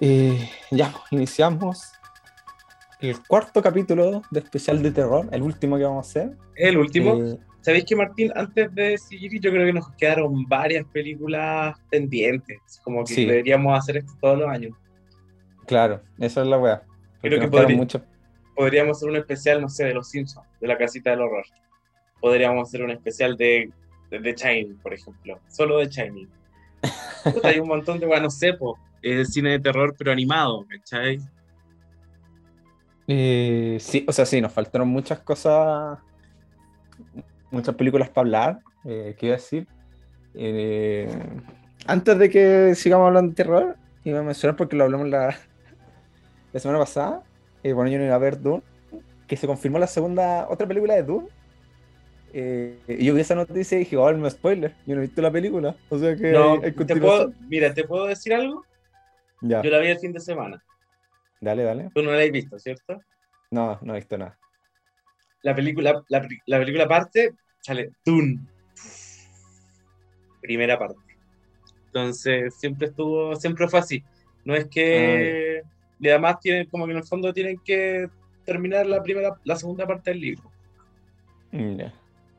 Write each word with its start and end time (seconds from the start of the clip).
Eh, 0.00 0.48
ya, 0.70 0.92
iniciamos 1.10 1.92
el 3.00 3.16
cuarto 3.26 3.62
capítulo 3.62 4.22
de 4.30 4.40
especial 4.40 4.82
de 4.82 4.90
terror, 4.90 5.28
el 5.32 5.42
último 5.42 5.76
que 5.76 5.84
vamos 5.84 6.06
a 6.06 6.08
hacer. 6.10 6.36
El 6.56 6.78
último. 6.78 7.14
Eh, 7.22 7.38
¿Sabéis 7.60 7.84
que 7.84 7.94
Martín, 7.96 8.32
antes 8.34 8.74
de 8.74 8.96
seguir, 8.96 9.38
yo 9.40 9.50
creo 9.50 9.66
que 9.66 9.72
nos 9.74 9.90
quedaron 9.92 10.44
varias 10.48 10.86
películas 10.86 11.76
pendientes? 11.90 12.58
Como 12.82 13.04
que 13.04 13.14
Sí. 13.14 13.26
deberíamos 13.26 13.78
hacer 13.78 13.98
esto 13.98 14.12
todos 14.20 14.38
los 14.38 14.48
años. 14.48 14.72
claro, 15.66 16.02
esa 16.18 16.40
es 16.42 16.48
la 16.48 16.58
weá. 16.58 16.82
Creo 17.22 17.38
que 17.38 17.46
podría- 17.46 17.86
Podríamos 18.56 18.96
hacer 18.96 19.08
un 19.08 19.16
especial, 19.16 19.60
no 19.60 19.68
sé, 19.68 19.84
de 19.84 19.94
los 19.94 20.08
Simpsons, 20.10 20.44
de 20.60 20.66
la 20.66 20.76
casita 20.76 21.10
del 21.10 21.20
horror. 21.20 21.44
Podríamos 22.20 22.66
hacer 22.68 22.82
un 22.82 22.90
especial 22.90 23.36
de, 23.36 23.70
de, 24.10 24.18
de 24.18 24.34
Shining, 24.34 24.78
por 24.78 24.92
ejemplo. 24.92 25.38
Solo 25.48 25.78
de 25.78 25.86
Shining. 25.88 26.28
Hay 27.44 27.60
un 27.60 27.68
montón 27.68 28.00
de, 28.00 28.06
bueno, 28.06 28.24
no 28.24 28.30
sé, 28.30 28.52
po, 28.54 28.76
eh, 29.02 29.24
cine 29.24 29.50
de 29.50 29.60
terror, 29.60 29.94
pero 29.96 30.12
animado, 30.12 30.66
¿cachai? 30.68 31.18
Eh, 33.08 33.78
sí, 33.80 34.04
o 34.06 34.12
sea, 34.12 34.24
sí, 34.26 34.40
nos 34.40 34.52
faltaron 34.52 34.88
muchas 34.88 35.18
cosas, 35.20 35.98
muchas 37.50 37.74
películas 37.74 38.08
para 38.08 38.22
hablar. 38.26 38.58
Eh, 38.84 39.16
¿qué 39.18 39.26
iba 39.26 39.34
a 39.34 39.38
decir? 39.38 39.66
Eh, 40.34 41.08
antes 41.86 42.18
de 42.18 42.30
que 42.30 42.74
sigamos 42.74 43.08
hablando 43.08 43.30
de 43.30 43.34
terror, 43.36 43.76
iba 44.04 44.20
a 44.20 44.22
mencionar 44.22 44.56
porque 44.56 44.76
lo 44.76 44.84
hablamos 44.84 45.08
la, 45.08 45.36
la 46.52 46.60
semana 46.60 46.78
pasada. 46.78 47.22
Eh, 47.62 47.72
bueno, 47.72 47.90
yo 47.90 47.98
no 47.98 48.04
iba 48.04 48.14
a 48.14 48.18
ver 48.18 48.40
Dune, 48.40 48.62
que 49.26 49.36
se 49.36 49.46
confirmó 49.46 49.78
la 49.78 49.86
segunda, 49.86 50.46
otra 50.48 50.66
película 50.68 50.94
de 50.94 51.02
Dune. 51.02 51.28
Eh, 52.32 52.78
y 52.86 53.04
yo 53.06 53.14
vi 53.14 53.22
esa 53.22 53.34
noticia 53.34 53.74
y 53.76 53.80
dije, 53.80 53.96
oh, 53.96 54.12
no 54.12 54.30
spoiler, 54.30 54.72
yo 54.86 54.94
no 54.94 55.02
he 55.02 55.06
visto 55.06 55.20
la 55.20 55.32
película. 55.32 55.74
O 55.88 55.98
sea 55.98 56.14
que 56.14 56.30
No, 56.30 56.52
hay 56.52 56.60
te 56.60 56.74
continuación. 56.74 57.32
puedo, 57.32 57.48
mira, 57.48 57.74
¿te 57.74 57.82
puedo 57.84 58.06
decir 58.06 58.32
algo? 58.34 58.64
Ya, 59.42 59.62
Yo 59.62 59.70
la 59.70 59.78
vi 59.78 59.88
el 59.88 59.98
fin 59.98 60.12
de 60.12 60.20
semana. 60.20 60.62
dale, 61.40 61.62
dale. 61.62 61.90
Tú 61.94 62.02
no 62.02 62.12
la 62.12 62.22
has 62.22 62.30
visto, 62.30 62.58
¿cierto? 62.58 63.00
No, 63.50 63.78
no 63.82 63.94
he 63.94 63.98
visto 63.98 64.16
nada. 64.18 64.38
La 65.42 65.54
película, 65.54 66.02
la, 66.08 66.28
la 66.46 66.58
película 66.58 66.86
parte, 66.86 67.32
sale 67.60 67.90
Dune. 68.04 68.38
Primera 70.40 70.78
parte. 70.78 71.00
Entonces, 71.86 72.54
siempre 72.54 72.88
estuvo, 72.88 73.34
siempre 73.36 73.68
fue 73.68 73.80
así. 73.80 74.04
No 74.44 74.54
es 74.54 74.66
que. 74.68 75.62
Y 75.98 76.08
además 76.08 76.40
tienen, 76.40 76.66
como 76.66 76.86
que 76.86 76.92
en 76.92 76.98
el 76.98 77.04
fondo 77.04 77.32
tienen 77.32 77.58
que 77.64 78.08
terminar 78.44 78.86
la 78.86 79.02
primera, 79.02 79.34
la 79.44 79.56
segunda 79.56 79.86
parte 79.86 80.10
del 80.10 80.20
libro. 80.20 80.50
Mm, 81.52 81.76
Ya. 81.76 81.92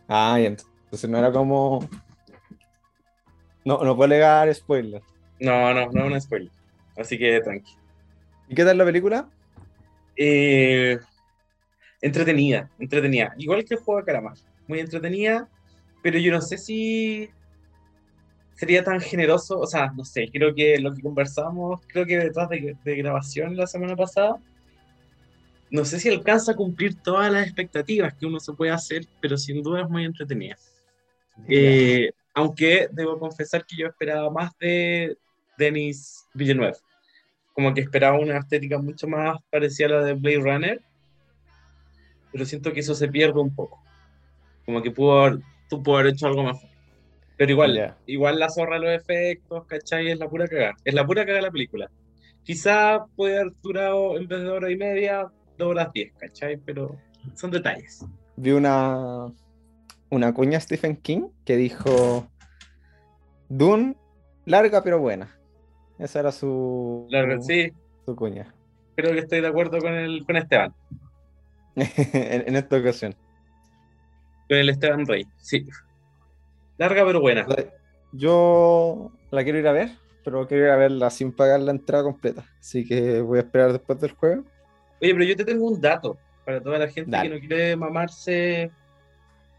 Ah, 0.07 0.39
ya, 0.39 0.47
entonces 0.47 1.09
no 1.09 1.17
era 1.17 1.31
como. 1.31 1.87
No, 3.63 3.83
no 3.83 3.95
puedo 3.95 4.05
alegar 4.05 4.53
spoiler. 4.53 5.01
No, 5.39 5.73
no, 5.73 5.91
no 5.91 6.05
es 6.05 6.11
un 6.13 6.21
spoiler. 6.21 6.51
Así 7.01 7.17
que 7.17 7.41
tranqui. 7.41 7.73
¿Y 8.47 8.55
qué 8.55 8.63
tal 8.63 8.77
la 8.77 8.85
película? 8.85 9.29
Eh, 10.15 10.99
entretenida, 12.01 12.69
entretenida. 12.79 13.33
Igual 13.37 13.65
que 13.65 13.75
el 13.75 13.79
juego 13.79 13.99
de 13.99 14.05
calamar. 14.05 14.37
Muy 14.67 14.79
entretenida, 14.79 15.49
pero 16.01 16.19
yo 16.19 16.31
no 16.31 16.41
sé 16.41 16.57
si 16.57 17.29
sería 18.55 18.83
tan 18.83 19.01
generoso. 19.01 19.59
O 19.59 19.67
sea, 19.67 19.91
no 19.95 20.05
sé, 20.05 20.29
creo 20.31 20.53
que 20.53 20.79
lo 20.79 20.93
que 20.93 21.01
conversamos, 21.01 21.81
creo 21.87 22.05
que 22.05 22.17
detrás 22.17 22.49
de, 22.49 22.75
de 22.83 22.95
grabación 22.95 23.57
la 23.57 23.67
semana 23.67 23.95
pasada, 23.95 24.37
no 25.71 25.85
sé 25.85 25.99
si 25.99 26.09
alcanza 26.09 26.51
a 26.51 26.55
cumplir 26.55 27.01
todas 27.01 27.31
las 27.31 27.45
expectativas 27.45 28.13
que 28.13 28.25
uno 28.25 28.39
se 28.39 28.53
puede 28.53 28.71
hacer, 28.71 29.07
pero 29.21 29.37
sin 29.37 29.63
duda 29.63 29.81
es 29.81 29.89
muy 29.89 30.03
entretenida. 30.03 30.57
Eh, 31.47 32.11
aunque 32.33 32.89
debo 32.91 33.17
confesar 33.17 33.65
que 33.65 33.77
yo 33.77 33.87
esperaba 33.87 34.29
más 34.29 34.51
de 34.59 35.17
Denis 35.57 36.27
Villeneuve. 36.33 36.77
Como 37.53 37.73
que 37.73 37.81
esperaba 37.81 38.19
una 38.19 38.37
estética 38.37 38.77
mucho 38.77 39.07
más 39.07 39.37
parecida 39.49 39.87
a 39.87 39.89
la 39.89 40.03
de 40.03 40.13
Blade 40.13 40.39
Runner. 40.39 40.81
Pero 42.31 42.45
siento 42.45 42.71
que 42.71 42.79
eso 42.79 42.95
se 42.95 43.07
pierde 43.09 43.39
un 43.39 43.53
poco. 43.53 43.83
Como 44.65 44.81
que 44.81 44.91
pudo 44.91 45.19
haber, 45.19 45.39
tú 45.69 45.83
pudo 45.83 45.97
haber 45.97 46.13
hecho 46.13 46.27
algo 46.27 46.43
mejor. 46.43 46.69
Pero 47.37 47.51
igual, 47.51 47.95
igual 48.05 48.39
la 48.39 48.49
zorra 48.49 48.77
los 48.77 48.91
efectos, 48.91 49.65
¿cachai? 49.65 50.11
Es 50.11 50.19
la 50.19 50.29
pura 50.29 50.47
cagada. 50.47 50.75
Es 50.85 50.93
la 50.93 51.05
pura 51.05 51.25
cagada 51.25 51.41
la 51.41 51.51
película. 51.51 51.89
Quizá 52.43 53.05
puede 53.15 53.39
haber 53.39 53.51
durado 53.61 54.17
en 54.17 54.27
vez 54.27 54.41
de 54.41 54.49
hora 54.49 54.71
y 54.71 54.77
media, 54.77 55.27
dos 55.57 55.69
horas 55.69 55.91
diez, 55.93 56.13
¿cachai? 56.17 56.57
Pero 56.57 56.95
son 57.35 57.51
detalles. 57.51 58.05
Vi 58.35 58.51
una, 58.51 59.25
una 60.09 60.33
cuña 60.33 60.57
de 60.57 60.61
Stephen 60.61 60.95
King 60.95 61.29
que 61.43 61.57
dijo: 61.57 62.27
Dune, 63.49 63.95
larga 64.45 64.83
pero 64.83 64.99
buena. 64.99 65.35
Esa 66.01 66.19
era 66.19 66.31
su, 66.31 67.07
sí, 67.41 67.71
su 68.05 68.15
cuña. 68.15 68.51
creo 68.95 69.13
que 69.13 69.19
estoy 69.19 69.39
de 69.39 69.47
acuerdo 69.47 69.77
con, 69.77 69.93
el, 69.93 70.25
con 70.25 70.35
Esteban. 70.35 70.73
en, 71.75 72.47
en 72.47 72.55
esta 72.55 72.77
ocasión. 72.77 73.15
Con 74.49 74.57
el 74.57 74.69
Esteban 74.69 75.05
Rey, 75.05 75.27
sí. 75.37 75.67
Larga 76.79 77.05
pero 77.05 77.21
buena. 77.21 77.45
Yo 78.11 79.11
la 79.29 79.43
quiero 79.43 79.59
ir 79.59 79.67
a 79.67 79.73
ver, 79.73 79.91
pero 80.25 80.47
quiero 80.47 80.65
ir 80.65 80.71
a 80.71 80.75
verla 80.75 81.11
sin 81.11 81.31
pagar 81.31 81.59
la 81.59 81.69
entrada 81.69 82.03
completa. 82.03 82.45
Así 82.59 82.83
que 82.83 83.21
voy 83.21 83.37
a 83.37 83.41
esperar 83.43 83.71
después 83.71 84.01
del 84.01 84.13
juego. 84.13 84.43
Oye, 85.01 85.13
pero 85.13 85.23
yo 85.23 85.35
te 85.35 85.45
tengo 85.45 85.67
un 85.67 85.79
dato 85.79 86.17
para 86.43 86.59
toda 86.61 86.79
la 86.79 86.87
gente 86.87 87.11
Dale. 87.11 87.29
que 87.29 87.35
no 87.35 87.47
quiere 87.47 87.75
mamarse 87.75 88.71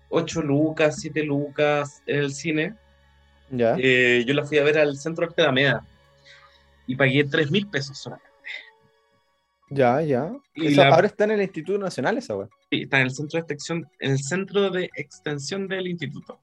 8 0.09 0.43
lucas, 0.43 0.97
7 0.99 1.23
lucas 1.23 2.03
en 2.05 2.19
el 2.19 2.35
cine. 2.35 2.75
Ya. 3.49 3.77
Eh, 3.79 4.25
yo 4.27 4.35
la 4.35 4.45
fui 4.45 4.59
a 4.59 4.65
ver 4.65 4.79
al 4.79 4.97
centro 4.97 5.29
de 5.29 5.43
Alameda 5.45 5.87
y 6.93 6.97
pagué 6.97 7.25
3 7.25 7.51
mil 7.51 7.67
pesos 7.69 7.99
solamente. 7.99 8.29
Ya, 9.71 10.03
ya. 10.03 10.31
Y 10.55 10.75
la- 10.75 10.89
ahora 10.91 11.07
está 11.07 11.25
en 11.25 11.31
el 11.33 11.43
Instituto 11.43 11.79
Nacional 11.79 12.19
esa 12.19 12.37
wea. 12.37 12.49
Sí, 12.71 12.83
está 12.83 12.99
en 12.99 13.05
el 13.05 13.11
centro 13.11 13.39
de 13.39 13.41
extensión, 13.41 13.89
en 14.01 14.11
el 14.13 14.19
centro 14.19 14.71
de 14.71 14.91
extensión 14.95 15.67
del 15.69 15.87
instituto. 15.89 16.39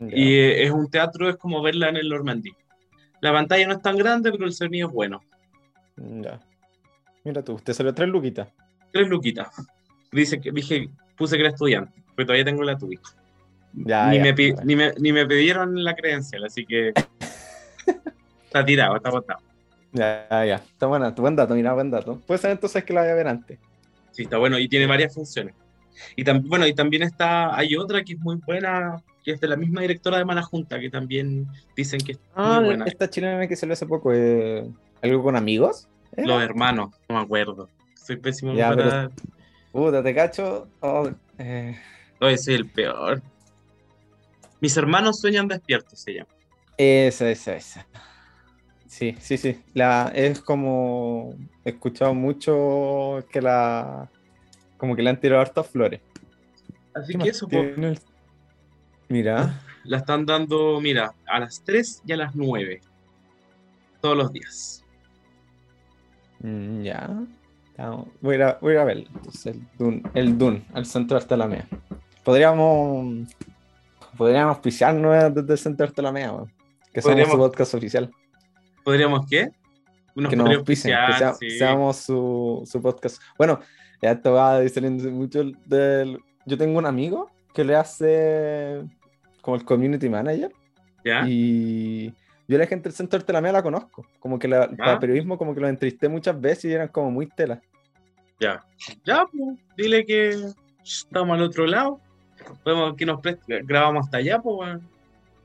Ya. 0.00 0.08
Y 0.16 0.38
es 0.64 0.70
un 0.70 0.90
teatro, 0.90 1.28
es 1.28 1.36
como 1.36 1.62
verla 1.62 1.88
en 1.90 1.96
el 1.98 2.08
Normandí. 2.08 2.50
La 3.20 3.32
pantalla 3.32 3.66
no 3.68 3.74
es 3.74 3.82
tan 3.82 3.96
grande, 3.96 4.32
pero 4.32 4.46
el 4.46 4.52
sonido 4.52 4.88
es 4.88 4.94
bueno. 4.94 5.22
Ya. 5.96 6.40
Mira 7.22 7.42
tú, 7.44 7.52
usted 7.54 7.72
salió 7.72 7.94
tres 7.94 8.08
luquitas. 8.08 8.48
Tres 8.92 9.06
luquitas. 9.08 9.48
Dice 10.10 10.40
que 10.40 10.50
dije, 10.50 10.88
puse 11.16 11.36
que 11.36 11.42
era 11.42 11.50
estudiante, 11.50 12.02
pero 12.16 12.26
todavía 12.26 12.44
tengo 12.44 12.62
la 12.64 12.76
tuya. 12.76 12.98
Ya, 13.74 14.08
ni, 14.10 14.16
ya, 14.16 14.22
me 14.22 14.34
ni, 14.64 14.74
me, 14.74 14.92
ni 14.98 15.12
me 15.12 15.26
pidieron 15.26 15.84
la 15.84 15.94
credencial, 15.94 16.44
así 16.44 16.66
que 16.66 16.92
está 18.44 18.64
tirado, 18.64 18.96
está 18.96 19.10
botado. 19.10 19.40
Ya, 19.92 20.26
ya, 20.30 20.44
ya. 20.46 20.54
Está 20.56 20.86
buena, 20.86 21.10
buen 21.10 21.36
dato, 21.36 21.54
mira, 21.54 21.72
buen 21.74 21.90
dato. 21.90 22.20
Puede 22.26 22.38
ser 22.38 22.52
entonces 22.52 22.84
que 22.84 22.92
la 22.92 23.02
voy 23.02 23.10
a 23.10 23.14
ver 23.14 23.28
antes. 23.28 23.58
Sí, 24.12 24.22
está 24.24 24.38
bueno 24.38 24.58
y 24.58 24.68
tiene 24.68 24.86
varias 24.86 25.14
funciones. 25.14 25.54
Y 26.16 26.24
tam- 26.24 26.46
bueno, 26.48 26.66
y 26.66 26.74
también 26.74 27.02
está, 27.02 27.56
hay 27.56 27.76
otra 27.76 28.02
que 28.02 28.14
es 28.14 28.18
muy 28.20 28.36
buena, 28.36 29.02
que 29.24 29.32
es 29.32 29.40
de 29.40 29.48
la 29.48 29.56
misma 29.56 29.82
directora 29.82 30.18
de 30.18 30.24
Mala 30.24 30.42
Junta, 30.42 30.80
que 30.80 30.90
también 30.90 31.46
dicen 31.76 32.00
que 32.00 32.12
es 32.12 32.18
Ah, 32.34 32.56
muy 32.56 32.64
buena. 32.66 32.84
esta 32.86 33.10
chilena 33.10 33.46
que 33.46 33.56
salió 33.56 33.72
hace 33.74 33.86
poco, 33.86 34.12
eh, 34.14 34.68
¿algo 35.02 35.22
con 35.22 35.36
amigos? 35.36 35.88
¿Era? 36.16 36.26
Los 36.26 36.42
hermanos, 36.42 36.90
no 37.08 37.16
me 37.16 37.22
acuerdo. 37.22 37.68
Soy 37.94 38.16
pésimo 38.16 38.54
Ya, 38.54 38.68
para... 38.74 39.10
Puta, 39.72 40.02
te 40.02 40.14
cacho. 40.14 40.68
Oh, 40.80 41.10
eh, 41.38 41.76
soy 42.38 42.54
el 42.54 42.68
peor. 42.68 43.22
Mis 44.60 44.76
hermanos 44.76 45.20
sueñan 45.20 45.48
despiertos, 45.48 46.00
se 46.00 46.14
llama. 46.14 46.28
Esa, 46.76 47.30
esa, 47.30 47.56
esa. 47.56 47.86
Sí, 49.00 49.16
sí, 49.18 49.38
sí. 49.38 49.58
La, 49.72 50.12
es 50.14 50.42
como. 50.42 51.34
He 51.64 51.70
escuchado 51.70 52.12
mucho 52.12 53.24
que 53.32 53.40
la. 53.40 54.10
Como 54.76 54.94
que 54.94 55.02
le 55.02 55.08
han 55.08 55.18
tirado 55.18 55.40
hartas 55.40 55.66
flores. 55.68 56.02
Así 56.94 57.14
¿Qué 57.14 57.18
que 57.20 57.28
eso, 57.30 57.48
el- 57.50 57.98
Mira. 59.08 59.58
la 59.84 59.96
están 59.96 60.26
dando, 60.26 60.80
mira, 60.82 61.14
a 61.26 61.40
las 61.40 61.62
3 61.64 62.02
y 62.04 62.12
a 62.12 62.16
las 62.18 62.34
9. 62.36 62.82
Todos 64.02 64.18
los 64.18 64.30
días. 64.32 64.84
Mm, 66.40 66.82
ya. 66.82 67.08
Voy 68.20 68.40
a, 68.42 68.58
voy 68.60 68.76
a 68.76 68.84
verlo. 68.84 69.06
Entonces, 69.14 69.46
el 69.56 69.62
Dune, 69.78 70.02
el 70.12 70.36
Dune, 70.36 70.62
al 70.74 70.84
centro 70.84 71.16
de 71.16 71.22
Artalamea. 71.22 71.66
Podríamos. 72.22 73.28
Podríamos 74.18 74.56
auspiciarnos 74.56 75.34
desde 75.34 75.52
el 75.52 75.58
centro 75.58 75.86
de 75.86 75.88
Artalamea, 75.88 76.32
weón. 76.32 76.52
Que 76.92 77.00
somos 77.00 77.28
su 77.30 77.38
podcast 77.38 77.72
oficial. 77.74 78.10
¿Podríamos 78.84 79.26
qué? 79.28 79.50
Unos 80.14 80.30
que 80.30 80.36
nos 80.36 80.48
auspicien, 80.56 80.96
que 81.06 81.12
sea- 81.14 81.34
sí. 81.34 81.50
seamos 81.50 81.96
su, 81.98 82.62
su 82.70 82.82
podcast. 82.82 83.22
Bueno, 83.38 83.60
ya 84.02 84.12
esto 84.12 84.32
va 84.32 84.66
saliendo 84.68 85.08
mucho 85.10 85.42
del... 85.66 86.18
Yo 86.46 86.58
tengo 86.58 86.78
un 86.78 86.86
amigo 86.86 87.30
que 87.54 87.64
le 87.64 87.76
hace 87.76 88.82
como 89.42 89.56
el 89.56 89.64
community 89.64 90.08
manager 90.08 90.50
¿Ya? 91.04 91.24
y 91.28 92.12
yo 92.48 92.58
la 92.58 92.66
gente 92.66 92.88
del 92.88 92.96
centro 92.96 93.18
de 93.18 93.24
Telamea 93.24 93.52
la 93.52 93.62
conozco. 93.62 94.04
Como 94.18 94.38
que 94.38 94.48
la, 94.48 94.68
para 94.70 94.98
periodismo 94.98 95.38
como 95.38 95.54
que 95.54 95.60
lo 95.60 95.68
entrevisté 95.68 96.08
muchas 96.08 96.40
veces 96.40 96.64
y 96.66 96.72
eran 96.72 96.88
como 96.88 97.10
muy 97.10 97.26
tela. 97.26 97.60
Ya. 98.40 98.64
Ya, 99.04 99.24
pues, 99.30 99.58
dile 99.76 100.04
que 100.04 100.34
estamos 100.82 101.36
al 101.36 101.42
otro 101.44 101.66
lado. 101.66 102.00
Podemos 102.64 102.96
que 102.96 103.06
nos 103.06 103.20
preste- 103.20 103.62
grabamos 103.64 104.06
hasta 104.06 104.16
allá, 104.16 104.40
pues, 104.40 104.56
weón. 104.58 104.88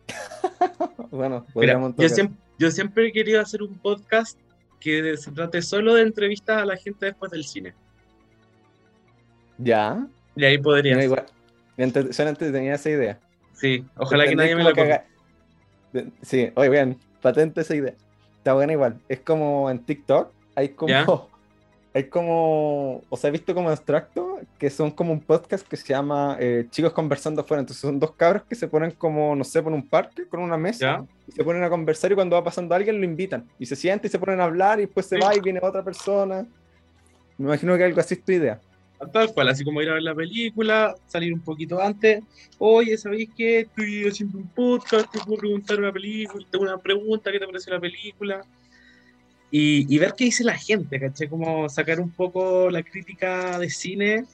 Bueno, 1.12 1.42
Mira, 1.42 1.54
podríamos 1.54 1.94
yo 1.98 2.10
siempre, 2.10 2.38
yo 2.58 2.72
siempre 2.72 3.08
he 3.08 3.12
querido 3.12 3.42
hacer 3.42 3.62
un 3.64 3.78
podcast 3.78 4.38
que 4.80 5.18
se 5.18 5.32
trate 5.32 5.62
solo 5.62 5.94
de 5.96 6.04
entrevistas 6.04 6.62
a 6.62 6.66
la 6.66 6.78
gente 6.78 7.08
después 7.08 7.32
del 7.32 7.44
cine. 7.44 7.74
Ya. 9.58 10.06
Y 10.36 10.44
ahí 10.46 10.58
podría 10.58 11.02
igual. 11.04 11.26
Entre- 11.78 12.14
Solamente 12.14 12.52
tenía 12.52 12.76
esa 12.76 12.90
idea. 12.90 13.20
Sí, 13.54 13.86
ojalá 13.98 14.26
que 14.26 14.36
nadie 14.36 14.56
me 14.56 14.64
la 14.64 14.70
copie. 14.72 14.84
haga- 14.84 15.06
Sí, 16.22 16.52
oye, 16.56 16.70
vean, 16.70 16.98
patente 17.22 17.62
esa 17.62 17.74
idea. 17.76 17.94
Está 18.38 18.54
buena 18.54 18.74
igual. 18.74 19.00
Es 19.08 19.22
como 19.22 19.70
en 19.70 19.80
TikTok, 19.80 20.30
hay 20.56 20.70
como. 20.70 20.90
Hay 21.96 22.10
como. 22.10 23.02
O 23.10 23.16
sea, 23.16 23.30
he 23.30 23.32
visto 23.32 23.56
como 23.56 23.72
extracto 23.72 24.40
que 24.60 24.70
son 24.70 24.92
como 24.92 25.14
un 25.14 25.22
podcast 25.22 25.66
que 25.66 25.78
se 25.78 25.88
llama 25.94 26.36
eh, 26.42 26.68
Chicos 26.70 26.92
conversando 26.92 27.40
afuera. 27.42 27.62
Entonces 27.62 27.80
son 27.82 28.00
dos 28.02 28.12
cabros 28.12 28.44
que 28.44 28.54
se 28.54 28.68
ponen 28.68 28.92
como, 28.92 29.34
no 29.34 29.46
sé, 29.46 29.64
por 29.64 29.72
un 29.72 29.88
parque 29.88 30.28
con 30.28 30.42
una 30.42 30.58
mesa 30.58 30.80
¿Ya? 31.00 31.06
y 31.26 31.32
se 31.32 31.44
ponen 31.44 31.64
a 31.64 31.70
conversar 31.70 32.12
y 32.12 32.16
cuando 32.16 32.36
va 32.36 32.44
pasando 32.44 32.76
alguien 32.76 33.00
lo 33.00 33.06
invitan. 33.06 33.48
Y 33.58 33.66
se 33.66 33.78
sientan 33.78 34.08
y 34.08 34.12
se 34.12 34.20
ponen 34.20 34.42
a 34.42 34.44
hablar 34.44 34.80
y 34.80 34.84
después 34.88 35.06
se 35.06 35.16
Sí. 35.16 35.22
va 35.24 35.34
y 35.36 35.40
viene 35.40 35.62
otra 35.64 35.84
persona. 35.84 36.46
Me 37.38 37.46
imagino 37.46 37.78
que 37.78 37.86
algo 37.86 38.00
así 38.02 38.16
es 38.16 38.24
tu 38.26 38.34
idea. 38.34 38.60
Tal 39.14 39.34
cual, 39.34 39.48
así 39.50 39.64
como 39.64 39.82
ir 39.82 39.90
a 39.90 39.94
ver 39.94 40.04
la 40.04 40.16
película, 40.16 40.96
salir 41.08 41.34
un 41.34 41.42
poquito 41.42 41.82
antes. 41.82 42.24
Oye, 42.58 42.98
¿sabéis 42.98 43.30
qué? 43.38 43.60
Estoy 43.62 44.06
haciendo 44.08 44.38
un 44.38 44.48
podcast, 44.50 45.10
te 45.12 45.20
puedo 45.20 45.38
preguntar 45.40 45.80
una 45.80 45.92
película, 45.94 46.46
tengo 46.52 46.64
una 46.66 46.78
pregunta, 46.78 47.32
¿qué 47.32 47.40
te 47.40 47.46
pareció 47.46 47.74
la 47.74 47.80
película? 47.80 48.42
Y, 49.52 49.94
y 49.94 50.00
ver 50.00 50.14
qué 50.18 50.26
dice 50.26 50.44
la 50.44 50.58
gente, 50.58 51.00
¿cachai? 51.00 51.28
Como 51.30 51.70
sacar 51.70 52.00
un 52.00 52.10
poco 52.12 52.70
la 52.70 52.84
crítica 52.84 53.58
de 53.60 53.70
cine 53.70 54.26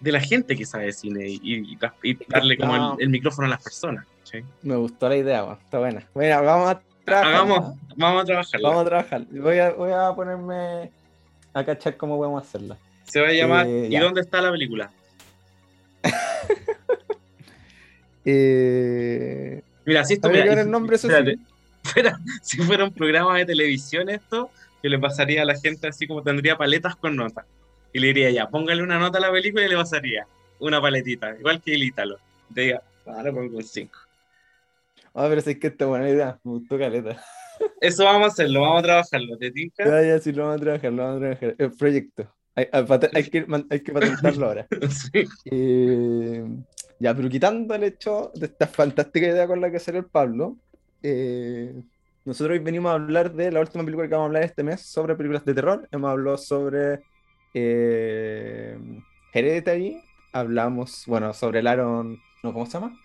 de 0.00 0.12
la 0.12 0.20
gente 0.20 0.56
que 0.56 0.64
sabe 0.64 0.86
de 0.86 0.92
cine 0.94 1.28
y, 1.28 1.40
y- 1.42 1.78
y 2.02 2.18
darle 2.28 2.56
como 2.56 2.74
el, 2.74 2.80
No. 2.80 2.96
el 2.98 3.08
micrófono 3.10 3.46
a 3.46 3.50
las 3.50 3.62
personas, 3.62 4.06
¿cachai? 4.20 4.44
Me 4.62 4.76
gustó 4.76 5.08
la 5.10 5.16
idea, 5.16 5.44
weón. 5.44 5.58
está 5.62 5.78
buena. 5.78 6.06
Bueno, 6.14 6.42
vamos 6.42 6.70
a 6.70 6.82
trabajar. 7.04 7.34
Hagamos, 7.34 7.74
vamos 7.96 8.22
a 8.22 8.24
trabajarla. 8.24 8.68
Vamos 8.68 8.82
a 8.82 8.88
trabajar. 8.88 9.26
Voy 9.30 9.58
a, 9.58 9.70
voy 9.72 9.92
a 9.92 10.12
ponerme 10.14 10.90
a 11.52 11.64
cachar 11.64 11.96
cómo 11.98 12.16
podemos 12.16 12.42
hacerla. 12.42 12.78
Se 13.04 13.20
va 13.20 13.28
a 13.28 13.32
llamar 13.32 13.66
Eh, 13.66 13.88
¿Y 13.88 13.90
ya. 13.90 14.02
dónde 14.02 14.20
está 14.22 14.40
la 14.40 14.50
película? 14.52 14.90
Eh, 18.24 19.62
Mira, 19.86 20.04
si 20.04 20.14
esto 20.14 20.28
mira, 20.28 20.46
y- 20.46 20.58
el 20.58 20.70
nombre, 20.70 20.96
espérate, 20.96 21.38
fuera- 21.92 22.18
si 22.42 22.58
fuera 22.58 22.84
un 22.84 22.92
programa 22.92 23.36
de 23.38 23.46
televisión 23.46 24.08
esto, 24.08 24.50
yo 24.82 24.90
le 24.90 24.98
pasaría 24.98 25.42
a 25.42 25.44
la 25.44 25.54
gente 25.58 25.88
así 25.88 26.06
como 26.06 26.22
tendría 26.22 26.56
paletas 26.56 26.96
con 26.96 27.16
notas. 27.16 27.44
Y 27.92 27.98
le 27.98 28.08
diría 28.08 28.30
ya, 28.30 28.48
póngale 28.48 28.82
una 28.82 28.98
nota 28.98 29.18
a 29.18 29.20
la 29.20 29.32
película 29.32 29.64
y 29.64 29.68
le 29.68 29.76
pasaría 29.76 30.26
una 30.58 30.80
paletita, 30.80 31.36
igual 31.38 31.60
que 31.60 31.74
el 31.74 31.82
Ítalo. 31.82 32.18
Te 32.54 32.60
diga, 32.62 32.82
ah, 33.06 33.22
le 33.22 33.32
pongo 33.32 33.56
un 33.56 33.64
5. 33.64 33.98
Ah, 35.14 35.26
pero 35.28 35.40
sí 35.40 35.58
que 35.58 35.68
está 35.68 35.86
buena 35.86 36.08
idea. 36.08 36.38
Me 36.44 36.52
gustó 36.52 36.78
caleta. 36.78 37.20
Eso 37.80 38.04
vamos 38.04 38.24
a 38.24 38.26
hacerlo, 38.32 38.60
vamos 38.62 38.80
a 38.80 38.82
trabajarlo. 38.84 39.36
¿Te 39.38 39.50
tinca? 39.50 39.84
Ya, 39.84 40.02
ya, 40.02 40.18
sí, 40.18 40.32
lo 40.32 40.44
vamos 40.44 40.60
a 40.60 40.64
trabajar, 40.64 40.92
lo 40.92 41.02
vamos 41.02 41.16
a 41.16 41.20
trabajar. 41.20 41.54
El 41.58 41.72
proyecto. 41.72 42.34
Hay, 42.54 42.68
hay 42.72 43.24
que, 43.30 43.46
hay 43.70 43.80
que 43.80 43.92
patentarlo 43.92 44.46
ahora. 44.46 44.66
Sí. 44.90 45.24
Eh, 45.50 46.44
ya, 46.98 47.14
pero 47.14 47.28
quitando 47.28 47.74
el 47.74 47.84
hecho 47.84 48.30
de 48.34 48.46
esta 48.46 48.66
fantástica 48.66 49.26
idea 49.26 49.46
con 49.46 49.60
la 49.60 49.70
que 49.70 49.78
salió 49.78 50.00
el 50.00 50.06
Pablo, 50.06 50.56
eh, 51.02 51.74
nosotros 52.24 52.58
hoy 52.58 52.64
venimos 52.64 52.90
a 52.90 52.94
hablar 52.94 53.32
de 53.32 53.50
la 53.50 53.60
última 53.60 53.84
película 53.84 54.06
que 54.06 54.14
vamos 54.14 54.26
a 54.26 54.28
hablar 54.28 54.42
este 54.44 54.62
mes 54.62 54.82
sobre 54.82 55.14
películas 55.14 55.44
de 55.44 55.54
terror. 55.54 55.88
Hemos 55.90 56.10
hablado 56.10 56.38
sobre 56.38 57.00
eh, 57.54 58.78
Hereditary, 59.32 60.02
hablamos, 60.32 61.04
bueno, 61.06 61.32
sobre 61.32 61.60
el 61.60 61.66
Aaron, 61.66 62.20
no, 62.42 62.52
¿cómo 62.52 62.66
se 62.66 62.72
llama? 62.72 62.98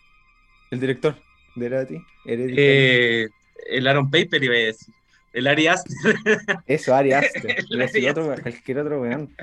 El 0.71 0.79
director 0.79 1.15
de 1.55 1.65
Hereditary. 1.65 2.05
Eh, 2.25 3.29
el 3.67 3.87
Aaron 3.87 4.09
Paper 4.09 4.43
iba 4.43 4.55
a 4.55 4.57
decir. 4.57 4.93
El 5.35 5.47
Ari 5.47 5.67
Aster. 5.67 6.15
Eso, 6.65 6.95
Ari 6.95 7.11
Aster. 7.11 7.57
El 7.69 7.81
Ari 7.81 8.07
otro 8.07 8.33
cualquier 8.41 8.79
otro 8.79 9.01
weón. 9.01 9.35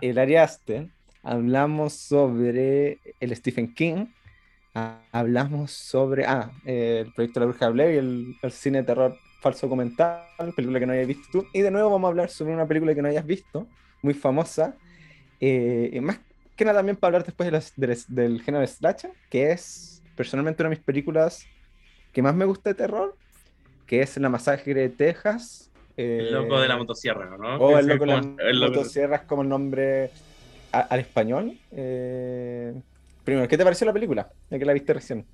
El 0.00 0.18
Ari 0.18 0.36
Aster. 0.36 0.86
Hablamos 1.24 1.94
sobre 1.94 2.98
el 3.18 3.36
Stephen 3.36 3.74
King. 3.74 4.06
Ah, 4.74 5.00
hablamos 5.12 5.70
sobre 5.70 6.24
ah, 6.24 6.50
eh, 6.64 7.02
el 7.06 7.12
proyecto 7.12 7.40
La 7.40 7.46
Bruja 7.46 7.66
de 7.66 7.72
Blair 7.72 7.94
y 7.94 7.98
el, 7.98 8.36
el 8.40 8.52
cine 8.52 8.78
de 8.78 8.84
terror 8.84 9.16
falso 9.40 9.66
documental, 9.66 10.22
película 10.56 10.78
que 10.80 10.86
no 10.86 10.92
hayas 10.92 11.06
visto 11.06 11.28
tú. 11.30 11.46
Y 11.52 11.60
de 11.60 11.70
nuevo 11.70 11.90
vamos 11.90 12.08
a 12.08 12.10
hablar 12.10 12.30
sobre 12.30 12.54
una 12.54 12.66
película 12.66 12.94
que 12.94 13.02
no 13.02 13.08
hayas 13.08 13.26
visto, 13.26 13.66
muy 14.00 14.14
famosa. 14.14 14.74
Eh, 15.40 15.90
y 15.92 16.00
más 16.00 16.20
que 16.56 16.64
nada 16.64 16.78
también 16.78 16.96
para 16.96 17.08
hablar 17.08 17.24
después 17.24 17.46
de 17.48 17.50
las- 17.52 17.72
del, 17.76 17.98
del 18.08 18.42
género 18.42 18.66
slasher, 18.66 19.10
que 19.28 19.50
es 19.50 20.02
personalmente 20.16 20.62
una 20.62 20.70
de 20.70 20.76
mis 20.76 20.84
películas 20.84 21.44
que 22.12 22.22
más 22.22 22.34
me 22.34 22.44
gusta 22.44 22.70
de 22.70 22.74
terror, 22.74 23.16
que 23.86 24.00
es 24.02 24.16
La 24.18 24.28
Masacre 24.28 24.72
de 24.74 24.88
Texas. 24.88 25.70
El 25.96 26.32
loco 26.32 26.60
de 26.60 26.68
la 26.68 26.74
eh, 26.74 26.78
motosierra, 26.78 27.36
¿no? 27.36 27.56
o 27.56 27.78
el 27.78 27.86
loco 27.88 28.06
de 28.06 28.12
la 28.12 28.20
como- 28.20 28.40
el 28.40 28.60
loco- 28.60 28.74
motosierra 28.76 29.16
es 29.16 29.22
como 29.22 29.42
el 29.42 29.48
nombre 29.48 30.10
a- 30.70 30.80
al 30.80 31.00
español. 31.00 31.58
Eh, 31.72 32.74
primero, 33.24 33.48
¿qué 33.48 33.56
te 33.56 33.64
pareció 33.64 33.86
la 33.86 33.92
película? 33.92 34.30
Ya 34.50 34.58
que 34.58 34.64
la 34.64 34.72
viste 34.72 34.94
recién. 34.94 35.26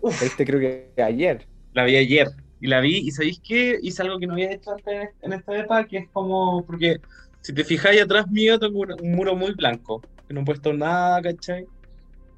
Uf. 0.00 0.18
La 0.20 0.24
viste 0.24 0.44
creo 0.44 0.60
que 0.60 1.02
ayer. 1.02 1.46
La 1.72 1.84
vi 1.84 1.96
ayer 1.96 2.28
y 2.60 2.66
la 2.66 2.80
vi 2.80 2.98
y 2.98 3.10
¿sabéis 3.10 3.40
qué? 3.46 3.78
Hice 3.82 4.02
algo 4.02 4.18
que 4.18 4.26
no 4.26 4.34
había 4.34 4.52
hecho 4.52 4.72
antes 4.72 5.10
en 5.22 5.32
esta 5.32 5.56
etapa, 5.56 5.84
que 5.84 5.98
es 5.98 6.08
como, 6.10 6.64
porque 6.66 7.00
si 7.40 7.54
te 7.54 7.64
fijáis 7.64 8.02
atrás 8.02 8.28
mío 8.28 8.58
tengo 8.58 8.80
un, 8.80 8.92
un 8.92 9.12
muro 9.12 9.34
muy 9.34 9.52
blanco, 9.52 10.02
que 10.28 10.34
no 10.34 10.42
he 10.42 10.44
puesto 10.44 10.72
nada, 10.72 11.22
¿cachai? 11.22 11.66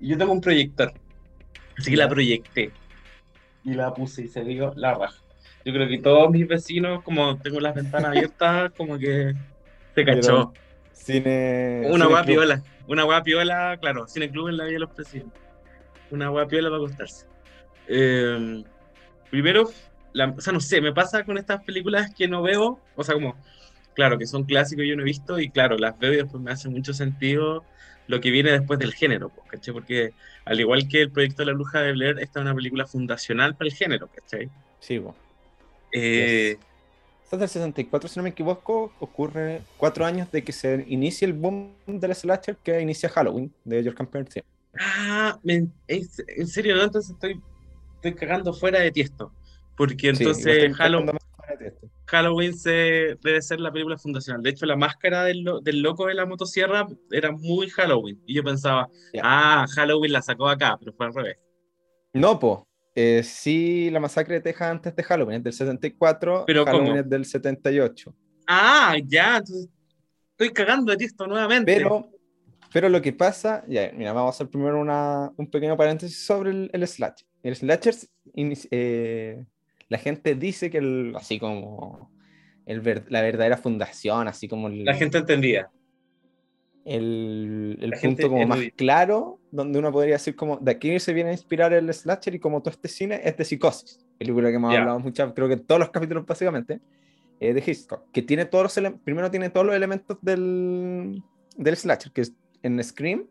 Y 0.00 0.08
yo 0.08 0.18
tengo 0.18 0.32
un 0.32 0.40
proyector, 0.40 0.92
así 1.76 1.90
que 1.90 1.96
la 1.96 2.08
proyecté 2.08 2.72
y 3.64 3.74
la 3.74 3.92
puse 3.94 4.22
y 4.22 4.28
se 4.28 4.42
vio 4.42 4.72
la 4.76 4.94
raja. 4.94 5.18
Yo 5.64 5.72
creo 5.72 5.88
que 5.88 5.98
todos 5.98 6.30
mis 6.30 6.46
vecinos, 6.46 7.02
como 7.02 7.38
tengo 7.38 7.60
las 7.60 7.74
ventanas 7.74 8.10
abiertas, 8.10 8.72
como 8.76 8.98
que 8.98 9.34
se 9.94 10.04
cachó. 10.04 10.52
Cine. 10.92 11.82
Una 11.86 12.04
cine 12.04 12.06
hueá 12.06 12.24
club. 12.24 12.34
piola, 12.36 12.62
una 12.86 13.04
hueá 13.04 13.22
piola, 13.22 13.76
claro, 13.80 14.06
Cine 14.06 14.30
Club 14.30 14.48
en 14.48 14.56
la 14.56 14.64
vida 14.64 14.74
de 14.74 14.78
los 14.80 14.90
presidentes. 14.90 15.40
Una 16.10 16.30
hueá 16.30 16.46
piola 16.46 16.68
para 16.70 16.78
acostarse. 16.82 17.26
Eh, 17.88 18.62
primero, 19.30 19.70
la- 20.12 20.28
o 20.36 20.40
sea, 20.40 20.52
no 20.52 20.60
sé, 20.60 20.80
me 20.80 20.92
pasa 20.92 21.24
con 21.24 21.38
estas 21.38 21.62
películas 21.64 22.12
que 22.14 22.28
no 22.28 22.42
veo, 22.42 22.80
o 22.94 23.04
sea, 23.04 23.14
como, 23.14 23.36
claro, 23.94 24.18
que 24.18 24.26
son 24.26 24.44
clásicos 24.44 24.84
y 24.84 24.88
yo 24.88 24.96
no 24.96 25.02
he 25.02 25.06
visto, 25.06 25.38
y 25.40 25.50
claro, 25.50 25.76
las 25.78 25.98
veo 25.98 26.12
y 26.12 26.16
después 26.16 26.42
me 26.42 26.50
hace 26.52 26.68
mucho 26.68 26.92
sentido 26.92 27.64
lo 28.08 28.20
que 28.20 28.30
viene 28.30 28.50
después 28.50 28.78
del 28.78 28.92
género, 28.94 29.30
¿cachai? 29.48 29.72
Porque 29.72 30.12
al 30.44 30.60
igual 30.60 30.88
que 30.88 31.02
el 31.02 31.12
proyecto 31.12 31.42
de 31.42 31.46
la 31.46 31.52
bruja 31.54 31.80
de 31.80 31.92
Blair, 31.92 32.18
esta 32.18 32.40
es 32.40 32.44
una 32.44 32.54
película 32.54 32.86
fundacional 32.86 33.54
para 33.56 33.68
el 33.70 33.74
género, 33.74 34.08
¿cachai? 34.08 34.50
Sí. 34.80 35.00
Eh, 35.92 36.52
Esta 36.52 36.66
es 37.36 37.40
del 37.40 37.48
64, 37.48 38.08
si 38.08 38.18
no 38.18 38.22
me 38.24 38.30
equivoco, 38.30 38.92
ocurre 39.00 39.62
cuatro 39.76 40.04
años 40.04 40.30
de 40.30 40.42
que 40.44 40.52
se 40.52 40.84
inicie 40.88 41.26
el 41.26 41.32
boom 41.32 41.74
del 41.86 42.14
slasher 42.14 42.56
que 42.56 42.80
inicia 42.80 43.08
Halloween 43.08 43.52
de 43.64 43.82
George 43.82 43.96
Carpenter. 43.98 44.44
Ah, 44.78 45.38
me- 45.42 45.68
es- 45.86 46.22
en 46.28 46.46
serio, 46.46 46.76
¿no? 46.76 46.82
Entonces 46.84 47.12
estoy, 47.12 47.40
estoy 47.96 48.14
cagando 48.14 48.52
fuera 48.52 48.80
de 48.80 48.90
tiesto. 48.92 49.32
Porque 49.76 50.14
Sí, 50.14 50.22
entonces 50.22 50.44
igual 50.46 50.56
estoy 50.70 50.86
Hallow- 50.86 50.96
buscando 51.00 51.12
más 51.14 51.46
para 51.46 51.66
esto. 51.66 51.88
Halloween 52.06 52.54
se, 52.58 52.70
debe 53.22 53.40
ser 53.40 53.60
la 53.60 53.72
película 53.72 53.96
fundacional. 53.96 54.42
De 54.42 54.50
hecho, 54.50 54.66
la 54.66 54.76
máscara 54.76 55.24
del, 55.24 55.42
lo- 55.42 55.60
del 55.60 55.80
loco 55.80 56.06
de 56.06 56.14
la 56.14 56.26
motosierra 56.26 56.86
era 57.10 57.32
muy 57.32 57.70
Halloween. 57.70 58.20
Y 58.26 58.34
yo 58.34 58.44
pensaba, 58.44 58.88
Ya. 59.14 59.22
ah, 59.24 59.66
Halloween 59.74 60.12
la 60.12 60.20
sacó 60.22 60.48
acá, 60.48 60.76
pero 60.78 60.92
fue 60.92 61.06
al 61.06 61.14
revés. 61.14 61.38
No, 62.12 62.38
po. 62.38 62.66
Eh, 62.94 63.22
sí, 63.22 63.90
la 63.90 64.00
masacre 64.00 64.34
de 64.34 64.40
Texas 64.42 64.70
antes 64.70 64.94
de 64.94 65.02
Halloween 65.02 65.38
es 65.38 65.44
del 65.44 65.52
74, 65.52 66.44
Pero 66.46 66.64
Halloween 66.64 66.88
¿cómo? 66.88 67.00
es 67.00 67.08
del 67.08 67.24
78. 67.24 68.14
Ah, 68.46 68.96
ya, 69.06 69.38
entonces 69.38 69.68
estoy 70.32 70.50
cagando 70.50 70.90
de 70.92 70.98
tiesto 70.98 71.26
nuevamente. 71.26 71.72
Pero, 71.72 72.10
pero 72.72 72.88
lo 72.88 73.00
que 73.00 73.12
pasa, 73.12 73.64
ya, 73.66 73.90
mira, 73.94 74.12
vamos 74.12 74.34
a 74.34 74.36
hacer 74.36 74.48
primero 74.48 74.80
una, 74.80 75.30
un 75.36 75.50
pequeño 75.50 75.76
paréntesis 75.76 76.24
sobre 76.24 76.50
el, 76.50 76.70
el 76.72 76.86
slasher. 76.86 77.26
El 77.42 77.56
slasher, 77.56 77.94
eh, 78.34 79.44
la 79.88 79.98
gente 79.98 80.34
dice 80.34 80.70
que 80.70 80.78
el, 80.78 81.14
así 81.16 81.38
como 81.38 82.10
el 82.66 83.04
la 83.08 83.22
verdadera 83.22 83.56
fundación, 83.56 84.28
así 84.28 84.48
como 84.48 84.68
el, 84.68 84.84
La 84.84 84.94
gente 84.94 85.18
entendía. 85.18 85.70
El, 86.84 87.78
el 87.80 87.92
punto 88.00 88.28
como 88.28 88.46
más 88.46 88.58
claro, 88.76 89.38
donde 89.50 89.78
uno 89.78 89.92
podría 89.92 90.14
decir 90.14 90.34
como, 90.34 90.56
de 90.58 90.72
aquí 90.72 90.98
se 90.98 91.12
viene 91.12 91.30
a 91.30 91.32
inspirar 91.32 91.72
el 91.72 91.92
slasher 91.92 92.34
y 92.34 92.38
como 92.40 92.60
todo 92.60 92.70
este 92.70 92.88
cine 92.88 93.20
es 93.22 93.36
de 93.36 93.44
Psicosis, 93.44 94.04
película 94.18 94.48
que 94.50 94.56
hemos 94.56 94.72
Ya. 94.72 94.80
hablado 94.80 94.98
mucho, 94.98 95.32
creo 95.34 95.48
que 95.48 95.54
en 95.54 95.64
todos 95.64 95.78
los 95.78 95.90
capítulos 95.90 96.26
básicamente, 96.26 96.80
eh, 97.40 97.52
de 97.54 97.60
Hitchcock, 97.64 98.10
que 98.12 98.22
tiene 98.22 98.44
todos 98.46 98.76
los 98.76 98.92
primero 99.04 99.30
tiene 99.30 99.50
todos 99.50 99.66
los 99.66 99.74
elementos 99.76 100.18
del, 100.22 101.22
del 101.56 101.76
slasher, 101.76 102.12
que 102.12 102.22
es 102.22 102.32
en 102.62 102.82
Scream, 102.82 103.26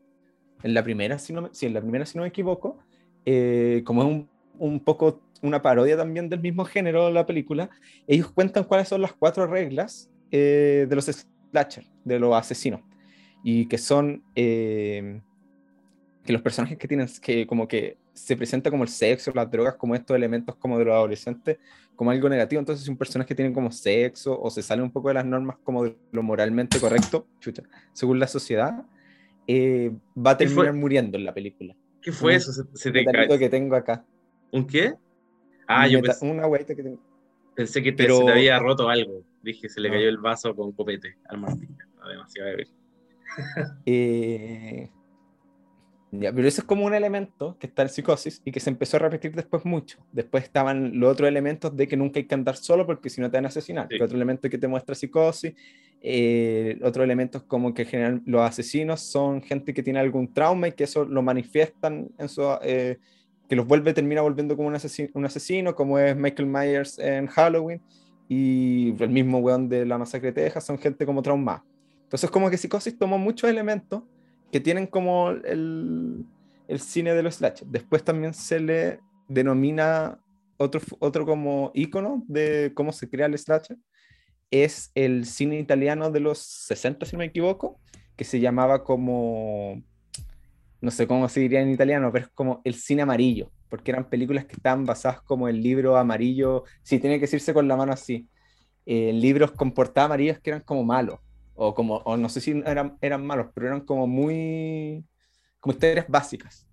en 0.64 0.74
la 0.74 0.84
primera, 0.84 1.18
si 1.20 1.34
no 1.34 1.42
me, 1.44 1.50
sí, 1.52 1.66
en 1.66 1.74
la 1.74 1.82
primera 1.82 2.06
si 2.06 2.18
no 2.18 2.22
me 2.24 2.30
equivoco, 2.30 2.78
eh, 3.26 3.82
como 3.86 4.04
es 4.04 4.08
un, 4.10 4.30
un 4.60 4.80
poco 4.80 5.22
una 5.42 5.62
parodia 5.62 5.98
también 5.98 6.30
del 6.30 6.40
mismo 6.40 6.64
género 6.66 7.08
de 7.08 7.14
la 7.14 7.26
película, 7.26 7.70
ellos 8.08 8.32
cuentan 8.32 8.64
cuáles 8.64 8.88
son 8.88 9.02
las 9.02 9.12
cuatro 9.14 9.48
reglas 9.48 10.10
eh, 10.30 10.86
de 10.88 10.96
los 10.96 11.06
slasher, 11.52 11.86
de 12.06 12.20
los 12.20 12.34
asesinos 12.36 12.82
y 13.44 13.66
que 13.68 13.78
son, 13.78 14.24
eh, 14.36 15.22
que 16.24 16.34
los 16.34 16.42
personajes 16.42 16.78
que 16.78 16.88
tienen, 16.88 17.08
que 17.22 17.48
como 17.48 17.68
que 17.68 17.98
se 18.14 18.36
presenta 18.36 18.70
como 18.70 18.84
el 18.84 18.90
sexo, 18.90 19.32
las 19.34 19.50
drogas, 19.50 19.76
como 19.76 19.96
estos 19.96 20.16
elementos 20.16 20.56
como 20.56 20.78
de 20.78 20.86
los 20.86 20.94
adolescentes, 20.94 21.58
como 21.96 22.12
algo 22.12 22.30
negativo. 22.30 22.60
Entonces, 22.60 22.86
si 22.86 22.92
un 22.92 22.98
personaje 22.98 23.34
tiene 23.34 23.54
como 23.54 23.72
sexo 23.72 24.40
o 24.40 24.50
se 24.50 24.62
sale 24.62 24.82
un 24.82 24.92
poco 24.92 25.08
de 25.08 25.16
las 25.16 25.26
normas 25.26 25.58
como 25.64 25.84
de 25.84 25.96
lo 26.12 26.24
moralmente 26.24 26.80
correcto, 26.80 27.28
chucha, 27.40 27.64
según 27.94 28.20
la 28.20 28.28
sociedad, 28.28 28.86
eh, 29.48 29.92
va 30.16 30.32
a 30.32 30.38
terminar 30.38 30.74
muriendo 30.74 31.18
en 31.18 31.26
la 31.26 31.34
película. 31.34 31.76
¿Qué 32.02 32.12
fue 32.12 32.36
eso? 32.36 32.52
Se, 32.52 32.64
se 32.74 32.92
te 32.92 33.06
que 33.40 33.50
tengo 33.50 33.76
acá. 33.76 34.04
¿Un 34.52 34.66
qué? 34.66 34.94
Ah, 35.68 35.88
yo 35.88 36.02
pensé, 36.02 36.26
una 36.26 36.44
que 36.66 36.76
tengo. 36.76 37.00
Pensé 37.56 37.84
que 37.84 37.92
te, 37.92 38.10
se 38.10 38.24
te 38.26 38.32
había 38.32 38.60
roto 38.60 38.90
algo. 38.90 39.24
Dije, 39.42 39.70
se 39.70 39.80
le 39.80 39.90
cayó 39.90 40.10
el 40.10 40.18
vaso 40.18 40.56
con 40.56 40.72
copete 40.72 41.18
al 41.28 41.40
Martín. 41.40 41.78
demasiado 42.08 42.50
beber. 42.50 42.68
Eh, 43.86 44.90
ya, 46.12 46.34
pero 46.34 46.46
eso 46.46 46.62
es 46.62 46.68
como 46.68 46.86
un 46.86 46.94
elemento 46.94 47.56
que 47.58 47.68
está 47.68 47.84
en 47.84 47.90
psicosis 47.90 48.42
y 48.44 48.52
que 48.52 48.60
se 48.60 48.70
empezó 48.70 48.98
a 48.98 49.00
repetir 49.00 49.34
después 49.34 49.64
mucho. 49.64 50.00
Después 50.12 50.44
estaban 50.44 51.00
los 51.00 51.14
otros 51.14 51.30
elementos 51.30 51.76
de 51.76 51.88
que 51.88 51.96
nunca 51.96 52.20
hay 52.20 52.26
que 52.26 52.36
andar 52.36 52.58
solo 52.58 52.86
porque 52.86 53.10
si 53.10 53.22
no 53.22 53.32
te 53.32 53.38
van 53.38 53.46
a 53.46 53.48
asesinar. 53.48 53.88
Otro 54.02 54.18
elemento 54.18 54.50
que 54.50 54.58
te 54.58 54.68
muestra 54.68 54.94
psicosis. 54.94 55.54
Eh, 56.02 56.78
otro 56.84 57.04
elemento 57.04 57.38
es 57.38 57.44
como 57.46 57.74
que 57.74 57.86
general, 57.86 58.22
los 58.26 58.42
asesinos 58.42 59.00
son 59.00 59.42
gente 59.42 59.74
que 59.74 59.84
tiene 59.84 60.00
algún 60.00 60.34
trauma 60.34 60.68
y 60.68 60.74
que 60.74 60.84
eso 60.84 61.06
lo 61.06 61.22
manifiestan 61.22 62.10
en 62.18 62.28
su... 62.28 62.42
Eh, 62.62 62.98
que 63.48 63.56
los 63.58 63.68
vuelve, 63.68 63.94
termina 63.94 64.22
volviendo 64.22 64.56
como 64.56 64.70
un 64.70 64.76
asesino, 64.76 65.10
un 65.14 65.26
asesino, 65.26 65.76
como 65.76 66.00
es 66.00 66.16
Michael 66.16 66.48
Myers 66.48 66.98
en 67.00 67.28
Halloween, 67.28 67.82
y 68.30 68.96
el 68.98 69.10
mismo 69.10 69.40
weón 69.40 69.68
de 69.68 69.86
la 69.86 69.98
masacre 69.98 70.32
de 70.32 70.44
Texas, 70.44 70.66
son 70.66 70.78
gente 70.78 71.06
como 71.06 71.22
traumada. 71.22 71.62
Entonces 72.12 72.30
como 72.30 72.50
que 72.50 72.58
Psicosis 72.58 73.00
tomó 73.00 73.18
muchos 73.18 73.50
elementos 73.50 74.04
que 74.52 74.60
tienen 74.60 74.86
como 74.86 75.30
el, 75.30 76.26
el 76.68 76.80
cine 76.82 77.14
de 77.14 77.24
los 77.24 77.36
slasher. 77.36 77.66
Después 77.70 78.04
también 78.04 78.34
se 78.34 78.60
le 78.60 79.00
denomina 79.30 80.20
otro, 80.58 80.82
otro 81.00 81.26
como 81.26 81.72
icono 81.74 82.26
de 82.28 82.74
cómo 82.76 82.92
se 82.92 83.10
crea 83.10 83.28
el 83.28 83.38
slasher. 83.38 83.78
Es 84.50 84.92
el 84.94 85.26
cine 85.26 85.58
italiano 85.58 86.12
de 86.12 86.20
los 86.20 86.40
60, 86.40 87.06
si 87.06 87.14
no 87.14 87.20
me 87.20 87.28
equivoco, 87.28 87.80
que 88.18 88.26
se 88.26 88.42
llamaba 88.42 88.84
como, 88.84 89.82
no 90.82 90.92
sé 90.92 91.08
cómo 91.08 91.30
se 91.30 91.40
diría 91.40 91.62
en 91.62 91.70
italiano, 91.70 92.12
pero 92.12 92.26
es 92.26 92.32
como 92.34 92.60
el 92.66 92.74
cine 92.74 93.04
amarillo, 93.04 93.54
porque 93.70 93.92
eran 93.92 94.10
películas 94.10 94.44
que 94.44 94.56
estaban 94.58 94.84
basadas 94.84 95.22
como 95.22 95.48
el 95.48 95.64
libro 95.64 95.96
amarillo, 95.96 96.66
sí, 96.84 97.00
tiene 97.00 97.16
que 97.16 97.22
decirse 97.22 97.54
con 97.54 97.70
la 97.70 97.78
mano 97.78 97.94
así, 97.94 98.28
eh, 98.86 99.14
libros 99.14 99.54
con 99.54 99.72
portada 99.72 100.08
amarillas 100.08 100.42
que 100.42 100.50
eran 100.50 100.64
como 100.64 100.84
malos 100.84 101.18
o 101.56 101.74
como, 101.74 101.98
o 101.98 102.18
no 102.18 102.30
sé 102.30 102.42
si 102.42 102.52
eran, 102.66 102.98
eran 103.02 103.26
malos, 103.26 103.48
pero 103.54 103.68
eran 103.68 103.82
como 103.82 104.08
muy, 104.08 105.06
como 105.60 105.74
historias 105.74 106.06
básicas. 106.08 106.68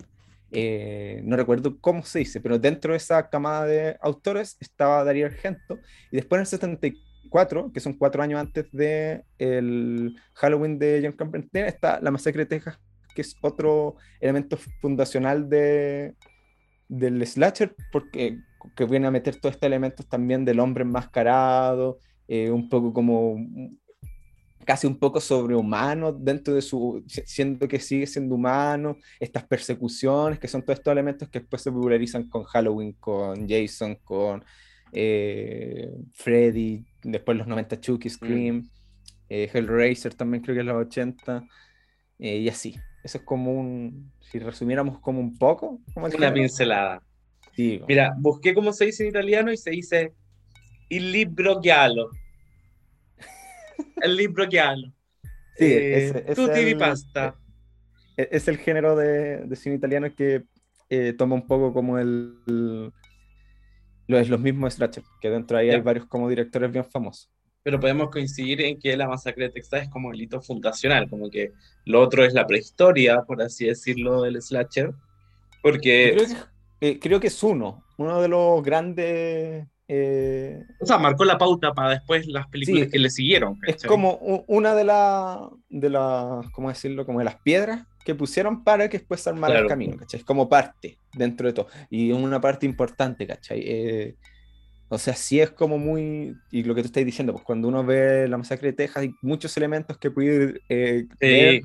Eh, 0.50 1.20
no 1.24 1.36
recuerdo 1.36 1.78
cómo 1.80 2.02
se 2.02 2.20
dice, 2.20 2.40
pero 2.40 2.58
dentro 2.58 2.92
de 2.92 2.96
esa 2.96 3.28
camada 3.28 3.66
de 3.66 3.96
autores 4.00 4.56
estaba 4.60 5.04
Darío 5.04 5.26
Argento, 5.26 5.78
y 6.10 6.16
después 6.16 6.38
en 6.38 6.42
el 6.42 6.46
74, 6.46 7.70
que 7.72 7.80
son 7.80 7.94
cuatro 7.94 8.22
años 8.22 8.40
antes 8.40 8.66
de 8.72 9.24
el 9.38 10.16
Halloween 10.34 10.78
de 10.78 11.00
John 11.02 11.12
Carpenter, 11.12 11.66
está 11.66 12.00
La 12.00 12.10
Masacre 12.10 12.44
de 12.44 12.46
Texas, 12.46 12.78
que 13.14 13.22
es 13.22 13.36
otro 13.42 13.96
elemento 14.20 14.56
fundacional 14.80 15.48
de, 15.48 16.14
del 16.88 17.26
slasher, 17.26 17.74
porque 17.92 18.38
que 18.74 18.84
viene 18.84 19.06
a 19.06 19.10
meter 19.10 19.36
todos 19.36 19.54
estos 19.54 19.66
elementos 19.66 20.06
también 20.08 20.44
del 20.44 20.60
hombre 20.60 20.82
enmascarado, 20.82 21.98
eh, 22.26 22.50
un 22.50 22.68
poco 22.68 22.92
como 22.92 23.36
casi 24.68 24.86
un 24.86 24.98
poco 24.98 25.18
sobrehumano 25.18 26.12
dentro 26.12 26.52
de 26.52 26.60
su, 26.60 27.02
siendo 27.06 27.66
que 27.66 27.80
sigue 27.80 28.06
siendo 28.06 28.34
humano, 28.34 28.98
estas 29.18 29.44
persecuciones, 29.44 30.38
que 30.38 30.46
son 30.46 30.60
todos 30.60 30.78
estos 30.78 30.92
elementos 30.92 31.26
que 31.30 31.38
después 31.38 31.62
se 31.62 31.72
popularizan 31.72 32.28
con 32.28 32.44
Halloween, 32.44 32.92
con 33.00 33.48
Jason, 33.48 33.94
con 34.04 34.44
eh, 34.92 35.90
Freddy, 36.12 36.84
después 37.02 37.38
los 37.38 37.46
90 37.46 37.80
Chucky, 37.80 38.10
Scream, 38.10 38.56
mm. 38.56 38.70
eh, 39.30 39.50
Hellraiser 39.54 40.12
también 40.12 40.42
creo 40.42 40.54
que 40.54 40.60
es 40.60 40.66
los 40.66 40.86
80, 40.86 41.46
eh, 42.18 42.36
y 42.36 42.48
así. 42.50 42.76
Eso 43.02 43.16
es 43.16 43.24
como 43.24 43.54
un, 43.54 44.12
si 44.20 44.38
resumiéramos 44.38 44.98
como 44.98 45.18
un 45.18 45.38
poco. 45.38 45.80
Como 45.94 46.08
Una 46.08 46.30
pincelada. 46.30 47.02
Mira, 47.56 48.14
busqué 48.18 48.52
cómo 48.52 48.74
se 48.74 48.84
dice 48.84 49.04
en 49.04 49.08
italiano 49.08 49.50
y 49.50 49.56
se 49.56 49.70
dice 49.70 50.12
il 50.90 51.10
libro 51.10 51.58
giallo 51.62 52.10
el 54.02 54.16
libro 54.16 54.44
hablo. 54.44 54.92
Sí, 55.56 55.64
eh, 55.64 56.24
es, 56.26 56.38
es 56.38 56.74
pasta. 56.76 57.36
E, 58.16 58.28
es 58.32 58.48
el 58.48 58.58
género 58.58 58.96
de, 58.96 59.48
cine 59.56 59.76
italiano 59.76 60.14
que 60.14 60.44
eh, 60.88 61.14
toma 61.16 61.34
un 61.34 61.46
poco 61.46 61.72
como 61.72 61.98
el, 61.98 62.34
los, 64.06 64.28
los 64.28 64.40
mismos 64.40 64.74
slashers, 64.74 65.06
que 65.20 65.30
dentro 65.30 65.58
ahí 65.58 65.70
hay 65.70 65.80
varios 65.80 66.06
como 66.06 66.28
directores 66.28 66.70
bien 66.70 66.84
famosos. 66.84 67.30
Pero 67.62 67.80
podemos 67.80 68.10
coincidir 68.10 68.62
en 68.62 68.78
que 68.78 68.96
la 68.96 69.08
masacre 69.08 69.44
de 69.44 69.50
Texas 69.50 69.82
es 69.82 69.88
como 69.88 70.12
el 70.12 70.22
hito 70.22 70.40
fundacional, 70.40 71.08
como 71.10 71.28
que 71.28 71.52
lo 71.84 72.00
otro 72.00 72.24
es 72.24 72.32
la 72.32 72.46
prehistoria, 72.46 73.22
por 73.22 73.42
así 73.42 73.66
decirlo, 73.66 74.22
del 74.22 74.40
slasher. 74.40 74.92
Porque... 75.62 76.16
Eh, 76.80 77.00
creo 77.00 77.18
que 77.18 77.26
es 77.26 77.42
uno, 77.42 77.84
uno 77.98 78.22
de 78.22 78.28
los 78.28 78.62
grandes 78.62 79.66
eh, 79.90 80.66
o 80.80 80.86
sea, 80.86 80.98
marcó 80.98 81.24
la 81.24 81.38
pauta 81.38 81.72
para 81.72 81.90
después 81.90 82.26
las 82.26 82.46
películas 82.48 82.88
que 82.88 82.98
le 82.98 83.08
siguieron. 83.08 83.58
Es 83.66 83.82
como 83.82 84.16
una 84.46 84.74
de 84.74 84.84
las, 84.84 85.38
de 85.70 85.88
las, 85.88 86.46
¿cómo 86.50 86.68
decirlo? 86.68 87.06
Como 87.06 87.20
de 87.20 87.24
las 87.24 87.36
piedras 87.36 87.86
que 88.04 88.14
pusieron 88.14 88.64
para 88.64 88.88
que 88.88 88.98
después 88.98 89.22
se 89.22 89.30
armara 89.30 89.58
el 89.58 89.66
camino, 89.66 89.96
¿cachai? 89.96 90.20
Es 90.20 90.26
como 90.26 90.48
parte 90.48 90.98
dentro 91.14 91.46
de 91.46 91.54
todo. 91.54 91.68
Y 91.88 92.12
una 92.12 92.38
parte 92.38 92.66
importante, 92.66 93.26
¿cachai? 93.26 93.62
Eh, 93.64 94.16
o 94.90 94.98
sea, 94.98 95.14
sí 95.14 95.40
es 95.40 95.50
como 95.50 95.78
muy. 95.78 96.36
Y 96.50 96.64
lo 96.64 96.74
que 96.74 96.82
tú 96.82 96.86
estás 96.86 97.04
diciendo, 97.04 97.32
pues 97.32 97.44
cuando 97.44 97.68
uno 97.68 97.82
ve 97.82 98.28
la 98.28 98.36
masacre 98.36 98.68
de 98.68 98.72
Texas, 98.74 99.02
hay 99.02 99.14
muchos 99.22 99.56
elementos 99.56 99.96
que 99.96 100.10
puede 100.10 100.60
eh, 100.68 101.06
ver 101.18 101.62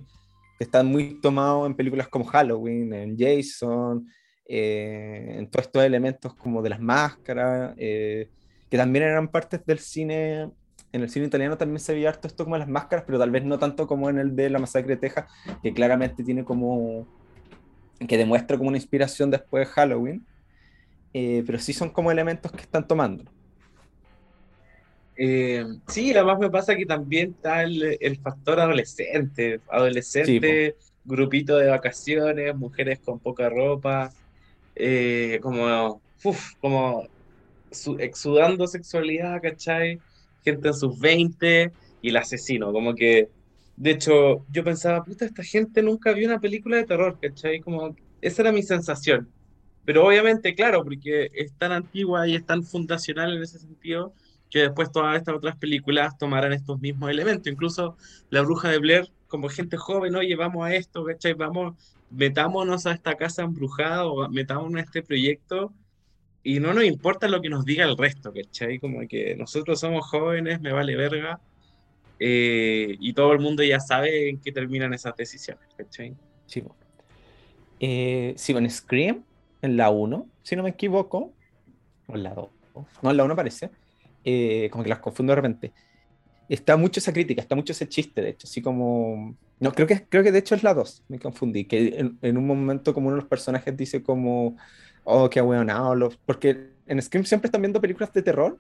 que 0.58 0.64
están 0.64 0.86
muy 0.86 1.20
tomados 1.22 1.68
en 1.68 1.76
películas 1.76 2.08
como 2.08 2.26
Halloween, 2.26 2.94
en 2.94 3.18
Jason, 3.18 4.08
eh, 4.46 5.36
en 5.38 5.48
todos 5.48 5.68
estos 5.68 5.84
elementos 5.84 6.34
como 6.36 6.62
de 6.62 6.70
las 6.70 6.80
máscaras, 6.80 7.74
eh, 7.78 8.30
que 8.70 8.78
también 8.78 9.06
eran 9.06 9.30
partes 9.30 9.66
del 9.66 9.80
cine, 9.80 10.50
en 10.92 11.02
el 11.02 11.10
cine 11.10 11.28
italiano 11.28 11.58
también 11.58 11.80
se 11.80 11.94
veía 11.94 12.10
harto 12.10 12.28
esto 12.28 12.44
como 12.44 12.58
las 12.58 12.68
máscaras, 12.68 13.06
pero 13.06 13.20
tal 13.20 13.32
vez 13.32 13.46
no 13.46 13.58
tanto 13.58 13.88
como 13.88 14.10
en 14.10 14.20
el 14.20 14.36
de 14.36 14.50
La 14.50 14.60
Masacre 14.60 14.96
de 14.96 15.02
Texas, 15.02 15.32
que 15.62 15.74
claramente 15.74 16.24
tiene 16.24 16.44
como, 16.44 17.08
que 18.08 18.18
demuestra 18.18 18.58
como 18.58 18.70
una 18.70 18.78
inspiración 18.78 19.32
después 19.32 19.68
de 19.68 19.74
Halloween, 19.74 20.26
eh, 21.14 21.44
pero 21.46 21.60
sí 21.60 21.72
son 21.72 21.90
como 21.90 22.12
elementos 22.12 22.52
que 22.52 22.62
están 22.62 22.86
tomando. 22.86 23.32
sí, 25.16 26.12
además 26.14 26.40
me 26.40 26.50
pasa 26.50 26.76
que 26.76 26.86
también 26.86 27.32
está 27.32 27.64
el, 27.64 28.20
factor 28.22 28.60
adolescente, 28.60 29.62
adolescente, 29.70 30.76
grupito 31.06 31.58
de 31.58 31.70
vacaciones, 31.70 32.56
mujeres 32.56 33.00
con 33.00 33.20
poca 33.20 33.50
ropa, 33.50 34.12
eh, 34.76 35.40
como, 35.42 36.02
como 36.60 37.08
exudando 38.00 38.68
sexualidad, 38.68 39.42
¿cachai? 39.42 40.00
Gente 40.44 40.68
en 40.68 40.74
sus 40.74 41.00
20 41.00 41.72
y 42.02 42.10
el 42.10 42.18
asesino, 42.18 42.72
como 42.72 42.94
que, 42.96 43.30
de 43.76 43.92
hecho, 43.92 44.46
yo 44.52 44.64
pensaba, 44.64 45.04
puta, 45.04 45.26
esta 45.26 45.44
gente 45.44 45.82
nunca 45.82 46.12
vio 46.12 46.28
una 46.28 46.40
película 46.40 46.78
de 46.78 46.86
terror, 46.86 47.18
¿cachai? 47.22 47.60
Como, 47.60 47.96
esa 48.22 48.42
era 48.42 48.52
mi 48.52 48.64
sensación. 48.64 49.30
Pero 49.86 50.06
obviamente, 50.06 50.56
claro, 50.56 50.84
porque 50.84 51.30
es 51.34 51.54
tan 51.58 51.72
antigua 51.72 52.28
y 52.28 52.36
es 52.36 52.46
tan 52.46 52.64
fundacional 52.64 53.36
en 53.36 53.44
ese 53.44 53.60
sentido, 53.60 54.14
que 54.50 54.60
después 54.60 54.92
todas 54.92 55.18
estas 55.18 55.36
otras 55.36 55.58
películas 55.58 56.18
tomarán 56.18 56.54
estos 56.54 56.80
mismos 56.80 57.10
elementos. 57.10 57.52
Incluso 57.52 57.98
La 58.30 58.42
Bruja 58.42 58.70
de 58.70 58.78
Blair, 58.78 59.12
como 59.34 59.50
gente 59.50 59.78
joven, 59.78 60.16
oye, 60.16 60.36
vamos 60.36 60.64
a 60.64 60.76
esto, 60.76 61.04
¿cachai? 61.04 61.34
Vamos, 61.34 61.96
metámonos 62.12 62.86
a 62.86 62.92
esta 62.92 63.16
casa 63.16 63.42
embrujada 63.42 64.06
o 64.06 64.30
metámonos 64.30 64.76
a 64.76 64.86
este 64.86 65.02
proyecto 65.02 65.74
y 66.44 66.60
no 66.60 66.72
nos 66.72 66.84
importa 66.84 67.28
lo 67.28 67.42
que 67.42 67.50
nos 67.50 67.66
diga 67.66 67.84
el 67.84 67.98
resto, 67.98 68.32
¿cachai? 68.32 68.78
Como 68.78 69.08
que 69.08 69.36
nosotros 69.36 69.80
somos 69.80 70.06
jóvenes, 70.06 70.62
me 70.62 70.72
vale 70.72 70.96
verga, 70.96 71.42
eh, 72.20 72.96
y 73.00 73.14
todo 73.14 73.34
el 73.34 73.40
mundo 73.40 73.64
ya 73.64 73.80
sabe 73.80 74.30
en 74.30 74.40
qué 74.40 74.52
terminan 74.52 74.94
esas 74.94 75.16
decisiones, 75.16 75.68
¿cachai? 75.76 76.16
Sí, 76.46 76.64
eh, 77.80 78.36
sí, 78.38 78.54
en 78.54 78.70
Scream, 78.70 79.24
en 79.64 79.78
la 79.78 79.90
1, 79.90 80.28
si 80.44 80.56
no 80.56 80.62
me 80.62 80.70
equivoco, 80.70 81.34
o 82.06 82.16
en 82.16 82.22
la 82.22 82.36
2, 82.36 82.50
no, 83.02 83.10
en 83.10 83.18
la 83.18 83.24
1 83.24 83.36
parece, 83.36 83.72
eh, 84.24 84.70
como 84.72 84.84
que 84.84 84.92
las 84.92 85.00
confundo 85.00 85.32
de 85.32 85.38
repente. 85.38 85.74
Está 86.50 86.78
mucho 86.78 87.00
esa 87.00 87.14
crítica, 87.14 87.42
está 87.42 87.56
mucho 87.56 87.72
ese 87.72 87.88
chiste, 87.88 88.22
de 88.22 88.30
hecho, 88.30 88.48
así 88.48 88.62
como 88.62 89.36
no, 89.64 89.72
creo 89.72 89.88
que, 89.88 90.04
creo 90.04 90.24
que 90.24 90.34
de 90.34 90.40
hecho 90.40 90.56
es 90.56 90.64
la 90.64 90.74
2, 90.74 91.04
me 91.08 91.20
confundí, 91.20 91.64
que 91.64 92.12
en, 92.22 92.38
un 92.38 92.46
momento 92.46 92.94
como 92.94 93.08
uno 93.08 93.16
de 93.16 93.22
los 93.22 93.30
personajes 93.30 93.78
dice 93.78 94.04
como, 94.04 94.58
oh, 95.06 95.30
qué 95.30 95.40
ahueonado, 95.40 96.12
porque 96.26 96.72
en 96.86 97.02
Scream 97.02 97.24
siempre 97.24 97.48
están 97.48 97.62
viendo 97.62 97.80
películas 97.80 98.12
de 98.12 98.22
terror 98.24 98.58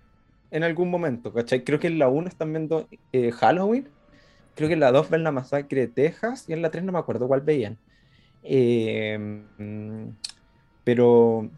en 0.49 0.63
algún 0.63 0.89
momento, 0.89 1.33
¿cachai? 1.33 1.65
Creo 1.65 1.77
que 1.77 1.87
en 1.87 1.99
la 1.99 2.07
1 2.07 2.29
están 2.29 2.53
viendo 2.53 2.87
eh, 3.11 3.31
Halloween, 3.31 3.89
creo 4.55 4.69
que 4.69 4.75
en 4.75 4.79
la 4.79 4.93
2 4.93 5.09
ven 5.09 5.23
la 5.23 5.33
masacre 5.33 5.81
de 5.81 5.87
Texas 5.87 6.45
y 6.47 6.53
en 6.53 6.61
la 6.61 6.71
3 6.71 6.85
no 6.85 6.93
me 6.93 6.99
acuerdo 6.99 7.27
cuál 7.27 7.41
veían. 7.41 7.77
Eh, 8.43 9.43
pero 10.85 11.49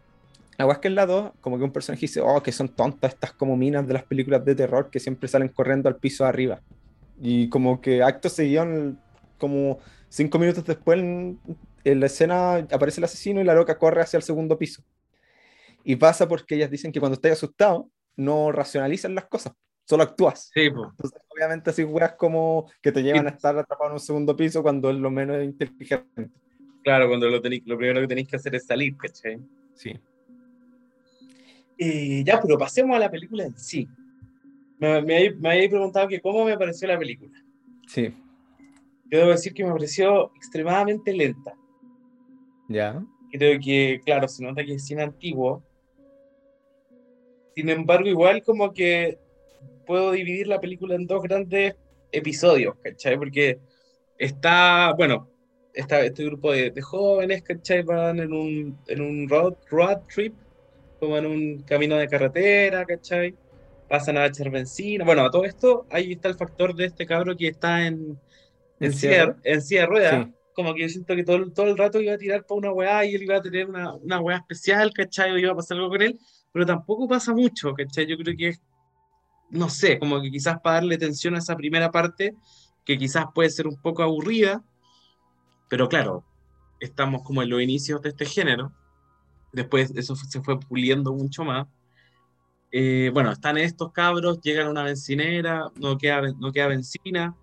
la 0.57 0.71
es 0.71 0.77
que 0.77 0.87
en 0.87 0.95
la 0.95 1.05
2, 1.05 1.33
como 1.41 1.57
que 1.57 1.63
un 1.63 1.71
personaje 1.71 2.01
dice, 2.01 2.21
oh, 2.21 2.41
que 2.41 2.51
son 2.51 2.69
tontas 2.69 3.13
estas 3.13 3.33
como 3.33 3.57
minas 3.57 3.85
de 3.87 3.93
las 3.93 4.03
películas 4.03 4.45
de 4.45 4.55
terror 4.55 4.89
que 4.89 4.99
siempre 4.99 5.27
salen 5.27 5.49
corriendo 5.49 5.89
al 5.89 5.97
piso 5.97 6.23
de 6.23 6.29
arriba. 6.29 6.61
Y 7.19 7.49
como 7.49 7.81
que 7.81 8.01
acto 8.01 8.29
seguido, 8.29 8.65
como 9.37 9.79
cinco 10.07 10.39
minutos 10.39 10.65
después, 10.65 10.99
en, 10.99 11.39
la 11.83 12.05
escena 12.05 12.55
aparece 12.71 12.99
el 12.99 13.05
asesino 13.05 13.41
y 13.41 13.43
la 13.43 13.53
loca 13.53 13.77
corre 13.77 14.01
hacia 14.01 14.17
el 14.17 14.23
segundo 14.23 14.57
piso. 14.57 14.81
Y 15.83 15.97
pasa 15.97 16.27
porque 16.27 16.55
ellas 16.55 16.71
dicen 16.71 16.91
que 16.91 16.99
cuando 16.99 17.15
estás 17.15 17.33
asustado, 17.33 17.89
no 18.15 18.51
racionalizan 18.51 19.13
las 19.13 19.25
cosas, 19.25 19.53
solo 19.83 20.03
actúas. 20.03 20.49
Sí, 20.53 20.69
pues. 20.69 20.89
Entonces, 20.89 21.21
obviamente, 21.27 21.69
así 21.69 21.83
weas 21.83 22.13
como 22.13 22.71
que 22.81 22.93
te 22.93 23.03
llevan 23.03 23.27
a 23.27 23.31
estar 23.31 23.57
atrapado 23.57 23.89
en 23.89 23.95
un 23.95 23.99
segundo 23.99 24.35
piso 24.35 24.63
cuando 24.63 24.89
es 24.89 24.95
lo 24.95 25.11
menos 25.11 25.43
inteligente. 25.43 26.29
Claro, 26.81 27.09
cuando 27.09 27.27
lo, 27.27 27.37
lo 27.37 27.41
primero 27.77 28.01
que 28.01 28.07
tenéis 28.07 28.27
que 28.29 28.37
hacer 28.37 28.55
es 28.55 28.65
salir, 28.65 28.95
¿cachai? 28.95 29.39
Sí. 29.73 29.99
Eh, 31.77 32.23
ya, 32.25 32.39
pero 32.41 32.57
pasemos 32.57 32.95
a 32.95 32.99
la 32.99 33.11
película 33.11 33.45
en 33.45 33.57
sí. 33.57 33.87
Me, 34.79 35.01
me, 35.01 35.31
me 35.31 35.49
habéis 35.49 35.69
preguntado 35.69 36.07
que 36.07 36.21
cómo 36.21 36.45
me 36.45 36.57
pareció 36.57 36.87
la 36.87 36.97
película. 36.97 37.31
Sí. 37.87 38.13
Yo 39.11 39.19
debo 39.19 39.31
decir 39.31 39.53
que 39.53 39.63
me 39.63 39.71
pareció 39.71 40.31
extremadamente 40.35 41.13
lenta. 41.13 41.55
Ya. 42.67 43.03
Creo 43.31 43.59
que, 43.59 44.01
claro, 44.03 44.27
se 44.27 44.43
nota 44.43 44.65
que 44.65 44.75
es 44.75 44.85
cine 44.85 45.03
antiguo. 45.03 45.63
Sin 47.55 47.69
embargo, 47.69 48.07
igual 48.07 48.43
como 48.43 48.73
que 48.73 49.19
puedo 49.85 50.11
dividir 50.11 50.47
la 50.47 50.59
película 50.59 50.95
en 50.95 51.05
dos 51.05 51.21
grandes 51.21 51.75
episodios, 52.11 52.75
¿cachai? 52.81 53.17
Porque 53.17 53.59
está, 54.17 54.93
bueno, 54.93 55.29
está 55.73 56.01
este 56.01 56.25
grupo 56.25 56.51
de, 56.51 56.73
jóvenes, 56.81 57.43
¿cachai? 57.43 57.83
Van 57.83 58.19
en 58.19 58.33
un, 58.33 58.77
en 58.87 59.01
un 59.01 59.29
road, 59.29 59.55
road 59.69 59.99
trip, 60.13 60.33
como 61.05 61.17
en 61.17 61.25
un 61.25 61.61
camino 61.63 61.95
de 61.95 62.07
carretera, 62.07 62.85
¿cachai? 62.85 63.35
Pasan 63.87 64.17
a 64.17 64.25
echar 64.25 64.49
benzina. 64.49 65.05
Bueno, 65.05 65.25
a 65.25 65.31
todo 65.31 65.45
esto, 65.45 65.85
ahí 65.89 66.13
está 66.13 66.27
el 66.29 66.35
factor 66.35 66.75
de 66.75 66.85
este 66.85 67.05
cabro 67.05 67.35
que 67.35 67.47
está 67.47 67.85
en, 67.85 68.19
en, 68.79 68.93
silla, 68.93 69.35
en 69.43 69.59
de 69.59 69.85
ruedas. 69.85 70.27
Como 70.53 70.73
que 70.73 70.83
yo 70.83 70.89
siento 70.89 71.15
que 71.15 71.23
todo, 71.23 71.51
todo 71.51 71.67
el 71.67 71.77
rato 71.77 71.99
iba 71.99 72.13
a 72.13 72.17
tirar 72.17 72.45
para 72.45 72.57
una 72.57 72.71
weá 72.71 73.05
y 73.05 73.15
él 73.15 73.23
iba 73.23 73.37
a 73.37 73.41
tener 73.41 73.67
una, 73.67 73.93
una 73.93 74.19
weá 74.19 74.37
especial, 74.37 74.91
¿cachai? 74.93 75.31
O 75.31 75.37
iba 75.37 75.51
a 75.51 75.55
pasar 75.55 75.77
algo 75.77 75.89
con 75.89 76.01
él, 76.01 76.17
pero 76.51 76.65
tampoco 76.65 77.07
pasa 77.07 77.33
mucho, 77.33 77.73
¿cachai? 77.73 78.07
Yo 78.07 78.17
creo 78.17 78.35
que 78.37 78.47
es, 78.49 78.61
no 79.49 79.69
sé, 79.69 79.99
como 79.99 80.21
que 80.21 80.31
quizás 80.31 80.59
para 80.61 80.75
darle 80.75 80.95
atención 80.95 81.35
a 81.35 81.39
esa 81.39 81.55
primera 81.55 81.91
parte, 81.91 82.33
que 82.85 82.97
quizás 82.97 83.25
puede 83.33 83.49
ser 83.49 83.67
un 83.67 83.81
poco 83.81 84.03
aburrida, 84.03 84.63
pero 85.69 85.89
claro, 85.89 86.23
estamos 86.79 87.23
como 87.23 87.43
en 87.43 87.49
los 87.49 87.61
inicios 87.61 88.01
de 88.01 88.09
este 88.09 88.25
género. 88.25 88.71
Después 89.55 89.91
eso 89.95 90.15
se 90.15 90.41
fue 90.41 90.59
puliendo 90.59 91.13
mucho 91.13 91.45
más. 91.45 91.67
Eh, 92.71 93.09
bueno, 93.13 93.31
están 93.31 93.57
estos 93.57 93.93
cabros, 93.93 94.41
llegan 94.41 94.67
a 94.67 94.69
una 94.69 94.83
bencinera, 94.83 95.71
no 95.75 95.97
queda, 95.97 96.21
no 96.37 96.51
queda 96.51 96.67
benzina, 96.67 97.33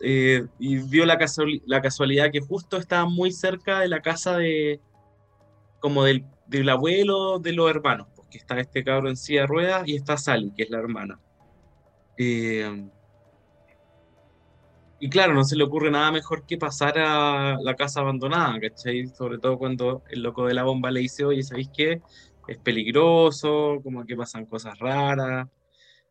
eh, 0.00 0.46
y 0.58 0.78
dio 0.78 1.04
la, 1.04 1.18
la, 1.66 1.82
casualidad 1.82 2.30
que 2.32 2.40
justo 2.40 2.78
estaba 2.78 3.04
muy 3.06 3.30
cerca 3.30 3.80
de 3.80 3.88
la 3.88 4.00
casa 4.00 4.38
de 4.38 4.80
como 5.80 6.04
del, 6.04 6.24
del, 6.46 6.68
abuelo 6.70 7.38
de 7.40 7.52
los 7.52 7.68
hermanos, 7.68 8.06
porque 8.16 8.38
está 8.38 8.58
este 8.58 8.82
cabro 8.82 9.10
en 9.10 9.16
silla 9.16 9.42
de 9.42 9.46
ruedas 9.48 9.82
y 9.86 9.96
está 9.96 10.16
Sally, 10.16 10.52
que 10.56 10.62
es 10.62 10.70
la 10.70 10.78
hermana. 10.78 11.20
Eh, 12.16 12.88
y 15.00 15.08
claro, 15.08 15.34
no 15.34 15.44
se 15.44 15.56
le 15.56 15.64
ocurre 15.64 15.90
nada 15.90 16.10
mejor 16.10 16.44
que 16.46 16.58
pasar 16.58 16.98
a 16.98 17.58
la 17.62 17.76
casa 17.76 18.00
abandonada, 18.00 18.58
¿cachai? 18.60 19.06
Sobre 19.08 19.38
todo 19.38 19.58
cuando 19.58 20.02
el 20.10 20.22
loco 20.22 20.46
de 20.46 20.54
la 20.54 20.64
bomba 20.64 20.90
le 20.90 21.00
dice, 21.00 21.24
oye, 21.24 21.42
¿sabéis 21.42 21.70
qué? 21.74 22.02
Es 22.48 22.58
peligroso, 22.58 23.80
como 23.82 24.04
que 24.04 24.16
pasan 24.16 24.46
cosas 24.46 24.78
raras. 24.78 25.48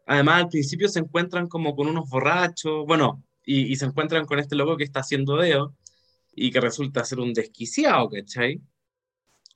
Además, 0.05 0.43
al 0.43 0.49
principio 0.49 0.88
se 0.89 0.99
encuentran 0.99 1.47
como 1.47 1.75
con 1.75 1.88
unos 1.88 2.09
borrachos, 2.09 2.85
bueno, 2.88 3.23
y, 3.45 3.75
se 3.77 3.85
encuentran 3.85 4.25
con 4.25 4.39
este 4.39 4.55
loco 4.55 4.77
que 4.77 4.83
está 4.83 5.01
haciendo 5.01 5.38
deo 5.38 5.75
y 6.35 6.51
que 6.51 6.62
resulta 6.62 7.03
ser 7.05 7.19
un 7.19 7.33
desquiciado, 7.33 8.09
¿cachai? 8.09 8.62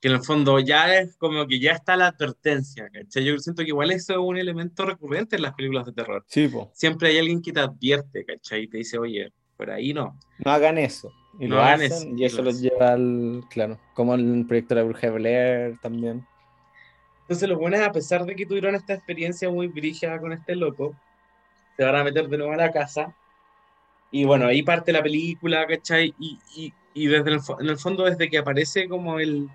Que 0.02 0.08
en 0.08 0.14
el 0.14 0.22
fondo 0.22 0.58
ya 0.58 0.94
es 0.98 1.16
como 1.16 1.46
que 1.46 1.58
ya 1.60 1.72
está 1.72 1.96
la 1.96 2.08
advertencia, 2.08 2.90
¿cachai? 2.92 3.24
Yo 3.24 3.38
siento 3.38 3.62
que 3.62 3.68
igual 3.68 3.92
eso 3.92 4.12
es 4.12 4.18
un 4.18 4.36
elemento 4.36 4.84
recurrente 4.84 5.36
en 5.36 5.42
las 5.42 5.54
películas 5.54 5.86
de 5.86 5.92
terror. 5.92 6.24
Sí, 6.26 6.48
po. 6.48 6.70
Siempre 6.74 7.08
hay 7.08 7.18
alguien 7.18 7.40
que 7.40 7.52
te 7.52 7.60
advierte, 7.60 8.24
¿cachai? 8.24 8.64
Y 8.64 8.68
te 8.68 8.78
dice, 8.78 8.98
oye, 8.98 9.32
por 9.56 9.70
ahí 9.70 9.94
no. 9.94 10.18
No 10.44 10.50
hagan 10.50 10.76
eso. 10.76 11.10
Y 11.38 11.46
no 11.46 11.54
lo 11.54 11.62
hagan 11.62 11.82
eso, 11.82 12.06
y 12.14 12.24
eso 12.24 12.42
los 12.42 12.60
lleva 12.60 12.92
al, 12.92 13.44
claro, 13.48 13.78
como 13.94 14.14
el 14.14 14.44
proyecto 14.46 14.74
de 14.74 14.82
la 14.82 14.86
Bruja 14.86 15.06
de 15.06 15.12
Blair 15.12 15.78
también. 15.80 16.26
Entonces 17.22 17.48
lo 17.48 17.56
bueno 17.56 17.76
es, 17.76 17.82
a 17.82 17.92
pesar 17.92 18.26
de 18.26 18.36
que 18.36 18.44
tuvieron 18.44 18.74
esta 18.74 18.92
experiencia 18.92 19.48
muy 19.48 19.68
brígida 19.68 20.20
con 20.20 20.32
este 20.32 20.56
loco, 20.56 20.94
se 21.76 21.84
van 21.84 21.96
a 21.96 22.04
meter 22.04 22.28
de 22.28 22.36
nuevo 22.36 22.52
a 22.52 22.56
la 22.56 22.70
casa 22.70 23.14
y 24.10 24.24
bueno, 24.24 24.46
ahí 24.46 24.62
parte 24.62 24.92
la 24.92 25.02
película, 25.02 25.66
¿cachai? 25.66 26.14
Y, 26.18 26.38
y, 26.54 26.72
y 26.92 27.06
desde 27.06 27.30
el, 27.30 27.40
en 27.60 27.68
el 27.68 27.78
fondo, 27.78 28.04
desde 28.04 28.28
que 28.28 28.36
aparece 28.36 28.86
como 28.86 29.18
el, 29.18 29.48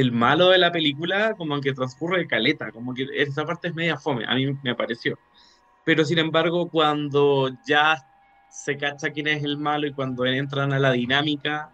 el 0.00 0.12
malo 0.12 0.50
de 0.50 0.58
la 0.58 0.70
película, 0.70 1.34
como 1.34 1.60
que 1.60 1.74
transcurre 1.74 2.28
caleta, 2.28 2.70
como 2.70 2.94
que 2.94 3.08
esa 3.14 3.44
parte 3.44 3.68
es 3.68 3.74
media 3.74 3.96
fome, 3.96 4.24
a 4.26 4.34
mí 4.36 4.56
me 4.62 4.76
pareció. 4.76 5.18
Pero 5.84 6.04
sin 6.04 6.18
embargo, 6.18 6.68
cuando 6.68 7.50
ya 7.66 7.96
se 8.48 8.76
cacha 8.76 9.10
quién 9.10 9.26
es 9.26 9.42
el 9.42 9.58
malo 9.58 9.88
y 9.88 9.92
cuando 9.92 10.24
entran 10.24 10.72
a 10.72 10.78
la 10.78 10.92
dinámica 10.92 11.72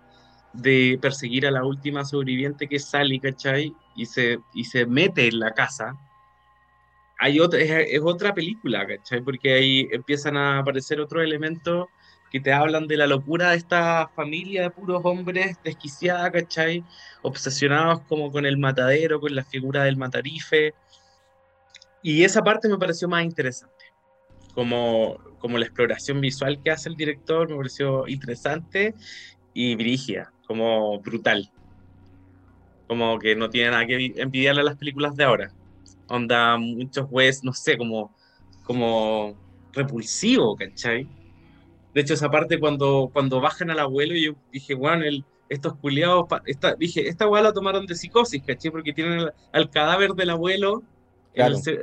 de 0.55 0.99
perseguir 1.03 1.47
a 1.47 1.51
la 1.51 1.65
última 1.65 2.03
sobreviviente 2.05 2.67
que 2.67 2.77
es 2.77 2.87
Sally, 2.87 3.21
¿cachai? 3.21 3.75
Y 3.95 4.07
se, 4.07 4.39
y 4.55 4.65
se 4.65 4.87
mete 4.87 5.29
en 5.29 5.41
la 5.41 5.53
casa, 5.53 5.95
hay 7.19 7.41
otra, 7.41 7.61
es, 7.61 8.01
otra 8.03 8.33
película, 8.33 8.87
¿cachai? 8.87 9.21
Porque 9.21 9.53
ahí 9.53 9.89
empiezan 9.93 10.39
a 10.39 10.61
aparecer 10.61 10.99
otros 10.99 11.23
elementos 11.23 11.89
que 12.35 12.41
te 12.41 12.53
hablan 12.53 12.89
de 12.89 12.97
la 12.97 13.07
locura 13.07 13.51
de 13.51 13.59
esta 13.59 14.09
familia 14.09 14.63
de 14.63 14.71
puros 14.71 15.01
hombres 15.05 15.57
desquiciada, 15.63 16.33
¿cachai? 16.33 16.83
Obsesionados 17.23 18.01
como 18.09 18.33
con 18.33 18.45
el 18.45 18.59
matadero, 18.59 19.21
con 19.21 19.37
la 19.37 19.45
figura 19.45 19.85
del 19.85 19.97
matarife. 19.97 20.75
Y 22.03 22.25
esa 22.25 22.43
parte 22.43 22.69
me 22.69 22.77
pareció 22.77 23.07
más 23.07 23.23
interesante. 23.23 23.85
Como, 24.53 25.17
como 25.39 25.59
la 25.59 25.67
exploración 25.67 26.21
visual 26.21 26.61
que 26.61 26.73
hace 26.73 26.89
el 26.89 26.97
director 26.97 27.49
me 27.49 27.57
pareció 27.57 28.09
interesante 28.09 28.97
y 29.53 29.77
brígida, 29.77 30.33
como 30.49 30.99
brutal. 30.99 31.53
Como 32.89 33.17
que 33.21 33.37
no 33.37 33.49
tiene 33.49 33.71
nada 33.71 33.87
que 33.87 34.13
envidiarle 34.17 34.63
a 34.63 34.65
las 34.65 34.77
películas 34.77 35.15
de 35.15 35.23
ahora 35.23 35.55
onda 36.09 36.57
muchos 36.59 37.09
jueces, 37.09 37.45
no 37.45 37.53
sé, 37.53 37.79
como, 37.79 38.13
como 38.65 39.39
repulsivo, 39.73 40.57
¿cachai? 40.57 41.09
De 41.95 42.01
hecho, 42.01 42.15
esa 42.15 42.31
parte 42.31 42.59
cuando, 42.59 43.09
cuando 43.13 43.41
bajan 43.41 43.71
al 43.71 43.79
abuelo, 43.79 44.15
yo 44.17 44.35
dije, 44.53 44.75
bueno, 44.75 45.05
el, 45.05 45.25
estos 45.49 45.77
culiados, 45.77 46.27
esta, 46.47 46.75
dije, 46.75 47.09
esta 47.09 47.29
weá 47.29 47.43
la 47.43 47.53
tomaron 47.53 47.87
de 47.87 47.95
psicosis, 47.95 48.43
¿cachai? 48.43 48.71
Porque 48.71 48.93
tienen 48.93 49.29
al 49.53 49.71
cadáver 49.71 50.13
del 50.13 50.31
abuelo, 50.31 50.83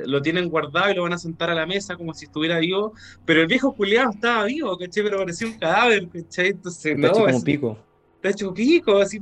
lo 0.06 0.22
tienen 0.22 0.48
guardado 0.48 0.90
y 0.90 0.94
lo 0.94 1.02
van 1.02 1.14
a 1.14 1.18
sentar 1.18 1.50
a 1.50 1.54
la 1.54 1.66
mesa 1.66 1.96
como 1.96 2.12
si 2.12 2.26
estuviera 2.26 2.58
vivo, 2.58 2.92
pero 3.24 3.40
el 3.40 3.46
viejo 3.46 3.74
culiado 3.74 4.10
estaba 4.10 4.44
vivo, 4.44 4.76
¿cachai? 4.76 5.02
Pero 5.02 5.18
parecía 5.18 5.46
un 5.46 5.58
cadáver, 5.58 6.08
¿cachai? 6.08 6.48
Entonces, 6.48 6.98
hecho 6.98 7.12
como 7.12 7.42
pico. 7.42 7.78
Está 8.16 8.30
hecho 8.30 8.54
pico, 8.54 8.98
así, 8.98 9.20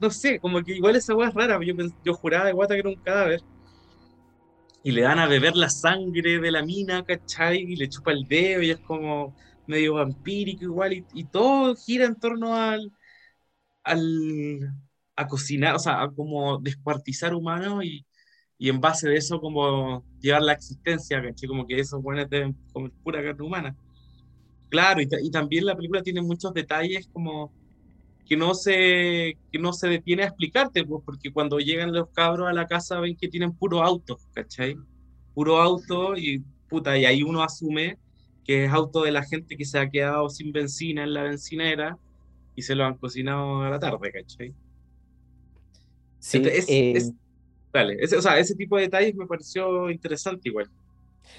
no 0.00 0.10
sé, 0.10 0.40
como 0.40 0.62
que 0.62 0.74
igual 0.74 0.96
esa 0.96 1.14
weá 1.14 1.28
es 1.28 1.34
rara, 1.34 1.60
yo, 1.62 1.74
yo 2.04 2.14
juraba 2.14 2.46
de 2.46 2.52
guata 2.52 2.74
que 2.74 2.80
era 2.80 2.88
un 2.88 2.96
cadáver 2.96 3.42
y 4.82 4.92
le 4.92 5.02
dan 5.02 5.18
a 5.18 5.26
beber 5.26 5.56
la 5.56 5.68
sangre 5.68 6.38
de 6.40 6.50
la 6.50 6.62
mina, 6.62 7.04
¿cachai? 7.04 7.58
Y 7.58 7.76
le 7.76 7.88
chupa 7.88 8.12
el 8.12 8.24
dedo 8.24 8.62
y 8.62 8.70
es 8.70 8.78
como 8.78 9.34
medio 9.70 9.94
vampírico 9.94 10.64
igual 10.64 10.92
y, 11.12 11.24
todo 11.24 11.74
gira 11.76 12.04
en 12.06 12.16
torno 12.16 12.54
al, 12.56 12.92
al 13.84 14.74
a 15.16 15.26
cocinar, 15.26 15.76
o 15.76 15.78
sea, 15.78 16.02
a 16.02 16.10
como 16.10 16.58
descuartizar 16.58 17.34
humanos 17.34 17.84
y, 17.84 18.06
y 18.58 18.68
en 18.68 18.80
base 18.80 19.08
de 19.08 19.16
eso 19.16 19.40
como 19.40 20.04
llevar 20.20 20.42
la 20.42 20.52
existencia, 20.52 21.22
¿cachai? 21.22 21.48
Como 21.48 21.66
que 21.66 21.78
esos 21.78 22.02
buenos 22.02 22.28
deben 22.28 22.56
comer 22.72 22.92
pura 23.02 23.22
carne 23.22 23.44
humana. 23.44 23.76
Claro, 24.70 25.00
y, 25.02 25.08
y 25.22 25.30
también 25.30 25.66
la 25.66 25.76
película 25.76 26.02
tiene 26.02 26.22
muchos 26.22 26.52
detalles 26.54 27.08
como 27.12 27.52
que 28.30 28.36
no 28.36 28.54
se, 28.54 29.36
que 29.50 29.58
no 29.58 29.72
se 29.72 29.88
detiene 29.88 30.22
a 30.22 30.26
explicarte, 30.26 30.84
pues, 30.84 31.02
porque 31.04 31.32
cuando 31.32 31.58
llegan 31.58 31.92
los 31.92 32.10
cabros 32.10 32.48
a 32.48 32.52
la 32.52 32.66
casa 32.66 33.00
ven 33.00 33.16
que 33.16 33.28
tienen 33.28 33.52
puro 33.52 33.82
auto, 33.82 34.18
¿cachai? 34.32 34.76
Puro 35.34 35.60
auto 35.60 36.16
y 36.16 36.44
puta, 36.68 36.96
y 36.96 37.06
ahí 37.06 37.24
uno 37.24 37.42
asume 37.42 37.98
que 38.44 38.64
es 38.64 38.72
auto 38.72 39.02
de 39.02 39.12
la 39.12 39.22
gente 39.22 39.56
que 39.56 39.64
se 39.64 39.78
ha 39.78 39.90
quedado 39.90 40.28
sin 40.28 40.52
benzina 40.52 41.04
en 41.04 41.14
la 41.14 41.22
bencinera 41.22 41.98
y 42.54 42.62
se 42.62 42.74
lo 42.74 42.84
han 42.84 42.96
cocinado 42.96 43.62
a 43.62 43.70
la 43.70 43.78
tarde, 43.78 44.12
¿cachai? 44.12 44.54
Sí, 46.18 46.42
eh, 46.44 47.02
dale, 47.72 47.96
ese, 48.00 48.16
o 48.16 48.22
sea, 48.22 48.38
ese 48.38 48.54
tipo 48.54 48.76
de 48.76 48.82
detalles 48.82 49.14
me 49.14 49.26
pareció 49.26 49.90
interesante 49.90 50.48
igual. 50.48 50.68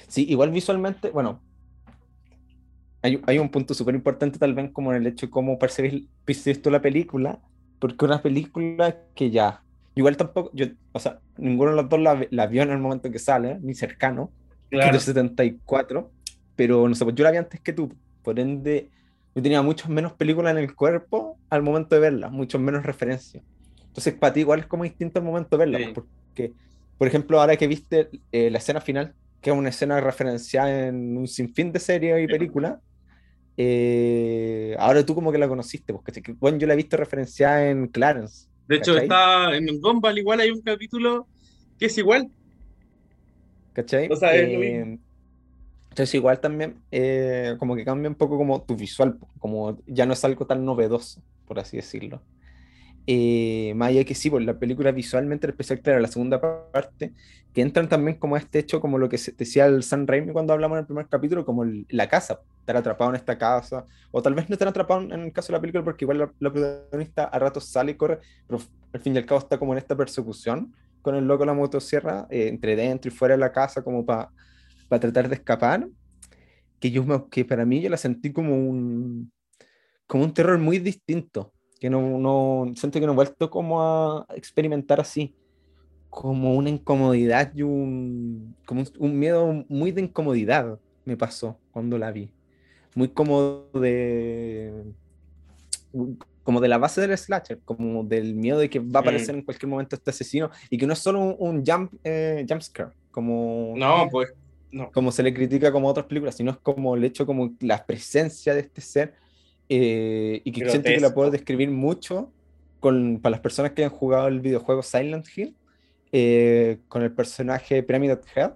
Sí, 0.08 0.26
igual 0.30 0.52
visualmente, 0.52 1.10
bueno, 1.12 1.40
hay, 3.04 3.22
hay 3.26 3.40
un 3.40 3.50
punto 3.50 3.74
súper 3.74 3.96
importante 3.96 4.40
tal 4.40 4.54
vez 4.54 4.72
como 4.72 4.92
en 4.94 5.02
el 5.02 5.08
hecho 5.08 5.26
de 5.28 5.32
cómo 5.32 5.58
tú 6.62 6.72
la 6.72 6.82
película, 6.82 7.40
porque 7.80 8.06
una 8.06 8.22
película 8.22 8.98
que 9.16 9.32
ya, 9.32 9.64
igual 9.96 10.18
tampoco, 10.18 10.52
yo, 10.54 10.68
o 10.92 11.00
sea, 11.00 11.20
ninguno 11.38 11.72
de 11.72 11.78
los 11.78 11.90
dos 11.90 12.00
la, 12.00 12.28
la 12.30 12.48
vio 12.48 12.64
en 12.64 12.72
el 12.72 12.78
momento 12.80 13.12
que 13.12 13.20
sale, 13.20 13.60
ni 13.62 13.74
cercano, 13.74 14.32
que 14.70 14.78
es 14.78 14.82
Claro. 14.84 14.94
de 14.94 15.00
74, 15.00 16.12
pero 16.62 16.88
no 16.88 16.94
sé, 16.94 17.04
pues 17.06 17.16
yo 17.16 17.24
la 17.24 17.32
vi 17.32 17.38
antes 17.38 17.60
que 17.60 17.74
tú, 17.74 17.92
por 18.22 18.40
ende, 18.40 18.88
yo 19.34 19.42
tenía 19.42 19.64
muchas 19.64 19.90
menos 19.90 20.14
películas 20.14 20.52
en 20.52 20.60
el 20.60 20.76
cuerpo 20.76 21.40
al 21.50 21.64
momento 21.64 21.96
de 21.96 22.02
verlas, 22.02 22.32
muchos 22.32 22.62
menos 22.62 22.84
referencias. 22.86 23.44
Entonces, 23.88 24.14
para 24.14 24.32
ti 24.32 24.42
igual 24.42 24.60
es 24.60 24.68
como 24.68 24.84
distinto 24.84 25.18
al 25.18 25.26
momento 25.26 25.58
de 25.58 25.66
verla, 25.66 25.80
Sí. 25.80 25.92
porque, 25.96 26.54
por 27.00 27.08
ejemplo, 27.08 27.42
ahora 27.42 27.58
que 27.58 27.66
viste 27.66 28.10
eh, 28.32 28.52
la 28.52 28.60
escena 28.60 28.80
final, 28.80 29.16
que 29.42 29.50
es 29.50 29.56
una 29.56 29.70
escena 29.70 30.00
referenciada 30.02 30.90
en 30.90 31.18
un 31.18 31.28
sinfín 31.28 31.72
de 31.72 31.80
series 31.80 32.24
y 32.24 32.28
películas, 32.28 32.76
eh, 33.58 34.76
ahora 34.78 35.04
tú 35.04 35.16
como 35.16 35.32
que 35.32 35.40
la 35.40 35.48
conociste, 35.48 35.94
porque 35.94 36.22
que, 36.22 36.34
bueno, 36.34 36.60
yo 36.60 36.68
la 36.68 36.74
he 36.74 36.78
visto 36.78 36.96
referenciada 36.96 37.68
en 37.72 37.88
Clarence. 37.88 38.48
De 38.68 38.76
hecho, 38.76 38.92
¿cachai? 38.94 39.06
está 39.06 39.56
en 39.58 39.82
Gumball 39.82 40.20
igual 40.20 40.42
hay 40.42 40.52
un 40.52 40.62
capítulo 40.62 41.28
que 41.80 41.88
es 41.88 41.98
igual. 41.98 42.30
¿Cachai? 43.74 44.10
O 44.12 44.16
sea, 44.16 44.36
es 44.36 44.44
lo 44.54 44.64
Eh, 44.64 44.86
mismo. 44.86 45.00
Entonces 45.92 46.16
igual 46.16 46.42
también 46.42 46.84
eh, 46.92 47.56
como 47.60 47.76
que 47.76 47.86
cambia 47.86 48.10
un 48.10 48.16
poco 48.18 48.38
como 48.38 48.64
tu 48.66 48.76
visual, 48.78 49.20
como 49.40 49.80
ya 49.88 50.06
no 50.08 50.14
es 50.14 50.26
algo 50.26 50.48
tan 50.48 50.66
novedoso, 50.66 51.24
por 51.46 51.60
así 51.60 51.78
decirlo. 51.78 52.26
Eh, 53.08 53.74
más 53.76 53.90
allá 53.90 54.06
que 54.06 54.16
sí, 54.16 54.30
pues 54.30 54.46
la 54.46 54.60
película 54.60 54.92
visualmente, 54.92 55.48
en 55.48 55.52
especial, 55.52 55.82
claro, 55.82 56.00
la 56.00 56.08
segunda 56.08 56.40
parte, 56.72 57.14
que 57.54 57.62
entran 57.62 57.90
también 57.90 58.20
como 58.20 58.38
este 58.38 58.60
hecho, 58.60 58.80
como 58.82 58.98
lo 59.00 59.10
que 59.10 59.20
decía 59.38 59.66
el 59.66 59.84
San 59.84 60.08
Raimi 60.08 60.34
cuando 60.34 60.54
hablamos 60.54 60.78
en 60.78 60.82
el 60.82 60.86
primer 60.88 61.08
capítulo, 61.10 61.46
como 61.46 61.64
el- 61.64 61.86
la 61.90 62.08
casa, 62.10 62.42
estar 62.60 62.78
atrapado 62.78 63.10
en 63.12 63.16
esta 63.18 63.38
casa, 63.38 63.86
o 64.12 64.22
tal 64.22 64.36
vez 64.36 64.50
no 64.50 64.54
estar 64.56 64.68
atrapado 64.70 65.02
en 65.02 65.12
el 65.22 65.34
caso 65.34 65.48
de 65.54 65.58
la 65.58 65.62
película, 65.62 65.84
porque 65.84 66.06
igual 66.06 66.20
la, 66.20 66.34
la 66.40 66.54
protagonista 66.54 67.26
a 67.26 67.40
ratos 67.40 67.70
sale 67.72 67.94
y 67.94 67.96
corre, 67.98 68.20
pero 68.48 68.62
al 68.94 69.02
fin 69.02 69.16
y 69.16 69.18
al 69.20 69.26
cabo 69.26 69.40
está 69.40 69.58
como 69.60 69.74
en 69.74 69.80
esta 69.80 69.96
persecución 69.98 70.74
con 71.02 71.16
el 71.16 71.26
loco 71.26 71.42
de 71.44 71.48
la 71.48 71.54
motosierra, 71.56 72.28
eh, 72.30 72.48
entre 72.50 72.76
dentro 72.76 73.12
y 73.12 73.16
fuera 73.16 73.34
de 73.36 73.40
la 73.40 73.52
casa, 73.52 73.84
como 73.84 74.06
para 74.06 74.32
tratar 75.00 75.30
de 75.30 75.36
escapar, 75.36 75.88
que 76.80 76.92
yo 76.92 77.04
me- 77.06 77.26
que 77.30 77.46
para 77.46 77.66
mí 77.66 77.82
yo 77.82 77.90
la 77.90 77.98
sentí 77.98 78.32
como 78.34 78.56
un, 78.56 79.32
como 80.08 80.24
un 80.24 80.34
terror 80.34 80.58
muy 80.60 80.80
distinto, 80.80 81.54
que 81.80 81.90
no, 81.90 82.18
no 82.20 82.74
siento 82.76 83.00
que 83.00 83.06
no 83.06 83.14
he 83.14 83.16
vuelto 83.16 83.50
como 83.50 83.82
a 83.82 84.26
experimentar 84.36 85.00
así, 85.00 85.36
como 86.10 86.56
una 86.56 86.70
incomodidad 86.70 87.52
y 87.56 87.62
un, 87.64 88.56
como 88.66 88.82
un, 88.82 88.88
un 89.00 89.20
miedo 89.20 89.66
muy 89.70 89.92
de 89.92 90.02
incomodidad 90.02 90.78
me 91.06 91.16
pasó 91.18 91.58
cuando 91.72 91.98
la 91.98 92.12
vi, 92.12 92.34
muy 92.96 93.08
como 93.10 93.70
de, 93.74 94.74
como 96.44 96.60
de 96.60 96.68
la 96.68 96.78
base 96.78 97.02
del 97.02 97.18
slasher, 97.18 97.60
como 97.64 98.04
del 98.04 98.36
miedo 98.36 98.60
de 98.60 98.70
que 98.70 98.80
va 98.80 99.00
a 99.00 99.02
aparecer 99.02 99.36
Mm. 99.36 99.40
en 99.40 99.46
cualquier 99.46 99.70
momento 99.70 99.96
este 99.96 100.10
asesino 100.10 100.50
y 100.70 100.78
que 100.78 100.86
no 100.88 100.94
es 100.94 101.00
solo 101.00 101.20
un, 101.22 101.36
un 101.40 101.66
jump, 101.66 101.94
eh, 102.04 102.46
jump 102.48 102.62
scare, 102.62 102.92
como 103.12 103.74
No, 103.76 104.08
pues, 104.12 104.30
no. 104.72 104.92
como 104.92 105.12
se 105.12 105.24
le 105.24 105.34
critica 105.34 105.72
como 105.72 105.88
a 105.88 105.92
otras 105.92 106.06
películas, 106.06 106.36
sino 106.36 106.52
es 106.52 106.58
como 106.58 106.96
el 106.96 107.04
hecho, 107.04 107.26
como 107.26 107.54
la 107.60 107.86
presencia 107.86 108.54
de 108.54 108.62
este 108.62 108.82
ser, 108.82 109.14
eh, 109.70 110.42
y 110.44 110.52
que 110.52 110.70
siento 110.70 110.90
que 110.90 111.00
la 111.00 111.14
puedo 111.14 111.32
describir 111.32 111.70
mucho 111.70 112.32
con, 112.80 113.20
para 113.22 113.32
las 113.32 113.40
personas 113.40 113.72
que 113.72 113.84
han 113.84 113.90
jugado 113.90 114.28
el 114.28 114.40
videojuego 114.40 114.84
Silent 114.84 115.26
Hill, 115.36 115.56
eh, 116.12 116.80
con 116.88 117.04
el 117.04 117.12
personaje 117.12 117.84
Pyramid 117.84 118.18
Head, 118.36 118.52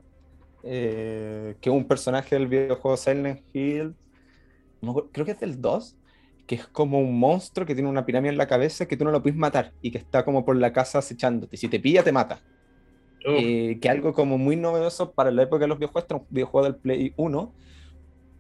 eh, 0.63 1.56
que 1.62 1.69
es 1.69 1.75
un 1.75 1.86
personaje 1.86 2.36
del 2.36 2.47
videojuego 2.47 2.97
Silent 2.97 3.41
Hill, 3.54 3.95
no 4.82 4.93
creo 5.12 5.25
que 5.25 5.32
es 5.34 5.39
del 5.39 5.62
2, 5.62 5.95
que 6.47 6.56
es 6.56 6.67
como 6.67 6.99
un 6.99 7.17
monstruo 7.17 7.65
que 7.65 7.73
tiene 7.73 7.89
una 7.89 8.06
pirámide 8.06 8.32
en 8.32 8.38
la 8.38 8.47
cabeza 8.47 8.88
que 8.88 8.97
tú 8.97 9.04
no 9.04 9.12
lo 9.12 9.21
puedes 9.21 9.38
matar 9.38 9.73
y 9.82 9.91
que 9.91 9.97
está 9.97 10.23
como 10.23 10.45
por 10.45 10.56
la 10.56 10.71
casa 10.73 10.99
acechándote. 10.99 11.58
Si 11.58 11.67
te 11.67 11.80
pilla, 11.80 12.04
te 12.04 12.12
mata 12.12 12.41
eh, 13.27 13.79
que 13.81 13.89
algo 13.89 14.13
como 14.13 14.38
muy 14.38 14.55
novedoso 14.55 15.11
para 15.13 15.31
la 15.31 15.43
época 15.43 15.61
de 15.61 15.67
los 15.67 15.77
videojuegos, 15.79 16.07
era 16.09 16.19
un 16.19 16.27
videojuego 16.29 16.65
del 16.65 16.75
Play 16.75 17.13
1, 17.17 17.53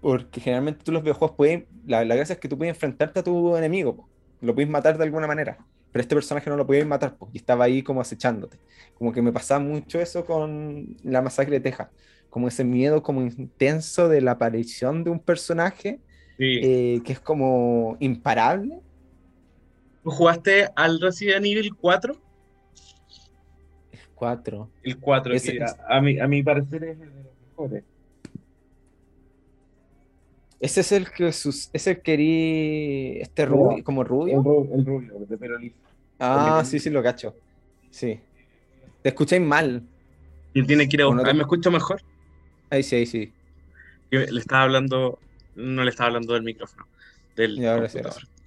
porque 0.01 0.39
generalmente 0.39 0.83
tú 0.83 0.91
los 0.91 1.01
videojuegos 1.01 1.35
pueden, 1.35 1.67
la, 1.85 2.05
la 2.05 2.15
gracia 2.15 2.33
es 2.33 2.39
que 2.39 2.47
tú 2.47 2.57
puedes 2.57 2.73
enfrentarte 2.75 3.19
a 3.19 3.23
tu 3.23 3.55
enemigo, 3.55 3.95
po. 3.95 4.09
lo 4.41 4.53
puedes 4.53 4.69
matar 4.69 4.97
de 4.97 5.03
alguna 5.03 5.27
manera, 5.27 5.57
pero 5.91 6.01
este 6.01 6.15
personaje 6.15 6.49
no 6.49 6.57
lo 6.57 6.67
podías 6.67 6.85
matar, 6.85 7.17
po, 7.17 7.29
y 7.33 7.37
estaba 7.37 7.65
ahí 7.65 7.81
como 7.81 8.01
acechándote. 8.01 8.59
Como 8.95 9.11
que 9.11 9.21
me 9.21 9.31
pasaba 9.31 9.59
mucho 9.59 9.99
eso 9.99 10.25
con 10.25 10.95
la 11.03 11.21
masacre 11.21 11.55
de 11.55 11.61
Texas, 11.61 11.89
como 12.29 12.47
ese 12.47 12.63
miedo 12.63 13.01
como 13.01 13.21
intenso 13.21 14.09
de 14.09 14.21
la 14.21 14.31
aparición 14.31 15.03
de 15.03 15.09
un 15.09 15.19
personaje 15.19 15.99
sí. 16.37 16.59
eh, 16.61 17.01
que 17.03 17.13
es 17.13 17.19
como 17.19 17.97
imparable. 17.99 18.79
¿Tú 20.03 20.11
jugaste 20.11 20.69
al 20.75 20.99
Resident 20.99 21.45
Evil 21.45 21.73
4? 21.75 22.24
4. 24.15 24.69
El 24.83 24.97
4, 24.99 25.33
Ese 25.33 25.51
que 25.51 25.63
es- 25.63 25.75
a, 25.87 25.97
a 25.97 26.01
mi, 26.01 26.19
a 26.19 26.27
mi 26.27 26.41
parecer 26.41 26.83
es 26.85 26.99
el 26.99 27.13
de 27.13 27.23
los 27.23 27.33
mejores. 27.49 27.83
Ese 30.59 30.81
es 30.81 30.91
el 30.93 31.11
que 31.11 31.31
sus, 31.33 31.69
es 31.73 31.85
el 31.87 32.01
que 32.01 32.15
herí- 32.17 33.21
este 33.21 33.45
No. 33.45 33.51
rubio, 33.51 33.83
como 33.83 34.03
rubio. 34.03 34.37
El, 34.39 34.43
ru- 34.43 34.73
el 34.73 34.85
rubio, 34.85 35.13
de 35.27 35.37
pelo 35.37 35.57
liso. 35.59 35.75
Ah, 36.19 36.63
sí, 36.65 36.79
sí, 36.79 36.89
lo 36.89 37.03
cacho. 37.03 37.35
Sí. 37.91 38.19
Te 39.03 39.09
escucháis 39.09 39.41
mal. 39.41 39.83
Y 40.53 40.63
tiene 40.65 40.87
que 40.87 40.95
ir 40.95 41.01
a 41.03 41.07
buscar. 41.07 41.25
te- 41.25 41.33
¿Me 41.33 41.41
escucho 41.41 41.69
mejor? 41.69 42.01
Ahí 42.69 42.81
sí, 42.83 42.95
ahí 42.95 43.05
sí. 43.05 43.33
Yo 44.09 44.21
le 44.21 44.39
estaba 44.39 44.63
hablando, 44.63 45.19
no 45.55 45.83
le 45.83 45.89
estaba 45.89 46.07
hablando 46.07 46.33
del 46.33 46.43
micrófono, 46.43 46.87
del 47.35 47.59
Y 47.59 47.65
ahora 47.65 47.89
sí, 47.89 47.99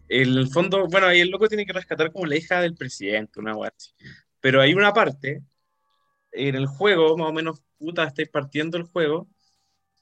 el 0.09 0.49
fondo, 0.49 0.87
bueno, 0.89 1.07
ahí 1.07 1.21
el 1.21 1.29
loco 1.29 1.49
tiene 1.49 1.67
que 1.67 1.73
rescatar 1.75 2.11
como 2.11 2.25
la 2.25 2.37
hija 2.37 2.63
del 2.63 2.75
presidente, 2.75 3.39
una 3.39 3.53
así. 3.67 3.93
Pero 4.41 4.63
hay 4.63 4.73
una 4.73 4.95
parte 4.95 5.43
en 6.39 6.55
el 6.57 6.67
juego, 6.67 7.17
más 7.17 7.29
o 7.31 7.33
menos, 7.33 7.63
puta, 7.79 8.05
estáis 8.05 8.29
partiendo 8.31 8.77
el 8.79 8.85
juego, 8.85 9.29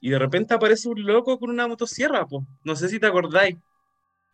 y 0.01 0.11
de 0.11 0.19
repente 0.19 0.53
aparece 0.55 0.89
un 0.89 1.03
loco 1.05 1.39
con 1.39 1.49
una 1.51 1.67
motosierra, 1.67 2.25
po. 2.27 2.45
No 2.63 2.75
sé 2.75 2.89
si 2.89 2.99
te 2.99 3.07
acordáis. 3.07 3.57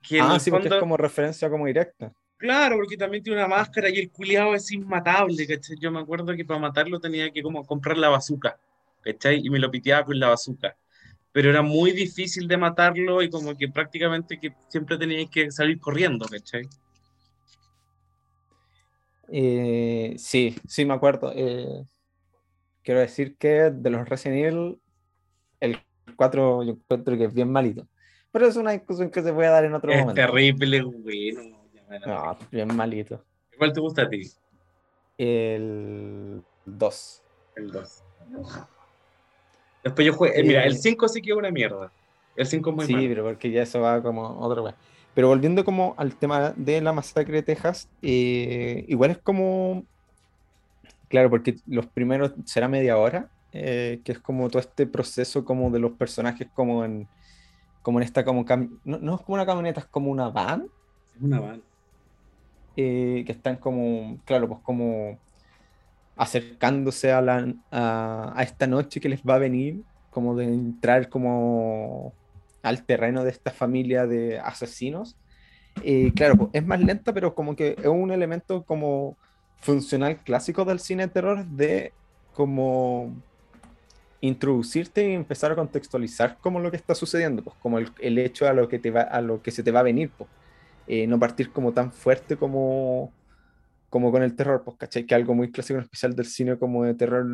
Que 0.01 0.21
Ah, 0.21 0.39
sí, 0.39 0.49
porque 0.51 0.69
es 0.69 0.75
como 0.75 0.97
referencia 0.97 1.49
como 1.51 1.67
directa. 1.67 2.13
claro, 2.37 2.75
porque 2.77 2.97
también 2.97 3.23
tiene 3.23 3.39
una 3.39 3.47
máscara 3.47 3.89
y 3.89 3.97
el 3.99 4.11
culiado 4.11 4.53
es 4.55 4.71
inmatable, 4.71 5.47
¿cachai? 5.47 5.77
Yo 5.79 5.91
me 5.91 5.99
acuerdo 5.99 6.35
que 6.35 6.45
para 6.45 6.59
matarlo 6.59 6.99
tenía 6.99 7.31
que 7.31 7.41
como 7.43 7.65
comprar 7.65 7.97
la 7.97 8.09
bazooka, 8.09 8.59
¿cachai? 9.01 9.41
Y 9.43 9.49
me 9.49 9.59
lo 9.59 9.71
piteaba 9.71 10.05
con 10.05 10.19
la 10.19 10.29
bazooka. 10.29 10.77
Pero 11.31 11.49
era 11.51 11.61
muy 11.63 11.91
difícil 11.93 12.47
de 12.47 12.57
matarlo 12.57 13.21
y 13.23 13.29
como 13.29 13.55
que 13.57 13.69
prácticamente 13.69 14.39
que 14.39 14.53
siempre 14.69 14.97
teníais 14.97 15.29
que 15.29 15.51
salir 15.51 15.79
corriendo, 15.79 16.27
¿cachai? 16.27 16.69
Eh, 19.29 20.15
sí, 20.17 20.55
sí, 20.67 20.85
me 20.85 20.93
acuerdo. 20.93 21.31
Eh, 21.35 21.85
quiero 22.83 22.99
decir 22.99 23.35
que 23.37 23.71
de 23.71 23.89
los 23.89 24.07
Resident 24.07 24.45
Evil, 24.53 24.79
el 25.59 25.77
4 26.15 26.63
yo 26.63 26.71
encuentro 26.73 27.17
que 27.17 27.25
es 27.25 27.33
bien 27.33 27.51
malito. 27.51 27.87
Pero 28.31 28.47
es 28.47 28.55
una 28.55 28.71
discusión 28.71 29.09
que 29.11 29.21
se 29.21 29.31
puede 29.33 29.49
dar 29.49 29.63
en 29.65 29.73
otro 29.73 29.91
Es 29.91 29.99
momento. 29.99 30.19
terrible, 30.21 30.81
bueno. 30.83 31.67
ya 31.73 31.83
me 31.89 31.99
la- 31.99 32.07
No, 32.07 32.37
bien 32.51 32.75
malito. 32.75 33.23
¿Cuál 33.57 33.73
te 33.73 33.79
gusta 33.79 34.03
a 34.03 34.09
ti? 34.09 34.23
El 35.17 36.41
2. 36.65 37.21
El 37.55 37.71
2. 37.71 38.03
Después 39.83 40.07
yo 40.07 40.13
jugué, 40.13 40.39
eh, 40.39 40.43
mira, 40.43 40.63
el 40.65 40.73
Eh, 40.73 40.77
5 40.77 41.07
sí 41.07 41.21
que 41.21 41.31
es 41.31 41.37
una 41.37 41.51
mierda. 41.51 41.91
El 42.35 42.45
5 42.47 42.71
es 42.71 42.75
muy 42.75 42.85
Sí, 42.87 42.95
pero 43.07 43.23
porque 43.23 43.51
ya 43.51 43.61
eso 43.61 43.81
va 43.81 44.01
como 44.01 44.39
otra 44.39 44.61
vez. 44.63 44.75
Pero 45.13 45.27
volviendo 45.27 45.63
como 45.63 45.93
al 45.97 46.15
tema 46.15 46.53
de 46.55 46.81
la 46.81 46.91
masacre 46.93 47.35
de 47.35 47.43
Texas, 47.43 47.87
eh, 48.01 48.85
igual 48.87 49.11
es 49.11 49.19
como, 49.19 49.85
claro, 51.13 51.31
porque 51.31 51.57
los 51.67 51.87
primeros 51.89 52.33
será 52.45 52.69
media 52.69 52.97
hora, 52.97 53.31
eh, 53.53 54.01
que 54.05 54.13
es 54.13 54.19
como 54.21 54.49
todo 54.49 54.61
este 54.61 54.87
proceso 54.87 55.45
como 55.45 55.71
de 55.71 55.79
los 55.79 55.93
personajes 55.93 56.49
como 56.53 56.85
en, 56.85 57.09
como 57.81 57.99
en 57.99 58.05
esta 58.05 58.25
como, 58.25 58.45
cam- 58.45 58.79
no, 58.85 58.99
no 58.99 59.15
es 59.15 59.21
como 59.23 59.35
una 59.35 59.45
camioneta, 59.47 59.81
es 59.81 59.87
como 59.89 60.11
una 60.11 60.29
van, 60.29 60.69
Es 61.15 61.21
una 61.21 61.39
van. 61.39 61.63
eh, 62.75 63.23
que 63.25 63.31
están 63.33 63.57
como, 63.57 64.21
claro, 64.25 64.47
pues 64.49 64.61
como 64.63 65.21
acercándose 66.15 67.11
a, 67.11 67.21
la, 67.21 67.53
a, 67.71 68.33
a 68.39 68.43
esta 68.43 68.67
noche 68.67 68.99
que 69.01 69.09
les 69.09 69.23
va 69.23 69.35
a 69.35 69.39
venir, 69.39 69.83
como 70.09 70.35
de 70.35 70.45
entrar 70.45 71.09
como 71.09 72.17
al 72.63 72.85
terreno 72.85 73.23
de 73.23 73.31
esta 73.31 73.51
familia 73.51 74.07
de 74.07 74.39
asesinos. 74.39 75.19
Eh, 75.81 76.13
claro, 76.15 76.37
pues, 76.37 76.49
es 76.53 76.65
más 76.67 76.81
lenta, 76.81 77.13
pero 77.13 77.35
como 77.35 77.55
que 77.55 77.77
es 77.81 77.87
un 77.87 78.11
elemento 78.11 78.65
como 78.65 79.19
funcional 79.63 80.17
clásico 80.17 80.65
del 80.65 80.79
cine 80.79 81.07
de 81.07 81.13
terror 81.13 81.45
de 81.45 81.93
como 82.33 83.15
introducirte 84.21 85.09
y 85.09 85.13
empezar 85.13 85.51
a 85.51 85.55
contextualizar 85.55 86.37
como 86.39 86.59
lo 86.59 86.71
que 86.71 86.77
está 86.77 86.95
sucediendo, 86.95 87.43
pues 87.43 87.55
como 87.61 87.77
el, 87.79 87.91
el 87.99 88.17
hecho 88.17 88.47
a 88.47 88.53
lo 88.53 88.69
que 88.69 88.79
te 88.79 88.91
va, 88.91 89.01
a 89.01 89.21
lo 89.21 89.41
que 89.41 89.51
se 89.51 89.63
te 89.63 89.71
va 89.71 89.81
a 89.81 89.83
venir, 89.83 90.11
pues. 90.17 90.29
Eh, 90.85 91.07
no 91.07 91.17
partir 91.17 91.51
como 91.51 91.71
tan 91.71 91.93
fuerte 91.93 92.35
como, 92.35 93.13
como 93.89 94.11
con 94.11 94.21
el 94.21 94.35
terror, 94.35 94.63
pues, 94.65 94.77
¿cachai? 94.77 95.05
Que 95.05 95.15
algo 95.15 95.33
muy 95.33 95.51
clásico, 95.51 95.77
en 95.77 95.83
especial 95.83 96.15
del 96.15 96.25
cine 96.25 96.57
como 96.57 96.83
de 96.83 96.93
terror 96.93 97.25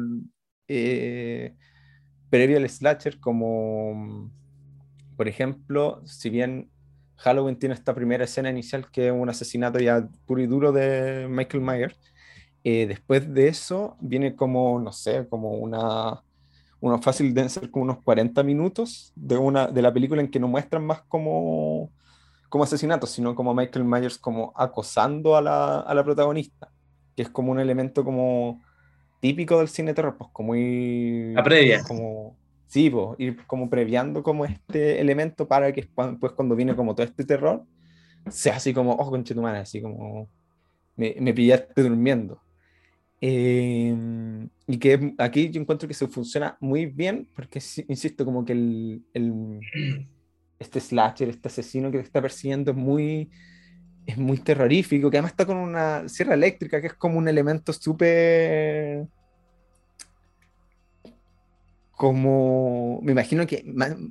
eh, 0.68 1.56
previo 2.30 2.58
al 2.58 2.70
slasher, 2.70 3.20
como 3.20 4.32
por 5.20 5.28
ejemplo, 5.28 6.02
si 6.06 6.30
bien 6.30 6.70
Halloween 7.18 7.60
tiene 7.60 7.76
esta 7.76 7.94
primera 7.94 8.24
escena 8.24 8.50
inicial 8.50 8.90
que 8.90 9.08
es 9.08 9.14
un 9.14 9.28
asesinato 9.30 9.78
ya 9.80 10.08
puro 10.26 10.42
y 10.42 10.48
duro 10.48 10.72
de 10.72 11.28
Michael 11.30 11.62
Myers, 11.62 12.00
eh, 12.64 12.88
después 12.88 13.34
de 13.34 13.48
eso 13.48 13.96
viene 14.02 14.36
como, 14.36 14.80
no 14.80 14.92
sé, 14.92 15.28
como 15.30 15.52
una, 15.52 16.22
uno 16.82 17.02
fácil 17.02 17.34
de 17.34 17.48
ser 17.50 17.72
como 17.72 17.84
unos 17.84 18.04
40 18.04 18.44
minutos 18.44 19.14
de, 19.16 19.38
una, 19.38 19.68
de 19.68 19.82
la 19.82 19.94
película 19.94 20.22
en 20.22 20.30
que 20.30 20.40
no 20.40 20.48
muestran 20.48 20.86
más 20.86 21.02
como, 21.04 21.90
como 22.50 22.64
asesinatos, 22.64 23.12
sino 23.12 23.36
como 23.36 23.54
Michael 23.54 23.86
Myers 23.86 24.18
como 24.18 24.54
acosando 24.56 25.36
a 25.36 25.42
la, 25.42 25.80
a 25.80 25.94
la 25.94 26.04
protagonista, 26.04 26.70
que 27.16 27.24
es 27.24 27.30
como 27.30 27.52
un 27.52 27.60
elemento 27.60 28.04
como 28.04 28.62
típico 29.22 29.60
del 29.60 29.70
cine 29.70 29.94
terror, 29.94 30.16
pues 30.18 30.30
como 30.34 30.56
ir... 30.56 31.34
La 31.34 31.44
previa. 31.44 31.84
Como, 31.84 32.38
sí, 32.68 32.90
pues, 32.90 33.20
ir 33.20 33.46
como 33.46 33.70
previando 33.70 34.22
como 34.22 34.46
este 34.46 35.00
elemento 35.00 35.48
para 35.48 35.72
que 35.72 35.88
pues 36.20 36.34
cuando 36.34 36.56
viene 36.56 36.76
como 36.76 36.94
todo 36.94 37.06
este 37.06 37.24
terror, 37.24 37.64
sea 38.30 38.58
así 38.58 38.74
como, 38.74 38.94
oh, 38.94 39.10
conchetumana, 39.10 39.62
así 39.62 39.82
como, 39.82 40.28
me, 40.98 41.16
me 41.20 41.34
pillaste 41.34 41.84
durmiendo. 41.84 42.42
Em, 43.22 44.50
y 44.66 44.78
que 44.78 45.14
aquí 45.18 45.50
yo 45.50 45.60
encuentro 45.60 45.88
que 45.88 45.94
se 45.94 46.08
funciona 46.08 46.58
muy 46.62 46.86
bien, 46.86 47.28
porque 47.36 47.62
insisto, 47.88 48.24
como 48.24 48.46
que 48.46 48.54
el, 48.54 49.04
el, 49.14 49.60
este 50.60 50.80
slasher, 50.80 51.30
este 51.30 51.50
asesino 51.50 51.92
que 51.92 51.98
te 51.98 52.04
está 52.06 52.22
persiguiendo 52.22 52.72
es 52.72 52.78
muy, 52.78 53.30
es 54.06 54.18
muy 54.18 54.38
terrorífico, 54.38 55.10
que 55.10 55.18
además 55.18 55.32
está 55.32 55.46
con 55.46 55.58
una 55.58 56.08
sierra 56.08 56.34
eléctrica, 56.34 56.80
que 56.82 56.88
es 56.88 56.94
como 56.94 57.18
un 57.18 57.28
elemento 57.28 57.74
súper... 57.74 59.06
Como, 61.92 63.02
me 63.04 63.12
imagino 63.12 63.46
que 63.46 63.66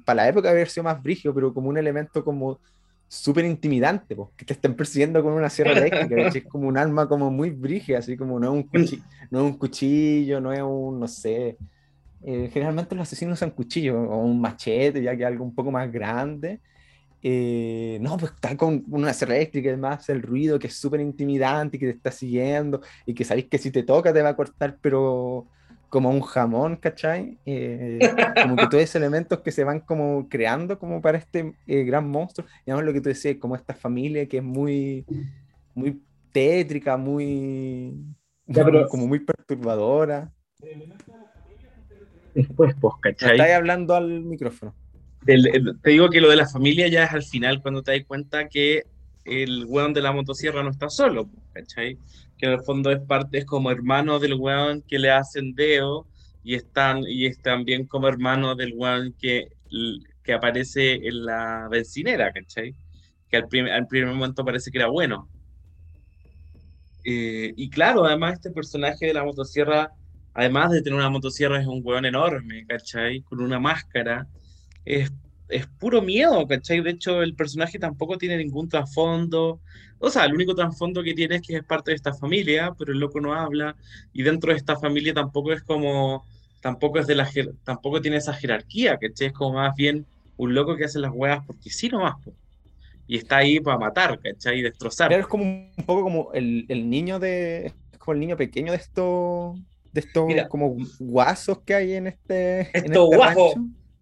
para 0.04 0.16
la 0.16 0.28
época 0.28 0.50
haber 0.50 0.68
sido 0.68 0.84
más 0.84 1.02
brígido, 1.02 1.34
pero 1.34 1.54
como 1.54 1.70
un 1.70 1.78
elemento 1.78 2.22
como 2.22 2.60
súper 3.08 3.46
intimidante, 3.46 4.14
que 4.36 4.44
te 4.44 4.52
estén 4.52 4.74
persiguiendo 4.74 5.22
con 5.22 5.32
una 5.32 5.48
sierra 5.48 5.72
eléctrica, 5.72 6.28
es 6.28 6.44
como 6.44 6.68
un 6.68 6.76
arma 6.76 7.08
como 7.08 7.30
muy 7.30 7.50
brígida, 7.50 7.98
así 7.98 8.16
como 8.16 8.38
no 8.38 8.48
es 8.48 8.52
un 8.52 8.62
cuchillo, 8.64 9.02
no 9.30 9.38
es 9.38 9.44
un, 9.44 9.58
cuchillo, 9.58 10.40
no 10.40 10.52
es 10.52 10.62
un, 10.62 11.00
no 11.00 11.08
sé, 11.08 11.56
eh, 12.22 12.50
generalmente 12.52 12.94
los 12.94 13.02
asesinos 13.02 13.38
usan 13.38 13.50
cuchillos 13.50 13.96
o 13.96 14.18
un 14.18 14.40
machete, 14.40 15.02
ya 15.02 15.16
que 15.16 15.24
algo 15.24 15.44
un 15.44 15.54
poco 15.54 15.70
más 15.70 15.90
grande, 15.90 16.60
eh, 17.22 17.98
no, 18.00 18.16
pues 18.16 18.32
está 18.32 18.56
con 18.56 18.84
una 18.90 19.12
sierra 19.12 19.36
eléctrica, 19.36 19.70
además 19.70 20.08
el 20.08 20.22
ruido 20.22 20.58
que 20.58 20.68
es 20.68 20.74
súper 20.74 21.00
intimidante 21.00 21.76
y 21.76 21.80
que 21.80 21.86
te 21.86 21.96
está 21.96 22.12
siguiendo 22.12 22.80
y 23.06 23.14
que 23.14 23.24
sabéis 23.24 23.46
que 23.48 23.58
si 23.58 23.70
te 23.70 23.82
toca 23.82 24.12
te 24.12 24.22
va 24.22 24.30
a 24.30 24.36
cortar, 24.36 24.78
pero 24.80 25.46
como 25.88 26.10
un 26.10 26.20
jamón, 26.20 26.76
¿cachai? 26.76 27.38
Eh, 27.46 27.98
como 28.42 28.56
que 28.56 28.66
todos 28.66 28.82
esos 28.82 28.96
elementos 28.96 29.40
que 29.40 29.52
se 29.52 29.64
van 29.64 29.80
como 29.80 30.28
creando 30.28 30.78
como 30.78 31.00
para 31.00 31.18
este 31.18 31.54
eh, 31.66 31.84
gran 31.84 32.08
monstruo. 32.08 32.46
Además 32.66 32.84
lo 32.84 32.92
que 32.92 33.00
tú 33.00 33.08
decías, 33.08 33.36
como 33.36 33.56
esta 33.56 33.74
familia 33.74 34.28
que 34.28 34.38
es 34.38 34.42
muy, 34.42 35.04
muy 35.74 36.00
tétrica, 36.32 36.96
muy, 36.96 37.94
como 38.90 39.06
muy 39.06 39.20
perturbadora. 39.20 40.30
Después, 42.34 42.74
pues, 42.80 42.94
¿cachai? 43.00 43.32
Estáis 43.32 43.54
hablando 43.54 43.94
al 43.94 44.22
micrófono. 44.22 44.74
te 45.24 45.90
digo 45.90 46.10
que 46.10 46.20
lo 46.20 46.28
de 46.28 46.36
la 46.36 46.48
familia 46.48 46.88
ya 46.88 47.04
es 47.04 47.12
al 47.12 47.22
final 47.22 47.62
cuando 47.62 47.82
te 47.82 47.92
das 47.92 48.04
cuenta 48.06 48.48
que 48.48 48.84
el 49.28 49.64
weón 49.66 49.94
de 49.94 50.02
la 50.02 50.12
motosierra 50.12 50.62
no 50.62 50.70
está 50.70 50.88
solo, 50.88 51.28
¿cachai? 51.52 51.98
Que 52.36 52.46
en 52.46 52.52
el 52.52 52.62
fondo 52.62 52.90
es 52.90 53.00
parte, 53.00 53.38
es 53.38 53.44
como 53.44 53.70
hermano 53.70 54.18
del 54.18 54.34
weón 54.34 54.82
que 54.82 54.98
le 54.98 55.10
hacen 55.10 55.54
deo 55.54 56.06
y 56.44 56.54
están 56.54 57.04
y 57.06 57.26
es 57.26 57.40
también 57.42 57.86
como 57.86 58.08
hermano 58.08 58.54
del 58.54 58.72
weón 58.74 59.14
que, 59.18 59.48
que 60.22 60.32
aparece 60.32 60.94
en 60.94 61.24
la 61.24 61.68
bencinera, 61.70 62.32
¿cachai? 62.32 62.74
Que 63.28 63.36
al, 63.36 63.48
al 63.70 63.86
primer 63.86 64.14
momento 64.14 64.44
parece 64.44 64.70
que 64.70 64.78
era 64.78 64.88
bueno. 64.88 65.28
Eh, 67.04 67.54
y 67.56 67.70
claro, 67.70 68.04
además 68.04 68.34
este 68.34 68.50
personaje 68.50 69.06
de 69.06 69.14
la 69.14 69.24
motosierra, 69.24 69.92
además 70.34 70.70
de 70.70 70.82
tener 70.82 70.98
una 70.98 71.10
motosierra, 71.10 71.60
es 71.60 71.66
un 71.66 71.80
weón 71.84 72.04
enorme, 72.04 72.66
¿cachai? 72.66 73.22
Con 73.22 73.40
una 73.40 73.58
máscara. 73.58 74.26
Es 74.84 75.10
es 75.48 75.66
puro 75.66 76.02
miedo, 76.02 76.46
¿cachai? 76.46 76.80
De 76.82 76.90
hecho, 76.90 77.22
el 77.22 77.34
personaje 77.34 77.78
tampoco 77.78 78.18
tiene 78.18 78.36
ningún 78.36 78.68
trasfondo. 78.68 79.60
O 79.98 80.10
sea, 80.10 80.24
el 80.24 80.34
único 80.34 80.54
trasfondo 80.54 81.02
que 81.02 81.14
tiene 81.14 81.36
es 81.36 81.42
que 81.42 81.56
es 81.56 81.64
parte 81.64 81.90
de 81.90 81.96
esta 81.96 82.14
familia, 82.14 82.74
pero 82.78 82.92
el 82.92 82.98
loco 82.98 83.20
no 83.20 83.34
habla. 83.34 83.74
Y 84.12 84.22
dentro 84.22 84.52
de 84.52 84.58
esta 84.58 84.76
familia 84.78 85.14
tampoco 85.14 85.52
es 85.52 85.62
como. 85.62 86.24
Tampoco 86.60 86.98
es 86.98 87.06
de 87.06 87.14
la 87.14 87.30
tampoco 87.62 88.00
tiene 88.00 88.16
esa 88.16 88.34
jerarquía, 88.34 88.98
¿cachai? 88.98 89.28
Es 89.28 89.32
como 89.32 89.58
más 89.58 89.76
bien 89.76 90.06
un 90.36 90.54
loco 90.54 90.76
que 90.76 90.84
hace 90.84 90.98
las 90.98 91.12
huevas 91.14 91.46
porque 91.46 91.70
sí 91.70 91.88
nomás, 91.88 92.16
Y 93.06 93.16
está 93.16 93.38
ahí 93.38 93.60
para 93.60 93.78
matar, 93.78 94.18
¿cachai? 94.18 94.58
Y 94.58 94.62
destrozar. 94.62 95.08
Pero 95.08 95.20
es 95.20 95.28
como 95.28 95.44
un 95.44 95.84
poco 95.86 96.02
como 96.02 96.32
el, 96.32 96.66
el 96.68 96.90
niño 96.90 97.20
de. 97.20 97.66
Es 97.92 97.98
como 97.98 98.14
el 98.14 98.20
niño 98.20 98.36
pequeño 98.36 98.72
de 98.72 98.78
estos. 98.78 99.56
De 99.92 100.00
estos 100.00 100.28
como 100.50 100.76
guasos 100.98 101.60
que 101.60 101.74
hay 101.74 101.92
en 101.94 102.08
este. 102.08 102.62
Estos 102.76 102.82
este 102.84 103.16
guasos 103.16 103.54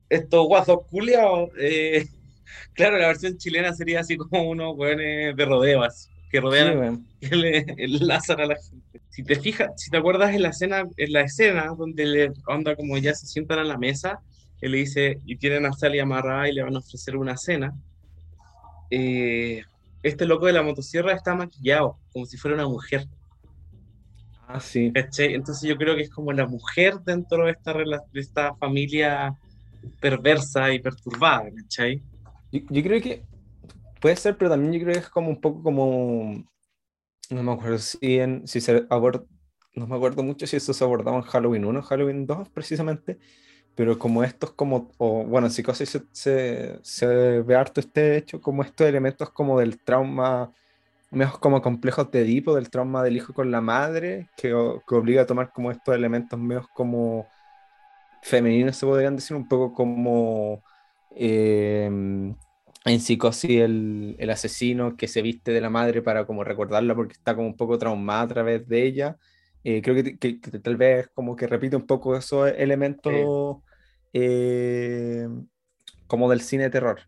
estos 0.09 0.47
guasos 0.47 0.79
culiados. 0.91 1.51
Eh, 1.59 2.07
claro, 2.75 2.99
la 2.99 3.09
versión 3.09 3.37
chilena 3.37 3.73
sería 3.73 4.01
así 4.01 4.17
como 4.17 4.51
unos 4.51 4.77
weones 4.77 5.37
de 5.37 5.45
rodeos 5.45 6.09
que 6.31 6.41
rodean, 6.41 7.07
que 7.21 7.37
le 7.37 7.59
enlazan 7.79 8.41
a 8.41 8.47
la 8.47 8.57
gente. 8.57 9.01
Si 9.11 9.23
te 9.23 9.37
fijas, 9.37 9.71
si 9.77 9.91
te 9.91 9.97
acuerdas 9.97 10.35
en 10.35 10.43
la 10.43 10.49
escena, 10.49 10.85
en 10.97 11.13
la 11.13 11.23
escena 11.23 11.73
donde 11.77 12.05
le 12.05 12.33
onda 12.47 12.75
como 12.77 12.99
ya 12.99 13.15
se 13.15 13.27
sientan 13.27 13.61
a 13.61 13.65
la 13.65 13.79
mesa, 13.79 14.21
él 14.61 14.73
le 14.73 14.79
dice, 14.79 15.21
y 15.25 15.37
tienen 15.37 15.67
a 15.67 15.73
Sally 15.73 16.01
amarrada 16.01 16.49
y 16.49 16.53
le 16.53 16.63
van 16.63 16.75
a 16.75 16.81
ofrecer 16.81 17.17
una 17.17 17.37
cena. 17.37 17.75
Eh, 18.91 19.63
este 20.03 20.27
loco 20.27 20.47
de 20.47 20.53
la 20.53 20.63
motosierra 20.63 21.13
está 21.13 21.35
maquillado, 21.35 21.99
como 22.13 22.27
si 22.27 22.37
fuera 22.37 22.57
una 22.57 22.69
mujer. 22.69 23.07
Ah, 24.49 24.61
sí. 24.61 24.93
Entonces 24.95 25.69
yo 25.69 25.77
creo 25.77 25.97
que 25.97 26.03
es 26.03 26.11
como 26.11 26.33
la 26.33 26.47
mujer 26.47 27.01
dentro 27.05 27.45
de 27.45 27.53
esta, 27.53 27.73
de 27.75 28.21
esta 28.21 28.55
familia 28.55 29.37
perversa 30.01 30.73
y 30.73 30.79
perturbada, 30.79 31.51
¿cachai? 31.55 32.03
Yo, 32.53 32.61
yo, 32.71 32.83
creo 32.83 33.03
que 33.03 33.25
puede 34.01 34.17
ser, 34.17 34.37
pero 34.37 34.51
también 34.51 34.73
yo 34.73 34.81
creo 34.81 34.95
que 34.95 35.01
es 35.01 35.09
como 35.09 35.29
un 35.29 35.41
poco 35.41 35.63
como, 35.63 36.45
no 37.31 37.43
me 37.43 37.53
acuerdo 37.53 37.79
si, 37.79 38.19
en, 38.19 38.47
si 38.47 38.61
se 38.61 38.87
aborda, 38.91 39.25
no 39.75 39.87
me 39.87 39.97
acuerdo 39.97 40.23
mucho 40.23 40.47
si 40.47 40.57
eso 40.57 40.73
se 40.73 40.85
abordaba 40.85 41.19
en 41.19 41.23
Halloween 41.23 41.65
1 41.65 41.83
Halloween 41.83 42.27
2 42.27 42.49
precisamente, 42.51 43.19
pero 43.75 43.99
como 43.99 44.25
estos 44.25 44.53
como, 44.53 44.91
o 44.99 45.25
bueno, 45.25 45.49
en 45.49 45.53
psicosis 45.53 45.91
se, 45.91 46.03
se, 46.13 46.79
se, 46.83 47.07
ve 47.43 47.55
harto 47.57 47.81
este 47.81 48.17
hecho, 48.17 48.41
como 48.41 48.63
estos 48.63 48.87
elementos 48.87 49.31
como 49.31 49.59
del 49.61 49.79
trauma, 49.79 50.53
menos 51.11 51.39
como 51.39 51.61
complejos 51.63 52.11
de 52.11 52.23
Edipo, 52.23 52.55
del 52.55 52.71
trauma 52.71 53.03
del 53.03 53.17
hijo 53.17 53.35
con 53.35 53.51
la 53.51 53.61
madre, 53.61 54.31
que, 54.37 54.49
que 54.89 54.95
obliga 54.95 55.23
a 55.23 55.27
tomar 55.27 55.53
como 55.53 55.71
estos 55.71 55.95
elementos 55.95 56.39
menos 56.39 56.67
como 56.75 57.27
femeninos 58.27 58.77
se 58.77 58.87
podrían 58.87 59.15
decir 59.15 59.37
un 59.37 59.47
poco 59.47 59.73
como 59.73 60.65
eh, 61.15 61.85
en 61.87 63.01
psicosis 63.01 63.61
el, 63.61 64.17
el, 64.19 64.31
asesino 64.31 64.97
que 64.97 65.07
se 65.07 65.23
viste 65.23 65.53
de 65.53 65.61
la 65.61 65.71
madre 65.71 66.03
para 66.03 66.27
como 66.27 66.43
recordarla 66.43 66.97
porque 66.97 67.13
está 67.13 67.37
como 67.37 67.47
un 67.47 67.57
poco 67.57 67.79
traumada 67.79 68.23
a 68.23 68.29
través 68.29 68.69
de 68.69 68.83
ella. 68.85 69.17
Eh, 69.63 69.81
creo 69.81 70.03
que, 70.03 70.19
que, 70.19 70.35
tal 70.59 70.77
vez 70.77 71.09
como 71.15 71.37
que 71.37 71.47
repite 71.47 71.77
un 71.77 71.87
poco 71.87 72.17
esos 72.17 72.51
elementos 72.57 73.59
eh, 74.13 75.29
como 76.09 76.29
del 76.29 76.41
cine 76.41 76.65
de 76.65 76.71
terror. 76.71 77.01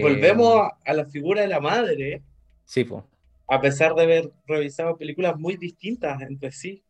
Volvemos 0.00 0.70
a 0.86 0.94
la 0.94 1.04
figura 1.04 1.42
de 1.42 1.48
la 1.48 1.60
madre. 1.60 2.22
Sí, 2.64 2.84
pues. 2.84 3.04
A 3.48 3.60
pesar 3.60 3.94
de 3.94 4.02
haber 4.04 4.30
revisado 4.46 4.96
películas 4.96 5.38
muy 5.38 5.56
distintas 5.56 6.22
entre 6.22 6.50
sí. 6.52 6.82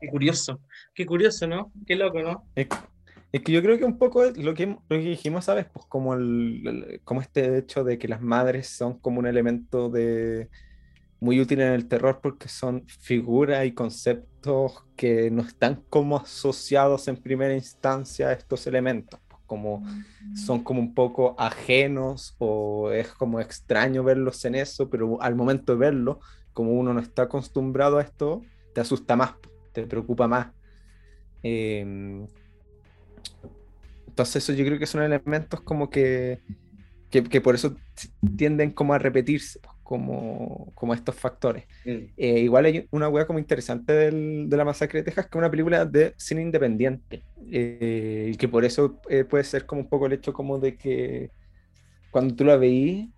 Qué 0.00 0.08
curioso, 0.08 0.60
qué 0.94 1.06
curioso, 1.06 1.46
¿no? 1.46 1.72
Qué 1.86 1.96
loco, 1.96 2.22
¿no? 2.22 2.44
Es, 2.54 2.68
que 3.42 3.52
yo 3.52 3.62
creo 3.62 3.78
que 3.78 3.84
un 3.84 3.98
poco 3.98 4.24
lo 4.24 4.54
que, 4.54 4.66
lo 4.66 4.78
que 4.88 4.98
dijimos, 4.98 5.44
¿sabes? 5.44 5.66
Pues 5.72 5.86
como, 5.86 6.14
el, 6.14 7.00
como 7.04 7.20
este 7.20 7.58
hecho 7.58 7.84
de 7.84 7.98
que 7.98 8.08
las 8.08 8.22
madres 8.22 8.68
son 8.68 8.98
como 8.98 9.18
un 9.18 9.26
elemento 9.26 9.90
de 9.90 10.48
muy 11.20 11.40
útil 11.40 11.60
en 11.60 11.72
el 11.72 11.88
terror 11.88 12.20
porque 12.22 12.48
son 12.48 12.84
figuras 12.86 13.66
y 13.66 13.72
conceptos 13.72 14.84
que 14.96 15.30
no 15.30 15.42
están 15.42 15.82
como 15.88 16.16
asociados 16.16 17.08
en 17.08 17.16
primera 17.16 17.54
instancia 17.54 18.28
a 18.28 18.32
estos 18.32 18.66
elementos, 18.66 19.18
pues 19.28 19.42
como 19.46 19.84
son 20.34 20.62
como 20.62 20.80
un 20.80 20.94
poco 20.94 21.34
ajenos 21.38 22.36
o 22.38 22.92
es 22.92 23.08
como 23.08 23.40
extraño 23.40 24.04
verlos 24.04 24.44
en 24.44 24.54
eso, 24.54 24.88
pero 24.88 25.20
al 25.20 25.34
momento 25.34 25.72
de 25.72 25.78
verlo, 25.78 26.20
como 26.52 26.72
uno 26.72 26.94
no 26.94 27.00
está 27.00 27.22
acostumbrado 27.22 27.98
a 27.98 28.02
esto, 28.02 28.42
te 28.74 28.80
asusta 28.80 29.16
más. 29.16 29.34
Te 29.82 29.86
preocupa 29.86 30.26
más. 30.28 30.48
Em, 31.42 32.26
entonces 34.08 34.42
eso 34.42 34.52
yo 34.52 34.64
creo 34.64 34.78
que 34.78 34.86
son 34.86 35.02
elementos 35.02 35.60
como 35.60 35.90
que, 35.90 36.40
que, 37.10 37.40
por 37.40 37.54
eso 37.54 37.76
tienden 38.36 38.72
como 38.72 38.92
a 38.92 38.98
repetirse, 38.98 39.60
pues, 39.60 39.74
como, 39.84 40.72
como 40.74 40.92
estos 40.92 41.14
factores. 41.14 41.64
Mm. 41.84 41.90
Eh, 42.16 42.40
igual 42.40 42.64
hay 42.66 42.88
una 42.90 43.08
hueá 43.08 43.26
como 43.26 43.38
interesante 43.38 43.92
del, 43.92 44.48
de 44.48 44.56
la 44.56 44.64
masacre 44.64 44.98
de 44.98 45.04
Texas, 45.04 45.26
que 45.26 45.38
es 45.38 45.38
una 45.38 45.50
película 45.50 45.84
de 45.84 46.14
cine 46.16 46.42
independiente, 46.42 47.22
eh, 47.50 48.30
y 48.32 48.36
que 48.36 48.48
por 48.48 48.64
eso 48.64 49.00
eh, 49.08 49.24
puede 49.24 49.44
ser 49.44 49.66
como 49.66 49.82
un 49.82 49.88
poco 49.88 50.06
el 50.06 50.12
hecho 50.12 50.32
como 50.32 50.58
de 50.58 50.76
que 50.76 51.30
cuando 52.10 52.34
tú 52.34 52.44
la 52.44 52.56
veís, 52.56 53.08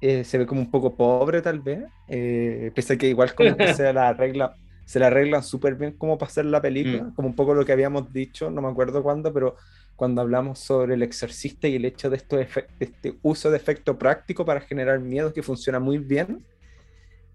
eh, 0.00 0.24
se 0.24 0.38
ve 0.38 0.46
como 0.46 0.60
un 0.60 0.70
poco 0.70 0.94
pobre 0.94 1.42
tal 1.42 1.60
vez, 1.60 1.84
pese 2.06 2.94
a 2.94 2.96
que 2.96 3.08
igual 3.08 3.34
como 3.34 3.56
que 3.56 3.72
se 3.74 3.92
la 3.92 4.08
arregla, 4.08 4.56
se 4.88 4.98
la 5.00 5.08
arreglan 5.08 5.42
súper 5.44 5.76
bien 5.76 5.92
como 5.98 6.18
para 6.18 6.30
hacer 6.30 6.46
la 6.46 6.62
película, 6.62 7.04
Mm. 7.04 7.14
como 7.14 7.28
un 7.28 7.36
poco 7.36 7.54
lo 7.54 7.64
que 7.66 7.72
habíamos 7.72 8.12
dicho, 8.12 8.50
no 8.50 8.62
me 8.62 8.68
acuerdo 8.70 9.02
cuándo, 9.02 9.32
pero 9.34 9.56
cuando 9.96 10.22
hablamos 10.22 10.60
sobre 10.60 10.94
el 10.94 11.02
exorcista 11.02 11.68
y 11.68 11.76
el 11.76 11.84
hecho 11.84 12.10
de, 12.10 12.16
estos 12.18 12.40
efe- 12.40 12.68
de 12.78 12.86
este 12.86 13.18
uso 13.22 13.50
de 13.50 13.58
efecto 13.58 13.98
práctico 13.98 14.44
para 14.46 14.60
generar 14.62 15.00
miedo 15.00 15.32
que 15.34 15.42
funciona 15.42 15.80
muy 15.80 15.98
bien, 15.98 16.46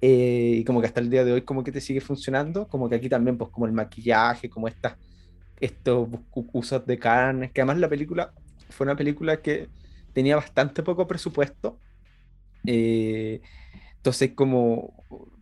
eh, 0.01 0.57
y 0.59 0.63
como 0.65 0.81
que 0.81 0.87
hasta 0.87 0.99
el 1.01 1.09
día 1.09 1.23
de 1.25 1.33
hoy 1.33 1.43
como 1.43 1.63
que 1.63 1.71
te 1.71 1.81
sigue 1.81 2.01
funcionando, 2.01 2.67
como 2.67 2.89
que 2.89 2.95
aquí 2.95 3.09
también 3.09 3.37
pues 3.37 3.51
como 3.51 3.65
el 3.67 3.73
maquillaje, 3.73 4.49
como 4.49 4.67
estas, 4.67 4.97
estos 5.59 6.09
usos 6.33 6.85
de 6.87 6.99
carnes, 6.99 7.51
que 7.53 7.61
además 7.61 7.79
la 7.79 7.89
película 7.89 8.33
fue 8.69 8.85
una 8.85 8.95
película 8.97 9.41
que 9.41 9.69
tenía 10.13 10.35
bastante 10.37 10.83
poco 10.83 11.07
presupuesto, 11.07 11.81
eh, 12.65 13.41
entonces 13.97 14.33
como, 14.35 14.93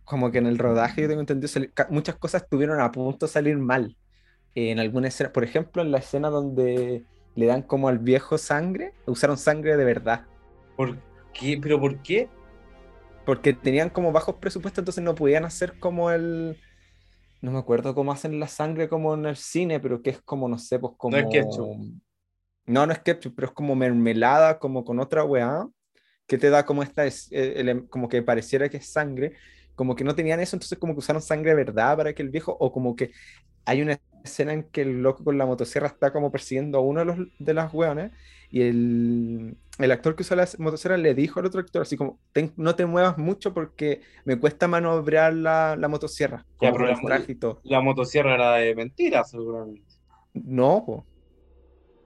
como 0.04 0.30
que 0.30 0.38
en 0.38 0.46
el 0.46 0.58
rodaje 0.58 1.02
yo 1.02 1.08
tengo 1.08 1.20
entendido, 1.20 1.48
muchas 1.90 2.16
cosas 2.16 2.42
estuvieron 2.42 2.80
a 2.80 2.90
punto 2.92 3.26
de 3.26 3.32
salir 3.32 3.56
mal. 3.58 3.96
Eh, 4.54 4.70
en 4.70 4.78
alguna 4.78 5.08
escena, 5.08 5.32
por 5.32 5.44
ejemplo, 5.44 5.82
en 5.82 5.90
la 5.90 5.98
escena 5.98 6.28
donde 6.28 7.04
le 7.34 7.46
dan 7.46 7.62
como 7.62 7.88
al 7.88 7.98
viejo 7.98 8.36
sangre, 8.38 8.92
usaron 9.06 9.38
sangre 9.38 9.76
de 9.76 9.84
verdad. 9.84 10.26
¿Por 10.76 10.98
qué? 11.32 11.58
¿Pero 11.60 11.80
por 11.80 12.02
qué? 12.02 12.28
porque 13.24 13.52
tenían 13.52 13.88
como 13.88 14.10
bajos 14.10 14.34
presupuestos, 14.36 14.82
entonces 14.82 15.04
no 15.04 15.14
podían 15.14 15.44
hacer 15.44 15.78
como 15.78 16.10
el. 16.10 16.58
No 17.40 17.52
me 17.52 17.58
acuerdo 17.58 17.94
cómo 17.94 18.12
hacen 18.12 18.38
la 18.40 18.48
sangre 18.48 18.88
como 18.88 19.14
en 19.14 19.26
el 19.26 19.36
cine, 19.36 19.80
pero 19.80 20.02
que 20.02 20.10
es 20.10 20.20
como, 20.22 20.48
no 20.48 20.58
sé, 20.58 20.78
pues 20.78 20.94
como. 20.96 21.16
es 21.16 21.26
ketchup. 21.28 21.68
No, 22.66 22.86
no 22.86 22.92
es 22.92 22.98
ketchup, 23.00 23.34
pero 23.34 23.48
es 23.48 23.54
como 23.54 23.74
mermelada, 23.74 24.58
como 24.58 24.84
con 24.84 24.98
otra 25.00 25.24
weá, 25.24 25.68
que 26.26 26.38
te 26.38 26.50
da 26.50 26.64
como 26.66 26.82
esta, 26.82 27.04
es- 27.04 27.30
eh, 27.32 27.54
ele- 27.60 27.86
como 27.88 28.08
que 28.08 28.22
pareciera 28.22 28.68
que 28.68 28.78
es 28.78 28.86
sangre, 28.92 29.34
como 29.74 29.96
que 29.96 30.04
no 30.04 30.14
tenían 30.14 30.40
eso, 30.40 30.56
entonces 30.56 30.78
como 30.78 30.94
que 30.94 31.00
usaron 31.00 31.22
sangre 31.22 31.50
de 31.50 31.56
verdad 31.56 31.96
para 31.96 32.14
que 32.14 32.22
el 32.22 32.30
viejo, 32.30 32.56
o 32.58 32.72
como 32.72 32.96
que 32.96 33.12
hay 33.64 33.82
una 33.82 34.00
escena 34.24 34.52
en 34.52 34.64
que 34.70 34.82
el 34.82 35.02
loco 35.02 35.24
con 35.24 35.38
la 35.38 35.46
motosierra 35.46 35.88
está 35.88 36.12
como 36.12 36.30
persiguiendo 36.32 36.78
a 36.78 36.80
uno 36.82 37.00
de, 37.00 37.06
los, 37.06 37.18
de 37.38 37.54
las 37.54 37.72
weones, 37.74 38.12
y 38.50 38.62
el, 38.62 39.56
el 39.78 39.90
actor 39.92 40.16
que 40.16 40.22
usa 40.22 40.36
la 40.36 40.48
motosierra 40.58 40.96
le 40.96 41.14
dijo 41.14 41.40
al 41.40 41.46
otro 41.46 41.60
actor 41.60 41.82
así 41.82 41.96
como, 41.96 42.20
"Ten- 42.32 42.52
no 42.56 42.76
te 42.76 42.86
muevas 42.86 43.18
mucho 43.18 43.54
porque 43.54 44.02
me 44.24 44.38
cuesta 44.38 44.68
manobrar 44.68 45.34
la, 45.34 45.76
la 45.78 45.88
motosierra, 45.88 46.46
Ya, 46.60 46.72
pero 46.72 46.86
la. 46.86 46.96
La 47.64 47.80
motosierra 47.80 48.34
era 48.34 48.54
de 48.56 48.74
mentira, 48.74 49.22
seguramente. 49.24 49.94
No, 50.34 50.84
po. 50.84 51.06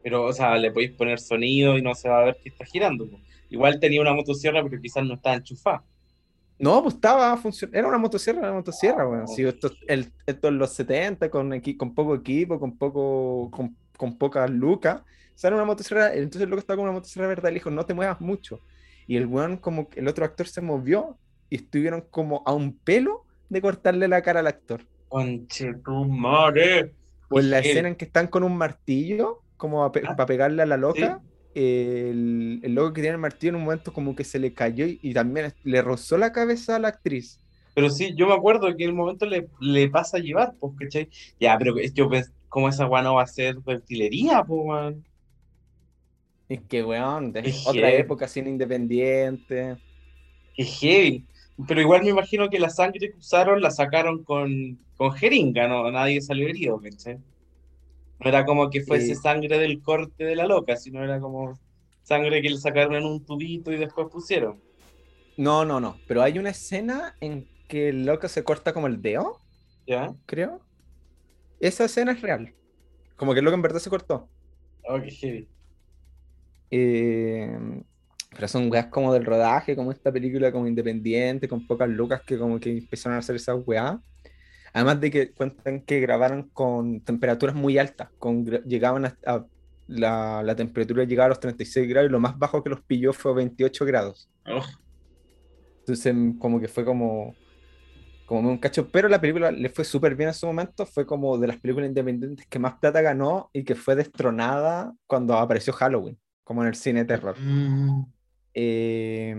Pero, 0.03 0.25
o 0.25 0.33
sea, 0.33 0.57
le 0.57 0.71
podéis 0.73 0.93
poner 0.97 1.19
sonido 1.19 1.77
y 1.77 1.83
no 1.83 1.95
se 1.95 2.09
va 2.09 2.21
a 2.21 2.25
ver 2.25 2.39
que 2.43 2.49
está 2.51 2.65
girando. 2.65 3.09
po. 3.11 3.21
Igual 3.49 3.81
tenía 3.81 4.01
una 4.01 4.15
motosierra, 4.15 4.63
pero 4.63 4.81
quizás 4.81 5.05
no 5.05 5.15
estaba 5.15 5.37
enchufada. 5.37 5.85
No, 6.59 6.83
pues 6.83 6.95
estaba 6.95 7.37
funcionando. 7.37 7.79
Era 7.79 7.88
una 7.88 7.99
motosierra, 7.99 8.38
era 8.40 8.49
una 8.51 8.59
motosierra, 8.61 9.09
weón. 9.09 9.25
Oh. 9.25 9.27
Sí, 9.27 9.42
esto, 9.45 9.71
el, 9.88 10.11
esto 10.27 10.49
en 10.49 10.59
los 10.59 10.73
70, 10.73 11.31
con, 11.31 11.51
equi- 11.53 11.77
con 11.77 11.95
poco 11.95 12.14
equipo, 12.14 12.59
con 12.59 12.77
poco, 12.79 13.51
con, 13.51 13.77
con 13.97 14.16
pocas 14.16 14.49
lucas. 14.51 15.03
Era 15.42 15.55
una 15.55 15.64
motosierra. 15.66 16.14
Entonces 16.14 16.42
el 16.42 16.49
loco 16.51 16.61
estaba 16.61 16.77
con 16.79 16.85
una 16.85 16.92
motosierra 16.95 17.29
verdad. 17.29 17.51
Le 17.51 17.55
dijo, 17.55 17.71
no 17.71 17.85
te 17.85 17.92
muevas 17.95 18.21
mucho. 18.21 18.61
Y 19.07 19.16
el 19.16 19.27
weón, 19.27 19.59
como 19.59 19.88
el 19.95 20.09
otro 20.09 20.25
actor 20.25 20.49
se 20.49 20.61
movió 20.62 21.19
y 21.51 21.57
estuvieron 21.57 22.05
como 22.11 22.42
a 22.47 22.53
un 22.55 22.73
pelo 22.77 23.25
de 23.51 23.61
cortarle 23.61 24.09
la 24.09 24.23
cara 24.23 24.40
al 24.40 24.47
actor. 24.47 24.83
Conche 25.09 25.75
tu 25.85 26.05
madre. 26.07 26.92
O 27.29 27.38
en 27.38 27.51
la 27.51 27.59
escena 27.61 27.88
en 27.88 27.97
que 27.97 28.05
están 28.07 28.29
con 28.29 28.42
un 28.45 28.57
martillo, 28.57 29.42
como 29.57 29.90
para 29.92 30.11
Ah, 30.12 30.27
pegarle 30.27 30.62
a 30.62 30.66
la 30.66 30.77
loca. 30.77 31.21
El, 31.57 32.61
el 32.62 32.75
loco 32.75 32.92
que 32.92 33.01
tiene 33.03 33.14
el 33.16 33.21
martillo 33.21 33.51
en 33.51 33.57
un 33.57 33.64
momento 33.64 33.92
como 33.92 34.14
que 34.14 34.25
se 34.25 34.38
le 34.38 34.55
cayó 34.55 34.87
y, 34.87 34.99
y 35.03 35.14
también 35.14 35.55
le 35.64 35.83
rozó 35.83 36.19
la 36.19 36.33
cabeza 36.33 36.77
a 36.77 36.79
la 36.81 36.88
actriz. 36.88 37.40
Pero 37.75 37.90
sí, 37.90 38.14
yo 38.16 38.27
me 38.27 38.35
acuerdo 38.35 38.75
que 38.77 38.85
en 38.85 38.90
el 38.90 38.97
momento 38.97 39.27
le, 39.27 39.49
le 39.61 39.88
pasa 39.90 40.16
a 40.16 40.21
llevar, 40.21 40.55
pues, 40.59 40.73
¿cachai? 40.79 41.11
Ya, 41.38 41.57
pero 41.59 41.77
es- 41.79 41.92
yo 41.95 42.09
pensé, 42.09 42.33
¿cómo 42.49 42.69
esa 42.69 42.87
weá 42.87 43.03
no 43.03 43.14
va 43.16 43.23
a 43.23 43.27
ser 43.27 43.57
de 43.57 43.77
utilería, 43.77 44.42
pues, 44.45 44.61
weón? 44.64 45.07
Es 46.49 46.61
que, 46.69 46.83
weón, 46.85 47.33
de 47.33 47.47
Es 47.51 47.57
otra 47.62 47.92
heavy. 47.92 47.92
época, 47.92 48.29
cine 48.29 48.51
independiente. 48.51 49.79
Qué 50.55 50.64
heavy. 50.64 51.27
Pero 51.69 51.81
igual 51.81 52.03
me 52.03 52.11
imagino 52.11 52.49
que 52.51 52.59
la 52.59 52.71
sangre 52.71 53.11
que 53.11 53.19
usaron 53.19 53.61
la 53.62 53.71
sacaron 53.71 54.25
con, 54.25 54.79
con 54.97 55.12
jeringa, 55.12 55.69
¿no? 55.69 55.90
Nadie 55.90 56.21
salió 56.21 56.49
herido, 56.49 56.81
¿cachai? 56.81 57.19
No 58.21 58.29
era 58.31 58.45
como 58.47 58.71
que 58.71 58.83
fuese 58.83 59.15
sangre 59.15 59.59
del 59.59 59.83
corte 59.83 60.25
de 60.25 60.37
la 60.37 60.47
loca, 60.47 60.77
sino 60.77 61.03
era 61.05 61.21
como 61.21 61.59
sangre 62.03 62.41
que 62.41 62.51
le 62.51 62.59
sacaron 62.59 62.95
en 62.95 63.05
un 63.05 63.25
tubito 63.25 63.73
y 63.73 63.77
después 63.77 64.09
pusieron. 64.11 64.61
No, 65.37 65.65
no, 65.65 65.81
no. 65.81 65.99
Pero 66.07 66.23
hay 66.23 66.39
una 66.39 66.51
escena 66.51 67.15
en 67.21 67.47
que 67.69 67.91
el 67.91 68.07
loco 68.07 68.29
se 68.29 68.45
corta 68.45 68.73
como 68.73 68.87
el 68.87 69.03
dedo, 69.03 69.41
¿Ya? 69.87 70.15
creo. 70.25 70.61
Esa 71.61 71.85
escena 71.85 72.13
es 72.13 72.23
real. 72.23 72.55
Como 73.17 73.33
que 73.33 73.41
el 73.41 73.45
loco 73.45 73.55
en 73.55 73.63
verdad 73.63 73.81
se 73.81 73.91
cortó. 73.91 74.29
Oh, 74.89 75.01
qué 75.01 75.11
heavy. 75.11 75.49
Eh, 76.71 77.59
pero 78.31 78.49
son 78.49 78.71
weas 78.71 78.87
como 78.87 79.13
del 79.13 79.25
rodaje, 79.25 79.75
como 79.75 79.93
esta 79.93 80.13
película 80.13 80.53
como 80.53 80.67
independiente, 80.67 81.49
con 81.49 81.67
pocas 81.67 81.89
lucas 81.89 82.23
que 82.27 82.39
como 82.39 82.61
que 82.61 82.71
empezaron 82.71 83.17
a 83.17 83.21
hacer 83.21 83.37
esas 83.37 83.57
weas. 83.67 83.97
Además 84.77 85.01
de 85.01 85.11
que 85.11 85.33
cuentan 85.33 85.81
que 85.87 86.01
grabaron 86.01 86.51
con 86.51 87.01
temperaturas 87.01 87.55
muy 87.57 87.79
altas, 87.79 88.11
con, 88.19 88.45
llegaban 88.45 89.07
a, 89.07 89.17
a- 89.27 89.47
la, 89.89 90.43
la 90.43 90.55
temperatura 90.57 91.05
llegaba 91.05 91.27
a 91.27 91.29
los 91.31 91.41
36 91.41 91.89
grados 91.89 92.11
y 92.11 92.12
lo 92.12 92.21
más 92.21 92.37
bajo 92.39 92.62
que 92.62 92.69
los 92.71 92.83
pilló 92.85 93.12
fue 93.15 93.33
28 93.35 93.87
grados. 93.87 94.29
Oh, 94.47 94.62
Entonces 95.81 96.15
como 96.39 96.61
que 96.61 96.69
fue 96.69 96.85
como, 96.85 97.35
como 98.27 98.51
un 98.51 98.59
cacho, 98.59 98.91
pero 98.91 99.09
la 99.09 99.21
película 99.21 99.51
le 99.51 99.71
fue 99.71 99.85
súper 99.85 100.15
bien 100.17 100.29
en 100.29 100.35
su 100.35 100.47
momento, 100.47 100.85
fue 100.85 101.07
como 101.07 101.39
de 101.39 101.47
las 101.47 101.59
películas 101.61 101.89
independientes 101.89 102.47
que 102.49 102.59
más 102.59 102.75
plata 102.79 103.01
ganó 103.01 103.49
y 103.55 103.65
que 103.65 103.77
fue 103.77 103.95
destronada 103.95 104.93
cuando 105.07 105.35
apareció 105.37 105.73
Halloween, 105.73 106.19
como 106.45 106.62
en 106.62 106.69
el 106.69 106.75
cine 106.75 107.05
terror. 107.07 107.37
Mm, 107.41 108.03
Eh, 108.53 109.37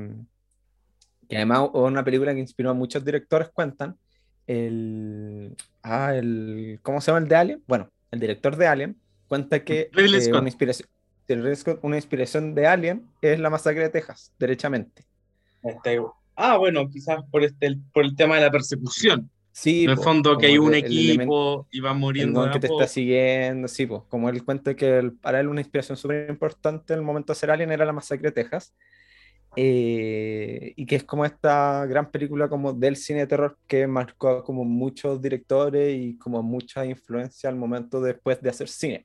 que 1.28 1.36
además 1.36 1.64
es 1.74 1.82
una 1.82 2.04
película 2.04 2.34
que 2.34 2.40
inspiró 2.40 2.70
a 2.70 2.74
muchos 2.74 3.04
directores, 3.04 3.50
cuentan. 3.54 3.98
El, 4.48 5.56
ah, 5.84 6.16
el, 6.16 6.80
¿cómo 6.82 7.02
se 7.02 7.12
llama 7.12 7.20
el 7.24 7.28
de 7.28 7.36
Alien? 7.36 7.64
Bueno, 7.68 7.90
el 8.12 8.20
director 8.20 8.56
de 8.56 8.68
Alien 8.68 8.98
cuenta 9.28 9.64
que 9.64 9.90
eh, 9.96 10.22
Scott. 10.22 10.40
una, 10.40 10.48
inspiración, 10.48 10.90
una 11.82 11.96
inspiración 11.98 12.56
de 12.56 12.66
Alien 12.66 13.06
es 13.22 13.40
la 13.40 13.50
masacre 13.50 13.84
de 13.84 13.90
Texas, 13.90 14.34
derechamente. 14.40 15.06
este- 15.64 16.02
ah, 16.36 16.58
bueno, 16.58 16.90
quizás 16.90 17.24
por 17.30 17.44
este, 17.44 17.78
por 17.94 18.06
el 18.06 18.16
tema 18.16 18.36
de 18.36 18.42
la 18.44 18.52
persecución. 18.52 19.30
Sí, 19.52 19.86
en 19.86 19.90
el 19.90 19.96
po, 19.98 20.04
fondo 20.04 20.38
que 20.38 20.46
hay 20.46 20.54
el- 20.54 20.60
un 20.60 20.74
el 20.76 20.84
equipo 20.86 21.68
y 21.72 21.80
van 21.80 21.96
el 21.96 22.00
muriendo 22.00 22.46
de 22.46 22.52
que 22.52 22.60
te 22.60 22.68
está 22.68 22.88
siguiendo, 22.88 23.68
sí, 23.68 23.86
pues, 23.88 24.04
como 24.08 24.30
él 24.30 24.46
cuenta 24.46 24.76
que 24.76 25.00
el- 25.00 25.14
para 25.14 25.40
él 25.40 25.48
una 25.48 25.62
inspiración 25.62 25.98
súper 25.98 26.30
importante 26.30 26.94
en 26.94 27.00
el 27.00 27.06
momento 27.06 27.34
de 27.34 27.38
hacer 27.38 27.50
Alien 27.52 27.72
era 27.72 27.84
la 27.84 27.92
masacre 27.92 28.30
de 28.30 28.32
Texas, 28.34 28.74
eh, 29.60 30.74
y 30.76 30.86
que 30.86 30.98
es 30.98 31.04
como 31.04 31.26
esta 31.26 31.84
gran 31.88 32.12
película 32.12 32.48
como 32.48 32.74
del 32.74 32.96
cine 32.96 33.22
de 33.22 33.28
terror 33.28 33.58
que 33.66 33.88
marcó 33.88 34.44
como 34.44 34.64
muchos 34.64 35.20
directores 35.20 35.98
y 35.98 36.16
como 36.20 36.44
mucha 36.44 36.86
influencia 36.86 37.50
al 37.50 37.56
momento 37.56 38.00
después 38.00 38.40
de 38.40 38.52
hacer 38.52 38.68
cine. 38.70 39.04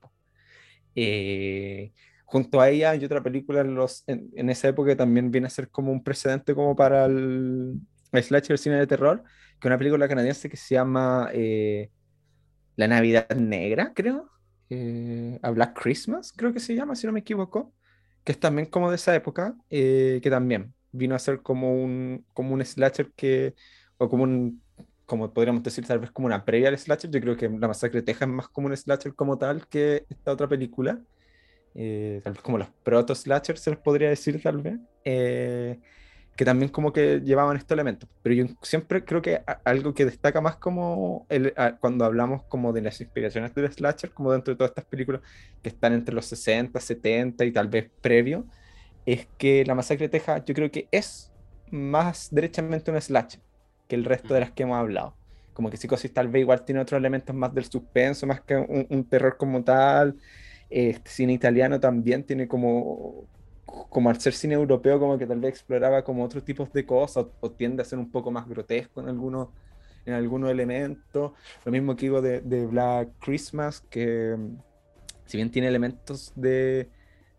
Eh, 0.94 1.92
junto 2.26 2.60
a 2.60 2.68
ella 2.68 2.90
hay 2.90 3.02
otra 3.02 3.22
película 3.22 3.62
en, 3.62 3.74
los, 3.74 4.04
en, 4.06 4.30
en 4.34 4.50
esa 4.50 4.68
época 4.68 4.90
que 4.90 4.96
también 4.96 5.30
viene 5.30 5.46
a 5.46 5.50
ser 5.50 5.70
como 5.70 5.90
un 5.90 6.04
precedente 6.04 6.54
como 6.54 6.76
para 6.76 7.06
el, 7.06 7.80
el 8.12 8.22
slasher 8.22 8.58
cine 8.58 8.76
de 8.76 8.86
terror, 8.86 9.22
que 9.58 9.68
es 9.68 9.70
una 9.70 9.78
película 9.78 10.06
canadiense 10.06 10.50
que 10.50 10.58
se 10.58 10.74
llama 10.74 11.30
eh, 11.32 11.90
La 12.76 12.88
Navidad 12.88 13.28
Negra, 13.30 13.92
creo. 13.94 14.28
Eh, 14.68 15.38
a 15.42 15.50
Black 15.50 15.78
Christmas, 15.80 16.32
creo 16.34 16.52
que 16.52 16.60
se 16.60 16.74
llama, 16.74 16.94
si 16.94 17.06
no 17.06 17.12
me 17.14 17.20
equivoco. 17.20 17.72
Que 18.24 18.32
es 18.32 18.40
también 18.40 18.66
como 18.68 18.90
de 18.90 18.96
esa 18.96 19.14
época, 19.14 19.56
eh, 19.70 20.20
que 20.22 20.30
también 20.30 20.74
vino 20.92 21.14
a 21.14 21.18
ser 21.18 21.42
como 21.42 21.74
un, 21.82 22.24
como 22.34 22.54
un 22.54 22.64
slasher 22.64 23.12
que, 23.12 23.54
o 23.98 24.08
como 24.08 24.24
un, 24.24 24.62
como 25.06 25.32
podríamos 25.32 25.62
decir, 25.62 25.86
tal 25.86 25.98
vez 25.98 26.10
como 26.10 26.26
una 26.26 26.44
previa 26.44 26.68
al 26.68 26.78
slasher. 26.78 27.10
Yo 27.10 27.20
creo 27.20 27.36
que 27.36 27.48
La 27.48 27.68
Masacre 27.68 28.00
de 28.00 28.06
Texas 28.06 28.28
es 28.28 28.34
más 28.34 28.48
como 28.48 28.68
un 28.68 28.76
slasher 28.76 29.14
como 29.14 29.38
tal 29.38 29.66
que 29.68 30.06
esta 30.08 30.32
otra 30.32 30.48
película. 30.48 31.00
Eh, 31.74 32.20
tal 32.22 32.34
vez 32.34 32.42
como 32.42 32.58
los 32.58 32.68
proto-slashers 32.84 33.60
se 33.60 33.70
les 33.70 33.78
podría 33.78 34.08
decir, 34.10 34.40
tal 34.42 34.58
vez. 34.62 34.78
Eh, 35.04 35.80
que 36.36 36.44
también 36.44 36.70
como 36.70 36.92
que 36.92 37.20
llevaban 37.20 37.56
estos 37.56 37.74
elementos. 37.76 38.08
Pero 38.22 38.34
yo 38.34 38.46
siempre 38.62 39.04
creo 39.04 39.22
que 39.22 39.42
algo 39.64 39.94
que 39.94 40.04
destaca 40.06 40.40
más 40.40 40.56
como 40.56 41.26
el- 41.28 41.52
a- 41.56 41.76
cuando 41.78 42.04
hablamos 42.04 42.42
como 42.48 42.72
de 42.72 42.82
las 42.82 43.00
inspiraciones 43.00 43.54
del 43.54 43.70
slasher, 43.72 44.12
como 44.12 44.32
dentro 44.32 44.52
de 44.54 44.58
todas 44.58 44.70
estas 44.70 44.86
películas 44.86 45.20
que 45.62 45.68
están 45.70 45.92
entre 45.92 46.14
los 46.14 46.26
60, 46.26 46.80
70 46.80 47.44
y 47.44 47.52
tal 47.52 47.68
vez 47.68 47.90
previo, 48.00 48.46
es 49.04 49.28
que 49.38 49.64
La 49.66 49.74
Masacre 49.74 50.06
de 50.06 50.10
Texas 50.10 50.42
yo 50.46 50.54
creo 50.54 50.70
que 50.70 50.88
es 50.90 51.32
más 51.70 52.28
derechamente 52.30 52.90
un 52.90 53.00
slasher 53.00 53.42
que 53.88 53.96
el 53.96 54.04
resto 54.04 54.34
de 54.34 54.40
las 54.40 54.52
que 54.52 54.62
hemos 54.64 54.78
hablado. 54.78 55.18
Como 55.52 55.70
que 55.70 55.76
Psicosis 55.76 56.12
tal 56.12 56.28
vez 56.28 56.42
igual 56.42 56.64
tiene 56.64 56.80
otros 56.80 56.98
elementos 56.98 57.34
más 57.36 57.52
del 57.54 57.64
suspenso, 57.66 58.26
más 58.26 58.42
que 58.42 58.56
un, 58.56 58.86
un 58.90 59.08
terror 59.08 59.36
como 59.36 59.62
tal. 59.64 60.16
Este 60.70 61.10
cine 61.10 61.32
italiano 61.34 61.78
también 61.80 62.24
tiene 62.24 62.48
como 62.48 63.28
como 63.64 64.10
al 64.10 64.20
ser 64.20 64.32
cine 64.32 64.54
europeo, 64.54 64.98
como 64.98 65.18
que 65.18 65.26
tal 65.26 65.40
vez 65.40 65.50
exploraba 65.50 66.02
como 66.02 66.24
otros 66.24 66.44
tipos 66.44 66.72
de 66.72 66.84
cosas, 66.84 67.26
o, 67.40 67.50
tiende 67.50 67.82
a 67.82 67.84
ser 67.84 67.98
un 67.98 68.10
poco 68.10 68.30
más 68.30 68.48
grotesco 68.48 69.00
en 69.00 69.08
algunos, 69.08 69.48
en 70.04 70.14
algunos 70.14 70.50
elementos. 70.50 71.32
Lo 71.64 71.72
mismo 71.72 71.94
que 71.94 72.06
digo 72.06 72.20
de, 72.20 72.66
Black 72.66 73.10
Christmas, 73.20 73.80
que 73.88 74.36
mm, 74.36 74.56
si 75.26 75.36
bien 75.36 75.50
tiene 75.50 75.68
elementos 75.68 76.32
de, 76.34 76.88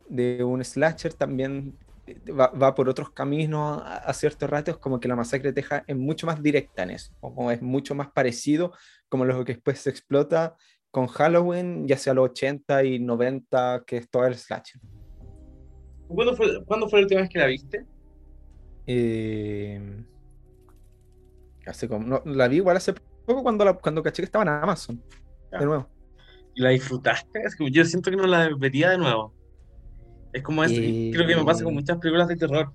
de 0.10 0.44
un 0.44 0.64
slasher, 0.64 1.14
también 1.14 1.78
eh, 2.08 2.32
va, 2.32 2.48
va, 2.48 2.76
por 2.76 2.90
otros 2.90 3.12
caminos 3.12 3.82
a, 3.84 3.98
a, 3.98 4.14
ciertos 4.14 4.50
ratios, 4.50 4.78
como 4.78 5.00
que 5.00 5.08
la 5.08 5.16
masacre 5.16 5.50
de 5.50 5.62
Texas 5.62 5.84
es 5.88 5.96
mucho 5.96 6.26
más 6.26 6.42
directa 6.42 6.84
en 6.84 6.92
eso, 6.92 7.14
como 7.20 7.52
es 7.52 7.62
mucho 7.62 7.96
más 7.96 8.12
parecido, 8.12 8.74
como 9.10 9.26
lo 9.26 9.44
que 9.46 9.54
después 9.54 9.80
se 9.80 9.90
explota 9.90 10.56
con 10.94 11.08
Halloween, 11.08 11.88
ya 11.88 11.98
sea 11.98 12.14
los 12.14 12.30
80 12.30 12.84
y 12.84 13.00
90, 13.00 13.84
que 13.88 13.98
es 13.98 14.10
todo 14.10 14.28
el 14.28 14.36
slasher. 14.36 14.80
¿Cuándo 16.14 16.36
fue, 16.36 16.64
¿Cuándo 16.66 16.88
fue 16.88 17.00
la 17.00 17.04
última 17.06 17.22
vez 17.22 17.30
que 17.30 17.40
la 17.40 17.46
viste? 17.48 17.86
Eh, 18.86 20.04
hace 21.66 21.88
como, 21.88 22.06
no, 22.06 22.22
la 22.26 22.48
vi 22.48 22.58
igual 22.58 22.78
hace 22.78 22.94
poco 23.26 23.44
cuando, 23.44 23.66
la, 23.66 23.74
cuando 23.74 24.04
caché 24.04 24.22
que 24.22 24.26
estaba 24.26 24.44
en 24.44 24.50
Amazon. 24.50 25.02
Ya. 25.52 25.60
De 25.60 25.66
nuevo. 25.66 25.90
¿Y 26.56 26.62
la 26.62 26.70
disfrutaste? 26.70 27.42
Es 27.42 27.56
que 27.56 27.70
yo 27.72 27.86
siento 27.86 28.12
que 28.12 28.18
no 28.18 28.28
la 28.28 28.50
vería 28.58 28.92
de 28.92 28.98
nuevo. 28.98 29.34
Es 30.34 30.44
como 30.44 30.64
eso, 30.64 30.76
eh, 30.78 31.12
creo 31.14 31.28
que 31.28 31.36
me 31.36 31.44
pasa 31.44 31.64
con 31.64 31.74
muchas 31.74 31.98
películas 31.98 32.28
de 32.28 32.36
terror. 32.36 32.74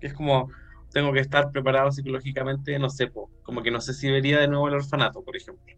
Que 0.00 0.08
es 0.08 0.14
como, 0.14 0.50
tengo 0.90 1.12
que 1.12 1.20
estar 1.20 1.50
preparado 1.50 1.90
psicológicamente, 1.92 2.78
no 2.78 2.88
sé, 2.88 3.08
po, 3.08 3.30
como 3.42 3.62
que 3.62 3.70
no 3.70 3.80
sé 3.80 3.92
si 3.94 4.10
vería 4.10 4.40
de 4.40 4.48
nuevo 4.48 4.68
el 4.68 4.74
orfanato, 4.74 5.22
por 5.22 5.36
ejemplo. 5.36 5.74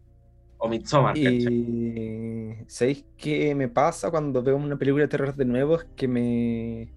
O 0.63 0.69
Midsommar, 0.69 1.17
y... 1.17 2.55
¿Sabéis 2.67 3.03
qué 3.17 3.55
me 3.55 3.67
pasa 3.67 4.11
cuando 4.11 4.43
veo 4.43 4.55
una 4.55 4.77
película 4.77 5.05
de 5.05 5.07
terror 5.07 5.35
de 5.35 5.43
nuevo? 5.43 5.75
Es 5.75 5.87
que 5.95 6.07
me. 6.07 6.93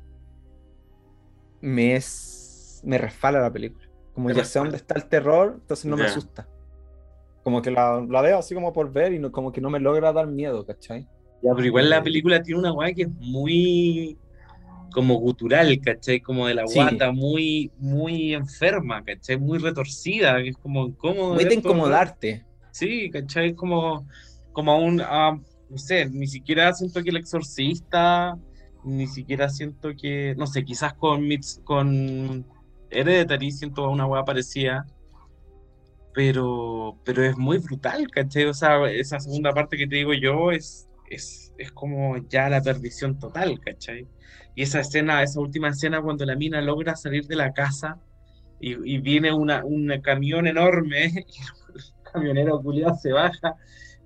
Me 1.63 1.97
es. 1.97 2.83
Me 2.85 2.99
resfala 2.99 3.41
la 3.41 3.51
película. 3.51 3.89
Como 4.13 4.31
ya 4.31 4.45
sé 4.45 4.59
dónde 4.59 4.77
está 4.77 4.95
el 4.97 5.07
terror, 5.07 5.55
entonces 5.63 5.87
no 5.87 5.97
yeah. 5.97 6.05
me 6.05 6.11
asusta. 6.11 6.47
Como 7.43 7.63
que 7.63 7.71
la, 7.71 8.05
la, 8.07 8.21
veo 8.21 8.39
así 8.39 8.55
como 8.55 8.71
por 8.71 8.93
ver 8.93 9.15
y 9.15 9.19
no, 9.19 9.33
como 9.33 9.51
que 9.51 9.63
no 9.63 9.71
me 9.71 9.81
logra 9.81 10.13
dar 10.13 10.27
miedo, 10.27 10.67
¿cachai? 10.67 11.09
Ya, 11.43 11.55
pero 11.55 11.65
igual 11.65 11.89
la 11.89 12.03
película 12.03 12.43
tiene 12.43 12.61
una 12.61 12.73
weá 12.73 12.93
que 12.93 13.03
es 13.03 13.09
muy 13.09 14.19
como 14.93 15.15
gutural, 15.17 15.81
¿cachai? 15.81 16.21
Como 16.21 16.47
de 16.47 16.55
la 16.55 16.65
guata, 16.65 17.11
sí. 17.11 17.17
muy, 17.17 17.73
muy 17.79 18.35
enferma, 18.35 19.03
¿cachai? 19.03 19.39
Muy 19.39 19.59
retorcida, 19.59 20.43
que 20.43 20.51
es 20.51 20.57
como 20.59 20.87
incómodo. 20.87 21.35
Muy 21.35 21.45
de 21.47 21.55
incomodarte. 21.55 22.45
Sí, 22.75 23.09
¿cachai? 23.09 23.55
Como, 23.55 24.05
como 24.53 24.77
un, 24.81 25.01
uh, 25.01 25.41
no 25.71 25.79
sé, 25.79 26.07
ni 26.11 26.27
siquiera 26.27 26.73
siento 26.73 27.05
que 27.05 27.11
el 27.11 27.19
exorcista, 27.19 28.37
ni 28.83 29.07
siquiera 29.07 29.49
siento 29.49 29.91
que, 29.97 30.35
no 30.37 30.49
sé, 30.49 30.65
quizás 30.65 30.93
con, 30.95 31.25
con 31.63 32.45
Hereditary 32.91 33.53
siento 33.53 33.89
una 33.89 34.07
hueá 34.07 34.25
parecida, 34.25 34.85
pero, 36.13 36.99
pero 37.05 37.23
es 37.23 37.37
muy 37.39 37.59
brutal, 37.59 38.11
¿cachai? 38.11 38.47
O 38.47 38.55
sea, 38.55 38.85
esa 38.91 39.21
segunda 39.21 39.53
parte 39.53 39.77
que 39.77 39.87
te 39.87 39.95
digo 39.95 40.13
yo 40.13 40.51
es, 40.51 40.89
es, 41.09 41.55
es 41.59 41.71
como 41.71 42.17
ya 42.29 42.49
la 42.49 42.61
perdición 42.61 43.21
total, 43.21 43.61
¿cachai? 43.61 44.09
Y 44.57 44.63
esa 44.63 44.81
escena, 44.81 45.23
esa 45.23 45.39
última 45.39 45.69
escena 45.69 46.03
cuando 46.03 46.25
la 46.25 46.35
mina 46.35 46.61
logra 46.61 46.97
salir 46.97 47.25
de 47.29 47.37
la 47.37 47.53
casa 47.53 48.01
y, 48.59 48.99
viene 48.99 49.33
un 49.33 50.01
camión 50.03 50.49
enorme 50.49 51.25
camionero 52.15 52.63
culiado 52.63 52.95
se 52.95 53.13
baja 53.13 53.57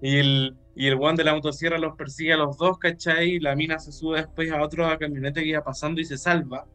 y 0.01 0.17
el, 0.17 0.57
y 0.75 0.87
el 0.87 0.97
guan 0.97 1.17
de 1.17 1.25
la 1.25 1.35
motosierra 1.35 1.79
los 1.79 1.97
persigue 1.97 2.33
a 2.33 2.37
los 2.37 2.57
dos, 2.57 2.79
¿cachai? 2.79 3.33
Y 3.33 3.41
la 3.41 3.55
mina 3.55 3.79
se 3.79 3.93
sube 3.93 4.19
después 4.19 4.51
a 4.51 4.63
otro 4.63 4.87
camioneta 4.99 5.41
que 5.41 5.49
iba 5.49 5.63
pasando 5.63 6.01
y 6.01 6.05
se 6.05 6.17
salva. 6.17 6.67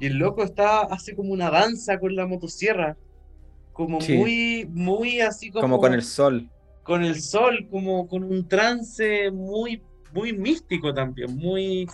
Y 0.00 0.06
el 0.06 0.14
loco 0.14 0.42
está, 0.42 0.80
hace 0.80 1.14
como 1.14 1.32
una 1.32 1.50
danza 1.50 1.98
con 2.00 2.16
la 2.16 2.26
motosierra, 2.26 2.96
como 3.72 4.00
sí. 4.00 4.16
muy, 4.16 4.66
muy 4.70 5.20
así 5.20 5.50
como... 5.50 5.62
Como 5.62 5.78
con 5.78 5.94
el 5.94 6.02
sol. 6.02 6.50
Con 6.82 7.04
el 7.04 7.20
sol, 7.20 7.68
como 7.70 8.08
con 8.08 8.24
un 8.24 8.48
trance 8.48 9.30
muy, 9.30 9.82
muy 10.12 10.32
místico 10.32 10.92
también, 10.92 11.36
muy... 11.36 11.86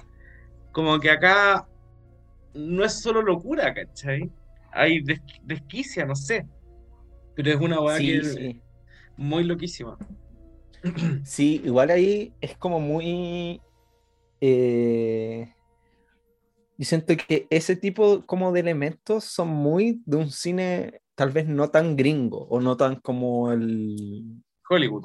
Como 0.70 1.00
que 1.00 1.10
acá 1.10 1.66
no 2.54 2.84
es 2.84 2.92
solo 3.00 3.22
locura, 3.22 3.74
¿cachai? 3.74 4.30
Hay 4.72 5.02
des 5.02 5.20
desquicia, 5.42 6.04
no 6.06 6.14
sé. 6.14 6.46
Pero 7.34 7.50
es 7.50 7.56
una 7.56 7.80
weá 7.80 7.96
sí, 7.96 8.06
que... 8.06 8.24
Sí 8.24 8.62
muy 9.16 9.44
loquísima. 9.44 9.98
Sí, 11.24 11.60
igual 11.64 11.90
ahí 11.90 12.32
es 12.40 12.56
como 12.56 12.80
muy... 12.80 13.60
Eh, 14.40 15.52
yo 16.78 16.84
siento 16.84 17.14
que 17.16 17.46
ese 17.50 17.74
tipo 17.74 18.24
como 18.26 18.52
de 18.52 18.60
elementos 18.60 19.24
son 19.24 19.48
muy 19.48 20.02
de 20.04 20.16
un 20.18 20.30
cine 20.30 21.00
tal 21.14 21.30
vez 21.30 21.46
no 21.48 21.70
tan 21.70 21.96
gringo 21.96 22.46
o 22.48 22.60
no 22.60 22.76
tan 22.76 22.96
como 22.96 23.50
el... 23.50 24.42
Hollywood. 24.68 25.04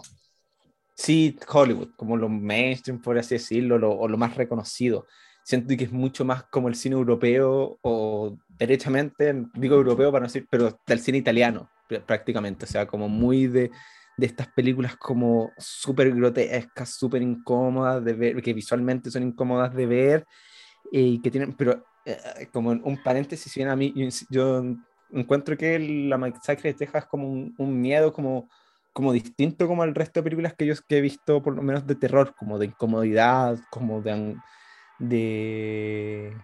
Sí, 0.95 1.37
Hollywood, 1.47 1.91
como 1.95 2.17
lo 2.17 2.27
mainstream, 2.27 3.01
por 3.01 3.17
así 3.17 3.35
decirlo, 3.35 3.79
lo, 3.79 3.91
o 3.91 4.07
lo 4.07 4.17
más 4.17 4.35
reconocido. 4.35 5.07
Siento 5.43 5.75
que 5.75 5.85
es 5.85 5.91
mucho 5.91 6.25
más 6.25 6.43
como 6.43 6.67
el 6.67 6.75
cine 6.75 6.95
europeo 6.95 7.79
o 7.81 8.37
derechamente, 8.49 9.33
digo 9.55 9.75
europeo 9.75 10.11
para 10.11 10.23
no 10.23 10.27
decir, 10.27 10.45
pero 10.51 10.79
del 10.85 10.99
cine 10.99 11.17
italiano 11.17 11.69
prácticamente, 12.05 12.65
o 12.65 12.67
sea, 12.67 12.85
como 12.85 13.09
muy 13.09 13.47
de, 13.47 13.71
de 14.21 14.27
estas 14.27 14.47
películas 14.49 14.95
como 14.97 15.51
súper 15.57 16.13
grotescas, 16.13 16.93
súper 16.93 17.23
incómodas 17.23 18.05
de 18.05 18.13
ver, 18.13 18.41
que 18.43 18.53
visualmente 18.53 19.09
son 19.09 19.23
incómodas 19.23 19.73
de 19.73 19.87
ver, 19.87 20.27
eh, 20.91 21.01
y 21.01 21.21
que 21.21 21.31
tienen, 21.31 21.53
pero 21.53 21.83
eh, 22.05 22.47
como 22.53 22.69
un 22.69 23.01
paréntesis, 23.03 23.51
si 23.51 23.59
bien 23.59 23.69
a 23.69 23.75
mí, 23.75 23.91
yo, 24.29 24.63
encuentro 25.11 25.57
que 25.57 25.79
la 25.79 26.19
masacre 26.19 26.71
de 26.71 26.77
Texas 26.77 27.03
es 27.03 27.09
como 27.09 27.27
un, 27.27 27.55
un, 27.57 27.81
miedo 27.81 28.13
como, 28.13 28.47
como 28.93 29.11
distinto 29.11 29.67
como 29.67 29.81
al 29.81 29.95
resto 29.95 30.19
de 30.19 30.23
películas 30.25 30.53
que 30.53 30.67
yo 30.67 30.75
que 30.87 30.99
he 30.99 31.01
visto, 31.01 31.41
por 31.41 31.55
lo 31.55 31.63
menos 31.63 31.87
de 31.87 31.95
terror, 31.95 32.35
como 32.37 32.59
de 32.59 32.67
incomodidad, 32.67 33.57
como 33.71 34.03
de... 34.03 34.35
de 34.99 36.37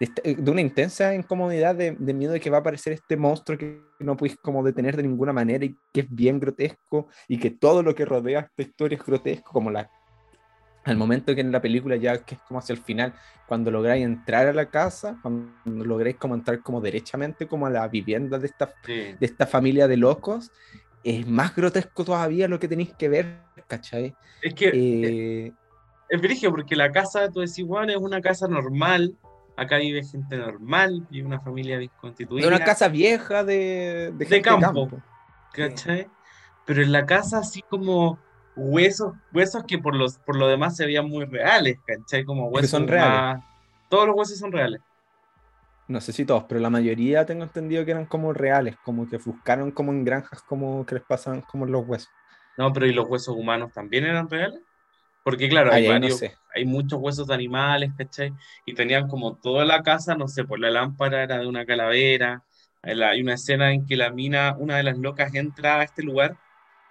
de, 0.00 0.34
de, 0.34 0.50
una 0.50 0.62
intensa 0.62 1.14
incomodidad, 1.14 1.74
de, 1.76 1.92
de, 1.92 2.14
miedo 2.14 2.32
de 2.32 2.40
que 2.40 2.50
va 2.50 2.56
a 2.56 2.60
aparecer 2.60 2.94
este 2.94 3.16
monstruo 3.16 3.58
que 3.58 3.82
no 4.00 4.16
puedes 4.16 4.36
como 4.38 4.64
detener 4.64 4.96
de 4.96 5.02
ninguna 5.02 5.32
manera 5.32 5.64
y 5.64 5.76
que 5.92 6.00
es 6.00 6.06
bien 6.10 6.40
grotesco 6.40 7.08
y 7.28 7.38
que 7.38 7.50
todo 7.50 7.82
lo 7.82 7.94
que 7.94 8.06
rodea 8.06 8.40
esta 8.40 8.62
historia 8.62 8.96
es 8.96 9.04
grotesco, 9.04 9.52
como 9.52 9.70
la 9.70 9.90
al 10.84 10.96
momento 10.96 11.34
que 11.34 11.42
en 11.42 11.52
la 11.52 11.60
película 11.60 11.96
ya 11.96 12.24
que 12.24 12.36
es 12.36 12.40
como 12.42 12.58
hacia 12.58 12.72
el 12.72 12.80
final, 12.80 13.14
cuando 13.46 13.70
lográis 13.70 14.04
entrar 14.04 14.46
a 14.46 14.52
la 14.52 14.70
casa, 14.70 15.18
cuando 15.20 15.84
lográis 15.84 16.16
como 16.16 16.34
entrar 16.34 16.60
como 16.60 16.80
derechamente 16.80 17.46
como 17.46 17.66
a 17.66 17.70
la 17.70 17.86
vivienda 17.88 18.38
de 18.38 18.46
esta, 18.46 18.72
sí. 18.84 19.14
de 19.18 19.26
esta 19.26 19.46
familia 19.46 19.86
de 19.88 19.98
locos, 19.98 20.50
es 21.04 21.26
más 21.26 21.54
grotesco 21.54 22.04
todavía 22.04 22.48
lo 22.48 22.58
que 22.58 22.68
tenéis 22.68 22.94
que 22.94 23.08
ver, 23.08 23.40
¿cachai? 23.66 24.14
Es 24.42 24.54
que 24.54 24.70
eh, 24.72 25.52
es, 26.08 26.42
es 26.42 26.50
porque 26.50 26.76
la 26.76 26.90
casa, 26.90 27.30
tú 27.30 27.40
decís, 27.40 27.64
bueno, 27.64 27.92
es 27.92 27.98
una 27.98 28.20
casa 28.20 28.48
normal, 28.48 29.14
acá 29.56 29.78
vive 29.78 30.02
gente 30.04 30.36
normal, 30.36 31.06
vive 31.10 31.26
una 31.26 31.40
familia 31.40 31.78
constituida. 32.00 32.48
De 32.48 32.54
una 32.54 32.64
casa 32.64 32.88
vieja 32.88 33.44
de, 33.44 34.12
de, 34.14 34.24
de 34.24 34.42
campo, 34.42 34.88
campo. 34.88 35.02
¿cachai? 35.52 36.02
Sí. 36.02 36.08
Pero 36.66 36.82
en 36.82 36.92
la 36.92 37.06
casa 37.06 37.38
así 37.38 37.62
como 37.62 38.18
huesos, 38.56 39.14
huesos 39.32 39.64
que 39.64 39.78
por, 39.78 39.94
los, 39.94 40.18
por 40.18 40.36
lo 40.36 40.48
demás 40.48 40.76
se 40.76 40.86
veían 40.86 41.08
muy 41.08 41.24
reales, 41.24 41.78
¿cachai? 41.86 42.24
Como 42.24 42.48
huesos. 42.48 42.62
Que 42.62 42.76
son 42.76 42.88
reales. 42.88 43.42
Todos 43.88 44.06
los 44.06 44.16
huesos 44.16 44.38
son 44.38 44.52
reales. 44.52 44.80
No 45.88 46.00
sé 46.00 46.12
si 46.12 46.24
todos, 46.24 46.44
pero 46.44 46.60
la 46.60 46.70
mayoría 46.70 47.26
tengo 47.26 47.42
entendido 47.42 47.84
que 47.84 47.90
eran 47.90 48.06
como 48.06 48.32
reales, 48.32 48.76
como 48.84 49.08
que 49.08 49.16
buscaron 49.16 49.72
como 49.72 49.90
en 49.90 50.04
granjas 50.04 50.40
como 50.42 50.86
que 50.86 50.94
les 50.94 51.04
pasan 51.04 51.40
como 51.40 51.66
los 51.66 51.84
huesos. 51.84 52.10
No, 52.56 52.72
pero 52.72 52.86
¿y 52.86 52.92
los 52.92 53.08
huesos 53.08 53.34
humanos 53.36 53.72
también 53.72 54.04
eran 54.04 54.30
reales? 54.30 54.60
Porque 55.22 55.48
claro, 55.48 55.72
hay, 55.72 55.86
varios, 55.86 56.12
no 56.12 56.16
sé. 56.16 56.36
hay 56.54 56.64
muchos 56.64 56.98
huesos 56.98 57.26
de 57.26 57.34
animales, 57.34 57.92
¿cachai? 57.96 58.32
Y 58.64 58.74
tenían 58.74 59.06
como 59.08 59.36
toda 59.36 59.64
la 59.64 59.82
casa, 59.82 60.14
no 60.14 60.28
sé, 60.28 60.44
pues 60.44 60.60
la 60.60 60.70
lámpara 60.70 61.22
era 61.22 61.38
de 61.38 61.46
una 61.46 61.66
calavera, 61.66 62.44
hay 62.82 63.20
una 63.20 63.34
escena 63.34 63.72
en 63.72 63.86
que 63.86 63.96
la 63.96 64.10
mina, 64.10 64.56
una 64.58 64.78
de 64.78 64.82
las 64.82 64.96
locas 64.96 65.34
entra 65.34 65.80
a 65.80 65.82
este 65.84 66.02
lugar 66.02 66.38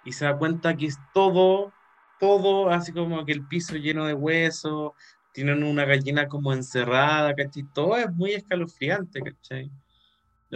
y 0.04 0.12
se 0.12 0.24
da 0.24 0.36
cuenta 0.38 0.76
que 0.76 0.86
es 0.86 0.98
todo, 1.12 1.72
todo, 2.20 2.70
así 2.70 2.92
como 2.92 3.24
que 3.24 3.32
el 3.32 3.46
piso 3.46 3.74
lleno 3.76 4.06
de 4.06 4.14
huesos, 4.14 4.92
tienen 5.32 5.64
una 5.64 5.84
gallina 5.84 6.28
como 6.28 6.52
encerrada, 6.52 7.34
¿cachai? 7.34 7.64
Todo 7.74 7.96
es 7.96 8.12
muy 8.12 8.32
escalofriante, 8.32 9.20
¿cachai? 9.20 9.70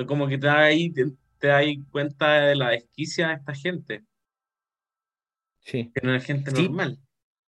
Como 0.06 0.28
que 0.28 0.38
te 0.38 0.46
da 0.46 0.60
ahí, 0.60 0.90
te, 0.90 1.06
te 1.38 1.48
das 1.48 1.64
cuenta 1.90 2.40
de 2.40 2.54
la 2.54 2.70
desquicia 2.70 3.28
de 3.28 3.34
esta 3.34 3.54
gente. 3.54 4.04
Sí. 5.60 5.90
Que 5.94 6.06
no 6.06 6.14
es 6.14 6.24
gente 6.24 6.50
sí. 6.52 6.62
normal 6.68 6.98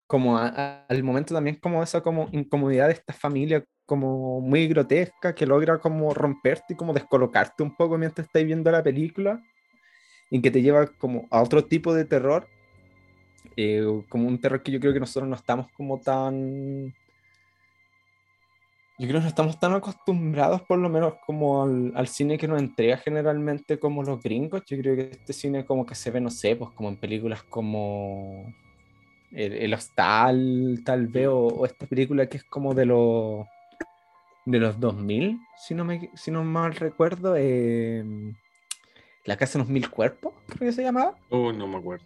como 0.07 0.37
a, 0.37 0.47
a, 0.47 0.85
al 0.85 1.03
momento 1.03 1.33
también 1.33 1.57
como 1.57 1.81
esa 1.81 2.01
como 2.01 2.29
incomodidad 2.31 2.87
de 2.87 2.93
esta 2.93 3.13
familia 3.13 3.63
como 3.85 4.41
muy 4.41 4.67
grotesca 4.67 5.33
que 5.35 5.45
logra 5.45 5.79
como 5.79 6.13
romperte 6.13 6.73
y 6.73 6.75
como 6.75 6.93
descolocarte 6.93 7.63
un 7.63 7.75
poco 7.75 7.97
mientras 7.97 8.27
estáis 8.27 8.45
viendo 8.45 8.71
la 8.71 8.83
película 8.83 9.41
y 10.29 10.41
que 10.41 10.51
te 10.51 10.61
lleva 10.61 10.87
como 10.87 11.27
a 11.31 11.41
otro 11.41 11.65
tipo 11.65 11.93
de 11.93 12.05
terror 12.05 12.47
eh, 13.57 13.85
como 14.09 14.27
un 14.27 14.39
terror 14.39 14.61
que 14.61 14.71
yo 14.71 14.79
creo 14.79 14.93
que 14.93 14.99
nosotros 14.99 15.29
no 15.29 15.35
estamos 15.35 15.67
como 15.73 15.99
tan 15.99 16.93
Yo 18.97 19.07
creo 19.07 19.19
que 19.19 19.23
no 19.23 19.27
estamos 19.27 19.59
tan 19.59 19.73
acostumbrados, 19.73 20.61
por 20.61 20.77
lo 20.79 20.89
menos, 20.89 21.15
como 21.25 21.63
al, 21.63 21.91
al 21.95 22.07
cine 22.07 22.37
que 22.37 22.47
nos 22.47 22.61
entrega 22.61 22.97
generalmente 22.97 23.77
como 23.77 24.03
los 24.03 24.21
gringos. 24.21 24.63
Yo 24.65 24.77
creo 24.77 24.95
que 24.95 25.09
este 25.11 25.33
cine 25.33 25.65
como 25.65 25.85
que 25.85 25.95
se 25.95 26.11
ve, 26.11 26.21
no 26.21 26.29
sé, 26.29 26.55
pues 26.55 26.71
como 26.71 26.89
en 26.89 26.97
películas 26.97 27.43
como 27.43 28.45
El, 29.35 29.53
el 29.53 29.73
Hostal, 29.73 30.81
tal 30.85 31.07
vez, 31.07 31.27
o, 31.27 31.47
o 31.47 31.65
esta 31.65 31.85
película 31.85 32.27
que 32.27 32.37
es 32.37 32.43
como 32.43 32.73
de 32.73 32.85
los 32.85 33.45
de 34.45 34.59
los 34.59 34.79
2000, 34.79 35.39
si 35.57 35.73
no, 35.73 35.83
me, 35.83 36.11
si 36.13 36.31
no 36.31 36.43
mal 36.43 36.75
recuerdo, 36.75 37.35
eh, 37.35 38.03
La 39.25 39.37
Casa 39.37 39.53
de 39.53 39.65
los 39.65 39.69
Mil 39.69 39.89
Cuerpos, 39.89 40.33
creo 40.47 40.69
que 40.69 40.71
se 40.71 40.83
llamaba. 40.83 41.15
Oh, 41.29 41.51
no 41.51 41.67
me 41.67 41.77
acuerdo. 41.77 42.05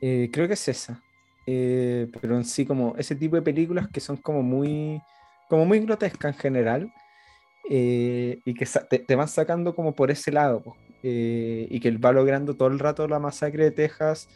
Eh, 0.00 0.30
creo 0.32 0.48
que 0.48 0.54
es 0.54 0.68
esa. 0.68 1.02
Eh, 1.46 2.08
pero 2.20 2.36
en 2.36 2.44
sí, 2.44 2.64
como 2.64 2.94
ese 2.96 3.14
tipo 3.14 3.36
de 3.36 3.42
películas 3.42 3.88
que 3.88 4.00
son 4.00 4.16
como 4.16 4.42
muy, 4.42 5.00
como 5.48 5.66
muy 5.66 5.80
grotescas 5.80 6.34
en 6.34 6.40
general 6.40 6.92
eh, 7.68 8.40
y 8.44 8.54
que 8.54 8.66
te, 8.66 8.98
te 8.98 9.14
van 9.14 9.28
sacando 9.28 9.74
como 9.74 9.94
por 9.94 10.10
ese 10.10 10.32
lado 10.32 10.62
eh, 11.02 11.66
y 11.70 11.80
que 11.80 11.90
va 11.92 12.12
logrando 12.12 12.56
todo 12.56 12.68
el 12.68 12.78
rato 12.78 13.06
la 13.08 13.18
masacre 13.18 13.64
de 13.64 13.70
Texas 13.72 14.28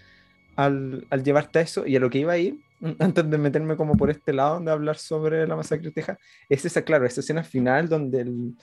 al, 0.58 1.06
al 1.10 1.22
llevarte 1.22 1.60
a 1.60 1.62
eso 1.62 1.86
y 1.86 1.94
a 1.96 2.00
lo 2.00 2.10
que 2.10 2.18
iba 2.18 2.32
a 2.32 2.38
ir, 2.38 2.58
antes 2.98 3.30
de 3.30 3.38
meterme 3.38 3.76
como 3.76 3.96
por 3.96 4.10
este 4.10 4.32
lado 4.32 4.60
de 4.60 4.70
hablar 4.70 4.96
sobre 4.98 5.46
la 5.46 5.56
masacre 5.56 5.86
de 5.88 5.92
Texas, 5.92 6.18
es 6.48 6.64
esa, 6.64 6.82
claro, 6.82 7.06
esa 7.06 7.20
escena 7.20 7.42
final 7.44 7.88
donde 7.88 8.20
el 8.22 8.54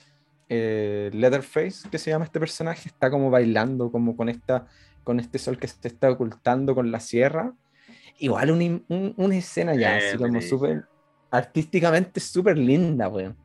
eh, 0.48 1.10
Leatherface, 1.12 1.88
que 1.90 1.98
se 1.98 2.10
llama 2.10 2.26
este 2.26 2.38
personaje, 2.38 2.88
está 2.88 3.10
como 3.10 3.30
bailando 3.30 3.90
como 3.90 4.16
con 4.16 4.28
esta 4.28 4.66
con 5.02 5.20
este 5.20 5.38
sol 5.38 5.56
que 5.58 5.68
se 5.68 5.86
está 5.88 6.10
ocultando 6.10 6.74
con 6.74 6.90
la 6.90 6.98
sierra. 7.00 7.52
Igual 8.18 8.50
un 8.50 8.60
im- 8.60 8.84
un- 8.88 9.14
una 9.16 9.36
escena 9.36 9.74
ya, 9.74 9.94
Eh, 9.94 9.98
así 9.98 10.18
como 10.18 10.40
súper 10.42 10.84
artísticamente 11.30 12.18
súper 12.20 12.58
linda, 12.58 13.08
weón. 13.08 13.36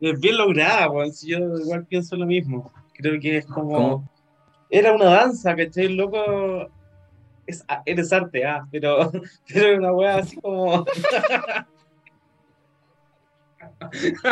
Es 0.00 0.18
bien 0.20 0.36
lograda, 0.36 0.90
weón. 0.90 1.12
yo 1.22 1.38
igual 1.58 1.86
pienso 1.86 2.16
lo 2.16 2.26
mismo. 2.26 2.72
Creo 2.94 3.20
que 3.20 3.38
es 3.38 3.46
como. 3.46 3.72
¿Cómo? 3.74 4.10
Era 4.74 4.92
una 4.92 5.04
danza, 5.04 5.54
¿cachai? 5.54 5.84
El 5.86 5.96
loco. 5.96 6.68
Es, 7.46 7.64
ah, 7.68 7.80
eres 7.86 8.12
arte, 8.12 8.44
ah, 8.44 8.66
pero, 8.72 9.12
pero 9.46 9.78
una 9.78 9.92
weá 9.92 10.16
así 10.16 10.36
como. 10.36 10.84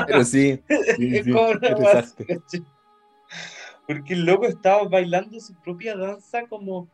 Pero 0.06 0.24
sí, 0.24 0.60
sí, 0.96 1.16
es 1.16 1.24
sí, 1.24 1.32
como 1.32 1.48
una 1.48 1.68
eres 1.68 1.86
arte. 1.86 1.98
así, 1.98 2.24
¿cachai? 2.24 2.64
Porque 3.86 4.14
el 4.14 4.24
loco 4.24 4.46
estaba 4.46 4.84
bailando 4.88 5.38
su 5.38 5.54
propia 5.54 5.96
danza 5.96 6.46
como. 6.48 6.88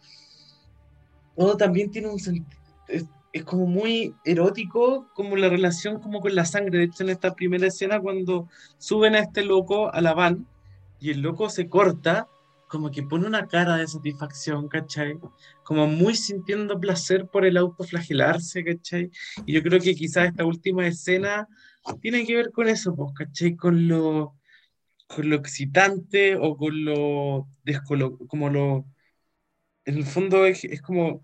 Uno 1.35 1.57
también 1.57 1.91
tiene 1.91 2.09
un 2.09 2.19
sentido. 2.19 2.61
Es, 2.87 3.07
es 3.33 3.45
como 3.45 3.67
muy 3.67 4.15
erótico, 4.25 5.09
como 5.15 5.37
la 5.37 5.49
relación 5.49 6.01
como 6.01 6.21
con 6.21 6.35
la 6.35 6.45
sangre. 6.45 6.79
De 6.79 6.85
hecho, 6.85 7.03
en 7.03 7.11
esta 7.11 7.35
primera 7.35 7.67
escena, 7.67 7.99
cuando 7.99 8.47
suben 8.77 9.15
a 9.15 9.21
este 9.21 9.43
loco 9.43 9.93
a 9.93 10.01
la 10.03 10.13
van 10.13 10.47
y 11.01 11.11
el 11.11 11.21
loco 11.23 11.49
se 11.49 11.69
corta, 11.69 12.29
como 12.69 12.91
que 12.91 13.03
pone 13.03 13.27
una 13.27 13.47
cara 13.49 13.77
de 13.77 13.87
satisfacción, 13.89 14.69
¿cachai? 14.69 15.19
Como 15.65 15.87
muy 15.87 16.15
sintiendo 16.15 16.79
placer 16.81 17.27
por 17.29 17.45
el 17.47 17.57
autoflagelarse, 17.57 18.65
¿cachai? 18.65 19.11
Y 19.47 19.55
yo 19.55 19.63
creo 19.63 19.81
que 19.81 19.95
quizás 19.95 20.29
esta 20.29 20.45
última 20.45 20.87
escena 20.87 21.49
tiene 22.01 22.27
que 22.27 22.37
ver 22.37 22.53
con 22.53 22.69
eso, 22.69 22.95
pues, 22.95 23.13
¿cachai? 23.15 23.57
Con 23.57 23.89
lo, 23.89 24.35
con 25.07 25.29
lo 25.31 25.37
excitante 25.37 26.37
o 26.37 26.57
con 26.57 26.85
lo 26.85 27.49
descolo 27.65 28.19
como 28.29 28.51
lo... 28.51 28.85
En 29.85 29.97
el 29.97 30.05
fondo 30.05 30.45
es, 30.47 30.65
es 30.65 30.83
como... 30.83 31.23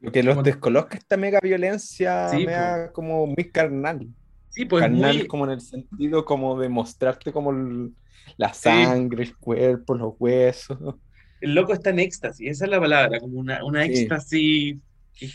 Lo 0.00 0.12
que 0.12 0.22
los 0.22 0.34
como- 0.34 0.42
descoloca 0.42 0.96
esta 0.96 1.16
mega 1.16 1.38
violencia, 1.42 2.28
Sí, 2.30 2.44
mega 2.44 2.92
como 2.92 3.26
muy 3.26 3.50
carnal. 3.50 4.08
Sí, 4.50 4.64
pues 4.64 4.82
carnal 4.82 5.16
muy... 5.18 5.26
como 5.26 5.44
en 5.44 5.50
el 5.52 5.60
sentido 5.60 6.24
como 6.24 6.58
de 6.58 6.68
mostrarte 6.68 7.32
como 7.32 7.50
el- 7.50 7.94
la 8.36 8.52
sangre, 8.52 9.22
el 9.24 9.36
cuerpo, 9.36 9.94
los 9.94 10.14
huesos. 10.18 10.96
El 11.40 11.54
loco 11.54 11.72
está 11.72 11.90
en 11.90 11.98
éxtasis, 12.00 12.50
esa 12.50 12.64
es 12.64 12.70
la 12.70 12.80
palabra, 12.80 13.20
como 13.20 13.38
una, 13.38 13.64
una 13.64 13.84
Sí. 13.84 13.92
éxtasis, 13.92 14.76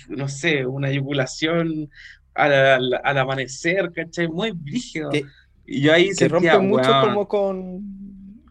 no 0.10 0.28
sé, 0.28 0.66
una 0.66 0.90
eyaculación 0.90 1.90
al, 2.34 2.54
al- 2.54 3.02
al 3.04 3.18
amanecer, 3.18 3.92
¿cachai? 3.94 4.28
Muy 4.28 4.52
brígido. 4.52 5.10
Que- 5.10 5.26
Y 5.66 5.82
yo 5.82 5.94
ahí 5.94 6.14
sentía, 6.14 6.54
rompe 6.56 6.68
mucho 6.68 6.92
como 7.02 7.28
con, 7.28 8.01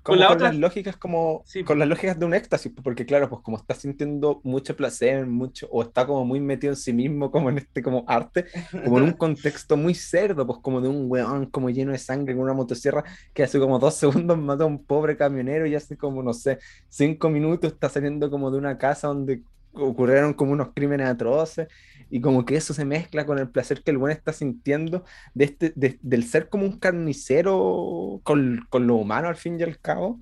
como 0.02 0.18
la 0.18 0.26
con 0.28 0.36
otra- 0.36 0.48
las 0.48 0.56
lógicas 0.58 0.96
como 0.96 1.42
Sí. 1.46 1.62
con 1.64 1.78
las 1.78 1.88
lógicas 1.88 2.18
de 2.18 2.24
un 2.26 2.34
éxtasis 2.34 2.72
porque 2.82 3.04
claro 3.06 3.28
pues 3.28 3.42
como 3.42 3.56
está 3.58 3.74
sintiendo 3.74 4.40
mucho 4.44 4.74
placer 4.76 5.26
mucho 5.26 5.68
o 5.70 5.82
está 5.82 6.06
como 6.06 6.24
muy 6.24 6.40
metido 6.40 6.72
en 6.72 6.76
sí 6.76 6.92
mismo 6.92 7.30
como 7.30 7.50
en 7.50 7.58
este 7.58 7.82
como 7.82 8.04
arte 8.08 8.46
como 8.84 8.98
en 8.98 9.04
un 9.04 9.12
contexto 9.24 9.76
muy 9.76 9.94
cerdo 9.94 10.46
pues 10.46 10.58
como 10.62 10.80
de 10.80 10.88
un 10.88 11.10
weón 11.10 11.46
como 11.46 11.70
lleno 11.70 11.92
de 11.92 11.98
sangre 11.98 12.34
con 12.34 12.44
una 12.44 12.54
motosierra 12.54 13.04
que 13.34 13.42
hace 13.42 13.58
como 13.58 13.78
dos 13.78 13.94
segundos 14.26 14.38
mata 14.38 14.64
a 14.64 14.66
un 14.66 14.84
pobre 14.84 15.16
camionero 15.16 15.66
y 15.66 15.74
hace 15.74 15.96
como 15.96 16.22
no 16.22 16.32
sé 16.32 16.58
cinco 16.88 17.28
minutos 17.30 17.72
está 17.72 17.88
saliendo 17.88 18.30
como 18.30 18.50
de 18.50 18.58
una 18.58 18.78
casa 18.78 19.08
donde 19.08 19.42
ocurrieron 19.72 20.34
como 20.34 20.52
unos 20.52 20.70
crímenes 20.74 21.08
atroces 21.08 21.68
y 22.10 22.20
como 22.20 22.44
que 22.44 22.56
eso 22.56 22.74
se 22.74 22.84
mezcla 22.84 23.26
con 23.26 23.38
el 23.38 23.50
placer 23.50 23.82
que 23.82 23.90
el 23.92 23.98
buen 23.98 24.12
está 24.12 24.32
sintiendo 24.32 25.04
de 25.34 25.44
este, 25.46 25.72
de- 25.76 25.98
del 26.02 26.24
ser 26.24 26.48
como 26.48 26.64
un 26.66 26.78
carnicero 26.78 28.20
con, 28.24 28.66
con 28.70 28.86
lo 28.86 28.96
humano 28.96 29.28
al 29.28 29.36
fin 29.36 29.58
y 29.60 29.62
al 29.62 29.78
cabo, 29.80 30.20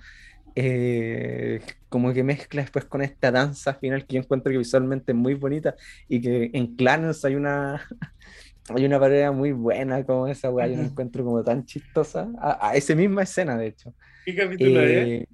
eh, 0.54 1.60
como 1.88 2.12
que 2.12 2.24
mezcla 2.24 2.62
después 2.62 2.84
con 2.86 3.02
esta 3.02 3.30
danza 3.30 3.74
final 3.74 4.06
que 4.06 4.16
yo 4.16 4.22
encuentro 4.22 4.52
que 4.52 4.58
visualmente 4.58 5.12
es 5.12 5.18
muy 5.18 5.34
bonita 5.34 5.74
y 6.08 6.20
que 6.20 6.50
en 6.54 6.76
Clarence 6.76 7.26
hay 7.26 7.36
una, 7.36 7.82
hay 8.74 8.84
una 8.86 9.00
pareja 9.00 9.32
muy 9.32 9.52
buena 9.52 10.04
como 10.04 10.26
esa 10.28 10.50
weá, 10.50 10.68
yo 10.68 10.76
la 10.76 10.84
encuentro 10.84 11.24
como 11.24 11.42
tan 11.44 11.64
chistosa, 11.64 12.30
a, 12.40 12.70
a 12.70 12.76
esa 12.76 12.94
misma 12.94 13.22
escena 13.24 13.56
de 13.58 13.68
hecho. 13.68 13.94
¿Qué 14.24 14.34
capítulo 14.36 14.82
es? 14.84 15.08
Eh, 15.08 15.26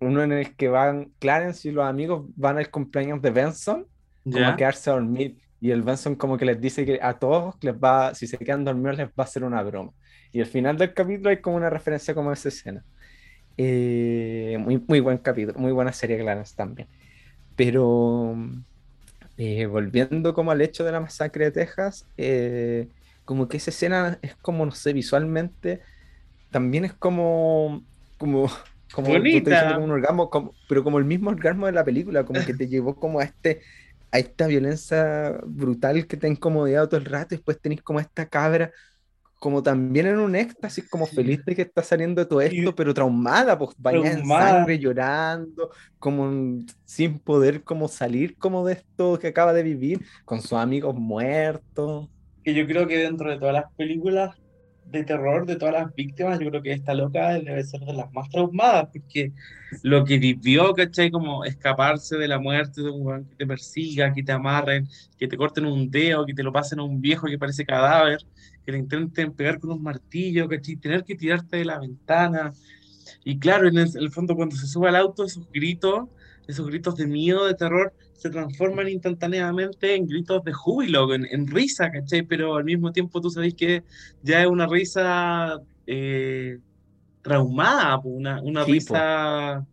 uno 0.00 0.22
en 0.22 0.32
el 0.32 0.56
que 0.56 0.68
van 0.68 1.12
Clarence 1.18 1.68
y 1.68 1.72
los 1.72 1.84
amigos 1.86 2.26
van 2.36 2.58
al 2.58 2.70
cumpleaños 2.70 3.20
de 3.22 3.30
Benson 3.30 3.86
como 4.28 4.48
a 4.48 4.56
quedarse 4.56 4.90
a 4.90 4.94
dormir. 4.94 5.38
Y 5.60 5.70
el 5.72 5.82
Benson 5.82 6.14
como 6.16 6.36
que 6.38 6.44
les 6.44 6.60
dice 6.60 6.86
que 6.86 7.00
a 7.02 7.18
todos 7.18 7.56
les 7.62 7.74
va, 7.74 8.14
si 8.14 8.26
se 8.26 8.38
quedan 8.38 8.64
dormidos 8.64 8.96
les 8.98 9.08
va 9.08 9.12
a 9.18 9.22
hacer 9.24 9.44
una 9.44 9.62
broma. 9.62 9.92
Y 10.32 10.40
al 10.40 10.46
final 10.46 10.76
del 10.78 10.94
capítulo 10.94 11.30
hay 11.30 11.40
como 11.40 11.56
una 11.56 11.70
referencia 11.70 12.14
como 12.14 12.30
a 12.30 12.34
esa 12.34 12.48
escena. 12.48 12.84
Eh, 13.56 14.56
muy, 14.60 14.84
muy 14.88 15.00
buen 15.00 15.18
capítulo, 15.18 15.58
muy 15.58 15.72
buena 15.72 15.92
serie 15.92 16.18
Clarence 16.18 16.54
también. 16.56 16.88
Pero 17.56 18.36
eh, 19.36 19.66
volviendo 19.66 20.34
como 20.34 20.50
al 20.50 20.60
hecho 20.62 20.84
de 20.84 20.92
la 20.92 21.00
masacre 21.00 21.46
de 21.46 21.52
Texas, 21.52 22.08
eh, 22.16 22.88
como 23.24 23.48
que 23.48 23.58
esa 23.58 23.70
escena 23.70 24.18
es 24.22 24.36
como, 24.36 24.64
no 24.66 24.72
sé, 24.72 24.92
visualmente, 24.92 25.82
también 26.50 26.84
es 26.84 26.94
como, 26.94 27.86
como, 28.18 28.48
como 28.92 29.28
tú 29.28 29.42
diciendo, 29.50 29.74
como 29.74 29.86
un 29.86 29.92
orgasmo, 29.92 30.30
como- 30.30 30.56
pero 30.68 30.84
como 30.84 30.98
el 30.98 31.04
mismo 31.04 31.30
orgasmo 31.30 31.66
de 31.66 31.72
la 31.72 31.84
película, 31.84 32.24
como 32.24 32.44
que 32.44 32.54
te 32.54 32.68
llevó 32.68 32.96
como 32.96 33.20
a 33.20 33.24
este, 33.24 33.62
a 34.10 34.18
esta 34.18 34.46
violencia 34.46 35.38
brutal 35.46 36.06
que 36.06 36.16
te 36.16 36.26
ha 36.26 36.30
incomodado 36.30 36.88
todo 36.88 37.00
el 37.00 37.06
rato, 37.06 37.34
y 37.34 37.38
después 37.38 37.60
tenés 37.60 37.82
como 37.82 38.00
esta 38.00 38.26
cabra, 38.28 38.70
como 39.36 39.62
también 39.62 40.06
en 40.06 40.18
un 40.18 40.34
éxtasis, 40.34 40.88
como 40.90 41.06
feliz 41.06 41.44
de 41.44 41.54
que 41.54 41.62
está 41.62 41.82
saliendo 41.82 42.20
de 42.20 42.26
todo 42.26 42.42
Y- 42.42 42.58
esto, 42.60 42.74
pero 42.74 42.92
traumada, 42.94 43.56
pues 43.58 43.70
bañada 43.78 44.18
en 44.18 44.26
sangre, 44.26 44.78
llorando, 44.78 45.70
como 45.98 46.58
sin 46.84 47.18
poder 47.20 47.62
como 47.62 47.86
salir 47.88 48.36
como 48.36 48.66
de 48.66 48.74
esto 48.74 49.18
que 49.18 49.28
acaba 49.28 49.52
de 49.52 49.62
vivir, 49.62 50.00
con 50.24 50.40
sus 50.40 50.54
amigos 50.54 50.94
muertos. 50.96 52.08
que 52.42 52.54
yo 52.54 52.66
creo 52.66 52.86
que 52.88 52.98
dentro 52.98 53.30
de 53.30 53.38
todas 53.38 53.54
las 53.54 53.72
películas 53.76 54.34
de 54.90 55.04
terror, 55.04 55.46
de 55.46 55.56
todas 55.56 55.74
las 55.74 55.94
víctimas, 55.94 56.38
yo 56.40 56.48
creo 56.48 56.62
que 56.62 56.72
esta 56.72 56.94
loca 56.94 57.34
debe 57.34 57.62
ser 57.62 57.80
de 57.80 57.92
las 57.92 58.12
más 58.12 58.28
traumadas, 58.30 58.88
porque 58.92 59.32
lo 59.82 60.04
que 60.04 60.18
vivió, 60.18 60.72
¿cachai? 60.72 61.10
Como 61.10 61.44
escaparse 61.44 62.16
de 62.16 62.28
la 62.28 62.38
muerte 62.38 62.82
de 62.82 62.90
un 62.90 63.06
weón 63.06 63.24
que 63.26 63.36
te 63.36 63.46
persiga, 63.46 64.12
que 64.12 64.22
te 64.22 64.32
amarren, 64.32 64.88
que 65.18 65.28
te 65.28 65.36
corten 65.36 65.66
un 65.66 65.90
dedo, 65.90 66.24
que 66.24 66.34
te 66.34 66.42
lo 66.42 66.52
pasen 66.52 66.78
a 66.80 66.84
un 66.84 67.00
viejo 67.00 67.26
que 67.26 67.38
parece 67.38 67.66
cadáver, 67.66 68.18
que 68.64 68.72
le 68.72 68.78
intenten 68.78 69.32
pegar 69.32 69.60
con 69.60 69.72
un 69.72 69.82
martillo, 69.82 70.48
¿cachai? 70.48 70.76
Tener 70.76 71.04
que 71.04 71.14
tirarte 71.14 71.58
de 71.58 71.64
la 71.66 71.78
ventana. 71.78 72.52
Y 73.24 73.38
claro, 73.38 73.68
en 73.68 73.78
el, 73.78 73.88
en 73.88 74.02
el 74.02 74.10
fondo 74.10 74.34
cuando 74.34 74.56
se 74.56 74.66
sube 74.66 74.88
al 74.88 74.96
auto, 74.96 75.24
esos 75.24 75.50
gritos, 75.52 76.08
esos 76.48 76.66
gritos 76.66 76.96
de 76.96 77.06
miedo, 77.06 77.46
de 77.46 77.54
terror, 77.54 77.94
se 78.14 78.30
transforman 78.30 78.88
instantáneamente 78.88 79.94
en 79.94 80.06
gritos 80.06 80.42
de 80.44 80.52
júbilo, 80.52 81.14
en, 81.14 81.26
en 81.30 81.46
risa, 81.46 81.90
¿cachai? 81.92 82.22
Pero 82.22 82.56
al 82.56 82.64
mismo 82.64 82.90
tiempo 82.92 83.20
tú 83.20 83.30
sabes 83.30 83.54
que 83.54 83.84
ya 84.22 84.42
es 84.42 84.48
una 84.48 84.66
risa 84.66 85.60
eh, 85.86 86.58
traumada, 87.22 87.98
una, 88.04 88.42
una 88.42 88.64
Sí, 88.64 88.80
po. 88.80 88.94
risa, 88.96 89.66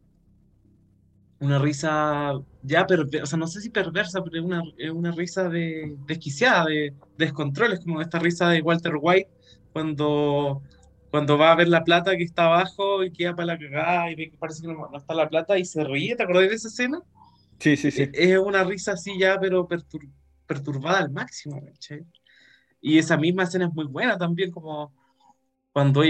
una 1.39 1.59
risa 1.59 2.34
ya 2.63 2.88
perversa, 2.88 3.23
o 3.23 3.28
sea, 3.28 3.38
no 3.39 3.47
sé 3.47 3.61
si 3.61 3.69
perversa, 3.69 4.23
pero 4.23 4.38
es 4.38 4.43
una, 4.43 4.61
una 4.93 5.11
risa 5.11 5.49
de, 5.49 5.95
desquiciada, 6.07 6.65
de, 6.65 6.93
descontrol, 7.17 7.73
es 7.73 7.82
como 7.82 8.01
esta 8.01 8.19
risa 8.19 8.49
de 8.49 8.61
Walter 8.61 8.93
White 8.99 9.30
cuando, 9.73 10.61
cuando 11.16 11.38
va 11.38 11.51
a 11.51 11.55
ver 11.55 11.68
la 11.70 11.84
plata 11.84 12.18
que 12.18 12.24
está 12.24 12.45
abajo 12.45 13.03
y 13.03 13.11
queda 13.11 13.36
para 13.36 13.47
la 13.47 13.57
cagada 13.59 14.11
y 14.11 14.16
ve 14.16 14.30
que 14.32 14.38
parece 14.38 14.61
que 14.61 14.68
no, 14.68 14.89
no 14.89 14.97
está 14.97 15.13
la 15.16 15.30
plata 15.30 15.57
y 15.57 15.66
se 15.66 15.84
ríe, 15.84 16.16
¿te 16.16 16.24
acordás 16.24 16.49
de 16.49 16.55
esa 16.55 16.68
escena? 16.68 17.01
Sí, 17.59 17.76
sí, 17.78 17.91
Eh, 17.93 18.11
Es 18.13 18.38
una 18.39 18.63
risa 18.63 18.93
así 18.93 19.18
ya, 19.20 19.39
pero 19.39 19.68
pertur- 19.68 20.11
perturbada 20.47 20.99
al 20.99 21.11
máximo, 21.11 21.63
¿cachai? 21.66 22.05
Y 22.82 22.99
esa 22.99 23.18
misma 23.18 23.43
escena 23.43 23.68
es 23.68 23.74
muy 23.74 23.86
buena 23.88 24.18
también, 24.18 24.51
como 24.51 24.93
cuando, 25.74 26.03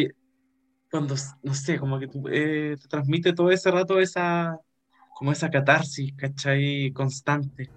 cuando 0.91 1.16
no 1.43 1.53
sé, 1.53 1.80
como 1.80 1.99
que 1.99 2.08
eh, 2.32 2.78
te 2.82 2.88
transmite 2.88 3.34
todo 3.34 3.51
ese 3.51 3.72
rato 3.72 3.99
esa, 3.99 4.60
como 5.14 5.32
esa 5.34 5.49
catarsis, 5.51 6.14
¿cachai? 6.18 6.91
Constante. 6.93 7.74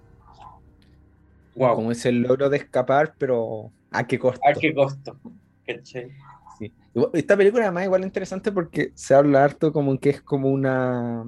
Wow. 1.53 1.75
Como 1.75 1.91
ese 1.91 2.11
logro 2.11 2.49
de 2.49 2.57
escapar, 2.57 3.15
pero 3.17 3.73
¿a 3.91 4.07
qué 4.07 4.17
costo? 4.19 4.45
¿A 4.47 4.53
qué 4.53 4.73
costo? 4.73 5.19
¿Cachai? 5.65 6.11
Sí. 6.59 6.73
Esta 7.13 7.37
película 7.37 7.63
además 7.63 7.85
igual 7.85 8.03
interesante 8.03 8.51
porque 8.51 8.91
se 8.95 9.15
habla 9.15 9.43
harto 9.43 9.71
como 9.71 9.97
que 9.99 10.09
es 10.09 10.21
como 10.21 10.49
una 10.49 11.25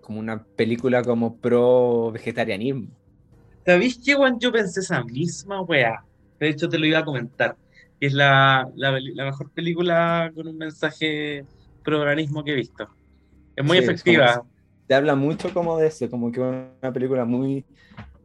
como 0.00 0.18
una 0.18 0.42
película 0.42 1.02
como 1.02 1.36
pro 1.36 2.10
vegetarianismo. 2.12 2.88
¿Sabéis 3.64 3.98
que 3.98 4.16
yo 4.40 4.52
pensé 4.52 4.80
esa 4.80 5.04
misma 5.04 5.60
weá? 5.62 6.02
De 6.40 6.48
hecho 6.48 6.68
te 6.68 6.78
lo 6.78 6.86
iba 6.86 6.98
a 6.98 7.04
comentar. 7.04 7.56
Que 8.00 8.06
es 8.06 8.14
la, 8.14 8.68
la, 8.74 8.92
mejor 9.24 9.50
película 9.50 10.32
con 10.34 10.48
un 10.48 10.56
mensaje 10.56 11.44
pro 11.84 12.00
veganismo 12.00 12.42
que 12.42 12.52
he 12.52 12.56
visto. 12.56 12.88
Es 13.54 13.64
muy 13.64 13.78
efectiva. 13.78 14.42
te 14.86 14.94
habla 14.94 15.14
mucho 15.14 15.52
como 15.52 15.76
de 15.76 15.88
eso, 15.88 16.08
como 16.08 16.32
que 16.32 16.40
es 16.40 16.46
una 16.82 16.92
película 16.92 17.24
muy 17.24 17.64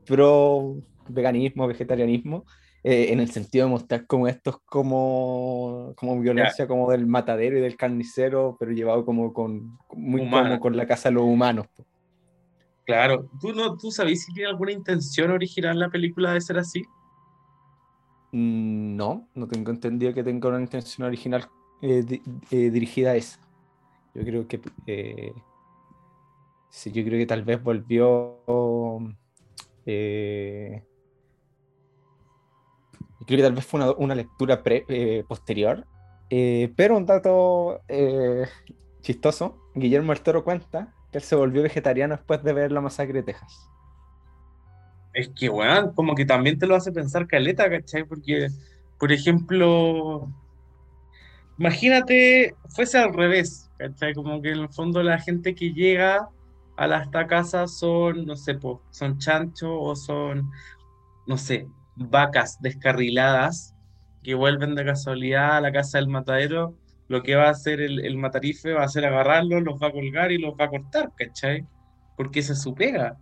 pro 0.06 0.78
veganismo, 1.08 1.68
vegetarianismo, 1.68 2.46
eh, 2.88 3.12
en 3.12 3.20
el 3.20 3.32
sentido 3.32 3.66
de 3.66 3.72
mostrar 3.72 4.06
como 4.06 4.28
esto 4.28 4.62
como, 4.64 5.94
como 5.96 6.20
violencia 6.20 6.68
como 6.68 6.92
del 6.92 7.08
matadero 7.08 7.58
y 7.58 7.62
del 7.62 7.76
carnicero, 7.76 8.58
pero 8.60 8.74
llevado 8.74 9.04
como 9.04 9.34
con, 9.34 9.80
muy 9.96 10.30
como 10.30 10.60
con 10.60 10.78
la 10.78 10.86
casa 10.86 11.10
de 11.10 11.16
los 11.16 11.24
humanos. 11.24 11.66
Claro, 12.86 13.28
¿tú, 13.42 13.54
no, 13.54 13.76
¿tú 13.76 13.90
sabes 13.90 14.24
si 14.24 14.32
tiene 14.34 14.52
alguna 14.52 14.72
intención 14.72 15.32
original 15.32 15.80
la 15.80 15.90
película 15.90 16.34
de 16.34 16.42
ser 16.42 16.60
así? 16.60 16.84
Mm, 18.32 18.96
no, 18.96 19.30
no 19.34 19.48
tengo 19.48 19.72
entendido 19.72 20.14
que 20.14 20.24
tenga 20.24 20.50
una 20.50 20.62
intención 20.62 21.08
original 21.08 21.50
eh, 21.82 22.06
eh, 22.52 22.70
dirigida 22.70 23.14
a 23.14 23.16
esa. 23.16 23.40
Yo 24.14 24.24
creo 24.24 24.48
que 24.48 24.62
sí, 26.70 26.92
yo 26.92 27.04
creo 27.04 27.18
que 27.18 27.26
tal 27.26 27.42
vez 27.42 27.64
volvió 27.64 28.44
creo 33.26 33.38
que 33.38 33.44
tal 33.44 33.54
vez 33.54 33.66
fue 33.66 33.94
una, 33.98 34.16
lectura 34.16 34.62
eh, 34.66 35.24
posterior. 35.28 35.86
Eh, 36.30 36.74
pero 36.76 36.98
un 36.98 37.06
dato 37.06 37.82
eh, 37.88 38.48
chistoso, 39.02 39.58
Guillermo 39.76 40.12
el 40.12 40.22
Toro 40.22 40.44
cuenta 40.44 40.94
que 41.12 41.20
él 41.20 41.24
se 41.24 41.36
volvió 41.36 41.62
vegetariano 41.62 42.16
después 42.16 42.44
de 42.44 42.54
ver 42.54 42.72
la 42.72 42.82
masacre 42.82 43.14
de 43.14 43.24
Texas. 43.24 43.70
Es 45.14 45.30
que, 45.30 45.50
weón, 45.50 45.94
como 45.94 46.16
que 46.16 46.26
también 46.26 46.60
te 46.60 46.68
lo 46.68 46.76
hace 46.76 46.92
pensar 46.92 47.28
caleta, 47.28 47.70
¿cachai? 47.70 48.04
Porque, 48.04 48.50
por 49.00 49.12
ejemplo, 49.12 50.30
imagínate, 51.58 52.56
fuese 52.70 52.98
al 52.98 53.14
revés, 53.14 53.70
¿cachai? 53.78 54.14
Como 54.14 54.42
que 54.42 54.52
en 54.52 54.60
el 54.60 54.70
fondo 54.70 55.02
la 55.04 55.20
gente 55.20 55.56
que 55.56 55.72
llega 55.72 56.28
a 56.76 56.88
las 56.88 57.08
casas 57.10 57.78
son, 57.78 58.26
no 58.26 58.36
sé, 58.36 58.58
son 58.90 59.18
chanchos 59.18 59.72
o 59.72 59.96
son, 59.96 60.52
no 61.28 61.38
sé, 61.38 61.70
vacas 61.96 62.62
descarriladas 62.62 63.74
que 64.24 64.36
vuelven 64.36 64.76
de 64.76 64.86
casualidad 64.86 65.58
a 65.58 65.62
la 65.62 65.72
casa 65.72 65.98
del 66.00 66.08
matadero, 66.08 66.76
lo 67.08 67.22
que 67.22 67.36
va 67.36 67.48
a 67.48 67.52
hacer 67.52 67.80
el, 67.82 68.18
matarife 68.18 68.74
va 68.74 68.84
a 68.84 68.88
ser 68.88 69.06
agarrarlos, 69.06 69.62
los 69.62 69.82
va 69.82 69.88
a 69.88 69.92
colgar 69.92 70.32
y 70.32 70.40
los 70.40 70.56
va 70.56 70.66
a 70.66 70.70
cortar, 70.70 71.12
¿cachai? 71.16 71.66
Porque 72.18 72.40
esa 72.40 72.54
es 72.54 72.62
su 72.62 72.74
pega. 72.74 73.18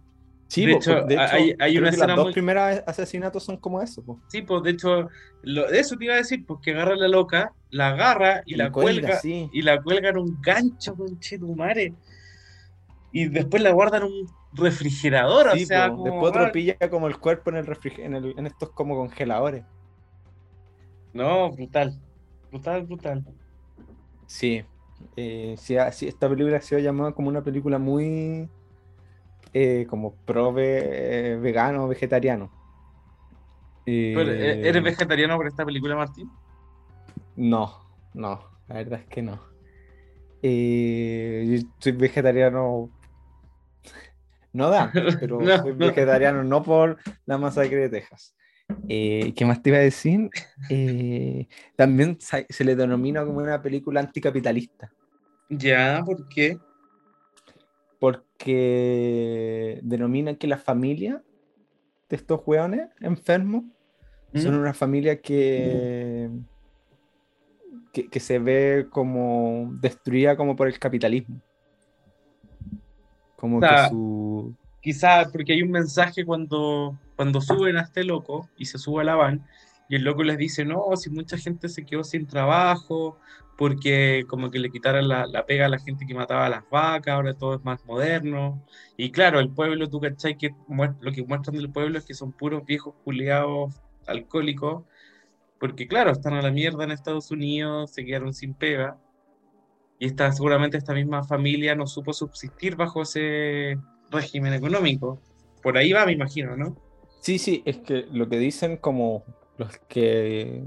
Sí, 0.47 0.65
de, 0.65 0.73
hecho, 0.73 1.05
hay, 1.17 1.55
hay 1.59 1.77
una 1.77 1.89
escena 1.89 2.15
los 2.15 2.25
dos 2.25 2.33
primeros 2.33 2.83
asesinatos 2.85 3.43
son 3.43 3.57
como 3.57 3.81
eso. 3.81 4.03
Sí, 4.27 4.43
pues 4.43 4.61
de 4.63 4.69
hecho, 4.69 5.09
lo, 5.41 5.67
eso 5.69 5.97
te 5.97 6.05
iba 6.05 6.13
a 6.13 6.17
decir, 6.17 6.45
porque 6.45 6.71
agarra 6.71 6.93
a 6.93 6.97
la 6.97 7.07
loca, 7.07 7.53
la 7.71 7.89
agarra 7.89 8.43
y, 8.45 8.55
la, 8.55 8.71
cuelga, 8.71 9.19
y 9.23 9.61
la 9.63 9.81
cuelga 9.81 10.09
en 10.09 10.17
un 10.17 10.39
gancho, 10.41 10.95
con 10.95 11.19
chetumare. 11.19 11.93
Y 13.11 13.25
después 13.29 13.63
la 13.63 13.71
guarda 13.71 13.97
en 13.97 14.03
un 14.03 14.42
refrigerador, 14.55 15.47
o 15.47 15.57
sea, 15.57 15.89
después 15.89 16.23
otro 16.23 16.51
pilla 16.51 16.77
como 16.89 17.07
el 17.07 17.17
cuerpo 17.17 17.51
en, 17.51 17.57
el 17.57 18.33
en, 18.37 18.45
estos 18.45 18.69
como 18.71 18.95
congeladores. 18.95 19.63
No, 21.13 21.51
brutal, 21.51 21.99
brutal, 22.51 22.83
brutal. 22.85 23.25
Sí, 24.25 24.63
eh, 25.15 25.55
sí, 25.57 25.75
esta 25.75 26.29
película 26.29 26.57
ha 26.57 26.61
sido 26.61 26.81
llamada 26.81 27.11
como 27.11 27.29
una 27.29 27.43
película 27.43 27.77
muy 27.77 28.49
eh, 29.53 29.85
como 29.89 30.15
pro 30.15 30.53
eh, 30.57 31.37
vegano, 31.41 31.87
vegetariano. 31.87 32.51
¿Eres 33.85 34.81
vegetariano 34.81 35.35
por 35.35 35.47
esta 35.47 35.65
película, 35.65 35.95
Martín? 35.95 36.31
No, 37.35 37.79
no, 38.13 38.39
la 38.67 38.75
verdad 38.75 39.01
es 39.01 39.07
que 39.07 39.21
no. 39.21 39.39
yo 40.41 41.69
soy 41.79 41.91
vegetariano 41.91 42.89
no 44.53 44.69
da, 44.69 44.91
pero 45.19 45.39
soy 45.61 45.73
vegetariano 45.73 46.43
no 46.43 46.63
por 46.63 46.97
la 47.25 47.37
masacre 47.37 47.77
de 47.77 47.89
Texas. 47.89 48.35
Eh, 48.87 49.33
¿Qué 49.35 49.45
más 49.45 49.61
te 49.61 49.69
iba 49.69 49.79
a 49.79 49.81
decir? 49.81 50.29
Eh, 50.69 51.47
también 51.75 52.17
se, 52.19 52.63
le 52.63 52.75
denomina 52.75 53.25
como 53.25 53.39
una 53.39 53.61
película 53.61 53.99
anticapitalista. 53.99 54.91
Ya, 55.49 56.01
¿por 56.05 56.27
qué? 56.29 56.57
Porque 57.99 59.79
denomina 59.83 60.35
que 60.35 60.47
la 60.47 60.57
familia 60.57 61.21
de 62.09 62.15
estos 62.15 62.41
hueones 62.45 62.89
enfermos 63.01 63.63
son 64.33 64.55
¿Mm? 64.55 64.59
una 64.59 64.73
familia 64.73 65.21
que, 65.21 66.29
que, 67.91 68.07
que 68.07 68.19
se 68.19 68.39
ve 68.39 68.87
como 68.89 69.71
destruida 69.79 70.35
como 70.35 70.55
por 70.55 70.67
el 70.67 70.79
capitalismo. 70.79 71.41
Como 73.43 73.59
que 73.59 73.67
su... 73.89 74.55
Quizás 74.79 75.27
porque 75.33 75.51
hay 75.51 75.63
un 75.63 75.71
mensaje 75.71 76.23
cuando, 76.23 76.97
cuando 77.17 77.41
suben 77.41 77.75
a 77.75 77.81
este 77.81 78.05
loco 78.05 78.47
y 78.57 78.67
se 78.67 78.77
sube 78.77 79.01
a 79.01 79.03
la 79.03 79.15
van 79.15 79.45
y 79.89 79.95
el 79.95 80.03
loco 80.05 80.23
les 80.23 80.37
dice, 80.37 80.63
no, 80.63 80.95
si 80.95 81.09
mucha 81.09 81.37
gente 81.37 81.67
se 81.67 81.85
quedó 81.85 82.05
sin 82.05 82.25
trabajo, 82.25 83.17
porque 83.57 84.23
como 84.29 84.49
que 84.49 84.59
le 84.59 84.69
quitaron 84.69 85.09
la, 85.09 85.27
la, 85.27 85.45
pega 85.45 85.65
a 85.65 85.69
la 85.69 85.77
gente 85.77 86.05
que 86.05 86.13
mataba 86.13 86.45
a 86.45 86.49
las 86.49 86.69
vacas, 86.69 87.15
ahora 87.15 87.33
todo 87.33 87.55
es 87.55 87.65
más 87.65 87.83
moderno. 87.83 88.63
Y 88.95 89.11
claro, 89.11 89.41
el 89.41 89.49
pueblo, 89.49 89.89
tú 89.89 89.99
cachai, 89.99 90.37
que 90.37 90.55
lo 91.01 91.11
que 91.11 91.25
muestran 91.25 91.57
del 91.57 91.69
pueblo 91.69 91.97
es 91.97 92.05
que 92.05 92.13
son 92.13 92.31
puros 92.31 92.65
viejos 92.65 92.95
culiados 93.03 93.75
alcohólicos, 94.07 94.85
porque 95.59 95.85
claro, 95.85 96.11
están 96.11 96.35
a 96.35 96.41
la 96.41 96.51
mierda 96.51 96.85
en 96.85 96.91
Estados 96.91 97.29
Unidos, 97.29 97.91
se 97.91 98.05
quedaron 98.05 98.33
sin 98.33 98.53
pega, 98.53 98.97
y 100.03 100.07
esta, 100.07 100.29
seguramente 100.33 100.77
esta 100.77 100.93
misma 100.93 101.23
familia 101.23 101.75
no 101.75 101.87
supo 101.87 102.11
subsistir 102.11 102.75
bajo 102.75 103.03
ese 103.03 103.77
régimen 104.11 104.51
económico. 104.51 105.21
Por 105.61 105.77
ahí 105.77 105.93
va, 105.93 106.05
me 106.05 106.11
imagino, 106.11 106.57
¿no? 106.57 106.75
Sí, 107.21 107.39
sí, 107.39 107.63
es 107.63 107.77
que 107.77 108.05
lo 108.11 108.27
que 108.27 108.37
dicen 108.37 108.75
como 108.75 109.23
los 109.57 109.77
que 109.87 110.61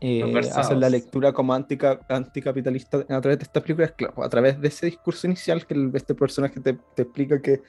eh, 0.00 0.40
hacen 0.56 0.80
la 0.80 0.90
lectura 0.90 1.32
como 1.32 1.54
anticapitalista 1.54 3.06
a 3.08 3.20
través 3.20 3.38
de 3.38 3.44
estas 3.44 3.62
películas, 3.62 3.92
claro, 3.92 4.24
a 4.24 4.28
través 4.28 4.60
de 4.60 4.66
ese 4.66 4.86
discurso 4.86 5.28
inicial 5.28 5.64
que 5.68 5.90
este 5.94 6.16
personaje 6.16 6.58
te, 6.58 6.76
te 6.96 7.02
explica 7.02 7.40
que 7.40 7.62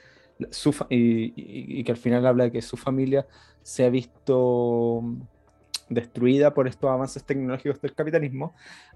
su 0.50 0.74
y, 0.90 1.34
y, 1.36 1.84
que 1.84 1.92
al 1.92 1.98
final 1.98 2.26
habla 2.26 2.44
de 2.44 2.50
que 2.50 2.62
su 2.62 2.76
familia 2.76 3.28
se 3.62 3.84
ha 3.84 3.90
visto 3.90 5.04
destruida 5.94 6.54
por 6.54 6.68
estos 6.68 6.90
avances 6.90 7.24
tecnológicos 7.24 7.80
del 7.80 7.94
capitalismo, 7.94 8.54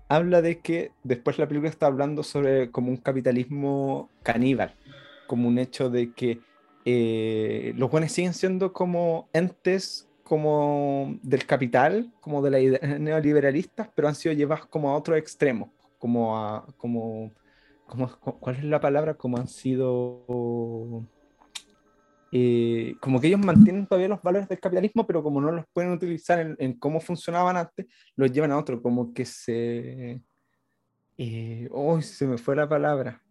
habla 0.08 0.42
de 0.42 0.60
que 0.60 0.92
después 1.02 1.38
la 1.38 1.48
película 1.48 1.70
está 1.70 1.86
hablando 1.86 2.22
sobre 2.22 2.70
como 2.70 2.90
un 2.90 2.96
capitalismo 2.96 4.10
caníbal, 4.22 4.74
como 5.26 5.48
un 5.48 5.58
hecho 5.58 5.90
de 5.90 6.12
que 6.12 6.40
eh, 6.84 7.72
los 7.76 7.90
buenos 7.90 8.12
siguen 8.12 8.34
siendo 8.34 8.72
como 8.72 9.28
entes 9.32 10.08
como 10.22 11.18
del 11.22 11.46
capital, 11.46 12.12
como 12.20 12.42
de 12.42 12.50
la 12.50 12.58
neoliberalistas, 12.98 13.88
pero 13.94 14.08
han 14.08 14.14
sido 14.14 14.34
llevados 14.34 14.66
como 14.66 14.90
a 14.90 14.96
otro 14.96 15.16
extremo, 15.16 15.72
como 15.98 16.36
a, 16.36 16.66
como, 16.76 17.32
como, 17.86 18.08
¿cuál 18.40 18.56
es 18.56 18.64
la 18.64 18.80
palabra? 18.80 19.14
Como 19.14 19.36
han 19.36 19.48
sido 19.48 21.04
eh, 22.32 22.96
como 23.00 23.20
que 23.20 23.28
ellos 23.28 23.40
mantienen 23.40 23.86
todavía 23.86 24.08
los 24.08 24.22
valores 24.22 24.48
del 24.48 24.58
capitalismo, 24.58 25.06
pero 25.06 25.22
como 25.22 25.40
no 25.40 25.52
los 25.52 25.64
pueden 25.72 25.92
utilizar 25.92 26.56
en, 26.58 26.72
cómo 26.74 27.00
funcionaban 27.00 27.56
antes, 27.56 27.86
los 28.16 28.32
llevan 28.32 28.52
a 28.52 28.58
otro, 28.58 28.82
como 28.82 29.12
que 29.12 29.24
se... 29.24 30.22
Eh, 31.18 31.68
oh, 31.70 32.00
se 32.02 32.26
me 32.26 32.36
fue 32.36 32.56
la 32.56 32.68
palabra, 32.68 33.22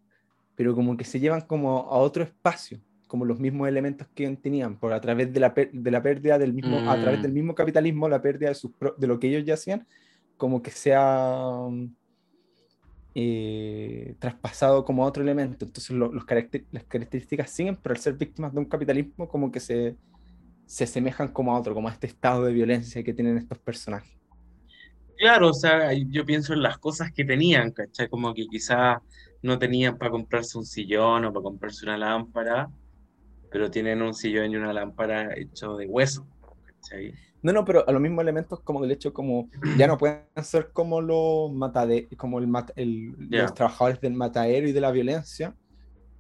pero 0.56 0.74
como 0.74 0.98
que 0.98 1.04
se 1.04 1.20
llevan 1.20 1.42
como 1.42 1.82
a 1.82 1.98
otro 1.98 2.24
espacio, 2.24 2.80
como 3.08 3.26
los 3.26 3.40
mismos 3.40 3.68
elementos 3.68 4.08
que 4.16 4.28
tenían, 4.38 4.80
por 4.80 4.92
a 4.94 5.02
través 5.02 5.32
de 5.32 5.40
la, 5.40 5.54
de 5.54 5.92
la 5.92 6.02
pérdida 6.02 6.40
del 6.40 6.54
mismo, 6.54 6.78
a 6.90 7.00
través 7.00 7.22
del 7.22 7.32
mm. 7.32 7.36
mismo 7.36 7.56
capitalismo, 7.56 8.10
la 8.10 8.22
pérdida 8.22 8.50
de, 8.50 8.56
sus, 8.56 8.72
de 8.98 9.08
lo 9.08 9.20
que 9.20 9.28
ellos 9.28 9.46
ya 9.46 9.54
hacían, 9.54 9.86
como 10.38 10.62
que 10.64 10.72
sea 10.72 11.60
eh, 13.18 14.16
traspasado 14.20 14.84
como 14.84 15.06
otro 15.06 15.24
elemento. 15.24 15.66
Entonces 15.66 15.92
los 15.92 16.14
las 16.14 16.26
características 16.84 17.50
siguen, 17.50 17.78
pero 17.78 17.96
al 17.96 18.02
ser 18.02 18.14
víctimas 18.14 18.54
de 18.54 18.60
un 18.60 18.66
capitalismo 18.66 19.28
como 19.30 19.52
que 19.52 19.62
se, 19.62 19.96
se 20.66 20.84
asemejan 20.84 21.30
como 21.30 21.56
a 21.56 21.60
otro, 21.60 21.74
como 21.74 21.88
a 21.88 21.92
este 21.92 22.08
estado 22.08 22.44
de 22.44 22.54
violencia 22.54 23.04
que 23.04 23.14
tienen 23.14 23.38
estos 23.38 23.58
personajes. 23.60 24.12
Claro, 25.18 25.50
o 25.50 25.54
sea, 25.54 25.94
yo 25.94 26.26
pienso 26.26 26.54
en 26.54 26.62
las 26.62 26.78
cosas 26.78 27.12
que 27.14 27.24
tenían, 27.24 27.72
¿cachai? 27.72 28.10
Como 28.10 28.34
que 28.34 28.48
quizás 28.48 28.98
no 29.42 29.58
tenían 29.58 29.98
para 29.98 30.12
comprarse 30.12 30.58
un 30.58 30.66
sillón 30.66 31.24
o 31.24 31.32
para 31.32 31.44
comprarse 31.44 31.86
una 31.86 31.98
lámpara, 31.98 32.70
pero 33.50 33.72
tienen 33.72 34.02
un 34.02 34.14
sillón 34.14 34.52
y 34.52 34.58
una 34.58 34.74
lámpara 34.74 35.34
hecho 35.38 35.78
de 35.78 35.88
hueso, 35.88 36.28
¿cachai? 36.66 37.14
No, 37.42 37.54
no, 37.54 37.64
pero 37.64 37.88
a 37.88 37.92
los 37.92 38.02
mismos 38.02 38.24
elementos 38.24 38.60
como 38.62 38.82
del 38.82 38.92
hecho 38.92 39.14
como 39.14 39.50
ya 39.78 39.86
no 39.88 39.98
pueden 39.98 40.24
ser 40.42 40.72
como 40.72 41.00
los 41.00 41.52
matade 41.52 42.08
como 42.18 42.40
el, 42.40 42.52
el 42.76 43.16
los 43.30 43.54
trabajadores 43.54 44.02
del 44.02 44.14
matadero 44.14 44.68
y 44.68 44.72
de 44.72 44.82
la 44.82 44.92
violencia, 44.92 45.56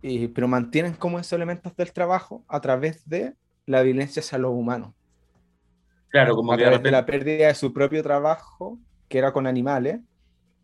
y, 0.01 0.27
pero 0.27 0.47
mantienen 0.47 0.93
como 0.93 1.17
esos 1.17 1.33
elementos 1.33 1.75
del 1.75 1.91
trabajo 1.91 2.43
a 2.47 2.61
través 2.61 3.07
de 3.09 3.33
la 3.65 3.81
violencia 3.81 4.19
hacia 4.19 4.37
los 4.37 4.51
humanos. 4.51 4.93
Claro, 6.09 6.35
como 6.35 6.53
a 6.53 6.57
través 6.57 6.83
de 6.83 6.91
la 6.91 7.05
pérdida 7.05 7.47
de 7.47 7.55
su 7.55 7.73
propio 7.73 8.03
trabajo, 8.03 8.79
que 9.09 9.17
era 9.17 9.33
con 9.33 9.47
animales, 9.47 9.99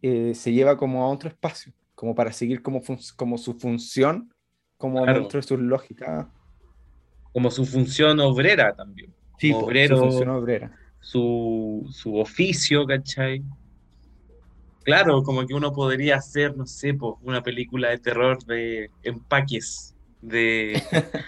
eh, 0.01 0.33
se 0.33 0.53
lleva 0.53 0.77
como 0.77 1.03
a 1.03 1.09
otro 1.09 1.29
espacio, 1.29 1.73
como 1.95 2.15
para 2.15 2.31
seguir 2.31 2.61
como, 2.61 2.81
como 3.15 3.37
su 3.37 3.53
función, 3.55 4.33
como 4.77 5.05
dentro 5.05 5.39
de 5.39 5.43
sus 5.43 5.59
lógicas. 5.59 6.27
Como 7.33 7.51
su 7.51 7.65
función 7.65 8.19
obrera 8.19 8.75
también. 8.75 9.13
Sí, 9.41 9.51
obrero, 9.53 10.11
su 10.11 10.19
obrera. 10.19 10.71
Su, 10.99 11.89
su 11.91 12.15
oficio, 12.17 12.85
¿cachai? 12.85 13.43
Claro, 14.83 15.23
como 15.23 15.47
que 15.47 15.55
uno 15.55 15.73
podría 15.73 16.17
hacer, 16.17 16.55
no 16.55 16.67
sé, 16.67 16.93
pues, 16.93 17.15
una 17.23 17.41
película 17.41 17.89
de 17.89 17.97
terror 17.97 18.37
de 18.45 18.91
empaques, 19.01 19.95
de, 20.21 20.79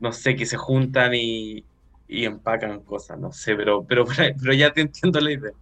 no 0.00 0.12
sé, 0.12 0.36
que 0.36 0.44
se 0.44 0.58
juntan 0.58 1.14
y, 1.14 1.64
empacan 2.08 2.80
cosas, 2.80 3.18
no 3.18 3.32
sé, 3.32 3.56
pero, 3.56 3.84
pero, 3.84 4.04
pero 4.38 4.52
ya 4.52 4.70
te 4.74 4.82
entiendo 4.82 5.18
la 5.18 5.32
idea. 5.32 5.52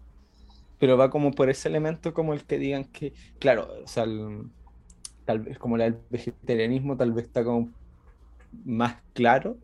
Pero 0.81 0.97
va 0.97 1.11
como 1.11 1.31
por 1.31 1.49
ese 1.49 1.69
elemento 1.69 2.13
como 2.13 2.35
el 2.35 2.43
que 2.43 2.59
digan 2.59 2.87
que, 2.87 3.13
claro, 3.39 3.69
o 3.85 3.87
sea, 3.87 4.05
tal 5.25 5.39
vez 5.39 5.61
como 5.61 5.77
el 5.77 5.97
vegetarianismo 6.11 6.97
tal 6.97 7.13
vez 7.13 7.27
está 7.27 7.45
como 7.45 7.71
más 8.65 8.97
claro 9.13 9.59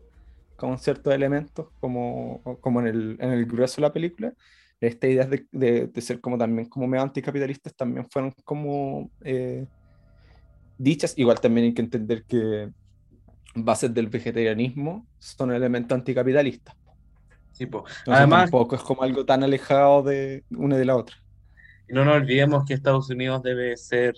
con 0.55 0.77
ciertos 0.79 1.13
elementos, 1.13 1.67
como, 1.79 2.41
como 2.61 2.79
en, 2.81 2.87
el, 2.87 3.17
en 3.19 3.31
el 3.31 3.45
grueso 3.45 3.77
de 3.77 3.81
la 3.81 3.93
película, 3.93 4.33
estas 4.79 5.09
ideas 5.09 5.29
de, 5.29 5.45
de, 5.51 6.01
ser 6.01 6.19
como 6.19 6.37
también 6.37 6.67
como 6.67 6.87
medio 6.87 7.03
anticapitalistas 7.03 7.75
también 7.75 8.05
fueron 8.09 8.33
como 8.43 9.09
eh, 9.21 9.65
dichas. 10.77 11.13
Igual 11.17 11.39
también 11.39 11.67
hay 11.67 11.73
que 11.73 11.81
entender 11.81 12.23
que 12.23 12.69
bases 13.55 13.93
del 13.93 14.07
vegetarianismo 14.07 15.07
son 15.17 15.51
elementos 15.51 15.97
anticapitalistas. 15.97 16.75
Sí, 17.53 17.65
pues. 17.65 17.83
Además, 18.05 18.43
tampoco 18.43 18.75
es 18.75 18.81
como 18.81 19.03
algo 19.03 19.25
tan 19.25 19.43
alejado 19.43 20.03
de 20.03 20.43
una 20.51 20.77
de 20.77 20.85
la 20.85 20.97
otra. 20.97 21.15
Y 21.87 21.93
no 21.93 22.03
nos 22.03 22.15
olvidemos 22.15 22.65
que 22.65 22.73
Estados 22.73 23.09
Unidos 23.09 23.43
debe 23.43 23.77
ser 23.77 24.15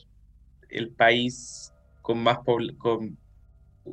el 0.70 0.90
país 0.90 1.72
con 2.02 2.24
más 2.24 2.40
con 2.78 3.18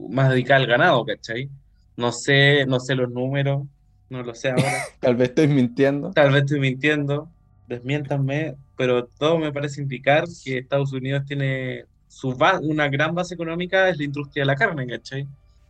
más 0.09 0.31
dedicado 0.31 0.63
al 0.63 0.67
ganado, 0.67 1.05
¿cachai? 1.05 1.51
No 1.97 2.13
sé, 2.13 2.67
no 2.67 2.81
sé 2.81 2.95
los 2.95 3.11
números, 3.11 3.67
no 4.11 4.23
lo 4.23 4.35
sé 4.35 4.51
ahora. 4.51 4.73
Tal 5.01 5.17
vez 5.17 5.31
estoy 5.31 5.49
mintiendo. 5.49 6.11
Tal 6.13 6.33
vez 6.33 6.43
estoy 6.43 6.61
mintiendo, 6.61 7.29
desmiéntanme, 7.69 8.57
pero 8.77 9.07
todo 9.07 9.39
me 9.39 9.53
parece 9.53 9.81
indicar 9.81 10.25
que 10.45 10.59
Estados 10.59 10.93
Unidos 10.93 11.25
tiene 11.27 11.85
su 12.09 12.37
una 12.63 12.89
gran 12.89 13.15
base 13.15 13.35
económica, 13.35 13.89
es 13.89 13.99
la 13.99 14.05
industria 14.05 14.43
de 14.43 14.47
la 14.47 14.55
carne, 14.55 14.87
¿cachai? 14.87 15.27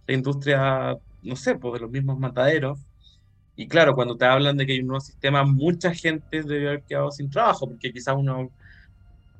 La 0.06 0.14
industria, 0.14 0.96
no 1.22 1.36
sé, 1.36 1.54
pues 1.56 1.74
de 1.74 1.80
los 1.80 1.90
mismos 1.90 2.18
mataderos. 2.18 2.78
Y 3.56 3.66
claro, 3.66 3.94
cuando 3.94 4.16
te 4.16 4.26
hablan 4.26 4.56
de 4.56 4.66
que 4.66 4.72
hay 4.72 4.80
un 4.80 4.88
nuevo 4.88 5.00
sistema, 5.00 5.44
mucha 5.44 5.94
gente 5.94 6.42
debe 6.42 6.68
haber 6.68 6.82
quedado 6.82 7.10
sin 7.10 7.30
trabajo, 7.30 7.68
porque 7.68 7.92
quizás 7.92 8.14
uno, 8.18 8.50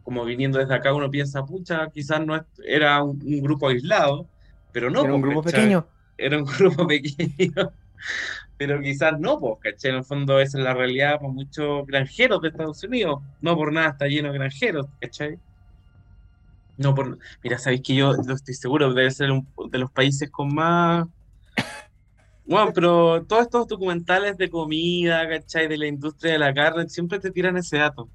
como 0.02 0.24
viniendo 0.24 0.58
desde 0.58 0.74
acá, 0.74 0.94
uno 0.94 1.10
piensa, 1.10 1.44
pucha, 1.44 1.90
quizás 1.90 2.24
no 2.24 2.42
era 2.64 3.02
un, 3.02 3.18
grupo 3.42 3.68
aislado, 3.68 4.26
pero 4.72 4.88
no. 4.88 5.04
Era 5.04 5.14
un 5.14 5.20
grupo 5.20 5.42
pequeño. 5.42 5.86
Era 6.16 6.38
un 6.38 6.44
grupo 6.58 6.86
pequeño 6.86 7.72
pero 8.56 8.80
quizás 8.80 9.18
no, 9.18 9.38
pues, 9.40 9.58
¿cachai? 9.60 9.90
En 9.90 9.96
el 9.98 10.04
fondo 10.04 10.38
esa 10.38 10.58
es 10.58 10.64
la 10.64 10.74
realidad 10.74 11.18
para 11.18 11.32
muchos 11.32 11.86
granjeros 11.86 12.40
de 12.40 12.48
Estados 12.48 12.82
Unidos. 12.84 13.20
No 13.40 13.56
por 13.56 13.72
nada 13.72 13.90
está 13.90 14.06
lleno 14.06 14.30
de 14.30 14.38
granjeros, 14.38 14.86
¿cachai? 15.00 15.38
No 16.76 16.94
por... 16.94 17.18
Mira, 17.42 17.58
sabéis 17.58 17.82
que 17.82 17.94
yo 17.94 18.12
estoy 18.12 18.54
seguro, 18.54 18.92
debe 18.92 19.10
ser 19.10 19.30
uno 19.30 19.46
de 19.70 19.78
los 19.78 19.90
países 19.90 20.30
con 20.30 20.54
más... 20.54 21.06
Bueno, 22.46 22.72
pero 22.74 23.24
todos 23.24 23.42
estos 23.42 23.66
documentales 23.66 24.36
de 24.36 24.50
comida, 24.50 25.26
¿cachai? 25.28 25.66
De 25.66 25.78
la 25.78 25.86
industria 25.86 26.34
de 26.34 26.38
la 26.38 26.52
carne, 26.52 26.88
siempre 26.88 27.18
te 27.18 27.30
tiran 27.30 27.56
ese 27.56 27.78
dato. 27.78 28.08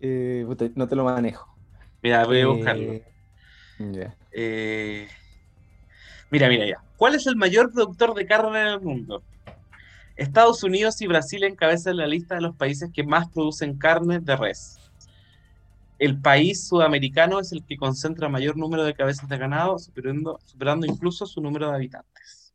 Eh, 0.00 0.46
no 0.74 0.86
te 0.86 0.96
lo 0.96 1.04
manejo. 1.04 1.52
Mira, 2.02 2.24
voy 2.24 2.40
a 2.40 2.46
buscarlo. 2.46 2.92
Eh, 2.92 3.04
eh, 4.32 5.08
mira, 6.30 6.48
mira, 6.48 6.66
ya. 6.66 6.82
¿Cuál 6.96 7.14
es 7.14 7.26
el 7.26 7.36
mayor 7.36 7.72
productor 7.72 8.14
de 8.14 8.26
carne 8.26 8.58
del 8.58 8.80
mundo? 8.80 9.22
Estados 10.16 10.62
Unidos 10.62 11.00
y 11.02 11.06
Brasil 11.06 11.44
encabezan 11.44 11.98
la 11.98 12.06
lista 12.06 12.36
de 12.36 12.40
los 12.40 12.56
países 12.56 12.90
que 12.92 13.04
más 13.04 13.28
producen 13.28 13.76
carne 13.76 14.18
de 14.18 14.36
res. 14.36 14.78
El 15.98 16.20
país 16.20 16.66
sudamericano 16.66 17.40
es 17.40 17.52
el 17.52 17.64
que 17.64 17.76
concentra 17.76 18.28
mayor 18.28 18.56
número 18.56 18.84
de 18.84 18.94
cabezas 18.94 19.28
de 19.28 19.38
ganado, 19.38 19.78
superando, 19.78 20.38
superando 20.44 20.86
incluso 20.86 21.26
su 21.26 21.40
número 21.40 21.68
de 21.68 21.76
habitantes. 21.76 22.54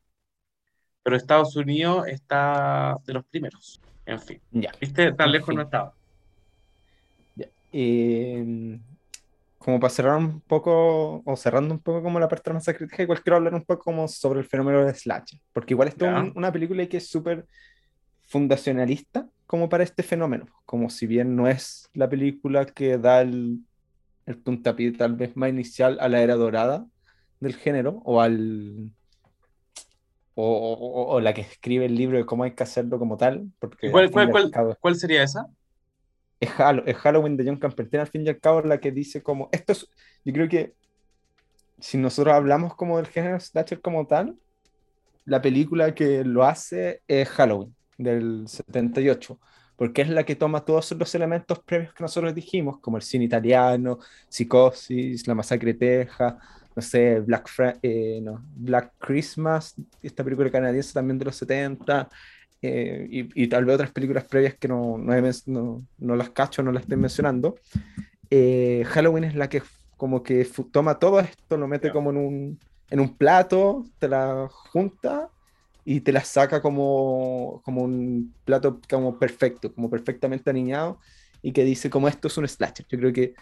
Pero 1.04 1.16
Estados 1.16 1.56
Unidos 1.56 2.08
está 2.08 2.98
de 3.06 3.14
los 3.14 3.26
primeros. 3.26 3.82
En 4.06 4.20
fin. 4.20 4.40
Ya. 4.52 4.72
¿Viste? 4.80 5.14
Tan 5.14 5.32
lejos 5.32 5.54
no 5.56 5.62
estaba. 5.62 5.94
Ya. 7.36 7.48
Eh, 7.72 8.80
como 9.64 9.80
para 9.80 9.94
cerrar 9.94 10.18
un 10.18 10.42
poco, 10.42 11.22
o 11.24 11.36
cerrando 11.38 11.76
un 11.76 11.80
poco 11.80 12.02
como 12.02 12.20
la 12.20 12.28
parte 12.28 12.50
de 12.50 12.56
masa 12.56 12.74
crítica, 12.74 13.04
igual 13.04 13.22
quiero 13.22 13.38
hablar 13.38 13.54
un 13.54 13.64
poco 13.64 13.84
como 13.84 14.08
sobre 14.08 14.40
el 14.40 14.46
fenómeno 14.48 14.84
de 14.84 14.94
Slash, 14.94 15.36
porque 15.54 15.76
igual 15.76 15.88
esto 15.88 16.06
es 16.06 16.32
una 16.36 16.52
película 16.52 16.86
que 16.88 16.98
es 16.98 17.08
súper 17.08 17.46
fundacionalista 18.28 19.28
como 19.46 19.70
para 19.70 19.84
este 19.84 20.02
fenómeno, 20.02 20.48
como 20.66 20.90
si 20.90 21.06
bien 21.06 21.36
no 21.36 21.48
es 21.48 21.88
la 21.94 22.10
película 22.10 22.66
que 22.66 22.98
da 22.98 23.22
el, 23.22 23.60
el 24.26 24.38
puntapié 24.38 24.94
tal 24.94 25.16
vez 25.16 25.38
más 25.38 25.50
inicial 25.50 26.00
a 26.00 26.10
la 26.10 26.22
era 26.22 26.36
dorada 26.36 26.88
del 27.40 27.56
género, 27.56 28.02
o 28.04 28.20
al... 28.20 28.90
O, 30.34 31.08
o, 31.10 31.20
la 31.20 31.34
que 31.34 31.42
escribe 31.42 31.86
el 31.86 31.94
libro 31.94 32.18
de 32.18 32.26
cómo 32.26 32.46
hay 32.46 32.52
que 32.52 32.64
hacerlo 32.64 32.98
como 32.98 33.18
tal. 33.18 33.52
Porque 33.60 33.92
¿Cuál, 33.92 34.10
cuál, 34.10 34.32
cuál, 34.32 34.78
¿Cuál 34.80 34.96
sería 34.96 35.22
esa? 35.22 35.48
Es, 36.42 36.98
Halloween 36.98 37.38
de 37.38 37.46
John 37.46 37.58
Carpenter, 37.58 38.00
al 38.02 38.08
fin 38.08 38.26
y 38.26 38.30
al 38.30 38.40
cabo, 38.40 38.62
la 38.62 38.80
que 38.80 38.92
dice 38.92 39.22
como, 39.22 39.48
esto 39.52 39.74
es, 39.74 39.88
yo 40.26 40.34
creo 40.34 40.50
que 40.50 40.74
si 41.80 41.98
nosotros 41.98 42.34
hablamos 42.34 42.76
como 42.76 42.98
del 42.98 43.08
género 43.08 43.40
slasher 43.40 43.80
como 43.80 44.06
tal, 44.08 44.36
la 45.26 45.42
película 45.42 45.94
que 45.94 46.24
lo 46.26 46.44
hace 46.44 47.02
es 47.08 47.30
Halloween, 47.30 47.76
del 47.98 48.48
78, 48.48 49.40
porque 49.76 50.02
es 50.02 50.10
la 50.10 50.24
que 50.24 50.36
toma 50.36 50.66
todos 50.66 50.92
los 50.92 51.16
elementos 51.16 51.60
previos 51.60 51.94
que 51.94 52.04
nosotros 52.04 52.34
dijimos, 52.34 52.80
como 52.80 52.98
el 52.98 53.04
cine 53.04 53.26
italiano, 53.26 54.00
Psicosis, 54.28 55.28
La 55.28 55.36
Masacre 55.36 55.76
Teja, 55.76 56.40
no 56.76 56.82
sé, 56.82 57.20
Black, 57.20 57.50
eh, 57.82 58.20
no, 58.22 58.44
Black 58.56 58.94
Christmas, 58.98 59.76
esta 60.02 60.24
película 60.24 60.50
canadiense 60.50 60.94
también 60.94 61.20
de 61.20 61.26
los 61.26 61.36
70, 61.36 62.10
eh, 62.62 63.08
y, 63.10 63.48
tal 63.48 63.66
vez 63.66 63.76
otras 63.76 63.92
películas 63.92 64.26
previas 64.26 64.56
que 64.56 64.68
no, 64.68 64.98
no, 64.98 65.84
no, 65.98 66.16
las 66.16 66.30
cacho, 66.30 66.62
no 66.62 66.72
las 66.72 66.84
estoy 66.84 66.98
mencionando. 66.98 67.56
Eh, 68.30 68.84
Halloween 68.88 69.24
es 69.24 69.36
la 69.36 69.50
que 69.50 69.64
como 69.98 70.24
que 70.24 70.48
toma 70.72 71.00
todo 71.00 71.20
esto, 71.20 71.58
lo 71.58 71.68
mete 71.68 71.92
como 71.92 72.12
en 72.12 72.18
un, 72.18 72.60
en 72.90 73.00
un 73.00 73.18
plato, 73.18 73.86
te 74.00 74.08
la 74.08 74.48
junta 74.50 75.30
y 75.86 76.02
te 76.02 76.12
la 76.12 76.24
saca 76.24 76.62
como, 76.62 77.62
como 77.64 77.84
un 77.84 78.34
plato 78.46 78.80
como 78.90 79.18
perfecto, 79.18 79.74
como 79.74 79.90
perfectamente 79.90 80.50
aniñado 80.50 81.00
y 81.42 81.52
que 81.52 81.64
dice 81.64 81.90
como 81.90 82.08
esto 82.08 82.28
es 82.28 82.38
un 82.38 82.48
slasher. 82.48 82.86
Yo 82.90 83.00
creo 83.00 83.14
que 83.14 83.34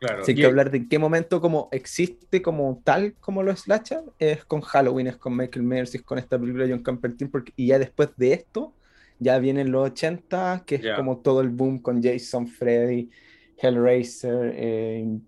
Claro. 0.00 0.24
Si 0.24 0.30
hay 0.30 0.36
que 0.36 0.46
hablar 0.46 0.70
de 0.70 0.78
en 0.78 0.88
qué 0.88 0.98
momento 0.98 1.42
como 1.42 1.68
existe 1.72 2.40
como 2.40 2.80
tal 2.82 3.14
como 3.20 3.42
lo 3.42 3.54
slasher, 3.54 4.00
es 4.18 4.46
con 4.46 4.62
Halloween, 4.62 5.08
es 5.08 5.16
con 5.18 5.36
Michael 5.36 5.62
Myers, 5.62 5.94
es 5.94 6.02
con 6.02 6.18
esta 6.18 6.38
película 6.38 6.64
de 6.64 6.72
John 6.72 6.82
Carpenter, 6.82 7.28
porque, 7.30 7.52
y 7.54 7.66
ya 7.66 7.78
después 7.78 8.08
de 8.16 8.32
esto, 8.32 8.74
ya 9.18 9.38
vienen 9.38 9.70
los 9.70 9.90
80, 9.90 10.64
que 10.66 10.76
es 10.76 10.86
como 10.96 11.18
todo 11.18 11.42
el 11.42 11.50
boom 11.50 11.80
con 11.80 12.02
Jason, 12.02 12.48
Freddy, 12.48 13.10
Hellraiser, 13.58 14.54
eh, 14.56 15.18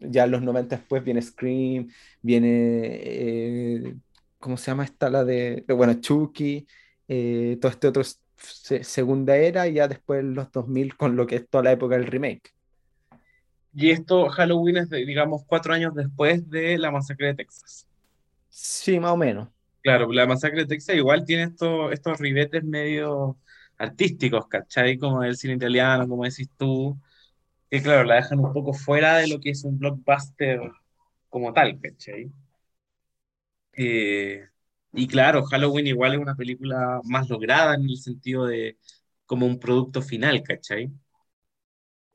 ya 0.00 0.24
en 0.24 0.30
los 0.30 0.42
90 0.42 0.76
después 0.76 1.02
viene 1.02 1.22
Scream, 1.22 1.88
viene, 2.20 2.48
eh, 3.02 3.94
¿cómo 4.38 4.58
se 4.58 4.70
llama 4.70 4.84
esta? 4.84 5.08
La 5.08 5.24
de, 5.24 5.64
bueno, 5.68 5.94
Chucky, 5.94 6.66
eh, 7.08 7.56
todo 7.58 7.72
este 7.72 7.88
otro 7.88 8.02
segunda 8.36 9.36
era, 9.36 9.66
y 9.66 9.74
ya 9.74 9.88
después 9.88 10.22
los 10.24 10.52
2000 10.52 10.94
con 10.96 11.16
lo 11.16 11.26
que 11.26 11.36
es 11.36 11.48
toda 11.48 11.64
la 11.64 11.72
época 11.72 11.96
del 11.96 12.06
remake. 12.06 12.52
Y 13.72 13.90
esto, 13.90 14.28
Halloween 14.28 14.76
es, 14.78 14.90
digamos, 14.90 15.44
cuatro 15.46 15.72
años 15.74 15.94
después 15.94 16.48
de 16.50 16.78
la 16.78 16.90
masacre 16.90 17.28
de 17.28 17.34
Texas. 17.34 17.88
Sí, 18.48 19.00
más 19.00 19.12
o 19.12 19.16
menos. 19.16 19.48
Claro, 19.82 20.12
la 20.12 20.26
masacre 20.26 20.60
de 20.62 20.66
Texas 20.66 20.96
igual 20.96 21.24
tiene 21.24 21.44
estos, 21.44 21.90
estos 21.92 22.18
ribetes 22.20 22.62
medio 22.64 23.38
artísticos, 23.78 24.46
¿cachai? 24.46 24.98
Como 24.98 25.24
el 25.24 25.36
cine 25.38 25.54
italiano, 25.54 26.06
como 26.06 26.24
decís 26.24 26.50
tú, 26.58 27.00
que 27.70 27.82
claro, 27.82 28.04
la 28.04 28.16
dejan 28.16 28.40
un 28.40 28.52
poco 28.52 28.74
fuera 28.74 29.18
de 29.18 29.28
lo 29.28 29.40
que 29.40 29.50
es 29.50 29.64
un 29.64 29.78
blockbuster 29.78 30.60
como 31.30 31.52
tal, 31.54 31.80
¿cachai? 31.80 32.32
Eh, 33.72 34.48
y 34.92 35.06
claro, 35.08 35.44
Halloween 35.44 35.86
igual 35.86 36.14
es 36.14 36.18
una 36.20 36.34
película 36.36 37.00
más 37.04 37.28
lograda 37.28 37.74
en 37.74 37.82
el 37.88 37.96
sentido 37.96 38.46
de 38.46 38.78
como 39.26 39.46
un 39.46 39.58
producto 39.60 40.02
final, 40.02 40.42
¿cachai? 40.42 40.90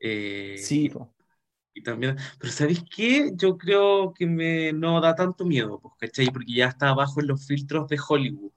Eh, 0.00 0.68
Sí, 0.68 0.88
po. 0.90 1.14
Y 1.76 1.82
también, 1.82 2.16
pero 2.38 2.52
¿sabéis 2.52 2.82
qué? 2.94 3.32
Yo 3.34 3.58
creo 3.58 4.14
que 4.14 4.26
me 4.26 4.72
no 4.72 4.98
da 5.00 5.14
tanto 5.14 5.44
miedo, 5.44 5.78
pues, 5.78 5.94
¿cachai? 6.00 6.30
Porque 6.30 6.54
ya 6.54 6.68
está 6.68 6.88
abajo 6.88 7.20
en 7.20 7.26
los 7.28 7.46
filtros 7.46 7.86
de 7.88 7.98
Hollywood. 8.08 8.50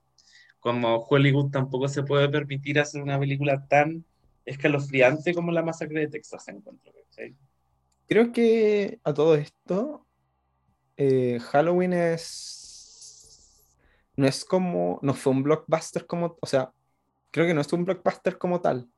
Como 0.58 0.96
Hollywood 0.98 1.50
tampoco 1.50 1.86
se 1.88 2.02
puede 2.02 2.30
permitir 2.30 2.80
hacer 2.80 3.02
una 3.02 3.18
película 3.18 3.66
tan 3.68 4.06
escalofriante 4.46 5.34
como 5.34 5.52
La 5.52 5.62
Masacre 5.62 6.00
de 6.00 6.08
Texas, 6.08 6.48
encuentro, 6.48 6.92
¿cachai? 6.92 7.36
Creo 8.08 8.32
que 8.32 8.98
a 9.04 9.12
todo 9.12 9.34
esto, 9.34 10.06
eh, 10.96 11.38
Halloween 11.40 11.92
es. 11.92 13.66
No 14.16 14.26
es 14.26 14.46
como. 14.46 14.98
No 15.02 15.12
fue 15.12 15.32
un 15.34 15.42
blockbuster 15.42 16.06
como. 16.06 16.38
O 16.40 16.46
sea, 16.46 16.72
creo 17.30 17.46
que 17.46 17.54
no 17.54 17.60
es 17.60 17.72
un 17.74 17.84
blockbuster 17.84 18.38
como 18.38 18.62
tal. 18.62 18.88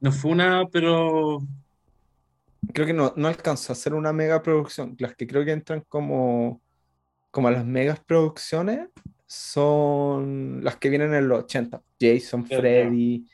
No 0.00 0.12
fue 0.12 0.32
una, 0.32 0.66
pero 0.70 1.40
Creo 2.72 2.86
que 2.86 2.92
no, 2.92 3.12
no 3.16 3.28
alcanzó 3.28 3.72
a 3.72 3.76
ser 3.76 3.94
una 3.94 4.12
mega 4.12 4.42
producción. 4.42 4.96
Las 4.98 5.14
que 5.14 5.26
creo 5.26 5.44
que 5.44 5.52
entran 5.52 5.84
como, 5.88 6.60
como 7.30 7.48
a 7.48 7.50
las 7.52 7.64
megas 7.64 8.00
producciones 8.00 8.88
son 9.26 10.60
las 10.62 10.76
que 10.76 10.88
vienen 10.88 11.14
en 11.14 11.28
los 11.28 11.44
80. 11.44 11.82
Jason. 12.00 12.46
Freddy, 12.46 13.26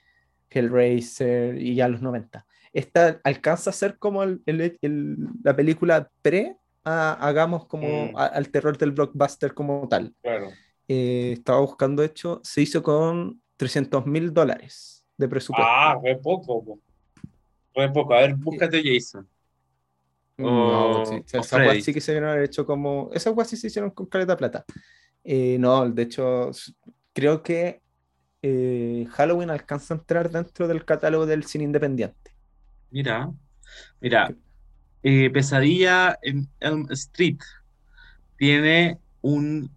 Hellraiser 0.51 1.61
y 1.61 1.75
ya 1.75 1.89
los 1.89 2.03
90. 2.03 2.47
Esta 2.73 3.21
alcanza 3.25 3.71
a 3.71 3.73
ser 3.73 3.99
como 3.99 4.23
el- 4.23 4.43
el- 4.47 4.79
el- 4.81 5.17
la 5.43 5.55
película 5.57 6.11
pre 6.23 6.57
a- 6.85 7.15
hagamos 7.27 7.67
como 7.67 8.13
Mm. 8.13 8.17
a- 8.17 8.27
al 8.27 8.49
terror 8.51 8.77
del 8.79 8.93
blockbuster 8.93 9.55
como 9.55 9.87
tal. 9.89 10.15
claro. 10.23 10.49
Eh, 10.93 11.33
estaba 11.35 11.61
buscando, 11.61 12.03
hecho, 12.03 12.41
se 12.43 12.63
hizo 12.63 12.83
con 12.83 13.41
300 13.57 14.07
mil 14.07 14.35
dólares 14.35 15.05
de 15.17 15.29
presupuesto. 15.29 15.71
Ah, 15.71 15.97
re 16.03 16.17
poco, 16.17 16.81
Re 17.75 17.89
poco. 17.91 18.15
A 18.15 18.21
ver, 18.21 18.35
búscate 18.37 18.83
Jason. 18.85 19.29
No, 20.39 20.47
O- 20.49 21.05
sí, 21.05 21.23
o 21.39 21.75
sí 21.83 21.93
que 21.93 22.01
se 22.01 22.13
debieron 22.13 22.31
haber 22.31 22.45
hecho 22.45 22.65
como. 22.65 23.11
Esas 23.13 23.35
weas 23.37 23.49
sí 23.49 23.57
se 23.57 23.67
hicieron 23.67 23.91
con 23.91 24.07
caleta 24.07 24.37
plata. 24.37 24.65
Eh, 25.23 25.59
no, 25.61 25.89
de 25.91 26.03
hecho, 26.03 26.51
creo 27.13 27.43
que 27.43 27.83
eh, 28.43 29.07
Halloween 29.11 29.51
alcanza 29.51 29.95
a 29.95 29.99
entrar 29.99 30.31
dentro 30.31 30.67
del 30.67 30.85
catálogo 30.85 31.27
del 31.27 31.45
cine 31.45 31.65
independiente. 31.65 32.33
Mira, 32.91 33.31
mira, 34.01 34.35
eh, 35.03 35.31
Pesadilla 35.31 36.19
en 36.23 36.49
Elm 36.61 36.87
Street 36.93 37.39
tiene 38.37 38.99
un, 39.23 39.71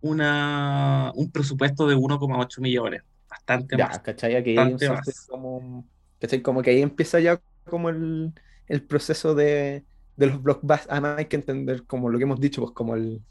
una, 0.00 1.12
un 1.14 1.30
presupuesto 1.30 1.86
de 1.86 1.96
1,8 1.96 2.60
millones, 2.60 3.02
bastante 3.28 3.76
Ya, 3.76 3.86
más. 3.88 4.00
bastante 4.00 4.88
más. 4.90 5.26
como. 5.28 5.86
¿Cachai? 6.20 6.42
Como 6.42 6.62
que 6.62 6.70
ahí 6.70 6.82
empieza 6.82 7.20
ya 7.20 7.40
como 7.64 7.88
el, 7.90 8.32
el 8.68 8.84
proceso 8.86 9.34
de, 9.34 9.84
de 10.16 10.26
los 10.26 10.42
blockbusters. 10.42 10.90
Además, 10.90 11.18
hay 11.18 11.26
que 11.26 11.36
entender 11.36 11.84
como 11.86 12.08
lo 12.10 12.18
que 12.18 12.24
hemos 12.24 12.40
dicho, 12.40 12.62
pues 12.62 12.72
como 12.74 12.94
el. 12.96 13.22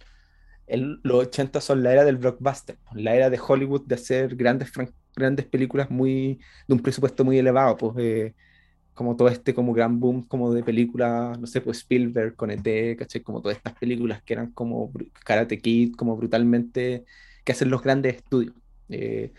el- 0.68 1.00
los 1.04 1.18
80 1.28 1.62
son 1.62 1.84
la 1.84 1.94
era 1.94 2.04
del 2.06 2.18
blockbuster, 2.18 2.78
pues, 2.86 3.04
la 3.04 3.16
era 3.16 3.30
de 3.30 3.40
Hollywood 3.46 3.86
de 3.88 3.96
hacer 3.96 4.36
grandes, 4.36 4.72
grandes 5.16 5.46
películas 5.48 5.90
muy, 5.90 6.40
de 6.68 6.74
un 6.74 6.82
presupuesto 6.82 7.24
muy 7.26 7.38
elevado, 7.38 7.78
pues 7.78 7.94
eh, 8.00 8.36
como 8.94 9.16
todo 9.16 9.28
este 9.30 9.54
como 9.54 9.74
gran 9.74 10.00
boom 10.00 10.24
como 10.28 10.54
de 10.54 10.64
películas, 10.64 11.40
no 11.40 11.48
sé, 11.48 11.62
pues 11.62 11.80
Spielberg 11.80 12.36
con 12.36 12.52
ET, 12.52 12.96
¿cachai? 12.98 13.22
Como 13.24 13.42
todas 13.42 13.58
estas 13.58 13.76
películas 13.76 14.24
que 14.24 14.34
eran 14.34 14.52
como 14.54 14.92
Karate 15.26 15.60
Kid, 15.62 15.96
como 15.96 16.18
brutalmente, 16.18 17.06
que 17.46 17.52
hacen 17.54 17.70
los 17.70 17.82
grandes 17.84 18.18
estudios. 18.18 18.56
Eh, 18.90 19.34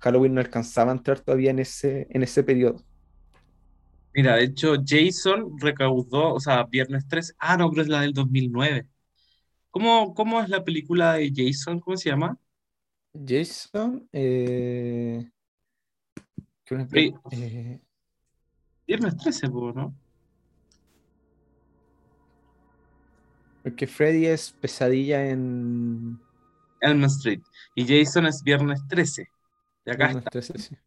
Halloween 0.00 0.34
no 0.34 0.40
alcanzaba 0.40 0.92
a 0.92 0.96
entrar 0.96 1.20
todavía 1.20 1.50
en 1.50 1.58
ese, 1.60 2.06
en 2.10 2.22
ese 2.22 2.42
periodo. 2.44 2.84
Mira, 4.12 4.36
de 4.36 4.44
hecho, 4.44 4.74
Jason 4.84 5.56
recaudó, 5.58 6.34
o 6.34 6.40
sea, 6.40 6.64
Viernes 6.64 7.06
13, 7.06 7.34
ah, 7.38 7.56
no, 7.56 7.70
pero 7.70 7.82
es 7.82 7.88
la 7.88 8.00
del 8.00 8.12
2009. 8.12 8.86
¿Cómo, 9.70 10.14
cómo 10.14 10.40
es 10.40 10.48
la 10.48 10.64
película 10.64 11.14
de 11.14 11.32
Jason? 11.34 11.78
¿Cómo 11.80 11.96
se 11.96 12.10
llama? 12.10 12.36
Jason, 13.14 14.08
eh, 14.12 15.30
¿qué 16.64 16.74
una 16.74 16.88
Sí. 16.88 17.14
eh, 17.32 17.80
Viernes 18.86 19.16
13, 19.16 19.48
po, 19.48 19.72
¿no? 19.72 19.94
porque 23.62 23.86
Freddy 23.86 24.26
es 24.26 24.52
pesadilla 24.52 25.28
en... 25.28 26.18
Elm 26.80 27.04
Street. 27.04 27.42
Y 27.74 27.84
Jason 27.86 28.26
es 28.26 28.42
Viernes 28.42 28.80
13. 28.88 29.28
De 29.84 29.92
acá 29.92 30.10
en 30.10 30.18
está. 30.18 30.30
nuestra 30.32 30.42
sesión. 30.42 30.80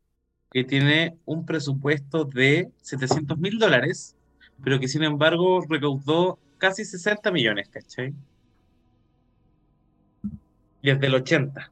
Que 0.53 0.63
tiene 0.63 1.17
un 1.25 1.45
presupuesto 1.45 2.25
de 2.25 2.69
700 2.81 3.37
mil 3.39 3.57
dólares, 3.57 4.15
pero 4.63 4.79
que 4.79 4.87
sin 4.87 5.03
embargo 5.03 5.61
recaudó 5.67 6.37
casi 6.59 6.85
60 6.85 7.31
millones, 7.31 7.69
¿cachai? 7.69 8.13
Y 10.81 10.89
es 10.89 10.99
del 10.99 11.15
80. 11.15 11.71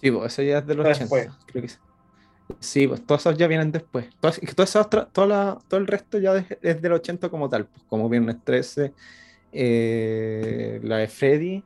Sí, 0.00 0.10
pues 0.10 0.32
eso 0.32 0.42
ya 0.42 0.58
es 0.58 0.66
de 0.66 0.74
los 0.74 0.86
Está 0.86 1.04
80, 1.04 1.16
después. 1.16 1.44
creo 1.46 1.62
que 1.62 1.68
sí. 1.68 1.76
Sí, 2.58 2.88
pues 2.88 3.04
todos 3.06 3.20
esos 3.20 3.36
ya 3.38 3.46
vienen 3.46 3.70
después. 3.70 4.08
Todas- 4.20 4.38
es 4.38 4.48
que 4.48 4.54
toda 4.54 5.26
la- 5.26 5.58
todo 5.68 5.78
el 5.80 5.86
resto 5.86 6.18
ya 6.18 6.36
es, 6.36 6.46
es 6.62 6.82
del 6.82 6.92
80 6.94 7.28
como 7.28 7.48
tal, 7.48 7.66
pues, 7.66 7.82
como 7.84 8.08
Viernes 8.08 8.36
13, 8.42 8.92
eh, 9.52 10.80
la 10.82 10.96
de 10.98 11.06
Freddy, 11.08 11.62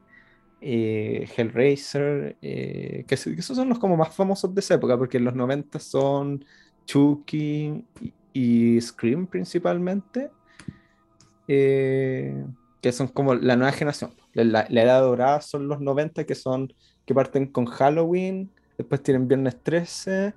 eh, 0.66 1.28
Hellraiser, 1.36 2.38
eh, 2.40 3.04
que, 3.06 3.14
esos 3.16 3.54
son 3.54 3.68
los 3.68 3.78
como 3.78 3.98
más 3.98 4.14
famosos 4.16 4.54
de 4.54 4.60
esa 4.60 4.74
época, 4.76 4.96
porque 4.96 5.18
en 5.18 5.24
los 5.26 5.34
90 5.34 5.78
son 5.78 6.42
Chucky 6.86 7.84
y, 8.00 8.14
y 8.32 8.80
Scream 8.80 9.26
principalmente, 9.26 10.30
eh, 11.48 12.46
que 12.80 12.92
son 12.92 13.08
como 13.08 13.34
la 13.34 13.56
nueva 13.56 13.72
generación. 13.72 14.12
La, 14.32 14.62
edad 14.70 15.02
dorada 15.02 15.42
son 15.42 15.68
los 15.68 15.80
90, 15.82 16.24
que 16.24 16.34
son 16.34 16.72
que 17.04 17.14
parten 17.14 17.46
con 17.46 17.66
Halloween, 17.66 18.50
después 18.78 19.02
tienen 19.02 19.28
Viernes 19.28 19.62
13, 19.62 20.32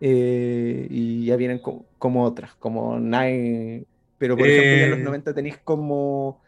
eh, 0.00 0.86
y 0.88 1.26
ya 1.26 1.36
vienen 1.36 1.58
co- 1.58 1.84
como 1.98 2.24
otras, 2.24 2.54
como 2.54 2.98
Night. 2.98 3.86
Pero 4.16 4.38
por 4.38 4.48
ejemplo, 4.48 4.84
en 4.84 4.90
los 4.90 5.00
Eh. 5.00 5.02
90 5.02 5.34
tenéis 5.34 5.58
como 5.58 6.40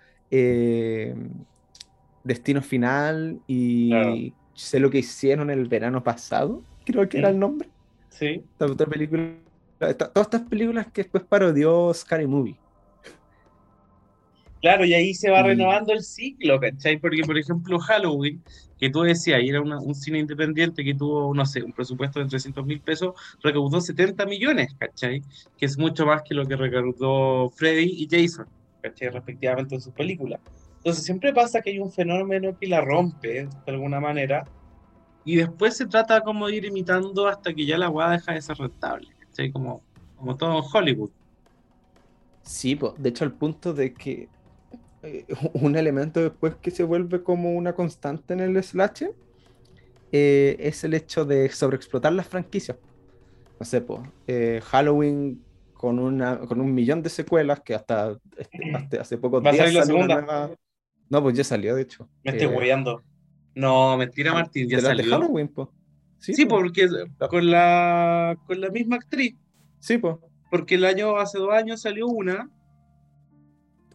Destino 2.25 2.63
Final 2.63 3.41
y 3.47 3.91
Claro. 3.91 4.15
sé 4.55 4.81
lo 4.81 4.91
que 4.91 4.99
hicieron 4.99 5.51
el 5.51 5.67
verano 5.69 6.03
pasado, 6.03 6.63
creo 6.85 7.09
que 7.09 7.19
era 7.19 7.29
Mm. 7.29 7.33
el 7.33 7.39
nombre. 7.39 7.69
Sí. 8.11 8.43
Esta 8.59 8.87
película. 8.87 9.35
esta- 9.81 10.13
todas 10.13 10.27
estas 10.29 10.43
películas 10.43 10.87
que 10.93 11.03
después 11.03 11.25
parodió 11.25 11.93
Scary 11.93 12.27
Movie. 12.29 12.57
Claro, 14.61 14.85
y 14.85 14.95
ahí 14.95 15.13
se 15.13 15.29
va 15.29 15.41
Y- 15.41 15.49
renovando 15.49 15.93
el 15.93 16.03
ciclo, 16.05 16.61
¿cachai? 16.61 16.99
Porque, 16.99 17.23
por 17.27 17.37
ejemplo, 17.37 17.81
Halloween, 17.81 18.41
que 18.79 18.91
tú 18.91 19.03
decías, 19.03 19.43
y 19.43 19.49
era 19.49 19.61
una- 19.61 19.81
un 19.81 19.95
cine 19.97 20.21
independiente 20.21 20.85
que 20.85 20.95
tuvo, 20.95 21.35
no 21.35 21.45
sé, 21.47 21.65
un 21.65 21.73
presupuesto 21.73 22.21
de 22.21 22.27
300 22.27 22.65
mil 22.65 22.81
pesos, 22.81 23.15
recaudó 23.43 23.81
70 23.81 24.25
millones, 24.25 24.73
¿cachai? 24.79 25.23
Que 25.59 25.67
es 25.67 25.77
mucho 25.77 26.07
más 26.07 26.23
que 26.23 26.35
lo 26.35 26.47
que 26.47 26.55
recaudó 26.55 27.49
Freddy 27.51 27.87
y 27.91 28.09
Jason, 28.09 28.47
¿cachai? 28.83 29.09
Respectivamente 29.09 29.75
en 29.75 29.81
sus 29.81 29.93
películas. 29.93 30.39
Entonces 30.83 31.05
siempre 31.05 31.33
pasa 31.33 31.61
que 31.63 31.71
hay 31.71 31.79
un 31.79 31.93
fenómeno 31.93 32.57
que 32.59 32.67
la 32.67 32.81
rompe, 32.81 33.45
de 33.47 33.73
alguna 33.73 34.01
manera, 34.01 34.45
y 35.25 35.37
después 35.37 35.77
se 35.77 35.87
trata 35.87 36.21
como 36.23 36.49
de 36.49 36.57
ir 36.57 36.65
imitando 36.65 37.29
hasta 37.29 37.55
que 37.55 37.65
ya 37.65 37.79
la 37.79 37.89
weá 37.89 38.11
deja 38.11 38.33
de 38.33 38.43
ser 38.43 38.57
rentable. 38.59 39.09
Como, 39.53 39.81
como 40.17 40.37
todo 40.37 40.59
Hollywood. 40.61 41.11
Sí, 42.43 42.75
po, 42.75 42.95
de 42.99 43.09
hecho, 43.11 43.25
al 43.25 43.33
punto 43.33 43.73
de 43.73 43.95
que 43.95 44.29
eh, 45.05 45.25
un 45.55 45.77
elemento 45.77 46.21
después 46.21 46.57
que 46.57 46.71
se 46.73 46.83
vuelve 46.83 47.23
como 47.23 47.53
una 47.53 47.75
constante 47.75 48.35
en 48.35 48.41
el 48.41 48.63
slasher 48.63 49.13
eh, 50.11 50.57
es 50.59 50.83
el 50.85 50.95
hecho 50.95 51.25
de 51.25 51.49
sobreexplotar 51.49 52.13
las 52.13 52.27
franquicias. 52.27 52.77
No 53.59 53.65
sé, 53.65 53.81
po, 53.81 54.03
eh, 54.27 54.61
Halloween 54.65 55.41
con, 55.75 55.99
una, 56.01 56.39
con 56.41 56.61
un 56.61 56.75
millón 56.75 57.03
de 57.03 57.09
secuelas 57.09 57.61
que 57.61 57.75
hasta, 57.75 58.17
este- 58.37 58.75
hasta 58.75 59.01
hace 59.01 59.17
pocos 59.19 59.45
Va 59.45 59.51
a 59.51 59.53
días 59.53 59.67
salir 59.67 59.79
la 59.79 59.87
salió 59.87 60.05
una 60.05 60.15
nueva- 60.21 60.51
No, 61.13 61.23
pues 61.23 61.37
ya 61.37 61.45
salió, 61.45 61.75
de 61.75 61.83
hecho. 61.83 62.09
Me 62.25 62.31
estoy 62.31 62.47
Eh, 62.47 62.51
hueveando. 62.57 63.03
No, 63.55 63.99
mentira, 63.99 64.33
Martín, 64.33 64.67
ya 64.67 64.77
las 64.79 64.85
de 64.85 64.89
salió. 64.97 65.11
Halloween, 65.13 65.47
po. 65.49 65.71
Sí, 66.19 66.33
Sí, 66.33 66.47
po. 66.47 66.57
porque 66.57 66.89
con 67.29 67.51
la, 67.51 68.35
con 68.47 68.59
la 68.63 68.71
misma 68.71 68.97
actriz, 68.97 69.37
Sí, 69.79 69.99
po. 69.99 70.21
porque 70.51 70.77
el 70.77 70.87
año, 70.87 71.19
hace 71.19 71.37
dos 71.39 71.53
años 71.53 71.83
salió 71.83 72.07
una. 72.07 72.49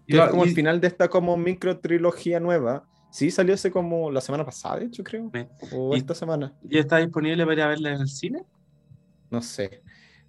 Que 0.06 0.16
es 0.18 0.30
como 0.30 0.46
y- 0.46 0.50
el 0.50 0.54
final 0.54 0.80
de 0.80 0.88
esta 0.90 1.10
como 1.10 1.36
micro 1.38 1.80
trilogía 1.80 2.40
nueva, 2.40 2.88
Sí, 3.10 3.32
salió 3.32 3.56
hace 3.56 3.72
como 3.72 4.12
la 4.12 4.22
semana 4.22 4.46
pasada, 4.46 4.78
de 4.80 4.86
hecho, 4.86 5.04
creo. 5.04 5.32
O 5.74 5.96
Y- 5.96 5.98
esta 5.98 6.14
semana. 6.14 6.54
¿Ya 6.62 6.82
está 6.82 6.98
disponible 6.98 7.44
para 7.46 7.54
ir 7.56 7.62
a 7.62 7.68
verla 7.68 7.94
en 7.96 8.02
el 8.02 8.10
cine? 8.10 8.44
No 9.32 9.42
sé. 9.42 9.82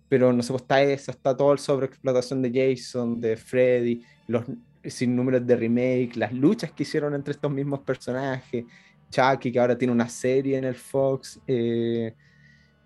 Pero 0.08 0.32
no 0.32 0.42
sé, 0.42 0.52
pues 0.52 0.62
está 0.62 0.80
esa, 0.82 1.10
está 1.10 1.36
toda 1.36 1.54
la 1.56 1.58
sobreexplotación 1.60 2.40
de 2.40 2.50
Jason, 2.74 3.20
de 3.20 3.36
Freddy, 3.36 4.04
los 4.28 4.44
sin 4.90 5.14
números 5.16 5.46
de 5.46 5.56
remake, 5.56 6.16
las 6.16 6.32
luchas 6.32 6.72
que 6.72 6.82
hicieron 6.84 7.14
entre 7.14 7.32
estos 7.32 7.50
mismos 7.52 7.80
personajes, 7.80 8.66
Chucky, 9.10 9.52
que 9.52 9.58
ahora 9.60 9.76
tiene 9.78 9.92
una 9.92 10.08
serie 10.08 10.58
en 10.58 10.64
el 10.64 10.74
Fox, 10.74 11.40
eh, 11.46 12.14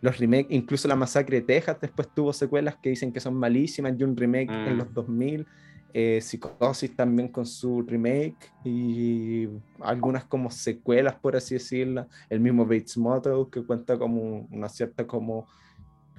los 0.01 0.19
remakes, 0.19 0.49
incluso 0.51 0.89
la 0.89 0.97
masacre 0.97 1.41
de 1.41 1.47
Texas 1.47 1.79
después 1.81 2.09
tuvo 2.13 2.33
secuelas 2.33 2.77
que 2.83 2.91
dicen 2.91 3.13
que 3.13 3.21
son 3.21 3.35
malísimas, 3.35 3.95
y 3.99 4.03
un 4.05 4.17
remake 4.17 4.61
en 4.65 4.75
Mm. 4.75 4.79
los 4.79 4.93
2000, 4.93 5.47
eh, 5.95 6.21
Psicosis 6.23 6.97
también 6.97 7.29
con 7.29 7.47
su 7.47 7.83
remake, 7.83 8.53
y 8.65 9.49
algunas 9.81 10.25
como 10.27 10.51
secuelas, 10.51 11.17
por 11.21 11.37
así 11.37 11.55
decirlo, 11.55 12.09
el 12.29 12.41
mismo 12.41 12.65
Bates 12.67 12.97
Motel, 12.97 13.47
que 13.51 13.65
cuenta 13.65 13.99
como 13.99 14.47
una 14.51 14.69
cierta 14.69 15.07
como 15.07 15.49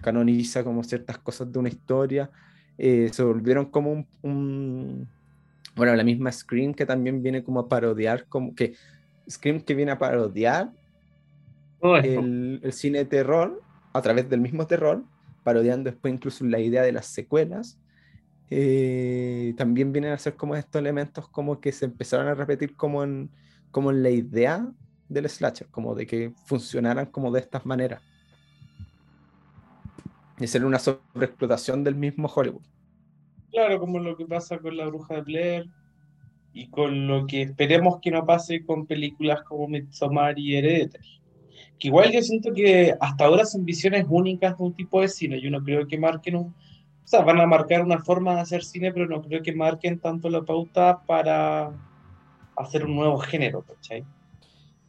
canoniza 0.01 0.63
como 0.63 0.83
ciertas 0.83 1.17
cosas 1.19 1.51
de 1.51 1.59
una 1.59 1.69
historia, 1.69 2.29
eh, 2.77 3.09
se 3.13 3.23
volvieron 3.23 3.69
como 3.71 3.91
un, 3.93 4.09
un- 4.21 5.09
bueno, 5.75 5.95
la 5.95 6.03
misma 6.03 6.31
Scream 6.31 6.73
que 6.73 6.85
también 6.85 7.23
viene 7.23 7.43
como 7.43 7.61
a 7.61 7.69
parodiar, 7.69 8.27
como 8.27 8.53
que 8.55 8.75
Scream 9.29 9.61
que 9.61 9.73
viene 9.75 9.91
a 9.91 9.97
parodiar 9.99 10.71
esto. 11.81 12.19
el, 12.19 12.59
el 12.63 12.73
cine 12.73 12.99
de 12.99 13.05
terror 13.05 13.61
a 13.93 14.01
través 14.01 14.29
del 14.29 14.41
mismo 14.41 14.67
terror, 14.67 15.03
parodiando 15.43 15.89
después 15.91 16.13
incluso 16.13 16.45
la 16.45 16.59
idea 16.59 16.83
de 16.83 16.91
las 16.91 17.07
secuelas. 17.07 17.79
eh, 18.49 19.53
también 19.57 19.91
vienen 19.91 20.11
a 20.13 20.17
ser 20.17 20.35
como 20.35 20.55
estos 20.55 20.79
elementos 20.79 21.27
como 21.29 21.59
que 21.59 21.71
se 21.71 21.85
empezaron 21.85 22.27
a 22.27 22.35
repetir 22.35 22.75
como 22.75 23.03
en, 23.03 23.31
como 23.71 23.91
en 23.91 24.03
la 24.03 24.09
idea 24.11 24.71
del 25.09 25.29
slasher, 25.29 25.67
como 25.69 25.95
de 25.95 26.05
que 26.07 26.33
funcionaran 26.45 27.07
como 27.07 27.31
de 27.31 27.39
estas 27.41 27.65
maneras. 27.65 28.01
Y 30.39 30.47
ser 30.47 30.65
una 30.65 30.79
sobreexplotación 30.79 31.83
del 31.83 31.95
mismo 31.95 32.27
Hollywood. 32.27 32.63
Claro, 33.53 33.79
como 33.79 33.99
lo 33.99 34.17
que 34.17 34.25
pasa 34.25 34.57
con 34.57 34.75
La 34.75 34.87
Bruja 34.87 35.13
de 35.13 35.21
Blair 35.21 35.69
y 36.53 36.69
con 36.69 37.05
lo 37.07 37.27
que 37.27 37.43
esperemos 37.43 37.99
que 38.01 38.09
no 38.09 38.25
pase 38.25 38.65
con 38.65 38.87
películas 38.87 39.43
como 39.43 39.67
Midsommar 39.67 40.39
y 40.39 40.55
Hereditary. 40.55 41.21
Que 41.77 41.89
igual 41.89 42.11
yo 42.11 42.19
siento 42.23 42.51
que 42.51 42.95
hasta 42.99 43.25
ahora 43.25 43.45
son 43.45 43.63
visiones 43.63 44.07
únicas 44.09 44.57
de 44.57 44.63
un 44.63 44.73
tipo 44.73 45.01
de 45.01 45.07
cine. 45.07 45.39
Yo 45.39 45.51
no 45.51 45.63
creo 45.63 45.87
que 45.87 45.99
marquen 45.99 46.35
un... 46.37 46.45
O 46.47 47.07
sea, 47.07 47.21
van 47.21 47.39
a 47.39 47.45
marcar 47.45 47.83
una 47.83 47.99
forma 47.99 48.33
de 48.33 48.41
hacer 48.41 48.63
cine, 48.63 48.91
pero 48.91 49.07
no 49.07 49.21
creo 49.21 49.43
que 49.43 49.53
marquen 49.53 49.99
tanto 49.99 50.31
la 50.31 50.41
pauta 50.41 51.03
para 51.05 51.71
hacer 52.55 52.85
un 52.85 52.95
nuevo 52.95 53.19
género, 53.19 53.61
¿cachai? 53.61 54.03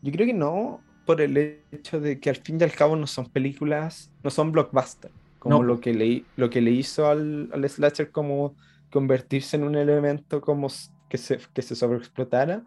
Yo 0.00 0.10
creo 0.10 0.26
que 0.26 0.32
no, 0.32 0.80
por 1.04 1.20
el 1.20 1.60
hecho 1.70 2.00
de 2.00 2.18
que 2.18 2.30
al 2.30 2.36
fin 2.36 2.56
y 2.58 2.64
al 2.64 2.72
cabo 2.72 2.96
no 2.96 3.06
son 3.06 3.26
películas, 3.26 4.10
no 4.22 4.30
son 4.30 4.52
blockbusters, 4.52 5.12
como 5.45 5.59
No. 5.59 5.62
lo 5.62 5.80
que 5.80 5.95
le, 5.95 6.24
lo 6.36 6.51
que 6.51 6.61
le 6.61 6.72
hizo 6.72 7.07
al, 7.07 7.51
al 7.53 7.68
slasher 7.68 8.11
como 8.11 8.57
convertirse 8.90 9.57
en 9.57 9.64
un 9.64 9.76
elemento 9.76 10.40
como 10.40 10.68
que 11.09 11.18
se, 11.18 11.38
que 11.53 11.62
se 11.62 11.76
sobreexplotara, 11.76 12.64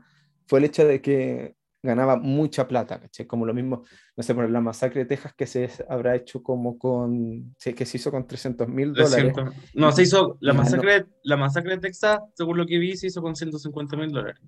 fue 0.48 0.60
el 0.60 0.66
hecho 0.66 0.86
de 0.88 1.02
que 1.02 1.56
ganaba 1.84 2.18
mucha 2.18 2.68
plata, 2.68 3.00
¿cachai? 3.00 3.26
Como 3.28 3.46
lo 3.46 3.54
mismo, 3.54 3.84
no 4.16 4.24
sé, 4.24 4.34
por 4.36 4.50
la 4.50 4.62
masacre 4.62 5.02
de 5.02 5.06
Texas 5.06 5.34
que 5.36 5.46
se 5.48 5.70
habrá 5.90 6.16
hecho 6.16 6.42
como 6.44 6.78
con, 6.78 7.56
sí, 7.60 7.74
que 7.74 7.86
se 7.86 7.98
hizo 7.98 8.12
con 8.12 8.28
300 8.28 8.68
mil 8.68 8.94
dólares. 8.94 9.34
300. 9.34 9.56
No, 9.76 9.92
se 9.92 10.04
hizo 10.04 10.38
la 10.42 10.54
no. 10.54 10.60
masacre, 10.60 11.06
la 11.24 11.38
masacre 11.38 11.76
de 11.76 11.82
Texas, 11.82 12.20
según 12.34 12.58
lo 12.58 12.66
que 12.66 12.78
vi, 12.80 12.98
se 12.98 13.08
hizo 13.08 13.22
con 13.22 13.36
150 13.36 13.96
mil 13.98 14.12
dólares. 14.12 14.42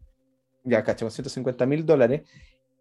ya, 0.63 0.83
cacho, 0.83 1.05
con 1.05 1.11
150 1.11 1.65
mil 1.65 1.85
dólares 1.85 2.29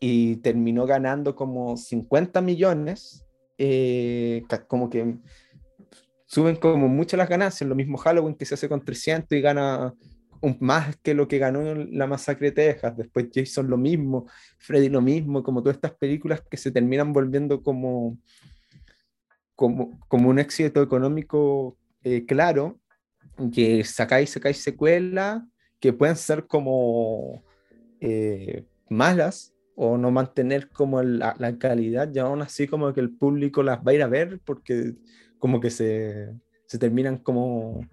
y 0.00 0.36
terminó 0.36 0.86
ganando 0.86 1.34
como 1.34 1.76
50 1.76 2.40
millones, 2.40 3.24
eh, 3.58 4.44
como 4.68 4.88
que 4.88 5.16
suben 6.26 6.56
como 6.56 6.88
mucho 6.88 7.16
las 7.16 7.28
ganancias, 7.28 7.68
lo 7.68 7.74
mismo 7.74 7.96
Halloween 7.98 8.34
que 8.36 8.44
se 8.44 8.54
hace 8.54 8.68
con 8.68 8.84
300 8.84 9.36
y 9.36 9.40
gana 9.40 9.94
un- 10.40 10.56
más 10.60 10.96
que 10.98 11.14
lo 11.14 11.26
que 11.26 11.38
ganó 11.38 11.74
la 11.74 12.06
masacre 12.06 12.48
de 12.50 12.52
Texas, 12.72 12.96
después 12.96 13.26
Jason 13.34 13.68
lo 13.68 13.76
mismo, 13.76 14.26
Freddy 14.58 14.88
lo 14.88 15.00
mismo, 15.00 15.42
como 15.42 15.62
todas 15.62 15.76
estas 15.76 15.94
películas 15.94 16.42
que 16.48 16.56
se 16.56 16.70
terminan 16.70 17.12
volviendo 17.12 17.62
como, 17.62 18.18
como, 19.54 19.98
como 20.08 20.28
un 20.28 20.38
éxito 20.38 20.82
económico 20.82 21.76
eh, 22.04 22.24
claro, 22.26 22.78
que 23.52 23.84
sacáis, 23.84 24.30
sacáis 24.30 24.58
secuelas 24.62 25.42
que 25.80 25.92
pueden 25.92 26.16
ser 26.16 26.46
como 26.46 27.42
eh, 28.00 28.64
malas 28.88 29.54
o 29.80 29.96
no 29.96 30.10
mantener 30.10 30.70
como 30.70 31.00
la, 31.02 31.36
la 31.38 31.56
calidad 31.56 32.12
y 32.12 32.18
aún 32.18 32.42
así 32.42 32.66
como 32.66 32.92
que 32.92 32.98
el 33.00 33.16
público 33.16 33.62
las 33.62 33.78
va 33.78 33.92
a 33.92 33.94
ir 33.94 34.02
a 34.02 34.08
ver 34.08 34.40
porque 34.44 34.94
como 35.38 35.60
que 35.60 35.70
se, 35.70 36.34
se 36.66 36.78
terminan 36.78 37.18
como 37.18 37.86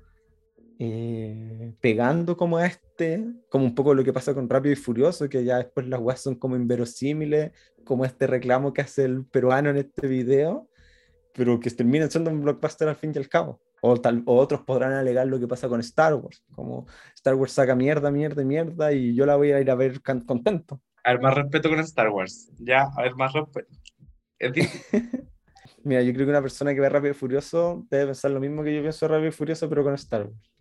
eh, 0.79 1.75
pegando 1.81 2.35
como 2.35 2.57
a 2.57 2.65
este, 2.65 3.23
como 3.49 3.65
un 3.65 3.75
poco 3.75 3.93
lo 3.93 4.03
que 4.03 4.11
pasa 4.11 4.33
con 4.33 4.49
Rápido 4.49 4.73
y 4.73 4.75
Furioso, 4.75 5.29
que 5.29 5.43
ya 5.43 5.57
después 5.57 5.87
las 5.87 5.99
weas 5.99 6.21
son 6.21 6.33
como 6.33 6.55
inverosímiles, 6.55 7.51
como 7.83 8.03
este 8.03 8.25
reclamo 8.25 8.73
que 8.73 8.81
hace 8.81 9.05
el 9.05 9.23
peruano 9.23 9.69
en 9.69 9.77
este 9.77 10.07
video, 10.07 10.67
pero 11.35 11.59
que 11.59 11.69
terminan 11.69 12.09
siendo 12.09 12.31
un 12.31 12.41
blockbuster 12.41 12.87
al 12.87 12.95
fin 12.95 13.11
y 13.13 13.19
al 13.19 13.29
cabo. 13.29 13.61
O, 13.81 14.01
tal, 14.01 14.23
o 14.25 14.37
otros 14.37 14.61
podrán 14.61 14.93
alegar 14.93 15.27
lo 15.27 15.39
que 15.39 15.47
pasa 15.47 15.69
con 15.69 15.79
Star 15.81 16.15
Wars, 16.15 16.43
como 16.51 16.87
Star 17.13 17.35
Wars 17.35 17.51
saca 17.51 17.75
mierda, 17.75 18.09
mierda, 18.09 18.43
mierda, 18.43 18.91
y 18.91 19.13
yo 19.13 19.27
la 19.27 19.35
voy 19.35 19.51
a 19.51 19.61
ir 19.61 19.69
a 19.69 19.75
ver 19.75 20.01
contento. 20.01 20.81
A 21.05 21.11
ver, 21.11 21.21
más 21.21 21.35
respeto 21.35 21.69
con 21.69 21.79
Star 21.79 22.09
Wars. 22.09 22.51
Ya, 22.57 22.89
a 22.97 23.03
ver, 23.03 23.15
más 23.15 23.31
respeto. 23.31 23.69
Mira, 25.83 26.01
yo 26.01 26.13
creo 26.13 26.25
que 26.25 26.31
una 26.31 26.41
persona 26.41 26.73
que 26.73 26.81
ve 26.81 26.89
Rápido 26.89 27.11
y 27.11 27.15
Furioso 27.15 27.85
debe 27.91 28.07
pensar 28.07 28.31
lo 28.31 28.39
mismo 28.39 28.63
que 28.63 28.75
yo 28.75 28.81
pienso 28.81 29.05
de 29.05 29.13
Rápido 29.13 29.29
y 29.29 29.31
Furioso, 29.31 29.69
pero 29.69 29.83
con 29.83 29.93
Star 29.93 30.23
Wars. 30.23 30.51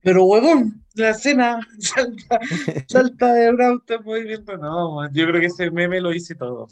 Pero 0.00 0.24
huevón, 0.24 0.84
la 0.94 1.10
escena 1.10 1.60
salta, 1.78 2.40
salta 2.86 3.34
de 3.34 3.50
un 3.50 3.60
auto 3.60 3.94
en 3.94 4.04
movimiento. 4.04 4.56
No, 4.56 5.06
yo 5.12 5.26
creo 5.26 5.40
que 5.40 5.48
ese 5.48 5.70
meme 5.70 6.00
lo 6.00 6.14
hice 6.14 6.34
todo. 6.34 6.68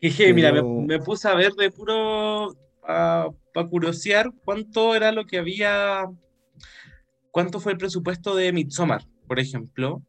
Dije, 0.00 0.32
mira, 0.32 0.52
me 0.52 1.00
puse 1.00 1.28
a 1.28 1.34
ver 1.34 1.52
de 1.54 1.70
puro 1.70 2.56
para 2.80 3.32
curiosear 3.68 4.30
cuánto 4.44 4.94
era 4.94 5.10
lo 5.10 5.26
que 5.26 5.38
había, 5.38 6.06
cuánto 7.32 7.58
fue 7.58 7.72
el 7.72 7.78
presupuesto 7.78 8.36
de 8.36 8.52
Midsommar, 8.52 9.02
por 9.26 9.40
ejemplo. 9.40 10.02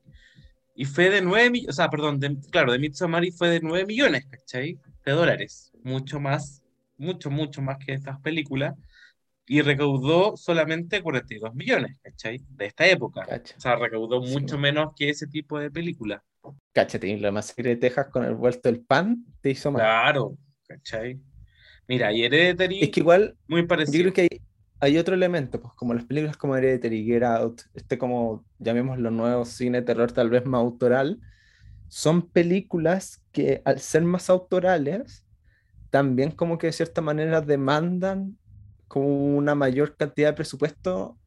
Y 0.75 0.85
fue 0.85 1.09
de 1.09 1.21
9 1.21 1.49
millones, 1.49 1.69
o 1.69 1.73
sea, 1.73 1.89
perdón, 1.89 2.19
de- 2.19 2.37
claro, 2.51 2.71
de 2.71 2.79
Midsommar 2.79 3.23
y 3.25 3.31
fue 3.31 3.49
de 3.49 3.59
9 3.61 3.85
millones, 3.85 4.25
¿cachai? 4.27 4.77
De 5.05 5.11
dólares. 5.11 5.71
Mucho 5.83 6.19
más, 6.19 6.61
mucho, 6.97 7.29
mucho 7.29 7.61
más 7.61 7.77
que 7.83 7.93
estas 7.93 8.19
películas. 8.21 8.75
Y 9.47 9.61
recaudó 9.61 10.37
solamente 10.37 11.01
42 11.01 11.53
millones, 11.53 11.97
¿cachai? 12.01 12.39
De 12.49 12.67
esta 12.67 12.85
época. 12.87 13.25
Cacha. 13.25 13.55
O 13.57 13.59
sea, 13.61 13.75
recaudó 13.75 14.23
Sí. 14.25 14.31
mucho 14.31 14.57
menos 14.57 14.93
que 14.95 15.09
ese 15.09 15.27
tipo 15.27 15.59
de 15.59 15.69
película. 15.69 16.23
Cáchate, 16.71 17.07
y 17.09 17.17
la 17.17 17.31
masacre 17.31 17.71
de 17.71 17.75
Texas 17.75 18.07
con 18.11 18.23
el 18.23 18.33
vuelto 18.35 18.69
del 18.71 18.79
pan 18.81 19.25
te 19.41 19.49
hizo 19.51 19.71
mal. 19.71 19.81
Claro, 19.81 20.37
¿cachai? 20.67 21.19
Mira, 21.87 22.13
y 22.13 22.23
Hereditary, 22.23 22.81
Es 22.83 22.89
que 22.91 23.01
igual 23.01 23.35
muy 23.47 23.61
Yo 23.61 23.67
parecido. 23.67 24.03
creo 24.03 24.13
que 24.13 24.21
hay, 24.21 24.41
hay 24.81 24.97
otro 24.99 25.15
elemento, 25.15 25.61
pues 25.61 25.73
como 25.75 25.93
las 25.95 26.05
películas 26.05 26.37
como 26.37 26.57
Hereditary, 26.57 27.05
Get 27.05 27.23
Out, 27.23 27.61
este 27.75 27.97
como, 27.99 28.45
llamémoslo 28.59 29.11
nuevo 29.11 29.45
cine 29.45 29.81
terror 29.83 30.11
tal 30.13 30.29
vez 30.31 30.45
más 30.45 30.59
autoral, 30.61 31.21
son 31.87 32.29
películas 32.31 33.23
que 33.31 33.61
al 33.65 33.79
ser 33.79 34.03
más 34.03 34.29
autorales, 34.29 35.25
también 35.89 36.31
como 36.31 36.57
que 36.57 36.67
de 36.67 36.73
cierta 36.73 37.01
manera 37.01 37.41
demandan 37.41 38.39
como 38.87 39.07
una 39.37 39.55
mayor 39.55 39.97
cantidad 39.97 40.29
de 40.29 40.35
presupuesto, 40.35 41.19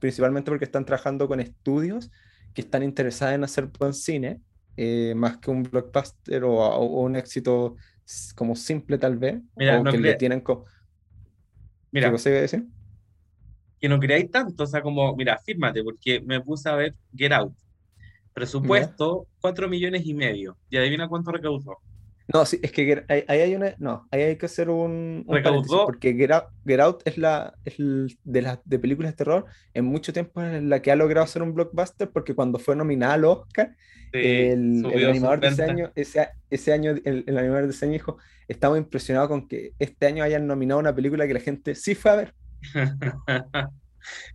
principalmente 0.00 0.50
porque 0.50 0.64
están 0.66 0.84
trabajando 0.86 1.28
con 1.28 1.40
estudios 1.40 2.10
que 2.54 2.62
están 2.62 2.82
interesados 2.84 3.34
en 3.36 3.44
hacer 3.44 3.66
buen 3.78 3.94
cine, 3.94 4.42
eh, 4.76 5.14
más 5.16 5.38
que 5.38 5.50
un 5.50 5.62
blockbuster 5.64 6.44
o, 6.44 6.54
o 6.54 7.02
un 7.02 7.16
éxito 7.16 7.76
como 8.36 8.56
simple 8.56 8.98
tal 8.98 9.16
vez, 9.18 9.42
Mira, 9.56 9.78
o 9.78 9.84
no 9.84 9.96
que 9.96 9.98
le 9.98 10.14
tienen... 10.14 10.40
co- 10.40 10.66
Mira, 11.92 12.10
¿Qué 12.10 12.10
cosa 12.10 12.28
iba 12.30 12.38
a 12.38 12.42
decir? 12.42 12.68
Que 13.84 13.88
no 13.90 14.00
creáis 14.00 14.30
tanto, 14.30 14.64
o 14.64 14.66
sea, 14.66 14.80
como, 14.80 15.14
mira, 15.14 15.38
fírmate, 15.44 15.84
porque 15.84 16.18
me 16.22 16.40
puse 16.40 16.70
a 16.70 16.74
ver 16.74 16.94
Get 17.14 17.32
Out. 17.32 17.52
Presupuesto, 18.32 19.26
4 19.42 19.68
millones 19.68 20.06
y 20.06 20.14
medio. 20.14 20.56
Y 20.70 20.78
adivina 20.78 21.06
cuánto 21.06 21.30
recaudó. 21.32 21.76
No, 22.32 22.46
sí, 22.46 22.58
es 22.62 22.72
que 22.72 23.04
ahí, 23.08 23.24
ahí 23.28 23.40
hay 23.40 23.54
una. 23.54 23.74
No, 23.78 24.08
ahí 24.10 24.22
hay 24.22 24.36
que 24.38 24.46
hacer 24.46 24.70
un, 24.70 25.22
un 25.26 25.36
Recaudó- 25.36 25.84
porque 25.84 26.14
Get 26.14 26.30
Out, 26.30 26.44
Get 26.66 26.80
Out 26.80 27.02
es 27.04 27.18
la 27.18 27.52
es 27.66 27.78
el- 27.78 28.18
de 28.24 28.40
las 28.40 28.58
de 28.64 28.78
películas 28.78 29.12
de 29.12 29.16
terror 29.18 29.44
en 29.74 29.84
mucho 29.84 30.14
tiempo 30.14 30.40
es 30.40 30.62
la 30.62 30.80
que 30.80 30.90
ha 30.90 30.96
logrado 30.96 31.26
ser 31.26 31.42
un 31.42 31.52
blockbuster, 31.52 32.08
porque 32.10 32.34
cuando 32.34 32.58
fue 32.58 32.74
nominada 32.74 33.12
al 33.12 33.26
Oscar, 33.26 33.76
Sí, 34.14 34.20
el, 34.20 34.86
el 34.94 35.10
animador 35.10 35.40
de 35.40 35.48
ese 35.48 35.64
año, 35.64 35.92
ese, 35.94 36.28
ese 36.48 36.72
año, 36.72 36.92
el, 37.04 37.24
el 37.26 37.36
animador 37.36 37.64
de 37.64 37.70
ese 37.72 37.84
año 37.84 37.92
dijo, 37.92 38.16
estamos 38.48 38.78
impresionados 38.78 39.28
con 39.28 39.46
que 39.46 39.72
este 39.78 40.06
año 40.06 40.24
hayan 40.24 40.46
nominado 40.46 40.80
una 40.80 40.94
película 40.94 41.26
que 41.26 41.34
la 41.34 41.40
gente 41.40 41.74
sí 41.74 41.94
fue 41.94 42.10
a 42.12 42.16
ver. 42.16 42.34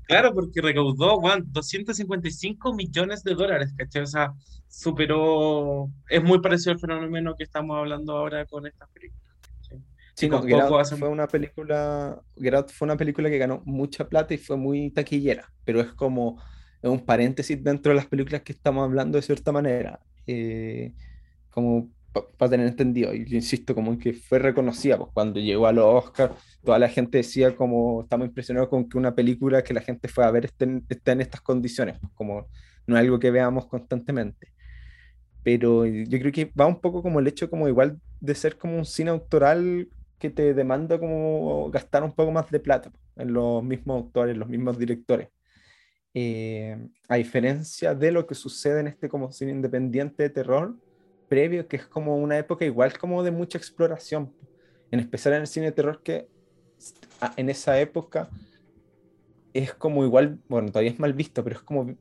Claro, 0.07 0.33
porque 0.33 0.61
recaudó, 0.61 1.19
Juan, 1.19 1.43
255 1.47 2.73
millones 2.73 3.23
de 3.23 3.35
dólares, 3.35 3.73
¿cachai? 3.77 4.01
O 4.01 4.07
sea, 4.07 4.33
superó, 4.67 5.89
es 6.09 6.23
muy 6.23 6.39
parecido 6.41 6.71
al 6.71 6.79
fenómeno 6.79 7.35
que 7.37 7.43
estamos 7.43 7.77
hablando 7.77 8.17
ahora 8.17 8.45
con 8.45 8.65
estas 8.65 8.89
películas. 8.89 9.29
Sí, 10.15 10.27
no, 10.27 10.41
fue 10.41 11.07
una 11.07 11.27
película, 11.27 12.21
fue 12.67 12.85
una 12.85 12.97
película 12.97 13.29
que 13.29 13.37
ganó 13.37 13.61
mucha 13.63 14.09
plata 14.09 14.33
y 14.33 14.37
fue 14.37 14.57
muy 14.57 14.91
taquillera, 14.91 15.49
pero 15.63 15.79
es 15.79 15.93
como 15.93 16.41
un 16.81 17.05
paréntesis 17.05 17.63
dentro 17.63 17.91
de 17.91 17.95
las 17.95 18.07
películas 18.07 18.41
que 18.41 18.51
estamos 18.51 18.83
hablando 18.83 19.17
de 19.17 19.21
cierta 19.21 19.53
manera, 19.53 20.01
eh, 20.27 20.93
como 21.51 21.89
para 22.11 22.49
tener 22.49 22.67
entendido, 22.67 23.13
y 23.13 23.25
yo 23.25 23.35
insisto, 23.35 23.75
como 23.75 23.97
que 23.97 24.13
fue 24.13 24.39
reconocida, 24.39 24.97
pues 24.97 25.11
cuando 25.13 25.39
llegó 25.39 25.67
a 25.67 25.73
los 25.73 25.85
Oscars, 26.05 26.33
toda 26.63 26.79
la 26.79 26.89
gente 26.89 27.19
decía 27.19 27.55
como 27.55 28.01
estamos 28.03 28.27
impresionados 28.27 28.69
con 28.69 28.89
que 28.89 28.97
una 28.97 29.13
película 29.15 29.63
que 29.63 29.73
la 29.73 29.81
gente 29.81 30.07
fue 30.07 30.25
a 30.25 30.31
ver 30.31 30.45
esté 30.45 30.65
en, 30.65 31.21
estas 31.21 31.41
condiciones, 31.41 31.99
pues 31.99 32.11
como 32.13 32.47
no 32.87 32.97
es 32.97 33.01
algo 33.01 33.19
que 33.19 33.31
veamos 33.31 33.67
constantemente. 33.67 34.51
Pero 35.43 35.85
yo 35.85 36.19
creo 36.19 36.31
que 36.31 36.51
va 36.59 36.65
un 36.65 36.81
poco 36.81 37.01
como 37.01 37.19
el 37.19 37.27
hecho 37.27 37.49
como 37.49 37.67
igual 37.67 37.99
de 38.19 38.35
ser 38.35 38.57
como 38.57 38.77
un 38.77 38.85
cine 38.85 39.11
autoral 39.11 39.87
que 40.17 40.29
te 40.29 40.53
demanda 40.53 40.99
como 40.99 41.71
gastar 41.71 42.03
un 42.03 42.13
poco 42.13 42.31
más 42.31 42.49
de 42.51 42.59
plata 42.59 42.89
pues, 42.91 43.03
en 43.17 43.33
los 43.33 43.63
mismos 43.63 44.03
autores, 44.03 44.37
los 44.37 44.49
mismos 44.49 44.77
directores. 44.77 45.29
Eh, 46.13 46.75
a 47.07 47.15
diferencia 47.15 47.93
de 47.93 48.11
lo 48.11 48.25
que 48.25 48.35
sucede 48.35 48.79
en 48.79 48.87
este 48.87 49.09
como 49.09 49.31
cine 49.31 49.51
independiente 49.51 50.23
de 50.23 50.29
terror, 50.29 50.75
previo, 51.29 51.67
que 51.67 51.77
es 51.77 51.85
como 51.85 52.17
una 52.17 52.37
época 52.37 52.65
igual 52.65 52.97
como 52.97 53.23
de 53.23 53.31
mucha 53.31 53.57
exploración, 53.57 54.33
en 54.91 54.99
especial 54.99 55.35
en 55.35 55.41
el 55.41 55.47
cine 55.47 55.67
de 55.67 55.71
terror 55.71 56.01
que 56.03 56.27
en 57.37 57.49
esa 57.49 57.79
época 57.79 58.29
es 59.53 59.73
como 59.73 60.03
igual, 60.03 60.39
bueno, 60.47 60.69
todavía 60.69 60.91
es 60.91 60.99
mal 60.99 61.13
visto, 61.13 61.43
pero 61.43 61.57
es 61.57 61.61
como 61.61 61.95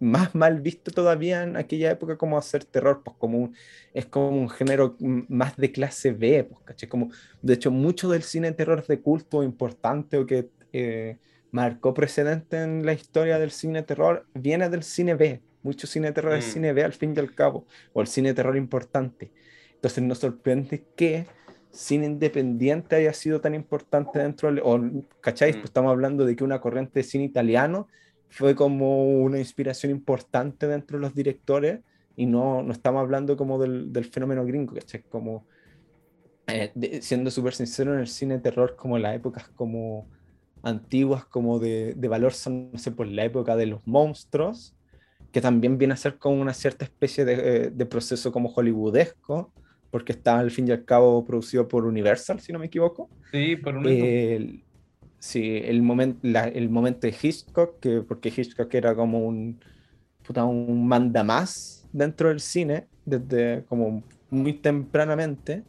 más 0.00 0.34
mal 0.34 0.60
visto 0.60 0.90
todavía 0.90 1.42
en 1.42 1.56
aquella 1.56 1.90
época 1.90 2.16
como 2.16 2.38
hacer 2.38 2.64
terror, 2.64 3.02
pues 3.04 3.16
como 3.18 3.52
es 3.94 4.06
como 4.06 4.28
un 4.28 4.48
género 4.48 4.96
más 5.00 5.56
de 5.56 5.72
clase 5.72 6.12
B, 6.12 6.44
pues, 6.44 6.60
¿caché? 6.64 6.88
Como, 6.88 7.10
de 7.42 7.54
hecho, 7.54 7.70
mucho 7.70 8.08
del 8.08 8.22
cine 8.22 8.48
de 8.48 8.54
terror 8.54 8.86
de 8.86 9.00
culto 9.00 9.42
importante 9.42 10.18
o 10.18 10.26
que 10.26 10.50
eh, 10.72 11.18
marcó 11.50 11.94
precedente 11.94 12.62
en 12.62 12.84
la 12.86 12.92
historia 12.92 13.38
del 13.38 13.50
cine 13.50 13.80
de 13.80 13.86
terror 13.86 14.26
viene 14.34 14.68
del 14.68 14.82
cine 14.82 15.14
B, 15.14 15.42
mucho 15.62 15.86
cine 15.86 16.08
de 16.08 16.12
terror 16.12 16.34
es 16.34 16.46
mm. 16.48 16.50
cine 16.50 16.72
B 16.72 16.84
al 16.84 16.92
fin 16.92 17.14
y 17.16 17.18
al 17.18 17.34
cabo, 17.34 17.66
o 17.92 18.00
el 18.00 18.06
cine 18.06 18.30
de 18.30 18.34
terror 18.34 18.56
importante. 18.56 19.32
Entonces 19.74 20.02
nos 20.02 20.18
sorprende 20.18 20.84
que 20.96 21.26
cine 21.70 22.06
independiente 22.06 22.96
haya 22.96 23.12
sido 23.12 23.40
tan 23.40 23.54
importante 23.54 24.18
dentro 24.18 24.48
del... 24.48 24.60
O, 24.64 24.80
¿Cacháis? 25.20 25.56
Mm. 25.56 25.60
Pues 25.60 25.70
estamos 25.70 25.90
hablando 25.90 26.24
de 26.24 26.36
que 26.36 26.44
una 26.44 26.60
corriente 26.60 27.00
de 27.00 27.04
cine 27.04 27.24
italiano 27.24 27.88
fue 28.28 28.54
como 28.54 29.20
una 29.20 29.38
inspiración 29.38 29.90
importante 29.90 30.66
dentro 30.66 30.98
de 30.98 31.02
los 31.02 31.14
directores 31.14 31.80
y 32.16 32.26
no, 32.26 32.62
no 32.62 32.72
estamos 32.72 33.00
hablando 33.00 33.36
como 33.36 33.58
del, 33.58 33.92
del 33.92 34.04
fenómeno 34.04 34.44
gringo, 34.44 34.74
¿cachai? 34.74 35.02
Como, 35.08 35.46
eh, 36.48 37.00
siendo 37.00 37.30
súper 37.30 37.54
sincero, 37.54 37.94
en 37.94 38.00
el 38.00 38.08
cine 38.08 38.34
de 38.34 38.40
terror 38.40 38.74
como 38.76 38.96
en 38.96 39.04
las 39.04 39.14
épocas 39.14 39.48
como 39.50 40.08
antiguas, 40.62 41.24
como 41.24 41.58
de, 41.58 41.94
de 41.94 42.08
valor 42.08 42.32
son, 42.32 42.72
no 42.72 42.78
sé, 42.78 42.90
por 42.90 43.06
la 43.06 43.24
época 43.24 43.54
de 43.54 43.66
los 43.66 43.86
monstruos, 43.86 44.74
que 45.32 45.40
también 45.40 45.78
viene 45.78 45.94
a 45.94 45.96
ser 45.96 46.16
como 46.16 46.40
una 46.40 46.54
cierta 46.54 46.84
especie 46.84 47.24
de, 47.24 47.72
eh, 47.78 47.86
proceso 47.86 48.32
como 48.32 48.48
hollywoodesco, 48.48 49.52
porque 49.90 50.12
está 50.12 50.38
al 50.38 50.50
fin 50.50 50.68
y 50.68 50.70
al 50.70 50.84
cabo 50.84 51.24
producido 51.24 51.68
por 51.68 51.84
Universal, 51.84 52.40
si 52.40 52.52
no 52.52 52.58
me 52.58 52.66
equivoco. 52.66 53.08
Sí, 53.32 53.56
por 53.56 53.76
un 53.76 53.86
el, 53.86 54.62
Sí, 55.18 55.60
el, 55.64 55.82
momento 55.82 56.20
el 56.28 56.70
momento 56.70 57.06
de 57.06 57.14
Hitchcock, 57.20 57.80
que, 57.80 58.02
porque 58.02 58.32
Hitchcock 58.34 58.72
era 58.72 58.94
como 58.94 59.26
un, 59.26 59.58
puta, 60.22 60.44
un 60.44 60.86
manda 60.86 61.24
más 61.24 61.86
dentro 61.92 62.28
del 62.28 62.40
cine, 62.40 62.86
desde 63.04 63.64
como 63.68 64.04
muy 64.30 64.52
tempranamente, 64.52 65.64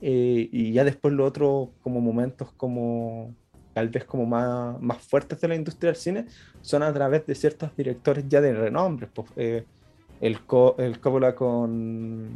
eh, 0.00 0.48
y 0.50 0.72
ya 0.72 0.82
después 0.82 1.14
los 1.14 1.28
otros 1.28 1.68
como 1.80 2.00
momentos 2.00 2.52
como 2.52 3.34
tal 3.78 3.90
vez 3.90 4.04
como 4.04 4.26
más, 4.26 4.80
más 4.80 4.98
fuertes 4.98 5.40
de 5.40 5.46
la 5.46 5.54
industria 5.54 5.92
del 5.92 6.00
cine, 6.00 6.26
son 6.62 6.82
a 6.82 6.92
través 6.92 7.24
de 7.26 7.34
ciertos 7.36 7.76
directores 7.76 8.24
ya 8.28 8.40
de 8.40 8.52
renombre. 8.52 9.06
Pues, 9.06 9.28
eh, 9.36 9.64
el, 10.20 10.36
el 10.78 11.00
Coppola 11.00 11.32
con... 11.36 12.28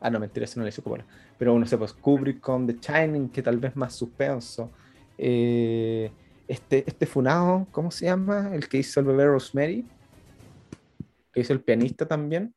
Ah, 0.00 0.10
no, 0.10 0.18
mentira, 0.18 0.42
ese 0.42 0.58
no 0.58 0.64
le 0.64 0.70
hizo 0.70 0.82
Coppola. 0.82 1.06
Pero 1.38 1.54
uno 1.54 1.66
sé, 1.66 1.78
pues 1.78 1.92
Kubrick 1.92 2.40
con 2.40 2.66
The 2.66 2.78
Shining, 2.80 3.28
que 3.28 3.42
tal 3.42 3.58
vez 3.58 3.76
más 3.76 3.94
suspenso. 3.94 4.72
Eh, 5.16 6.10
este, 6.48 6.82
este 6.84 7.06
funado, 7.06 7.68
¿cómo 7.70 7.92
se 7.92 8.06
llama? 8.06 8.50
El 8.52 8.68
que 8.68 8.78
hizo 8.78 8.98
el 8.98 9.06
bebé 9.06 9.24
Rosemary, 9.26 9.86
que 11.32 11.40
hizo 11.42 11.52
el 11.52 11.60
pianista 11.60 12.08
también. 12.08 12.52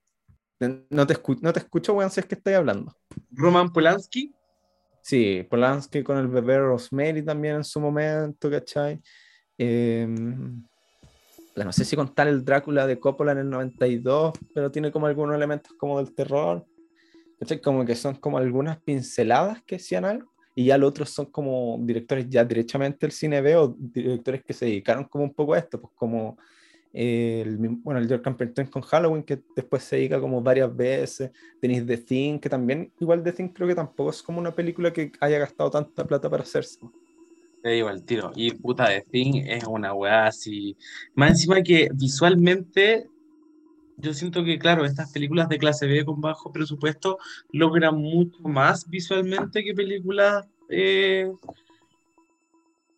No 0.89 1.05
te, 1.05 1.15
no 1.41 1.53
te 1.53 1.59
escucho, 1.59 1.93
weón, 1.93 2.09
si 2.09 2.21
es 2.21 2.25
que 2.25 2.33
estoy 2.33 2.53
hablando. 2.53 2.97
Roman 3.29 3.71
Polanski. 3.71 4.33
Sí, 5.01 5.45
Polanski 5.49 6.03
con 6.03 6.17
el 6.17 6.27
bebé 6.27 6.59
Rosemary 6.59 7.23
también 7.23 7.55
en 7.55 7.63
su 7.63 7.79
momento, 7.79 8.49
¿cachai? 8.49 9.01
Em, 9.57 10.63
no 11.55 11.71
sé 11.73 11.85
si 11.85 11.95
contar 11.95 12.27
el 12.27 12.45
Drácula 12.45 12.87
de 12.87 12.99
Coppola 12.99 13.31
en 13.33 13.39
el 13.39 13.49
92, 13.49 14.33
pero 14.53 14.71
tiene 14.71 14.91
como 14.91 15.07
algunos 15.07 15.35
elementos 15.35 15.73
como 15.73 15.97
del 15.97 16.13
terror, 16.13 16.65
¿cachai? 17.39 17.59
Como 17.59 17.85
que 17.85 17.95
son 17.95 18.15
como 18.15 18.37
algunas 18.37 18.79
pinceladas 18.81 19.61
que 19.63 19.75
hacían 19.75 20.05
algo, 20.05 20.31
y 20.55 20.65
ya 20.65 20.77
los 20.77 20.89
otros 20.89 21.09
son 21.09 21.25
como 21.27 21.77
directores 21.81 22.27
ya 22.29 22.45
directamente 22.45 22.99
del 23.01 23.11
cine 23.11 23.41
B 23.41 23.55
o 23.55 23.75
directores 23.77 24.43
que 24.43 24.53
se 24.53 24.65
dedicaron 24.65 25.05
como 25.05 25.23
un 25.23 25.33
poco 25.33 25.53
a 25.53 25.59
esto, 25.59 25.81
pues 25.81 25.93
como 25.95 26.37
el, 26.93 27.57
bueno, 27.57 27.99
el 27.99 28.07
George 28.07 28.23
Carpenter 28.23 28.69
con 28.69 28.81
Halloween, 28.81 29.23
que 29.23 29.41
después 29.55 29.83
se 29.83 29.97
diga 29.97 30.19
como 30.19 30.41
varias 30.41 30.75
veces. 30.75 31.31
Tenéis 31.59 31.85
The 31.85 31.97
Thing, 31.97 32.39
que 32.39 32.49
también, 32.49 32.91
igual 32.99 33.23
The 33.23 33.31
Thing 33.31 33.49
creo 33.49 33.67
que 33.67 33.75
tampoco 33.75 34.09
es 34.09 34.21
como 34.21 34.39
una 34.39 34.53
película 34.53 34.91
que 34.91 35.11
haya 35.19 35.39
gastado 35.39 35.71
tanta 35.71 36.05
plata 36.05 36.29
para 36.29 36.43
hacerse. 36.43 36.79
Te 37.63 37.69
digo 37.69 37.89
tiro. 38.01 38.31
Y 38.35 38.51
puta, 38.51 38.87
The 38.87 39.05
Thing 39.09 39.43
es 39.45 39.63
una 39.65 39.93
weá 39.93 40.27
así. 40.27 40.75
Más 41.13 41.31
encima 41.31 41.61
que 41.61 41.89
visualmente, 41.93 43.07
yo 43.97 44.13
siento 44.13 44.43
que, 44.43 44.57
claro, 44.59 44.83
estas 44.83 45.11
películas 45.11 45.47
de 45.47 45.59
clase 45.59 45.85
B 45.85 46.03
con 46.03 46.19
bajo 46.19 46.51
presupuesto 46.51 47.19
logran 47.51 47.95
mucho 47.95 48.39
más 48.43 48.89
visualmente 48.89 49.63
que 49.63 49.73
películas 49.73 50.47
eh, 50.69 51.31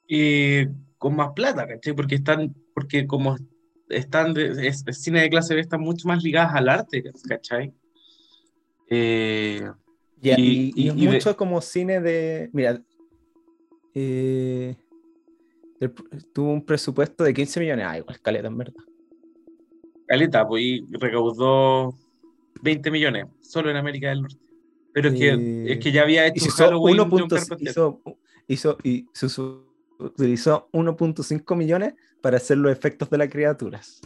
eh, 0.08 0.70
con 0.98 1.16
más 1.16 1.32
plata, 1.34 1.68
¿cachai? 1.68 1.94
Porque 1.94 2.16
están, 2.16 2.56
porque 2.74 3.06
como 3.06 3.36
están, 3.90 4.34
de, 4.34 4.68
es, 4.68 4.84
cine 4.92 5.22
de 5.22 5.30
clase 5.30 5.56
B 5.56 5.62
están 5.62 5.82
mucho 5.82 6.08
más 6.08 6.24
ligadas 6.24 6.56
al 6.56 6.70
arte, 6.70 7.04
¿cachai? 7.28 7.74
Eh, 8.90 9.70
y, 10.22 10.92
mucho 11.08 11.36
como 11.36 11.60
cine 11.62 12.00
de, 12.00 12.50
mira, 12.54 12.82
eh, 13.94 14.76
tuvo 16.34 16.54
un 16.54 16.66
presupuesto 16.66 17.24
de 17.24 17.34
15 17.34 17.60
millones, 17.60 17.86
ah, 17.88 17.98
igual 17.98 18.22
caleta 18.22 18.48
en 18.48 18.58
verdad. 18.58 18.84
Caleta, 20.08 20.48
pues 20.48 20.64
y 20.64 20.86
recaudó 20.92 21.98
20 22.62 22.92
millones 22.92 23.26
solo 23.42 23.70
en 23.70 23.78
América 23.78 24.10
del 24.10 24.22
Norte. 24.22 24.38
Pero 24.94 25.10
es, 25.10 25.20
que, 25.20 25.74
es 25.74 25.80
que 25.80 25.92
ya 25.92 26.04
había 26.04 26.28
hecho 26.28 26.50
Halloween 26.52 27.00
hizo, 27.60 28.02
hizo, 28.48 28.78
y 28.84 29.08
su, 29.14 29.66
utilizó 30.06 30.70
1.5 30.72 31.56
millones 31.56 31.94
para 32.22 32.38
hacer 32.38 32.58
los 32.58 32.72
efectos 32.72 33.10
de 33.10 33.18
las 33.18 33.30
criaturas. 33.30 34.02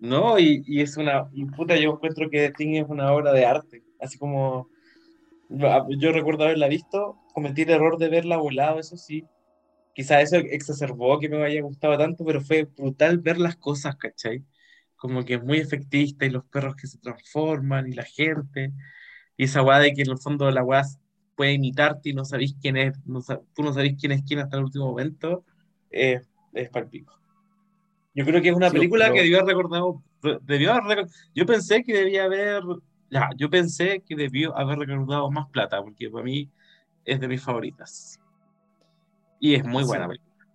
No, 0.00 0.38
y, 0.38 0.62
es 0.80 0.96
una. 0.96 1.28
Puta, 1.56 1.76
yo 1.76 1.92
encuentro 1.92 2.28
que 2.30 2.48
The 2.48 2.52
Thing 2.52 2.74
es 2.76 2.88
una 2.88 3.12
obra 3.12 3.32
de 3.32 3.44
arte. 3.44 3.82
Así 4.00 4.18
como. 4.18 4.68
Yo 5.48 6.12
recuerdo 6.12 6.44
haberla 6.44 6.66
visto, 6.66 7.18
cometí 7.32 7.62
el 7.62 7.70
error 7.70 7.98
de 7.98 8.08
verla 8.08 8.36
volado, 8.36 8.80
eso 8.80 8.96
sí. 8.96 9.24
Quizá 9.94 10.20
eso 10.20 10.36
exacerbó 10.36 11.18
que 11.20 11.28
me 11.28 11.42
haya 11.44 11.62
gustado 11.62 11.96
tanto, 11.96 12.24
pero 12.24 12.40
fue 12.40 12.64
brutal 12.64 13.18
ver 13.18 13.38
las 13.38 13.56
cosas, 13.56 13.96
¿cachai? 13.96 14.44
Como 14.96 15.24
que 15.24 15.34
es 15.34 15.42
muy 15.44 15.58
efectista 15.58 16.26
y 16.26 16.30
los 16.30 16.44
perros 16.46 16.74
que 16.74 16.88
se 16.88 16.98
transforman 16.98 17.86
y 17.88 17.92
la 17.92 18.02
gente. 18.02 18.72
Y 19.36 19.44
esa 19.44 19.62
weá 19.62 19.78
de 19.78 19.92
que 19.92 20.02
en 20.02 20.10
el 20.10 20.18
fondo 20.18 20.50
la 20.50 20.64
weá 20.64 20.82
puede 21.36 21.52
imitarte 21.52 22.10
y 22.10 22.14
no 22.14 22.24
sabéis 22.24 22.56
quién 22.60 22.76
es, 22.76 22.98
no, 23.06 23.20
tú 23.54 23.62
no 23.62 23.72
sabéis 23.72 23.96
quién 24.00 24.12
es 24.12 24.22
quién 24.22 24.40
hasta 24.40 24.56
el 24.56 24.64
último 24.64 24.86
momento, 24.86 25.44
es 25.90 26.26
palpico. 26.72 27.16
Yo 28.14 28.24
creo 28.24 28.40
que 28.40 28.48
es 28.48 28.56
una 28.56 28.70
película 28.70 29.12
que 29.12 29.20
debió 29.20 29.40
haber 29.40 29.56
recordado, 29.56 30.02
debió 30.42 30.72
haber, 30.72 31.06
yo 31.34 31.44
pensé 31.44 31.84
que 31.84 31.92
debía 31.92 32.24
haber, 32.24 32.62
ya, 33.10 33.28
yo 33.36 33.50
pensé 33.50 34.02
que 34.06 34.16
debió 34.16 34.56
haber 34.56 34.78
recordado 34.78 35.30
más 35.30 35.50
plata, 35.50 35.82
porque 35.82 36.08
para 36.08 36.24
mí 36.24 36.50
es 37.04 37.20
de 37.20 37.28
mis 37.28 37.42
favoritas. 37.42 38.18
Y 39.38 39.54
es 39.54 39.64
muy 39.64 39.84
buena 39.84 40.08
película. 40.08 40.46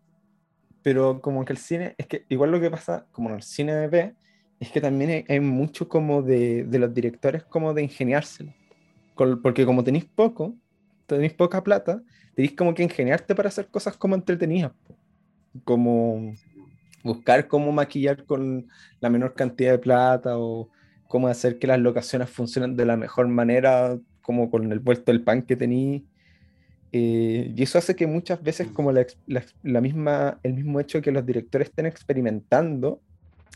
Pero 0.81 1.21
como 1.21 1.45
que 1.45 1.53
el 1.53 1.59
cine, 1.59 1.93
es 1.99 2.07
que 2.07 2.25
igual 2.29 2.49
lo 2.49 2.59
que 2.59 2.71
pasa, 2.71 3.05
como 3.11 3.29
en 3.29 3.35
el 3.35 3.43
cine 3.43 3.75
de 3.75 3.87
B, 3.87 4.15
es 4.59 4.71
que 4.71 4.81
también 4.81 5.23
hay, 5.29 5.39
mucho 5.39 5.87
como 5.87 6.23
de, 6.23 6.63
de, 6.63 6.79
los 6.79 6.91
directores 6.91 7.43
como 7.43 7.75
de 7.75 7.83
ingeniárselo. 7.83 8.53
Porque 9.15 9.67
como 9.67 9.83
tenéis 9.83 10.05
poco, 10.05 10.55
tenéis 11.15 11.33
poca 11.33 11.63
plata, 11.63 12.01
tenéis 12.35 12.55
como 12.55 12.73
que 12.73 12.83
ingeniarte 12.83 13.35
para 13.35 13.49
hacer 13.49 13.67
cosas 13.67 13.97
como 13.97 14.15
entretenidas. 14.15 14.71
como 15.63 16.33
buscar 17.03 17.47
cómo 17.47 17.71
maquillar 17.71 18.25
con 18.25 18.67
la 18.99 19.09
menor 19.09 19.33
cantidad 19.33 19.71
de 19.71 19.79
plata 19.79 20.37
o 20.37 20.69
cómo 21.07 21.27
hacer 21.27 21.59
que 21.59 21.67
las 21.67 21.79
locaciones 21.79 22.29
funcionen 22.29 22.75
de 22.75 22.85
la 22.85 22.95
mejor 22.95 23.27
manera, 23.27 23.97
como 24.21 24.49
con 24.49 24.71
el 24.71 24.79
vuelto 24.79 25.11
del 25.11 25.23
pan 25.23 25.41
que 25.41 25.55
tení. 25.55 26.05
Eh, 26.93 27.53
y 27.55 27.63
eso 27.63 27.77
hace 27.77 27.95
que 27.95 28.07
muchas 28.07 28.41
veces 28.41 28.67
como 28.69 28.91
la, 28.91 29.05
la, 29.63 29.81
misma, 29.81 30.39
el 30.43 30.53
mismo 30.53 30.79
hecho 30.79 31.01
que 31.01 31.11
los 31.11 31.25
directores 31.25 31.69
estén 31.69 31.85
experimentando, 31.85 33.01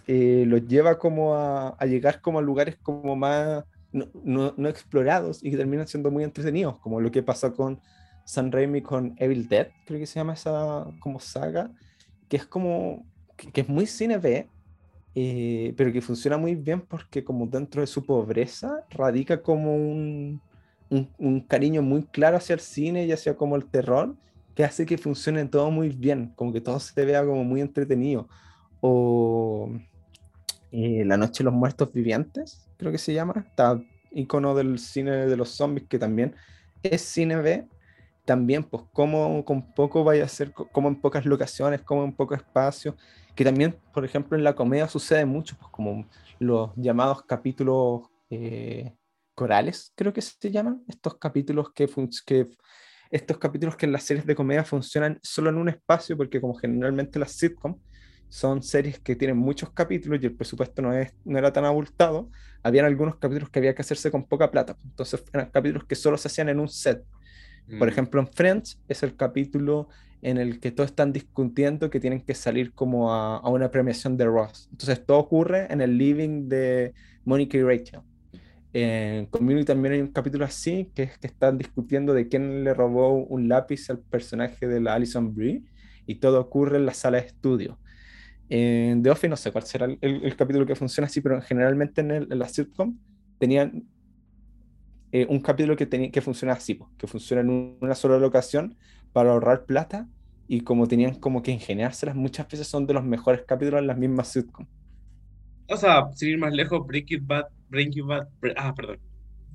eh, 0.08 0.46
los 0.48 0.68
lleva 0.68 0.98
como 0.98 1.36
a, 1.36 1.70
a, 1.70 1.86
llegar 1.86 2.22
como 2.22 2.40
a 2.40 2.42
lugares 2.42 2.78
como 2.82 3.16
más 3.16 3.64
no, 3.96 4.68
explorados 4.68 5.44
y 5.44 5.52
que 5.52 5.58
terminan 5.58 5.88
siendo 5.88 6.12
muy 6.12 6.24
entretenidos, 6.24 6.80
como 6.80 7.00
lo 7.00 7.12
que 7.12 7.24
pasa 7.24 7.52
con 7.52 7.80
San 8.26 8.52
Raimi 8.52 8.82
con 8.82 9.16
Evil 9.18 9.48
Dead, 9.48 9.68
creo 9.86 10.00
que 10.00 10.06
se 10.06 10.20
llama 10.20 10.34
esa 10.34 10.86
como 11.00 11.20
saga, 11.20 11.72
que 12.28 12.38
es 12.38 12.46
como, 12.46 13.06
que, 13.36 13.62
es 13.62 13.70
muy 13.70 13.86
cine 13.86 14.18
B, 14.18 14.50
eh, 15.16 15.74
pero 15.78 15.94
que 15.94 16.02
funciona 16.02 16.38
muy 16.38 16.56
bien 16.56 16.82
porque 16.82 17.24
como 17.24 17.48
dentro 17.48 17.82
de 17.82 17.88
su 17.88 18.06
pobreza 18.06 18.84
radica 18.90 19.42
como 19.42 19.76
un, 19.76 20.42
un, 20.90 21.10
un, 21.18 21.40
cariño 21.42 21.82
muy 21.82 22.04
claro 22.04 22.38
hacia 22.38 22.56
el 22.56 22.60
cine 22.60 23.06
y 23.06 23.12
hacia 23.12 23.36
como 23.36 23.56
el 23.56 23.66
terror, 23.66 24.16
que 24.56 24.64
hace 24.64 24.86
que 24.86 24.98
funcione 24.98 25.46
todo 25.46 25.70
muy 25.70 25.90
bien, 25.90 26.34
como 26.36 26.52
que 26.52 26.62
todo 26.62 26.80
se 26.80 27.06
vea 27.06 27.26
como 27.26 27.44
muy 27.44 27.62
entretenido. 27.62 28.28
O 28.82 29.70
eh, 30.72 31.04
La 31.06 31.18
Noche 31.18 31.40
de 31.40 31.46
los 31.46 31.54
Muertos 31.54 31.92
Vivientes, 31.94 32.65
creo 32.78 32.92
que 32.92 32.98
se 32.98 33.14
llama, 33.14 33.34
está 33.48 33.82
icono 34.12 34.56
del 34.56 34.80
cine 34.80 35.12
de 35.28 35.38
los 35.38 35.50
zombies, 35.50 35.88
que 35.88 36.00
también 36.00 36.36
es 36.84 37.02
cine 37.02 37.36
B, 37.38 37.68
también, 38.26 38.64
pues, 38.64 38.84
cómo 38.92 39.46
con 39.46 39.74
poco 39.74 40.04
vaya 40.04 40.26
a 40.26 40.28
ser, 40.28 40.52
como 40.52 40.88
en 40.88 41.00
pocas 41.00 41.26
locaciones, 41.26 41.82
como 41.82 42.04
en 42.04 42.14
poco 42.14 42.34
espacio, 42.34 42.96
que 43.36 43.44
también, 43.44 43.78
por 43.94 44.04
ejemplo, 44.06 44.38
en 44.38 44.44
la 44.44 44.56
comedia 44.56 44.88
sucede 44.88 45.26
mucho, 45.26 45.56
pues, 45.58 45.70
como 45.72 46.08
los 46.40 46.72
llamados 46.76 47.24
capítulos 47.24 48.10
eh, 48.30 48.96
corales, 49.36 49.92
creo 49.96 50.14
que 50.14 50.22
se 50.22 50.52
llaman, 50.52 50.84
estos 50.88 51.18
capítulos 51.18 51.72
que, 51.74 51.88
estos 53.12 53.38
capítulos 53.38 53.76
que 53.76 53.86
en 53.86 53.92
las 53.92 54.04
series 54.04 54.26
de 54.26 54.36
comedia 54.36 54.64
funcionan 54.64 55.20
solo 55.22 55.50
en 55.50 55.58
un 55.58 55.70
espacio, 55.70 56.18
porque 56.18 56.42
como 56.42 56.56
generalmente 56.56 57.20
las 57.20 57.34
sitcoms 57.34 57.78
son 58.36 58.62
series 58.62 59.00
que 59.00 59.16
tienen 59.16 59.38
muchos 59.38 59.70
capítulos 59.70 60.20
y 60.22 60.26
el 60.26 60.36
presupuesto 60.36 60.82
no, 60.82 60.94
es, 60.94 61.14
no 61.24 61.38
era 61.38 61.54
tan 61.54 61.64
abultado, 61.64 62.30
habían 62.64 62.86
algunos 62.86 63.16
capítulos 63.16 63.50
que 63.50 63.60
había 63.60 63.74
que 63.74 63.82
hacerse 63.82 64.12
con 64.12 64.26
poca 64.26 64.52
plata, 64.52 64.74
pues, 64.74 64.86
entonces 64.86 65.24
eran 65.34 65.50
capítulos 65.52 65.86
que 65.86 65.96
solo 65.96 66.18
se 66.18 66.28
hacían 66.28 66.50
en 66.50 66.60
un 66.60 66.68
set 66.68 67.06
por 67.80 67.88
mm. 67.88 67.92
ejemplo, 67.92 68.22
en 68.22 68.28
Friends 68.28 68.80
es 68.88 69.04
el 69.04 69.16
capítulo 69.16 69.90
en 70.22 70.38
el 70.38 70.60
que 70.60 70.72
todos 70.72 70.90
están 70.90 71.14
discutiendo 71.14 71.90
que 71.90 72.00
tienen 72.00 72.22
que 72.22 72.36
salir 72.36 72.74
como 72.74 73.14
a, 73.14 73.38
a 73.38 73.50
una 73.50 73.72
premiación 73.72 74.18
de 74.18 74.26
Ross. 74.26 74.68
Entonces 74.72 75.06
todo 75.06 75.20
ocurre 75.20 75.72
en 75.72 75.82
el 75.82 75.98
living 75.98 76.48
de 76.48 76.94
Monica 77.26 77.58
y 77.58 77.64
Rachel. 77.64 78.02
En 78.74 79.28
Community 79.28 79.66
también 79.66 79.94
hay 79.94 80.02
un 80.02 80.10
capítulo 80.10 80.46
así, 80.46 80.92
que 80.94 81.04
es 81.04 81.18
que 81.18 81.28
están 81.28 81.58
discutiendo 81.58 82.14
de 82.14 82.28
quién 82.28 82.64
le 82.64 82.74
robó 82.74 83.14
un 83.14 83.48
lápiz 83.48 83.90
al 83.90 84.00
personaje 84.00 84.68
de 84.68 84.82
la 84.82 84.96
Alison 84.96 85.34
Brie, 85.34 85.64
y 86.06 86.16
todo 86.16 86.42
ocurre 86.42 86.78
en 86.78 86.86
la 86.86 86.94
sala 86.94 87.20
de 87.22 87.28
estudio. 87.28 87.80
En 88.50 89.02
The 89.02 89.10
Office 89.10 89.30
no 89.30 89.38
sé 89.38 89.52
cuál 89.52 89.64
será 89.66 89.86
el, 89.86 90.36
capítulo 90.36 90.66
que 90.66 90.76
funciona 90.76 91.08
así, 91.08 91.22
pero 91.22 91.42
generalmente 91.42 92.02
en, 92.02 92.12
el, 92.12 92.28
la 92.30 92.48
sitcom 92.48 92.98
tenían 93.40 93.84
eh, 95.12 95.26
un 95.30 95.40
capítulo 95.40 95.76
que, 95.76 95.88
que 96.12 96.22
funciona 96.22 96.54
así, 96.54 96.80
que 96.98 97.08
funciona 97.08 97.42
en 97.42 97.78
una 97.82 97.96
sola 97.96 98.18
locación 98.18 98.78
para 99.14 99.32
ahorrar 99.32 99.66
plata 99.66 100.08
y 100.48 100.62
como 100.62 100.88
tenían 100.88 101.16
como 101.16 101.42
que 101.42 101.52
ingeniárselas, 101.52 102.16
muchas 102.16 102.48
veces 102.48 102.68
son 102.68 102.86
de 102.86 102.94
los 102.94 103.04
mejores 103.04 103.42
capítulos 103.48 103.82
en 103.82 103.88
las 103.88 103.98
mismas 103.98 104.28
sitcoms. 104.28 104.70
O 105.68 105.78
sea, 105.78 106.12
sin 106.14 106.30
ir 106.30 106.38
más 106.38 106.54
lejos, 106.54 106.86
Breaking 106.86 107.26
Bad, 107.26 107.46
ah, 108.58 108.74
perdón, 108.76 109.00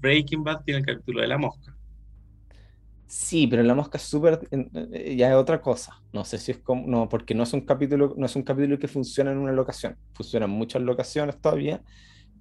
Breaking 0.00 0.42
Bad 0.42 0.64
tiene 0.64 0.80
el 0.80 0.86
capítulo 0.86 1.20
de 1.20 1.28
la 1.28 1.38
mosca. 1.38 1.76
Sí, 3.10 3.48
pero 3.48 3.64
la 3.64 3.74
mosca 3.74 3.98
es 3.98 4.04
súper, 4.04 4.38
eh, 4.52 5.16
ya 5.16 5.30
es 5.30 5.34
otra 5.34 5.60
cosa. 5.60 6.00
No 6.12 6.24
sé 6.24 6.38
si 6.38 6.52
es 6.52 6.58
como, 6.58 6.86
no, 6.86 7.08
porque 7.08 7.34
no 7.34 7.42
es 7.42 7.52
un 7.52 7.62
capítulo, 7.62 8.14
no 8.16 8.24
es 8.24 8.36
un 8.36 8.44
capítulo 8.44 8.78
que 8.78 8.86
funciona 8.86 9.32
en 9.32 9.38
una 9.38 9.50
locación. 9.50 9.96
Funciona 10.14 10.46
en 10.46 10.52
muchas 10.52 10.80
locaciones 10.82 11.36
todavía, 11.40 11.82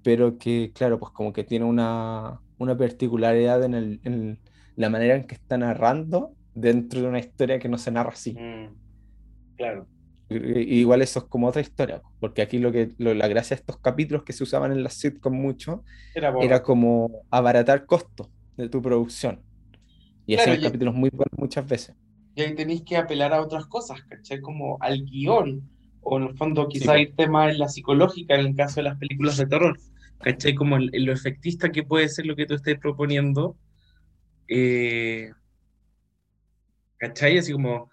pero 0.04 0.38
que, 0.38 0.70
claro, 0.72 1.00
pues 1.00 1.10
como 1.10 1.32
que 1.32 1.42
tiene 1.42 1.64
una, 1.64 2.40
una 2.58 2.76
particularidad 2.76 3.64
en, 3.64 3.74
el, 3.74 4.00
en, 4.04 4.38
la 4.76 4.88
manera 4.90 5.16
en 5.16 5.24
que 5.24 5.34
está 5.34 5.58
narrando 5.58 6.36
dentro 6.54 7.00
de 7.00 7.08
una 7.08 7.18
historia 7.18 7.58
que 7.58 7.68
no 7.68 7.76
se 7.76 7.90
narra 7.90 8.10
así. 8.10 8.34
Mm, 8.34 8.68
claro. 9.56 9.88
igual 10.28 11.02
eso 11.02 11.18
es 11.18 11.24
como 11.24 11.48
otra 11.48 11.62
historia, 11.62 12.00
porque 12.20 12.42
aquí 12.42 12.58
lo 12.60 12.70
que 12.70 12.92
la 12.96 13.26
gracia 13.26 13.56
de 13.56 13.60
estos 13.62 13.78
capítulos 13.78 14.22
que 14.22 14.32
se 14.32 14.44
usaban 14.44 14.70
en 14.70 14.84
la 14.84 14.90
sitcom 14.90 15.34
mucho 15.34 15.82
era, 16.14 16.32
era 16.40 16.62
como 16.62 17.22
abaratar 17.28 17.86
costos 17.86 18.28
de 18.56 18.68
tu 18.68 18.80
producción. 18.80 19.49
Y 20.30 20.36
claro, 20.36 20.62
capítulos 20.62 20.94
muy 20.94 21.10
buenos 21.10 21.36
muchas 21.36 21.66
veces. 21.66 21.96
Y 22.36 22.42
ahí 22.42 22.54
tenéis 22.54 22.82
que 22.82 22.96
apelar 22.96 23.32
a 23.32 23.42
otras 23.42 23.66
cosas, 23.66 24.00
¿cachai? 24.02 24.40
Como 24.40 24.78
al 24.80 25.04
guion, 25.04 25.68
o 26.02 26.18
en 26.18 26.28
el 26.28 26.36
fondo 26.36 26.68
quizá 26.68 26.92
hay 26.92 27.12
temas 27.12 27.50
en 27.50 27.58
la 27.58 27.68
psicológica 27.68 28.36
en 28.36 28.46
el 28.46 28.54
caso 28.54 28.76
de 28.76 28.84
las 28.84 28.96
películas 28.96 29.36
de 29.38 29.46
terror. 29.46 29.76
¿cachai? 30.20 30.54
Como 30.54 30.78
lo 30.78 31.12
efectista 31.12 31.72
que 31.72 31.82
puede 31.82 32.08
ser 32.08 32.26
lo 32.26 32.36
que 32.36 32.46
tú 32.46 32.54
estés 32.54 32.78
proponiendo. 32.78 33.56
Eh, 34.46 35.32
¿cachai? 36.98 37.38
Así 37.38 37.52
como, 37.52 37.90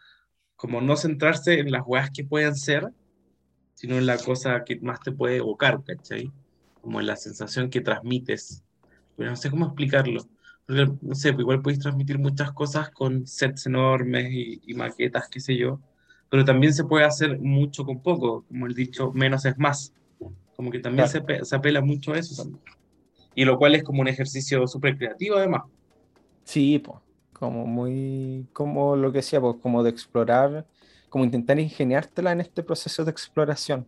como 0.55 0.79
no 0.79 0.95
centrarse 0.95 1.59
en 1.59 1.71
las 1.71 1.81
weas 1.87 2.11
que 2.11 2.23
pueden 2.23 2.55
ser, 2.55 2.87
sino 3.73 3.97
en 3.97 4.05
la 4.05 4.19
cosa 4.19 4.63
que 4.63 4.79
más 4.79 4.99
te 4.99 5.11
puede 5.11 5.37
evocar, 5.37 5.83
¿cachai? 5.83 6.31
Como 6.81 6.99
en 6.99 7.07
la 7.07 7.15
sensación 7.15 7.71
que 7.71 7.81
transmites. 7.81 8.63
Pero 9.15 9.31
no 9.31 9.35
sé 9.35 9.49
cómo 9.49 9.65
explicarlo. 9.65 10.21
No 10.67 11.15
sé, 11.15 11.31
pues 11.31 11.41
igual 11.41 11.61
podéis 11.61 11.79
transmitir 11.79 12.19
muchas 12.19 12.51
cosas 12.51 12.89
con 12.91 13.25
sets 13.25 13.67
enormes 13.67 14.31
y, 14.31 14.61
y 14.65 14.73
maquetas, 14.73 15.29
qué 15.29 15.39
sé 15.39 15.55
yo. 15.55 15.79
Pero 16.29 16.43
también 16.43 16.73
se 16.73 16.83
puede 16.83 17.05
hacer 17.05 17.39
mucho 17.39 17.85
con 17.85 18.01
poco, 18.01 18.43
como 18.47 18.67
el 18.67 18.73
dicho, 18.73 19.11
menos 19.13 19.45
es 19.45 19.57
más. 19.57 19.93
Como 20.55 20.71
que 20.71 20.79
también 20.79 21.07
se, 21.07 21.21
se, 21.43 21.55
apela 21.55 21.81
mucho 21.81 22.13
a 22.13 22.17
eso 22.17 22.49
Y 23.35 23.45
lo 23.45 23.57
cual 23.57 23.75
es 23.75 23.83
como 23.83 24.01
un 24.01 24.07
ejercicio 24.07 24.67
súper 24.67 24.97
creativo 24.97 25.37
además. 25.37 25.61
Sí, 26.43 26.79
pues, 26.79 26.97
como 27.31 27.65
muy, 27.65 28.47
como 28.51 28.95
lo 28.95 29.11
que 29.11 29.19
decía, 29.19 29.39
pues, 29.39 29.55
como 29.61 29.83
de 29.83 29.91
explorar, 29.91 30.65
como 31.09 31.23
intentar 31.23 31.59
ingeniártela 31.59 32.31
en 32.31 32.41
este 32.41 32.63
proceso 32.63 33.05
de 33.05 33.11
exploración. 33.11 33.87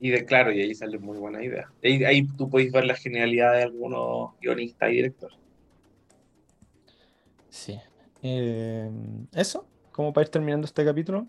Y 0.00 0.10
de 0.10 0.24
claro, 0.24 0.52
y 0.52 0.60
ahí 0.60 0.74
sale 0.74 0.98
muy 0.98 1.16
buena 1.16 1.42
idea. 1.42 1.70
Ahí, 1.82 2.04
ahí 2.04 2.26
tú 2.36 2.50
puedes 2.50 2.72
ver 2.72 2.84
la 2.84 2.96
genialidad 2.96 3.52
de 3.52 3.62
algunos 3.62 4.32
guionistas 4.40 4.90
y 4.90 4.94
directores. 4.94 5.41
Sí. 7.52 7.78
Eh, 8.22 8.90
eso, 9.32 9.66
como 9.92 10.12
para 10.12 10.24
ir 10.24 10.30
terminando 10.30 10.64
este 10.64 10.84
capítulo 10.84 11.28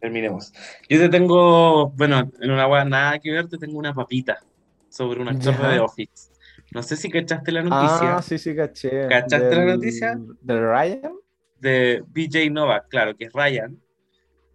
terminemos. 0.00 0.52
Yo 0.88 0.98
te 0.98 1.08
tengo, 1.08 1.90
bueno, 1.90 2.30
en 2.40 2.50
una 2.50 2.66
web 2.66 2.86
nada 2.86 3.18
que 3.18 3.30
ver, 3.30 3.48
te 3.48 3.58
tengo 3.58 3.78
una 3.78 3.94
papita 3.94 4.42
sobre 4.88 5.20
una 5.20 5.32
actor 5.32 5.56
de 5.56 5.78
Office. 5.78 6.32
No 6.72 6.82
sé 6.82 6.96
si 6.96 7.10
cachaste 7.10 7.52
la 7.52 7.62
noticia. 7.62 8.16
Ah, 8.16 8.22
sí, 8.22 8.38
sí, 8.38 8.56
caché. 8.56 9.06
¿Cachaste 9.08 9.54
la 9.54 9.76
noticia? 9.76 10.18
¿De 10.40 10.60
Ryan? 10.60 11.12
De 11.60 12.02
BJ 12.08 12.50
Novak, 12.50 12.88
claro, 12.88 13.14
que 13.14 13.24
es 13.24 13.32
Ryan. 13.32 13.78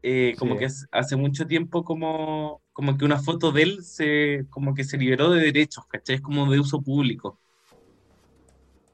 Eh, 0.01 0.35
como 0.37 0.57
que 0.57 0.67
hace 0.91 1.15
mucho 1.15 1.47
tiempo 1.47 1.83
como, 1.83 2.61
como 2.73 2.97
que 2.97 3.05
una 3.05 3.19
foto 3.19 3.51
de 3.51 3.63
él 3.63 3.83
se, 3.83 4.45
como 4.49 4.73
que 4.73 4.83
se 4.83 4.97
liberó 4.97 5.31
de 5.31 5.41
derechos, 5.41 5.85
¿cachai? 5.87 6.17
Es 6.17 6.21
como 6.21 6.49
de 6.51 6.59
uso 6.59 6.81
público. 6.81 7.39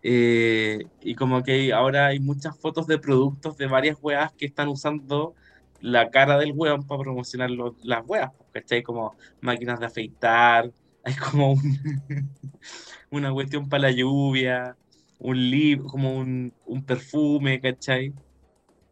Eh, 0.04 0.86
y 1.02 1.16
como 1.16 1.44
que 1.44 1.74
ahora 1.74 2.08
hay 2.08 2.20
muchas 2.20 2.58
fotos 2.60 2.88
de 2.88 2.98
productos 2.98 3.58
de 3.58 3.68
varias 3.68 3.98
weas 4.02 4.32
que 4.34 4.46
están 4.46 4.68
usando 4.68 5.36
la 5.80 6.10
cara 6.10 6.38
del 6.38 6.54
weón 6.54 6.86
para 6.86 7.02
promocionar 7.02 7.50
las 7.50 8.04
weas, 8.08 8.32
¿cachai? 8.52 8.84
Como 8.84 9.16
máquinas 9.42 9.80
de 9.80 9.86
afeitar, 9.86 10.72
hay 11.04 11.16
como 11.16 11.56
una 13.12 13.32
cuestión 13.32 13.68
para 13.70 13.84
la 13.84 13.92
lluvia, 13.92 14.76
un 15.20 15.50
libro, 15.50 15.86
como 15.86 16.16
un, 16.18 16.54
un, 16.66 16.84
perfume, 16.84 17.60
¿cachai? 17.60 18.14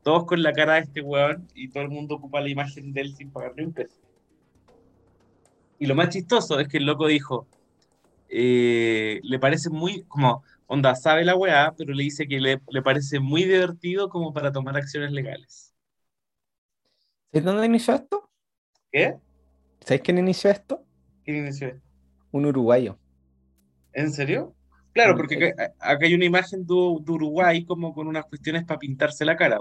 Todos 0.03 0.26
con 0.26 0.41
la 0.41 0.53
cara 0.53 0.76
de 0.76 0.81
este 0.81 1.02
weón 1.02 1.48
y 1.53 1.69
todo 1.69 1.84
el 1.84 1.90
mundo 1.90 2.15
ocupa 2.15 2.41
la 2.41 2.49
imagen 2.49 2.94
de 2.94 3.02
él 3.02 3.15
sin 3.15 3.31
pagarle 3.31 3.65
un 3.65 3.73
peso. 3.73 3.99
Y 5.80 5.86
lo 5.86 5.95
más 5.95 6.10
chistoso 6.10 6.60
es 6.60 6.68
que 6.68 6.77
el 6.77 6.86
loco 6.86 7.07
dijo, 7.07 7.48
eh, 8.27 9.19
le 9.23 9.40
parece 9.40 9.69
muy, 9.69 10.03
como, 10.03 10.44
onda, 10.69 10.95
sabe 10.95 11.25
la 11.25 11.35
weá, 11.35 11.73
pero 11.75 11.93
le 11.93 12.03
dice 12.03 12.27
que 12.27 12.39
le, 12.39 12.61
le 12.69 12.81
parece 12.81 13.19
muy 13.19 13.43
divertido 13.43 14.07
como 14.07 14.31
para 14.31 14.51
tomar 14.51 14.77
acciones 14.77 15.11
legales. 15.11 15.73
¿De 17.31 17.41
dónde 17.41 17.65
inició 17.65 17.95
esto? 17.95 18.29
¿Qué? 18.91 19.15
¿Sabes 19.81 20.01
quién 20.01 20.19
inició 20.19 20.51
esto? 20.51 20.85
¿Quién 21.23 21.37
inició 21.37 21.69
esto? 21.69 21.81
Un 22.31 22.45
uruguayo. 22.45 22.97
¿En 23.93 24.11
serio? 24.11 24.53
Claro, 24.93 25.15
porque 25.15 25.53
acá, 25.57 25.73
hay 25.79 26.13
una 26.13 26.25
imagen 26.25 26.65
de, 26.65 26.73
Uruguay 26.73 27.65
como 27.65 27.93
con 27.93 28.07
unas 28.07 28.25
cuestiones 28.25 28.63
para 28.63 28.79
pintarse 28.79 29.25
la 29.25 29.35
cara. 29.35 29.59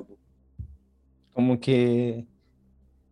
Como 1.32 1.58
que 1.58 2.26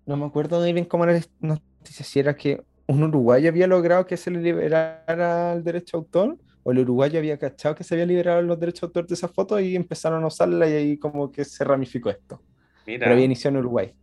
no 0.04 0.16
me 0.16 0.26
acuerdo 0.26 0.60
muy 0.60 0.72
bien 0.72 0.84
cómo 0.84 1.04
era 1.04 1.14
la 1.14 1.22
noticia, 1.40 2.04
si 2.04 2.18
era 2.18 2.36
que 2.36 2.62
un 2.86 3.02
uruguayo 3.04 3.48
había 3.48 3.66
logrado 3.66 4.06
que 4.06 4.16
se 4.16 4.30
le 4.30 4.40
liberara 4.40 5.52
el 5.54 5.64
derecho 5.64 5.96
a 5.96 6.00
autor, 6.00 6.38
o 6.68 6.72
el 6.72 6.80
uruguayo 6.80 7.20
había 7.20 7.38
cachado 7.38 7.76
que 7.76 7.84
se 7.84 7.94
había 7.94 8.06
liberado 8.06 8.42
los 8.42 8.58
derechos 8.58 8.80
de 8.80 8.86
autor 8.88 9.06
de 9.06 9.14
esa 9.14 9.28
foto 9.28 9.60
y 9.60 9.76
empezaron 9.76 10.24
a 10.24 10.26
usarla 10.26 10.68
y 10.68 10.72
ahí 10.72 10.96
como 10.98 11.30
que 11.30 11.44
se 11.44 11.62
ramificó 11.62 12.10
esto. 12.10 12.42
Mira, 12.84 13.00
Pero 13.04 13.12
había 13.12 13.24
iniciado 13.24 13.56
en 13.56 13.60
Uruguay. 13.60 13.94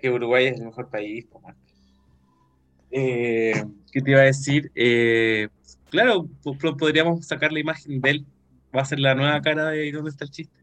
que 0.00 0.08
Uruguay 0.08 0.46
es 0.46 0.60
el 0.60 0.66
mejor 0.66 0.88
país. 0.88 1.26
Eh, 2.90 3.64
¿qué 3.92 4.00
te 4.00 4.10
iba 4.12 4.20
a 4.20 4.24
decir? 4.24 4.70
Eh, 4.74 5.48
claro, 5.90 6.28
po- 6.44 6.56
po- 6.56 6.76
podríamos 6.76 7.26
sacar 7.26 7.52
la 7.52 7.58
imagen 7.58 8.00
de 8.00 8.10
él. 8.10 8.26
Va 8.74 8.82
a 8.82 8.84
ser 8.84 9.00
la 9.00 9.14
nueva 9.16 9.40
cara 9.42 9.70
de 9.70 9.90
¿Dónde 9.90 10.10
está 10.10 10.24
el 10.26 10.30
chiste? 10.30 10.56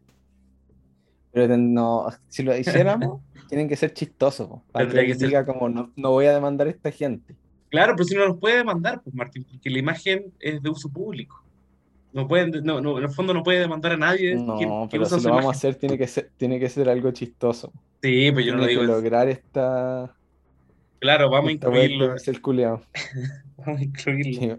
Pero 1.32 1.58
no, 1.58 2.06
si 2.28 2.42
lo 2.42 2.56
hiciéramos, 2.56 3.20
tienen 3.48 3.68
que 3.68 3.76
ser 3.76 3.92
chistosos, 3.92 4.48
para 4.72 4.88
que 4.88 5.06
que 5.06 5.14
ser- 5.14 5.28
diga 5.28 5.44
como 5.44 5.68
no, 5.68 5.92
no 5.94 6.10
voy 6.12 6.24
a 6.26 6.32
demandar 6.32 6.66
a 6.66 6.70
esta 6.70 6.90
gente. 6.90 7.36
Claro, 7.70 7.94
pero 7.96 8.04
si 8.04 8.14
no 8.14 8.26
los 8.26 8.38
puede 8.38 8.58
demandar, 8.58 9.00
pues 9.02 9.14
Martín, 9.14 9.44
porque 9.50 9.70
la 9.70 9.78
imagen 9.78 10.32
es 10.40 10.62
de 10.62 10.70
uso 10.70 10.88
público. 10.88 11.42
No 12.12 12.26
pueden, 12.26 12.64
no, 12.64 12.80
no, 12.80 12.98
en 12.98 13.04
el 13.04 13.10
fondo 13.10 13.34
no 13.34 13.42
puede 13.42 13.60
demandar 13.60 13.92
a 13.92 13.96
nadie. 13.96 14.36
No, 14.36 14.56
quien 14.56 14.70
pero 14.90 15.02
usa 15.02 15.18
si 15.18 15.26
lo 15.26 15.34
vamos 15.34 15.46
a 15.46 15.50
hacer, 15.50 15.74
tiene 15.74 15.98
que 15.98 16.06
ser, 16.06 16.30
tiene 16.36 16.58
que 16.58 16.68
ser 16.68 16.88
algo 16.88 17.10
chistoso. 17.10 17.72
Sí, 18.02 18.30
pues 18.32 18.46
yo 18.46 18.52
no 18.54 18.60
lo 18.60 18.66
digo. 18.66 18.80
que 18.82 18.86
lograr 18.86 19.28
esta, 19.28 20.14
Claro, 20.98 21.30
vamos 21.30 21.50
a 21.50 21.52
esta 21.52 21.68
incluirlo. 21.68 22.10
que 22.10 22.16
es 22.16 22.28
el 22.28 22.40
culiao. 22.40 22.82
Vamos 23.58 23.80
a 23.80 23.84
incluirlo. 23.84 24.58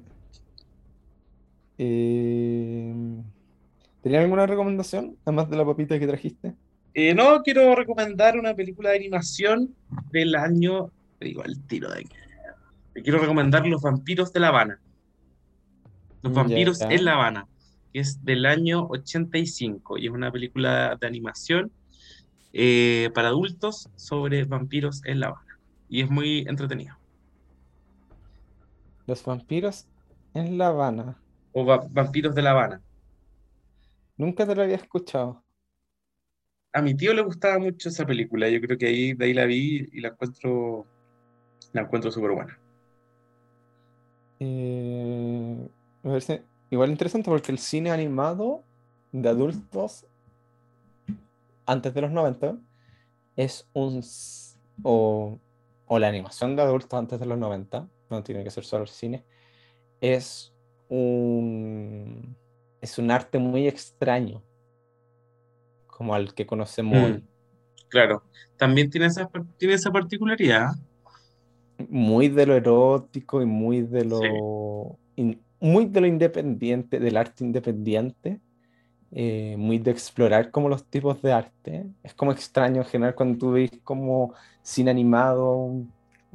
Eh, 1.77 2.93
¿Tenía 4.01 4.21
alguna 4.21 4.45
recomendación, 4.45 5.17
además 5.25 5.49
de 5.49 5.57
la 5.57 5.65
papita 5.65 5.99
que 5.99 6.07
trajiste? 6.07 6.55
Eh, 6.93 7.13
no, 7.13 7.41
quiero 7.43 7.75
recomendar 7.75 8.37
una 8.37 8.55
película 8.55 8.89
de 8.89 8.97
animación 8.97 9.75
del 10.11 10.35
año. 10.35 10.91
Digo 11.19 11.43
al 11.43 11.59
tiro 11.67 11.89
de 11.91 11.99
aquí. 11.99 12.15
Te 12.97 13.03
quiero 13.03 13.19
recomendar 13.19 13.63
Los 13.67 13.83
vampiros 13.83 14.33
de 14.33 14.39
La 14.39 14.47
Habana. 14.47 14.81
Los 16.23 16.33
vampiros 16.33 16.81
en 16.81 17.05
La 17.05 17.13
Habana, 17.13 17.47
que 17.93 17.99
es 17.99 18.25
del 18.25 18.43
año 18.47 18.87
85 18.87 19.99
y 19.99 20.07
es 20.07 20.11
una 20.11 20.31
película 20.31 20.97
de 20.99 21.05
animación 21.05 21.71
eh, 22.53 23.11
para 23.13 23.27
adultos 23.27 23.87
sobre 23.95 24.45
vampiros 24.45 25.05
en 25.05 25.19
La 25.19 25.27
Habana. 25.27 25.59
Y 25.87 26.01
es 26.01 26.09
muy 26.09 26.39
entretenida. 26.47 26.99
Los 29.05 29.23
vampiros 29.23 29.85
en 30.33 30.57
La 30.57 30.69
Habana. 30.69 31.21
O 31.51 31.67
va- 31.67 31.85
Vampiros 31.91 32.33
de 32.33 32.41
La 32.41 32.49
Habana. 32.49 32.81
Nunca 34.17 34.47
te 34.47 34.55
lo 34.55 34.63
había 34.63 34.77
escuchado. 34.77 35.45
A 36.73 36.81
mi 36.81 36.95
tío 36.97 37.13
le 37.13 37.21
gustaba 37.21 37.59
mucho 37.59 37.89
esa 37.89 38.07
película. 38.07 38.49
Yo 38.49 38.59
creo 38.59 38.75
que 38.75 38.87
ahí, 38.87 39.13
de 39.13 39.25
ahí 39.25 39.35
la 39.35 39.45
vi 39.45 39.87
y 39.91 40.01
la 40.01 40.07
encuentro, 40.07 40.87
la 41.73 41.81
encuentro 41.81 42.11
súper 42.11 42.31
buena. 42.31 42.59
Eh, 44.39 45.69
me 46.03 46.09
parece 46.09 46.43
igual 46.69 46.91
interesante 46.91 47.29
porque 47.29 47.51
el 47.51 47.59
cine 47.59 47.91
animado 47.91 48.63
de 49.11 49.29
adultos 49.29 50.05
antes 51.65 51.93
de 51.93 52.01
los 52.01 52.11
90 52.11 52.57
es 53.35 53.67
un... 53.73 54.03
O, 54.83 55.39
o 55.87 55.99
la 55.99 56.07
animación 56.07 56.55
de 56.55 56.61
adultos 56.61 56.97
antes 56.97 57.19
de 57.19 57.25
los 57.25 57.37
90, 57.37 57.87
no 58.09 58.23
tiene 58.23 58.43
que 58.43 58.51
ser 58.51 58.63
solo 58.63 58.83
el 58.83 58.89
cine, 58.89 59.25
es 60.01 60.53
un... 60.89 62.35
Es 62.79 62.99
un 62.99 63.09
arte 63.09 63.39
muy 63.39 63.67
extraño, 63.67 64.43
como 65.87 66.13
al 66.13 66.33
que 66.35 66.45
conocemos 66.45 67.09
Mm. 67.09 67.21
Claro, 67.89 68.23
también 68.57 68.89
tiene 68.89 69.07
esa, 69.07 69.29
tiene 69.57 69.75
esa 69.75 69.91
particularidad. 69.91 70.71
Muy 71.89 72.29
de 72.29 72.45
lo 72.45 72.55
erótico 72.55 73.41
y 73.41 73.45
muy 73.45 73.81
de 73.81 74.05
lo 74.05 74.99
in- 75.15 75.43
muy 75.59 75.85
de 75.85 76.01
lo 76.01 76.07
independiente, 76.07 76.99
del 76.99 77.17
arte 77.17 77.43
independiente, 77.43 78.41
eh, 79.11 79.55
muy 79.57 79.79
de 79.79 79.91
explorar 79.91 80.51
como 80.51 80.69
los 80.69 80.87
tipos 80.89 81.21
de 81.21 81.33
arte. 81.33 81.85
Es 82.03 82.13
como 82.13 82.31
extraño 82.31 82.81
en 82.81 82.87
general 82.87 83.15
cuando 83.15 83.37
tú 83.37 83.51
ves 83.53 83.71
como 83.83 84.33
cine 84.61 84.91
animado, 84.91 85.71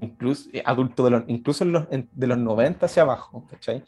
incluso 0.01 0.49
eh, 0.53 0.63
adulto 0.65 1.05
de 1.05 1.11
los, 1.11 1.25
incluso 1.29 1.65
en 1.65 1.73
los, 1.73 1.87
en- 1.91 2.09
de 2.13 2.27
los 2.27 2.39
90 2.39 2.87
hacia 2.87 3.03
abajo, 3.03 3.47
¿cachai? 3.49 3.85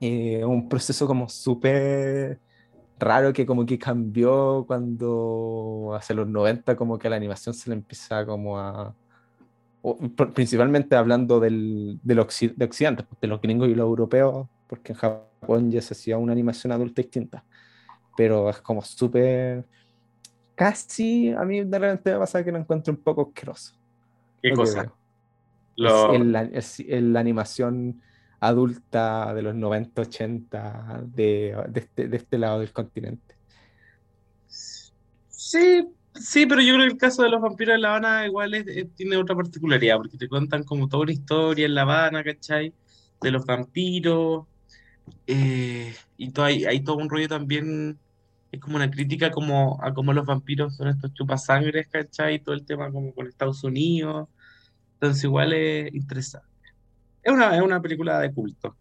Eh, 0.00 0.44
un 0.44 0.68
proceso 0.68 1.06
como 1.06 1.28
súper 1.28 2.40
raro 2.98 3.32
que 3.32 3.46
como 3.46 3.66
que 3.66 3.78
cambió 3.78 4.64
cuando 4.66 5.92
hacia 5.96 6.14
los 6.16 6.28
90 6.28 6.76
como 6.76 6.98
que 6.98 7.08
la 7.10 7.16
animación 7.16 7.54
se 7.54 7.70
le 7.70 7.76
empieza 7.76 8.26
como 8.26 8.58
a 8.58 8.96
o- 9.82 9.96
principalmente 10.34 10.96
hablando 10.96 11.40
del, 11.40 11.98
del 12.02 12.18
occi- 12.18 12.54
de 12.54 12.64
Occidente, 12.64 13.04
de 13.20 13.28
los 13.28 13.40
gringos 13.40 13.68
y 13.68 13.74
los 13.74 13.86
europeos, 13.86 14.46
porque 14.66 14.92
en 14.92 14.98
Japón 14.98 15.70
ya 15.70 15.80
se 15.82 15.94
hacía 15.94 16.18
una 16.18 16.32
animación 16.32 16.72
adulta 16.72 17.00
distinta, 17.02 17.44
pero 18.16 18.50
es 18.50 18.60
como 18.60 18.82
súper, 18.82 19.64
casi, 20.54 21.30
a 21.30 21.44
mí 21.44 21.62
de 21.64 21.78
repente 21.78 22.12
me 22.12 22.18
pasa 22.18 22.44
que 22.44 22.52
lo 22.52 22.58
encuentro 22.58 22.92
un 22.92 23.02
poco 23.02 23.28
asqueroso. 23.28 23.74
¿Qué 24.42 24.50
cosa? 24.56 24.92
Lo- 25.76 26.12
Es 26.56 26.80
el- 26.80 26.96
es 26.96 27.02
la 27.02 27.20
animación 27.20 28.02
adulta 28.40 29.32
de 29.34 29.42
los 29.42 29.54
90, 29.54 30.02
80, 30.02 31.02
de, 31.04 31.56
de 31.68 31.80
este, 31.80 32.08
de 32.08 32.16
este 32.16 32.38
lado 32.38 32.60
del 32.60 32.72
continente. 32.72 33.36
Sí, 35.28 35.88
sí, 36.20 36.46
pero 36.46 36.60
yo 36.62 36.74
creo 36.74 36.86
que 36.86 36.92
el 36.92 36.98
caso 36.98 37.22
de 37.22 37.30
los 37.30 37.40
vampiros 37.40 37.74
en 37.74 37.82
La 37.82 37.90
Habana 37.90 38.26
igual 38.26 38.54
es- 38.54 38.66
es- 38.68 38.94
tiene 38.94 39.16
otra 39.16 39.34
particularidad, 39.36 39.96
porque 39.98 40.16
te 40.18 40.28
cuentan 40.28 40.64
como 40.64 40.88
toda 40.88 41.02
una 41.04 41.12
historia 41.12 41.66
en 41.66 41.74
La 41.74 41.82
Habana, 41.82 42.24
¿cachai? 42.24 42.74
De 43.20 43.30
los 43.30 43.44
vampiros, 43.46 44.46
eh, 45.26 45.94
y 46.16 46.32
todo, 46.32 46.46
hay, 46.46 46.64
hay 46.66 46.84
todo 46.84 46.96
un 46.98 47.10
rollo 47.10 47.28
también, 47.28 48.00
es 48.52 48.60
como 48.60 48.76
una 48.76 48.90
crítica 48.90 49.30
como 49.32 49.78
a 49.82 49.94
cómo 49.94 50.12
los 50.14 50.26
vampiros 50.26 50.76
son 50.76 50.88
estos 50.88 51.12
chupasangres, 51.14 51.88
¿cachai? 51.88 52.42
Todo 52.42 52.54
el 52.56 52.66
tema 52.66 52.92
como 52.92 53.14
con 53.14 53.26
Estados 53.28 53.64
Unidos, 53.64 54.28
entonces 54.94 55.24
igual 55.24 55.52
es 55.54 55.94
interesante. 55.94 56.48
Es 57.22 57.32
una, 57.32 57.56
es 57.56 57.62
una 57.62 57.82
película 57.82 58.20
de 58.20 58.32
culto. 58.34 58.78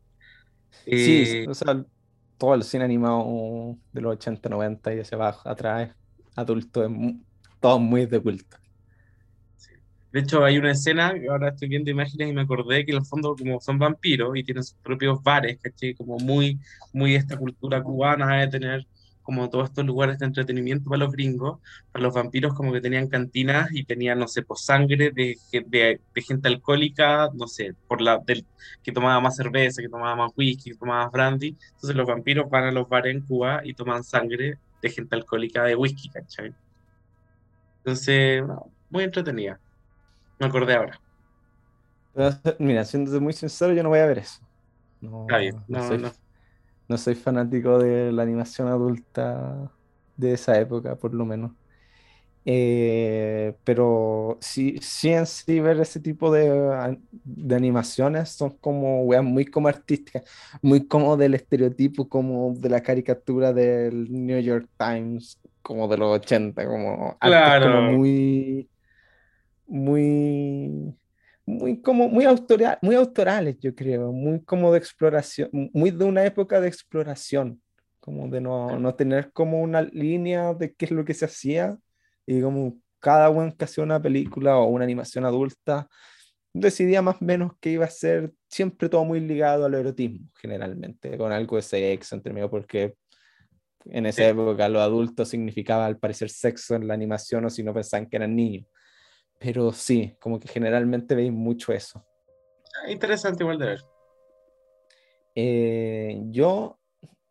Sí, 0.94 1.24
Eh, 1.26 1.48
o 1.48 1.54
sea, 1.54 1.86
todo 2.38 2.56
el 2.56 2.64
cine 2.64 2.84
animado 2.86 3.78
de 3.92 4.02
los 4.02 4.14
80, 4.14 4.50
90 4.50 4.94
y 4.94 5.00
hacia 5.00 5.16
abajo, 5.16 5.48
atrás, 5.50 5.96
adulto, 6.36 6.84
es 6.84 6.90
mu- 7.62 7.62
todo 7.62 7.80
muy 7.80 8.06
de 8.06 8.22
culto. 8.22 8.58
De 10.12 10.22
hecho, 10.22 10.44
hay 10.46 10.58
una 10.58 10.72
escena, 10.72 11.14
ahora 11.30 11.50
estoy 11.50 11.68
viendo 11.68 11.92
imágenes 11.92 12.30
y 12.30 12.34
me 12.34 12.42
acordé 12.42 12.86
que 12.86 12.92
en 12.92 12.98
el 13.00 13.06
fondo 13.06 13.36
como 13.36 13.60
son 13.60 13.78
vampiros 13.78 14.36
y 14.38 14.44
tienen 14.44 14.64
sus 14.64 14.78
propios 14.82 15.22
bares, 15.22 15.60
¿cachai? 15.62 15.96
Como 15.96 16.18
muy, 16.18 16.60
muy 16.94 17.16
esta 17.16 17.38
cultura 17.38 17.84
cubana 17.84 18.40
de 18.40 18.48
tener 18.48 18.88
como 19.22 19.50
todos 19.50 19.66
estos 19.70 19.86
lugares 19.86 20.18
de 20.20 20.26
entretenimiento 20.26 20.90
para 20.90 21.00
los 21.04 21.12
gringos, 21.12 21.60
para 21.92 22.04
los 22.04 22.14
vampiros 22.14 22.54
como 22.54 22.72
que 22.72 22.80
tenían 22.80 23.10
cantinas 23.10 23.68
y 23.74 23.84
tenían, 23.86 24.20
no 24.20 24.28
sé, 24.30 24.44
pues 24.44 24.62
sangre 24.64 25.12
de, 25.12 25.36
de, 25.52 26.02
de 26.16 26.22
gente 26.22 26.48
alcohólica, 26.48 27.30
no 27.36 27.46
sé, 27.48 27.74
por 27.88 28.02
la, 28.02 28.20
del, 28.26 28.48
que 28.82 28.94
tomaba 28.94 29.20
más 29.20 29.36
cerveza, 29.36 29.82
que 29.82 29.90
tomaba 29.90 30.16
más 30.16 30.32
whisky, 30.38 30.72
que 30.72 30.78
tomaba 30.78 31.04
más 31.04 31.12
brandy. 31.12 31.58
Entonces 31.74 31.96
los 31.98 32.08
vampiros 32.08 32.50
van 32.50 32.64
a 32.66 32.72
los 32.72 32.88
bares 32.88 33.14
en 33.14 33.26
Cuba 33.26 33.60
y 33.66 33.74
toman 33.74 34.04
sangre 34.06 34.60
de 34.82 34.90
gente 34.90 35.16
alcohólica 35.18 35.64
de 35.66 35.76
whisky, 35.76 36.10
¿cachai? 36.10 36.56
Entonces, 37.88 38.44
no, 38.46 38.74
muy 38.90 39.04
entretenida. 39.06 39.62
Me 40.40 40.48
acordé 40.48 40.76
ahora. 40.76 41.02
Mira, 42.60 42.84
siendo 42.86 43.20
muy 43.22 43.34
sincero, 43.34 43.74
yo 43.74 43.84
no 43.84 43.90
voy 43.90 44.00
a 44.00 44.06
ver 44.06 44.20
eso. 44.20 44.40
No, 45.02 45.28
Está 45.28 45.38
bien. 45.40 45.64
no 45.68 45.80
No, 45.80 45.82
soy, 45.82 46.00
no. 46.00 46.12
no 46.90 46.98
soy 46.98 47.16
fanático 47.16 47.80
de 47.80 48.12
la 48.14 48.24
animación 48.24 48.68
adulta 48.70 49.74
de 50.16 50.34
esa 50.34 50.60
época, 50.60 50.98
por 50.98 51.14
lo 51.16 51.26
menos. 51.26 51.54
Eh, 52.50 53.58
pero 53.66 54.38
sí, 54.42 54.78
sí 54.82 55.10
en 55.10 55.26
sí 55.26 55.60
ver 55.60 55.80
ese 55.82 56.00
tipo 56.00 56.32
de, 56.32 56.50
an- 56.76 57.04
de 57.12 57.56
animaciones 57.56 58.30
son 58.30 58.58
como 58.60 59.04
weas 59.04 59.24
muy 59.24 59.46
como 59.46 59.68
artísticas, 59.68 60.24
muy 60.62 60.88
como 60.88 61.18
del 61.18 61.34
estereotipo, 61.34 62.08
como 62.08 62.54
de 62.58 62.70
la 62.70 62.82
caricatura 62.82 63.52
del 63.54 64.10
New 64.12 64.40
York 64.42 64.70
Times, 64.78 65.40
como 65.62 65.88
de 65.90 65.98
los 65.98 66.16
80, 66.20 66.66
como 66.66 67.20
Claro. 67.20 67.60
como 67.60 67.82
muy, 67.82 68.70
muy, 69.66 70.96
muy 71.46 71.82
como 71.82 72.10
muy 72.10 72.26
autora- 72.26 72.80
muy 72.82 72.96
autorales, 72.96 73.58
yo 73.60 73.76
creo, 73.76 74.12
muy 74.12 74.44
como 74.44 74.72
de 74.72 74.80
exploración, 74.80 75.50
muy 75.74 75.92
de 75.92 76.06
una 76.06 76.26
época 76.26 76.60
de 76.62 76.68
exploración, 76.68 77.62
como 78.00 78.28
de 78.30 78.42
no, 78.42 78.80
no 78.80 78.96
tener 78.96 79.32
como 79.34 79.62
una 79.62 79.82
línea 79.82 80.54
de 80.54 80.74
qué 80.74 80.86
es 80.86 80.92
lo 80.92 81.06
que 81.06 81.14
se 81.14 81.26
hacía 81.26 81.78
y 82.28 82.42
como 82.42 82.78
cada 83.00 83.30
uno 83.30 83.56
que 83.58 83.66
hacía 83.66 83.84
una 83.84 84.02
película 84.02 84.58
o 84.58 84.66
una 84.66 84.84
animación 84.84 85.26
adulta 85.26 85.88
decidía 86.54 87.02
más 87.02 87.22
o 87.22 87.26
menos 87.26 87.52
que 87.60 87.70
iba 87.72 87.86
a 87.86 87.90
ser 87.90 88.34
siempre 88.50 88.90
todo 88.90 89.06
muy 89.06 89.20
ligado 89.20 89.66
al 89.66 89.74
erotismo, 89.76 90.28
generalmente, 90.40 91.18
con 91.18 91.32
algo 91.32 91.56
de 91.56 91.62
sexo 91.62 92.16
entre 92.16 92.34
medio, 92.34 92.50
porque 92.50 92.96
en 93.86 94.06
esa 94.08 94.24
Sí. 94.24 94.30
época 94.30 94.68
lo 94.68 94.82
adulto 94.82 95.24
significaba 95.24 95.86
al 95.86 95.98
parecer 95.98 96.30
sexo 96.30 96.76
en 96.76 96.88
la 96.88 96.94
animación 96.94 97.46
o 97.46 97.50
si 97.50 97.64
no 97.64 97.74
pensaban 97.74 98.08
que 98.10 98.18
eran 98.18 98.36
niños. 98.36 98.66
pero 99.40 99.72
sí, 99.72 100.16
como 100.20 100.40
que 100.40 100.48
generalmente 100.48 101.14
veis 101.14 101.32
mucho 101.32 101.72
eso. 101.72 102.04
Ah, 102.84 102.90
Interesante 102.92 103.44
igual 103.44 103.60
de 103.60 103.66
ver. 103.68 103.82
Eh, 105.36 106.20
yo, 106.32 106.80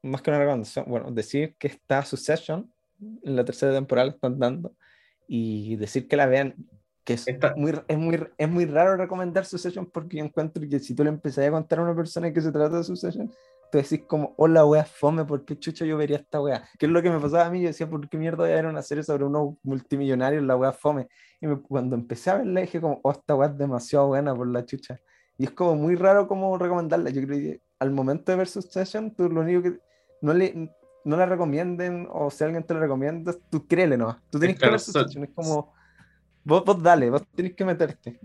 más 0.02 0.23
que 0.23 0.31
una 0.31 0.39
recomendación, 0.39 0.85
bueno, 0.86 1.10
decir 1.10 1.56
que 1.59 1.66
está 1.66 2.05
Succession, 2.05 2.73
en 3.01 3.35
la 3.36 3.44
tercera 3.44 3.73
temporada 3.74 4.06
la 4.06 4.12
están 4.14 4.39
dando, 4.39 4.77
y 5.26 5.76
decir 5.76 6.08
que 6.08 6.16
la 6.16 6.26
vean, 6.26 6.54
que 7.04 7.14
es, 7.14 7.26
Está- 7.28 7.54
muy, 7.56 7.72
es, 7.88 7.98
muy, 7.98 8.20
es 8.36 8.48
muy 8.48 8.66
raro 8.66 8.96
recomendar 8.96 9.44
Succession 9.44 9.86
porque 9.86 10.18
yo 10.18 10.24
encuentro 10.24 10.62
que 10.68 10.78
si 10.80 10.94
tú 10.94 11.04
le 11.04 11.10
empezás 11.10 11.46
a 11.46 11.50
contar 11.50 11.78
a 11.78 11.82
una 11.82 11.94
persona 11.94 12.32
que 12.32 12.40
se 12.40 12.50
trata 12.52 12.78
de 12.78 12.84
Succession, 12.84 13.28
tú 13.70 13.78
decís 13.78 14.02
como, 14.06 14.34
hola 14.38 14.64
wea 14.64 14.84
fome, 14.84 15.24
¿por 15.24 15.44
qué 15.44 15.58
chucha 15.58 15.84
yo 15.84 15.96
vería 15.96 16.16
esta 16.18 16.40
wea? 16.40 16.68
Que 16.78 16.86
es 16.86 16.92
lo 16.92 17.02
que 17.02 17.10
me 17.10 17.18
pasaba 17.20 17.46
a 17.46 17.50
mí, 17.50 17.60
yo 17.60 17.68
decía, 17.68 17.88
¿por 17.88 18.08
qué 18.08 18.16
mierda 18.16 18.38
voy 18.44 18.50
a 18.52 18.56
ver 18.56 18.66
una 18.66 18.82
serie 18.82 19.02
sobre 19.04 19.24
unos 19.24 19.54
multimillonarios, 19.62 20.42
la 20.44 20.56
wea 20.56 20.72
fome? 20.72 21.08
Y 21.40 21.46
me- 21.46 21.60
cuando 21.60 21.96
empecé 21.96 22.30
a 22.30 22.36
verla 22.38 22.60
dije 22.60 22.80
como, 22.80 23.00
oh, 23.02 23.10
esta 23.12 23.34
wea 23.34 23.48
es 23.48 23.58
demasiado 23.58 24.08
buena 24.08 24.34
por 24.34 24.48
la 24.48 24.64
chucha. 24.64 24.98
Y 25.38 25.44
es 25.44 25.50
como 25.50 25.74
muy 25.74 25.96
raro 25.96 26.26
como 26.28 26.56
recomendarla. 26.56 27.10
Yo 27.10 27.22
creo 27.22 27.38
que 27.38 27.60
al 27.78 27.90
momento 27.90 28.32
de 28.32 28.38
ver 28.38 28.48
Succession, 28.48 29.14
tú 29.14 29.28
lo 29.28 29.42
único 29.42 29.62
que 29.62 29.78
no 30.22 30.32
le 30.32 30.70
no 31.06 31.16
la 31.16 31.26
recomienden 31.26 32.08
o 32.10 32.30
si 32.30 32.44
alguien 32.44 32.62
te 32.64 32.74
la 32.74 32.80
recomienda, 32.80 33.34
tú 33.50 33.66
créele 33.66 33.96
no. 33.96 34.18
Tú 34.30 34.38
tienes 34.38 34.56
que 34.56 34.60
claro, 34.60 34.72
ver 34.72 34.80
so- 34.80 34.92
Succession. 34.92 35.24
Es 35.24 35.30
como, 35.34 35.72
vos, 36.44 36.64
vos 36.64 36.82
dale, 36.82 37.08
vos 37.10 37.22
tenés 37.34 37.54
que 37.54 37.64
meterte. 37.64 38.18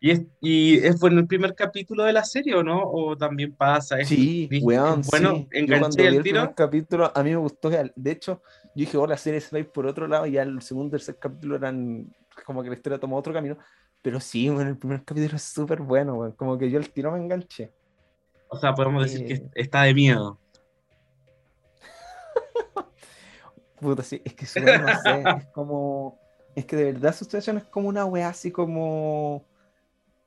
¿Y 0.00 0.10
es, 0.10 0.22
y 0.40 0.76
es 0.78 0.98
bueno 1.00 1.18
el 1.20 1.26
primer 1.26 1.54
capítulo 1.54 2.04
de 2.04 2.12
la 2.12 2.24
serie 2.24 2.54
o 2.54 2.62
no? 2.62 2.82
¿O 2.82 3.16
también 3.16 3.52
pasa? 3.54 3.98
¿Es, 3.98 4.08
Sí, 4.08 4.48
es 4.50 4.62
weón, 4.62 5.02
bueno, 5.10 5.34
sí. 5.36 5.48
Yo 5.52 5.58
enganché 5.58 5.80
cuando 5.80 5.96
vi 5.96 6.02
el 6.08 6.14
el 6.16 6.22
tiro. 6.22 6.34
primer 6.40 6.54
capítulo, 6.54 7.12
a 7.14 7.22
mí 7.22 7.30
me 7.30 7.36
gustó. 7.36 7.70
que- 7.70 7.92
De 7.96 8.10
hecho, 8.10 8.42
yo 8.64 8.70
dije, 8.74 8.96
oh, 8.98 9.06
la 9.06 9.16
serie 9.16 9.40
se 9.40 9.50
va 9.52 9.56
a 9.58 9.60
ir 9.60 9.68
por 9.70 9.86
otro 9.86 10.06
lado, 10.06 10.26
y 10.26 10.32
ya 10.32 10.42
el 10.42 10.60
segundo 10.62 10.88
y 10.88 10.90
tercer 10.98 11.16
capítulo 11.18 11.56
eran 11.56 12.06
como 12.44 12.62
que 12.62 12.68
la 12.68 12.74
historia 12.74 12.98
tomó 12.98 13.16
otro 13.16 13.32
camino. 13.32 13.56
Pero 14.02 14.20
sí, 14.20 14.50
bueno, 14.50 14.68
el 14.70 14.76
primer 14.76 15.02
capítulo 15.04 15.36
es 15.36 15.42
súper 15.42 15.80
bueno, 15.80 16.14
weón. 16.14 16.32
Como 16.32 16.58
que 16.58 16.70
yo 16.70 16.78
al 16.78 16.90
tiro 16.90 17.10
me 17.12 17.18
enganché. 17.18 17.72
O 18.48 18.56
sea, 18.58 18.74
podemos 18.74 19.04
decir 19.04 19.26
que 19.26 19.34
Eh. 19.34 19.50
está 19.54 19.82
de 19.84 19.94
miedo. 19.94 20.38
Puta, 23.80 24.02
sí, 24.02 24.22
es 24.24 24.34
que 24.34 24.46
no 24.60 24.94
sé, 25.02 25.22
es 25.38 25.46
como. 25.52 26.18
Es 26.54 26.64
que 26.66 26.76
de 26.76 26.92
verdad 26.92 27.14
Succession 27.14 27.58
es 27.58 27.64
como 27.64 27.88
una 27.88 28.04
weá 28.04 28.28
así 28.28 28.50
como. 28.50 29.44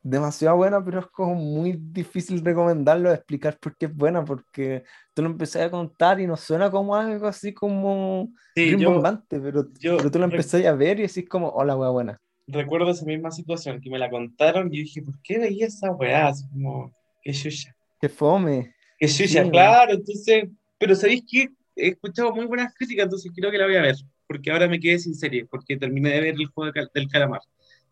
Demasiado 0.04 0.56
buena, 0.56 0.84
pero 0.84 0.99
es 0.99 1.08
como 1.08 1.36
muy 1.36 1.78
difícil 1.78 2.44
recomendarlo, 2.45 3.12
explicar 3.12 3.58
por 3.58 3.76
qué 3.76 3.88
es 3.88 3.95
buena, 3.95 4.24
porque 4.24 4.84
tú 5.14 5.22
lo 5.22 5.28
empecé 5.28 5.62
a 5.62 5.70
contar 5.70 6.22
y 6.22 6.28
no 6.28 6.38
suena 6.38 6.72
como 6.72 6.95
algo 6.95 7.28
así 7.28 7.54
como 7.54 8.30
Sí, 8.56 8.70
yo 8.78 9.02
pero, 9.30 9.68
yo 9.80 9.98
pero 9.98 10.10
tú 10.10 10.20
lo 10.20 10.26
empecé 10.26 10.66
a 10.66 10.74
ver 10.74 10.99
y 10.99 11.04
decís 11.04 11.28
como, 11.28 11.49
hola, 11.49 11.76
weá 11.76 11.90
buena. 11.90 12.22
recuerdo 12.48 12.91
esa 12.91 13.06
misma 13.06 13.32
situación 13.32 13.82
que 13.82 13.90
me 13.90 13.99
la 13.99 14.10
contaron 14.10 14.74
y 14.74 14.78
yo 14.78 14.84
dije, 14.84 15.02
¿por 15.02 15.22
qué 15.22 15.40
veía 15.40 15.68
esa 15.68 15.91
weá? 15.91 16.28
Así 16.28 16.48
como, 16.48 16.94
qué 17.22 17.34
chucha. 17.34 17.76
Qué 17.99 18.08
fome. 18.08 18.74
Qué 18.98 19.08
chucha, 19.08 19.44
Sí, 19.44 19.49
claro. 19.52 19.94
Entonces, 19.94 20.45
pero 20.78 20.95
¿sabéis 20.95 21.24
qué? 21.30 21.49
He 21.78 21.90
escuchado 21.90 22.34
muy 22.34 22.45
buenas 22.45 22.74
críticas, 22.74 23.06
entonces 23.06 23.32
creo 23.36 23.52
que 23.52 23.58
la 23.58 23.66
voy 23.66 23.76
a 23.76 23.82
ver. 23.82 23.95
Porque 24.28 24.52
ahora 24.52 24.68
me 24.68 24.80
quedé 24.80 24.99
sin 24.99 25.16
serie, 25.16 25.45
porque 25.45 25.78
terminé 25.78 26.10
de 26.12 26.20
ver 26.22 26.36
el 26.36 26.48
juego 26.48 26.66
de 26.68 26.74
cal- 26.74 26.91
del 26.94 27.08
calamar. 27.08 27.41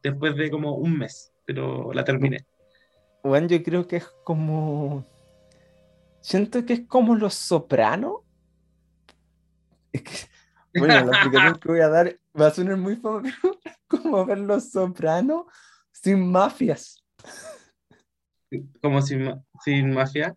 Después 0.04 0.36
de 0.36 0.52
como 0.52 0.76
un 0.76 0.98
mes, 0.98 1.32
pero 1.46 1.94
la 1.94 2.04
terminé. 2.04 2.46
Bueno, 3.24 3.48
yo 3.48 3.62
creo 3.64 3.88
que 3.88 3.98
es 3.98 4.08
como. 4.24 5.06
Siento 6.22 6.66
que 6.66 6.74
es 6.74 6.88
como 6.88 7.16
Los 7.16 7.36
Sopranos. 7.36 8.18
Es 9.94 10.02
que, 10.04 10.12
bueno, 10.80 11.06
la 11.06 11.12
explicación 11.14 11.60
que 11.60 11.68
voy 11.70 11.80
a 11.80 11.88
dar 11.90 12.20
va 12.40 12.48
a 12.48 12.52
sonar 12.52 12.78
muy 12.78 12.94
es 12.94 13.00
como 13.88 14.26
ver 14.26 14.40
Los 14.40 14.72
Sopranos 14.72 15.46
sin 15.92 16.30
mafias, 16.32 17.04
Como 18.82 19.02
sin, 19.02 19.24
ma- 19.24 19.42
sin 19.64 19.92
mafia. 19.92 20.36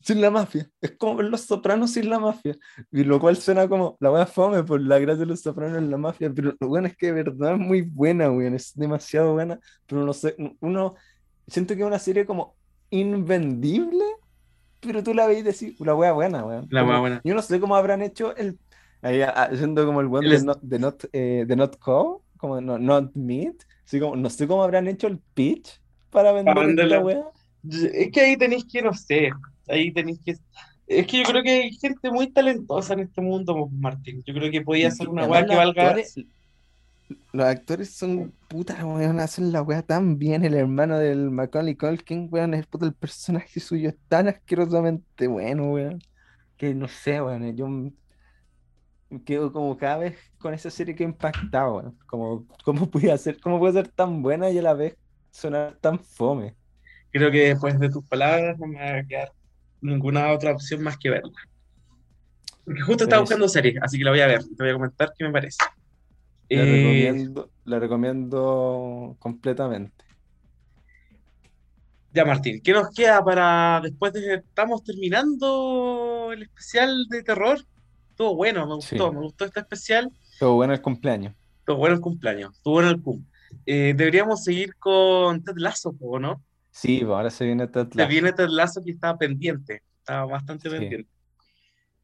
Sin 0.00 0.20
la 0.20 0.30
mafia. 0.30 0.68
Es 0.80 0.92
como 0.92 1.16
ver 1.16 1.26
Los 1.26 1.42
Sopranos 1.42 1.92
sin 1.92 2.08
la 2.08 2.18
mafia. 2.18 2.56
Y 2.90 3.04
lo 3.04 3.20
cual 3.20 3.36
suena 3.36 3.68
como 3.68 3.96
la 4.00 4.10
wea 4.10 4.26
fome 4.26 4.62
por 4.64 4.80
la 4.80 4.98
gracia 4.98 5.20
de 5.20 5.26
Los 5.26 5.40
Sopranos 5.40 5.78
en 5.78 5.90
la 5.90 5.98
mafia, 5.98 6.32
pero 6.34 6.54
lo 6.58 6.68
bueno 6.68 6.88
es 6.88 6.96
que 6.96 7.06
de 7.06 7.12
verdad 7.12 7.54
es 7.54 7.58
muy 7.58 7.82
buena, 7.82 8.30
weón. 8.30 8.54
Es 8.54 8.74
demasiado 8.74 9.34
buena, 9.34 9.60
pero 9.86 10.04
no 10.04 10.12
sé, 10.12 10.34
uno. 10.60 10.94
Siento 11.46 11.74
que 11.74 11.80
es 11.80 11.86
una 11.86 11.98
serie 11.98 12.24
como 12.26 12.54
invendible, 12.90 14.04
pero 14.80 15.02
tú 15.02 15.14
la 15.14 15.26
ves 15.26 15.40
y 15.40 15.42
decís, 15.42 15.80
la 15.80 15.94
wea 15.94 16.12
buena, 16.12 16.44
weón. 16.44 16.66
La 16.70 16.84
wea 16.84 16.98
buena. 16.98 17.20
Yo 17.24 17.34
no 17.34 17.42
sé 17.42 17.60
cómo 17.60 17.76
habrán 17.76 18.02
hecho 18.02 18.34
el. 18.36 18.58
Ahí, 19.02 19.22
ah, 19.22 19.48
haciendo 19.50 19.84
como 19.86 20.00
el 20.00 20.06
weón 20.06 20.28
de 20.28 20.42
Not, 20.42 20.60
de 20.60 20.78
not, 20.78 21.04
eh, 21.12 21.44
de 21.46 21.56
not 21.56 21.78
Co, 21.78 22.22
como 22.36 22.60
no, 22.60 22.78
Not 22.78 23.14
Meat. 23.14 23.56
Así 23.84 23.98
como, 23.98 24.16
no 24.16 24.30
sé 24.30 24.46
cómo 24.46 24.62
habrán 24.62 24.86
hecho 24.88 25.08
el 25.08 25.18
pitch 25.34 25.80
para 26.10 26.32
vender 26.32 26.54
venderla. 26.54 27.00
wea. 27.00 27.24
Es 27.68 28.10
que 28.10 28.20
ahí 28.20 28.36
tenéis 28.36 28.64
que, 28.64 28.80
no 28.80 28.94
sé, 28.94 29.30
ahí 29.70 29.92
tenéis 29.92 30.20
que... 30.24 30.36
Es 30.86 31.06
que 31.06 31.18
yo 31.18 31.24
creo 31.24 31.42
que 31.42 31.50
hay 31.50 31.72
gente 31.72 32.10
muy 32.10 32.32
talentosa 32.32 32.94
en 32.94 33.00
este 33.00 33.20
mundo, 33.20 33.54
pues, 33.54 33.72
Martín. 33.72 34.24
Yo 34.26 34.34
creo 34.34 34.50
que 34.50 34.60
podía 34.60 34.90
que 34.90 35.06
una 35.06 35.24
weá 35.24 35.42
que 35.42 35.48
los 35.48 35.56
valga... 35.56 35.94
actores- 35.94 36.26
los 37.32 37.46
actores 37.46 37.94
son 37.94 38.32
putas, 38.48 38.82
weón, 38.82 39.18
hacen 39.20 39.52
la 39.52 39.62
weá 39.62 39.82
tan 39.82 40.18
bien. 40.18 40.44
El 40.44 40.54
hermano 40.54 40.98
del 40.98 41.30
Macaulay 41.30 41.76
Culkin, 41.76 42.28
weón, 42.30 42.54
es 42.54 42.66
puta, 42.66 42.86
el 42.86 42.94
personaje 42.94 43.60
suyo 43.60 43.88
es 43.88 43.96
tan 44.08 44.28
asquerosamente 44.28 45.28
bueno, 45.28 45.72
weón. 45.72 46.00
Que 46.56 46.74
no 46.74 46.88
sé, 46.88 47.22
weón, 47.22 47.56
yo 47.56 47.68
quedo 49.24 49.52
como 49.52 49.76
cada 49.76 49.98
vez 49.98 50.16
con 50.38 50.54
esa 50.54 50.70
serie 50.70 50.94
que 50.94 51.04
impactado, 51.04 51.76
weón. 51.76 51.98
Como, 52.06 52.46
¿cómo 52.64 52.90
puede 52.90 53.16
ser, 53.18 53.40
cómo 53.40 53.60
puede 53.60 53.74
ser 53.74 53.88
tan 53.88 54.22
buena 54.22 54.50
y 54.50 54.58
a 54.58 54.62
la 54.62 54.74
vez 54.74 54.96
sonar 55.30 55.78
tan 55.80 56.00
fome? 56.00 56.54
Creo 57.10 57.30
que 57.30 57.48
después 57.48 57.78
de 57.78 57.90
tus 57.90 58.04
palabras 58.04 58.58
no 58.58 58.66
me 58.66 58.78
va 58.78 58.98
a 58.98 59.06
quedar 59.06 59.32
ninguna 59.80 60.32
otra 60.32 60.52
opción 60.52 60.82
más 60.82 60.96
que 60.98 61.10
verla. 61.10 61.32
Porque 62.64 62.80
justo 62.82 63.04
estaba 63.04 63.20
buscando 63.22 63.48
series, 63.48 63.76
así 63.82 63.98
que 63.98 64.04
la 64.04 64.10
voy 64.10 64.20
a 64.20 64.26
ver. 64.26 64.42
Te 64.44 64.62
voy 64.62 64.70
a 64.70 64.74
comentar 64.74 65.12
qué 65.16 65.24
me 65.24 65.32
parece. 65.32 65.56
La 66.48 66.62
Eh, 66.62 66.64
recomiendo, 66.64 67.50
la 67.64 67.78
recomiendo 67.78 69.16
completamente. 69.18 70.04
ya, 72.12 72.24
Martín, 72.24 72.60
¿qué 72.62 72.72
nos 72.72 72.90
queda 72.90 73.24
para 73.24 73.80
después 73.82 74.12
de 74.12 74.34
estamos 74.34 74.82
terminando 74.82 76.30
el 76.32 76.42
especial 76.42 77.06
de 77.08 77.22
terror? 77.22 77.58
Estuvo 78.10 78.34
bueno, 78.34 78.66
me 78.66 78.74
gustó, 78.74 79.08
Sí. 79.10 79.14
me 79.14 79.20
gustó 79.22 79.44
este 79.44 79.60
especial. 79.60 80.10
Todo 80.38 80.54
bueno 80.54 80.72
el 80.72 80.82
cumpleaños. 80.82 81.34
Estuvo 81.60 81.76
bueno 81.76 81.94
el 81.94 82.00
cumpleaños, 82.00 82.52
estuvo 82.56 82.74
bueno 82.74 82.90
el 82.90 83.00
cum. 83.00 83.24
Eh, 83.64 83.94
deberíamos 83.96 84.42
seguir 84.42 84.74
con 84.76 85.42
Ted 85.44 85.54
Lasso, 85.56 85.94
¿no? 86.20 86.42
Sí, 86.70 86.98
pues 87.00 87.10
ahora 87.10 87.30
se 87.30 87.44
viene 87.44 87.66
Ted 87.66 87.88
Se 87.90 87.98
Lasso. 87.98 88.08
viene 88.08 88.32
Ted 88.32 88.48
Lasso 88.48 88.82
que 88.84 88.92
estaba 88.92 89.18
pendiente, 89.18 89.82
estaba 89.98 90.24
bastante 90.26 90.70
Sí. 90.70 90.76
pendiente. 90.76 91.08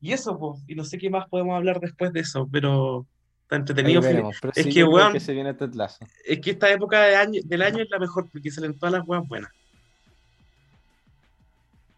Y 0.00 0.12
eso, 0.12 0.38
pues, 0.38 0.62
y 0.66 0.74
no 0.74 0.84
sé 0.84 0.98
qué 0.98 1.08
más 1.08 1.28
podemos 1.28 1.56
hablar 1.56 1.80
después 1.80 2.12
de 2.12 2.20
eso, 2.20 2.48
pero 2.50 3.06
está 3.42 3.56
entretenido. 3.56 4.00
Veremos, 4.02 4.36
pero 4.40 4.52
Es 4.54 4.64
sí, 4.64 4.72
que, 4.72 4.84
weón, 4.84 5.12
que 5.12 5.20
se 5.20 5.32
viene 5.32 5.54
Ted 5.54 5.72
Lasso. 5.74 6.04
es 6.24 6.40
que 6.40 6.50
esta 6.50 6.70
época 6.70 7.02
de 7.02 7.16
año, 7.16 7.40
del 7.44 7.62
año 7.62 7.82
es 7.82 7.90
la 7.90 7.98
mejor 7.98 8.28
porque 8.30 8.50
salen 8.50 8.76
todas 8.78 8.92
las 8.92 9.06
weas 9.08 9.26
buenas. 9.26 9.50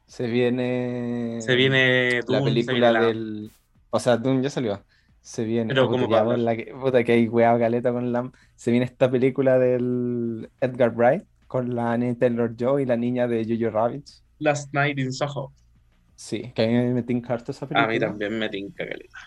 Se 0.07 0.27
viene 0.27 1.39
Se 1.41 1.55
viene 1.55 2.21
la 2.27 2.39
se 2.39 2.45
película 2.45 2.73
viene 2.91 2.93
la- 2.93 3.07
del. 3.07 3.51
O 3.91 4.01
sea, 4.01 4.17
Dune 4.17 4.43
ya 4.43 4.51
salió. 4.51 4.83
Se 5.21 5.45
viene. 5.45 5.69
Pero 5.69 5.87
puta, 5.89 6.01
¿cómo 6.01 6.11
ya, 6.11 6.17
para 6.19 6.25
por 6.31 6.39
la 6.39 6.57
que, 6.57 6.75
puta, 6.75 7.05
que 7.05 7.13
hay 7.13 7.29
weá 7.29 7.59
caleta 7.59 7.93
con 7.93 8.11
la. 8.13 8.31
Se 8.55 8.71
viene 8.71 8.87
esta 8.87 9.11
película 9.11 9.59
del 9.59 10.49
Edgar 10.61 10.95
Wright 10.95 11.25
con 11.49 11.75
la 11.75 11.93
Anya 11.93 12.17
Taylor 12.19 12.55
Joy 12.57 12.85
y 12.85 12.87
la 12.87 12.97
niña 12.97 13.27
de 13.29 13.45
Jojo 13.45 13.71
Rabbit. 13.73 14.09
Last 14.41 14.73
Night 14.75 14.99
in 14.99 15.13
Soho. 15.13 15.53
Sí, 16.17 16.53
que 16.55 16.65
a 16.65 16.67
mí 16.67 16.75
me 16.95 17.03
tinca 17.03 17.33
harto 17.35 17.53
esa 17.53 17.67
A 17.67 17.69
película. 17.69 17.89
mí 17.89 17.99
también 17.99 18.39
me 18.39 18.49
tinca 18.51 18.87
caleta. 18.87 19.19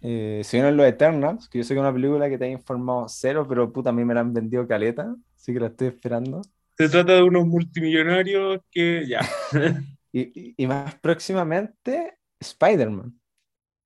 Eh, 0.00 0.42
se 0.44 0.56
vienen 0.58 0.76
los 0.76 0.86
Eternals, 0.86 1.48
que 1.48 1.58
yo 1.58 1.64
sé 1.64 1.74
que 1.74 1.78
es 1.80 1.82
una 1.82 1.92
película 1.92 2.28
que 2.28 2.38
te 2.38 2.44
ha 2.44 2.48
informado 2.48 3.08
cero, 3.08 3.46
pero 3.48 3.72
puta, 3.72 3.90
a 3.90 3.92
mí 3.92 4.04
me 4.04 4.14
la 4.14 4.20
han 4.20 4.32
vendido 4.32 4.66
caleta, 4.66 5.14
así 5.36 5.52
que 5.52 5.60
la 5.60 5.66
estoy 5.68 5.88
esperando. 5.88 6.42
Se 6.78 6.88
trata 6.88 7.14
de 7.14 7.22
unos 7.22 7.46
multimillonarios 7.46 8.60
que 8.70 9.06
ya. 9.06 9.20
Y, 10.12 10.20
y- 10.50 10.54
y 10.56 10.66
más 10.66 10.94
próximamente, 10.96 12.18
Spider-Man. 12.40 13.20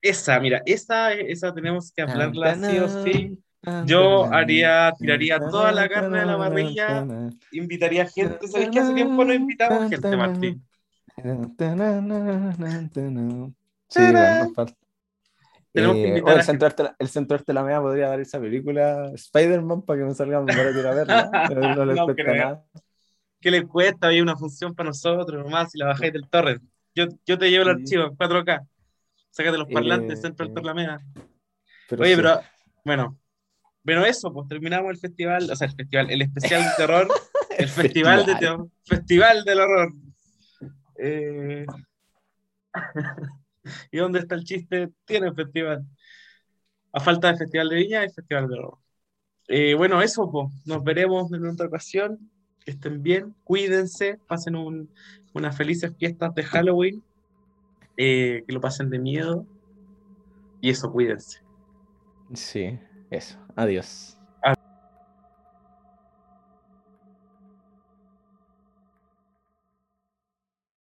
Esa, 0.00 0.40
mira, 0.40 0.62
esa, 0.66 1.12
esa 1.12 1.54
tenemos 1.54 1.92
que 1.92 2.02
hablarla 2.02 2.54
sí 2.56 2.78
o 2.78 2.88
sí. 2.88 3.38
Yo 3.86 4.24
haría, 4.32 4.92
tiraría 4.98 5.38
toda 5.38 5.72
la 5.72 5.88
carne 5.88 6.20
a 6.20 6.26
la 6.26 6.38
parrilla, 6.38 7.06
invitaría 7.52 8.06
gente. 8.06 8.48
¿Sabes 8.48 8.70
que 8.70 8.80
hace 8.80 8.94
tiempo 8.94 9.24
no 9.24 9.32
invitamos 9.32 9.88
gente, 9.88 10.16
Martín? 10.16 10.62
Sí, 13.88 14.00
nos 14.12 14.54
falta. 14.54 14.74
Tenemos 15.72 15.96
que 15.96 16.02
Eh, 16.04 16.08
invitar 16.08 16.34
oh, 16.34 16.38
el 16.38 16.42
centro 16.42 16.66
arte, 16.66 16.90
el 16.98 17.08
centro 17.08 17.34
arte 17.36 17.52
la 17.54 17.62
media 17.62 17.80
podría 17.80 18.08
dar 18.08 18.20
esa 18.20 18.38
película 18.38 19.10
Spider-Man 19.14 19.82
para 19.82 20.00
que 20.00 20.04
me 20.04 20.14
salga 20.14 20.40
más 20.40 20.54
barato 20.56 20.78
ir 20.80 20.86
a 20.86 20.92
verla. 20.92 21.30
No, 21.54 21.74
no 21.76 21.84
le 21.86 21.94
No 21.94 22.04
cuesta 22.06 22.22
creo. 22.22 22.34
nada. 22.34 22.64
¿Qué 23.40 23.50
le 23.50 23.66
cuesta? 23.66 24.08
Hay 24.08 24.20
una 24.20 24.36
función 24.36 24.74
para 24.74 24.88
nosotros 24.90 25.42
nomás 25.42 25.72
si 25.72 25.78
la 25.78 25.86
bajáis 25.86 26.12
del 26.12 26.28
torrent. 26.28 26.62
Yo, 26.94 27.06
yo 27.24 27.38
te 27.38 27.50
llevo 27.50 27.70
el 27.70 27.76
Sí. 27.76 27.82
archivo 27.82 28.04
en 28.04 28.16
4K. 28.16 28.60
Sácate 29.30 29.56
los 29.58 29.68
parlantes, 29.68 30.18
Eh, 30.18 30.22
centro 30.22 30.44
del 30.44 30.52
eh, 30.52 30.54
Torlameda. 30.54 31.00
Pero 31.88 32.02
Oye, 32.02 32.10
sí. 32.10 32.16
pero 32.16 32.40
bueno, 32.84 33.18
Bueno, 33.84 34.04
eso, 34.04 34.32
pues 34.32 34.48
terminamos 34.48 34.90
el 34.90 34.98
festival, 34.98 35.50
o 35.50 35.56
sea, 35.56 35.66
el 35.66 35.74
festival, 35.74 36.10
el 36.10 36.22
especial 36.22 36.62
de 36.62 36.70
terror, 36.76 37.08
el, 37.58 37.68
festival, 37.68 38.24
de 38.24 38.34
terror, 38.36 38.68
festival 38.84 39.44
del 39.44 39.60
horror. 39.60 39.92
Eh, 40.98 41.66
¿Y 43.90 43.96
dónde 43.98 44.20
está 44.20 44.36
el 44.36 44.44
chiste? 44.44 44.90
Tiene 45.04 45.32
festival. 45.32 45.84
A 46.92 47.00
falta 47.00 47.32
de 47.32 47.38
festival 47.38 47.68
de 47.70 47.76
viña, 47.76 48.00
hay 48.00 48.10
festival 48.10 48.48
de 48.48 48.54
horror. 48.54 48.78
Eh, 49.48 49.74
bueno, 49.74 50.00
eso, 50.00 50.30
pues, 50.30 50.48
nos 50.64 50.84
veremos 50.84 51.32
en 51.32 51.46
otra 51.46 51.66
ocasión. 51.66 52.30
Que 52.64 52.70
estén 52.70 53.02
bien, 53.02 53.34
cuídense, 53.42 54.20
pasen 54.28 54.54
unas 55.34 55.56
felices 55.56 55.92
fiestas 55.98 56.32
de 56.36 56.44
Halloween, 56.44 57.02
eh, 57.96 58.44
que 58.46 58.52
lo 58.52 58.60
pasen 58.60 58.88
de 58.88 59.00
miedo. 59.00 59.44
Y 60.60 60.70
eso, 60.70 60.92
cuídense. 60.92 61.40
Sí, 62.32 62.78
eso. 63.12 63.38
Adiós. 63.56 64.21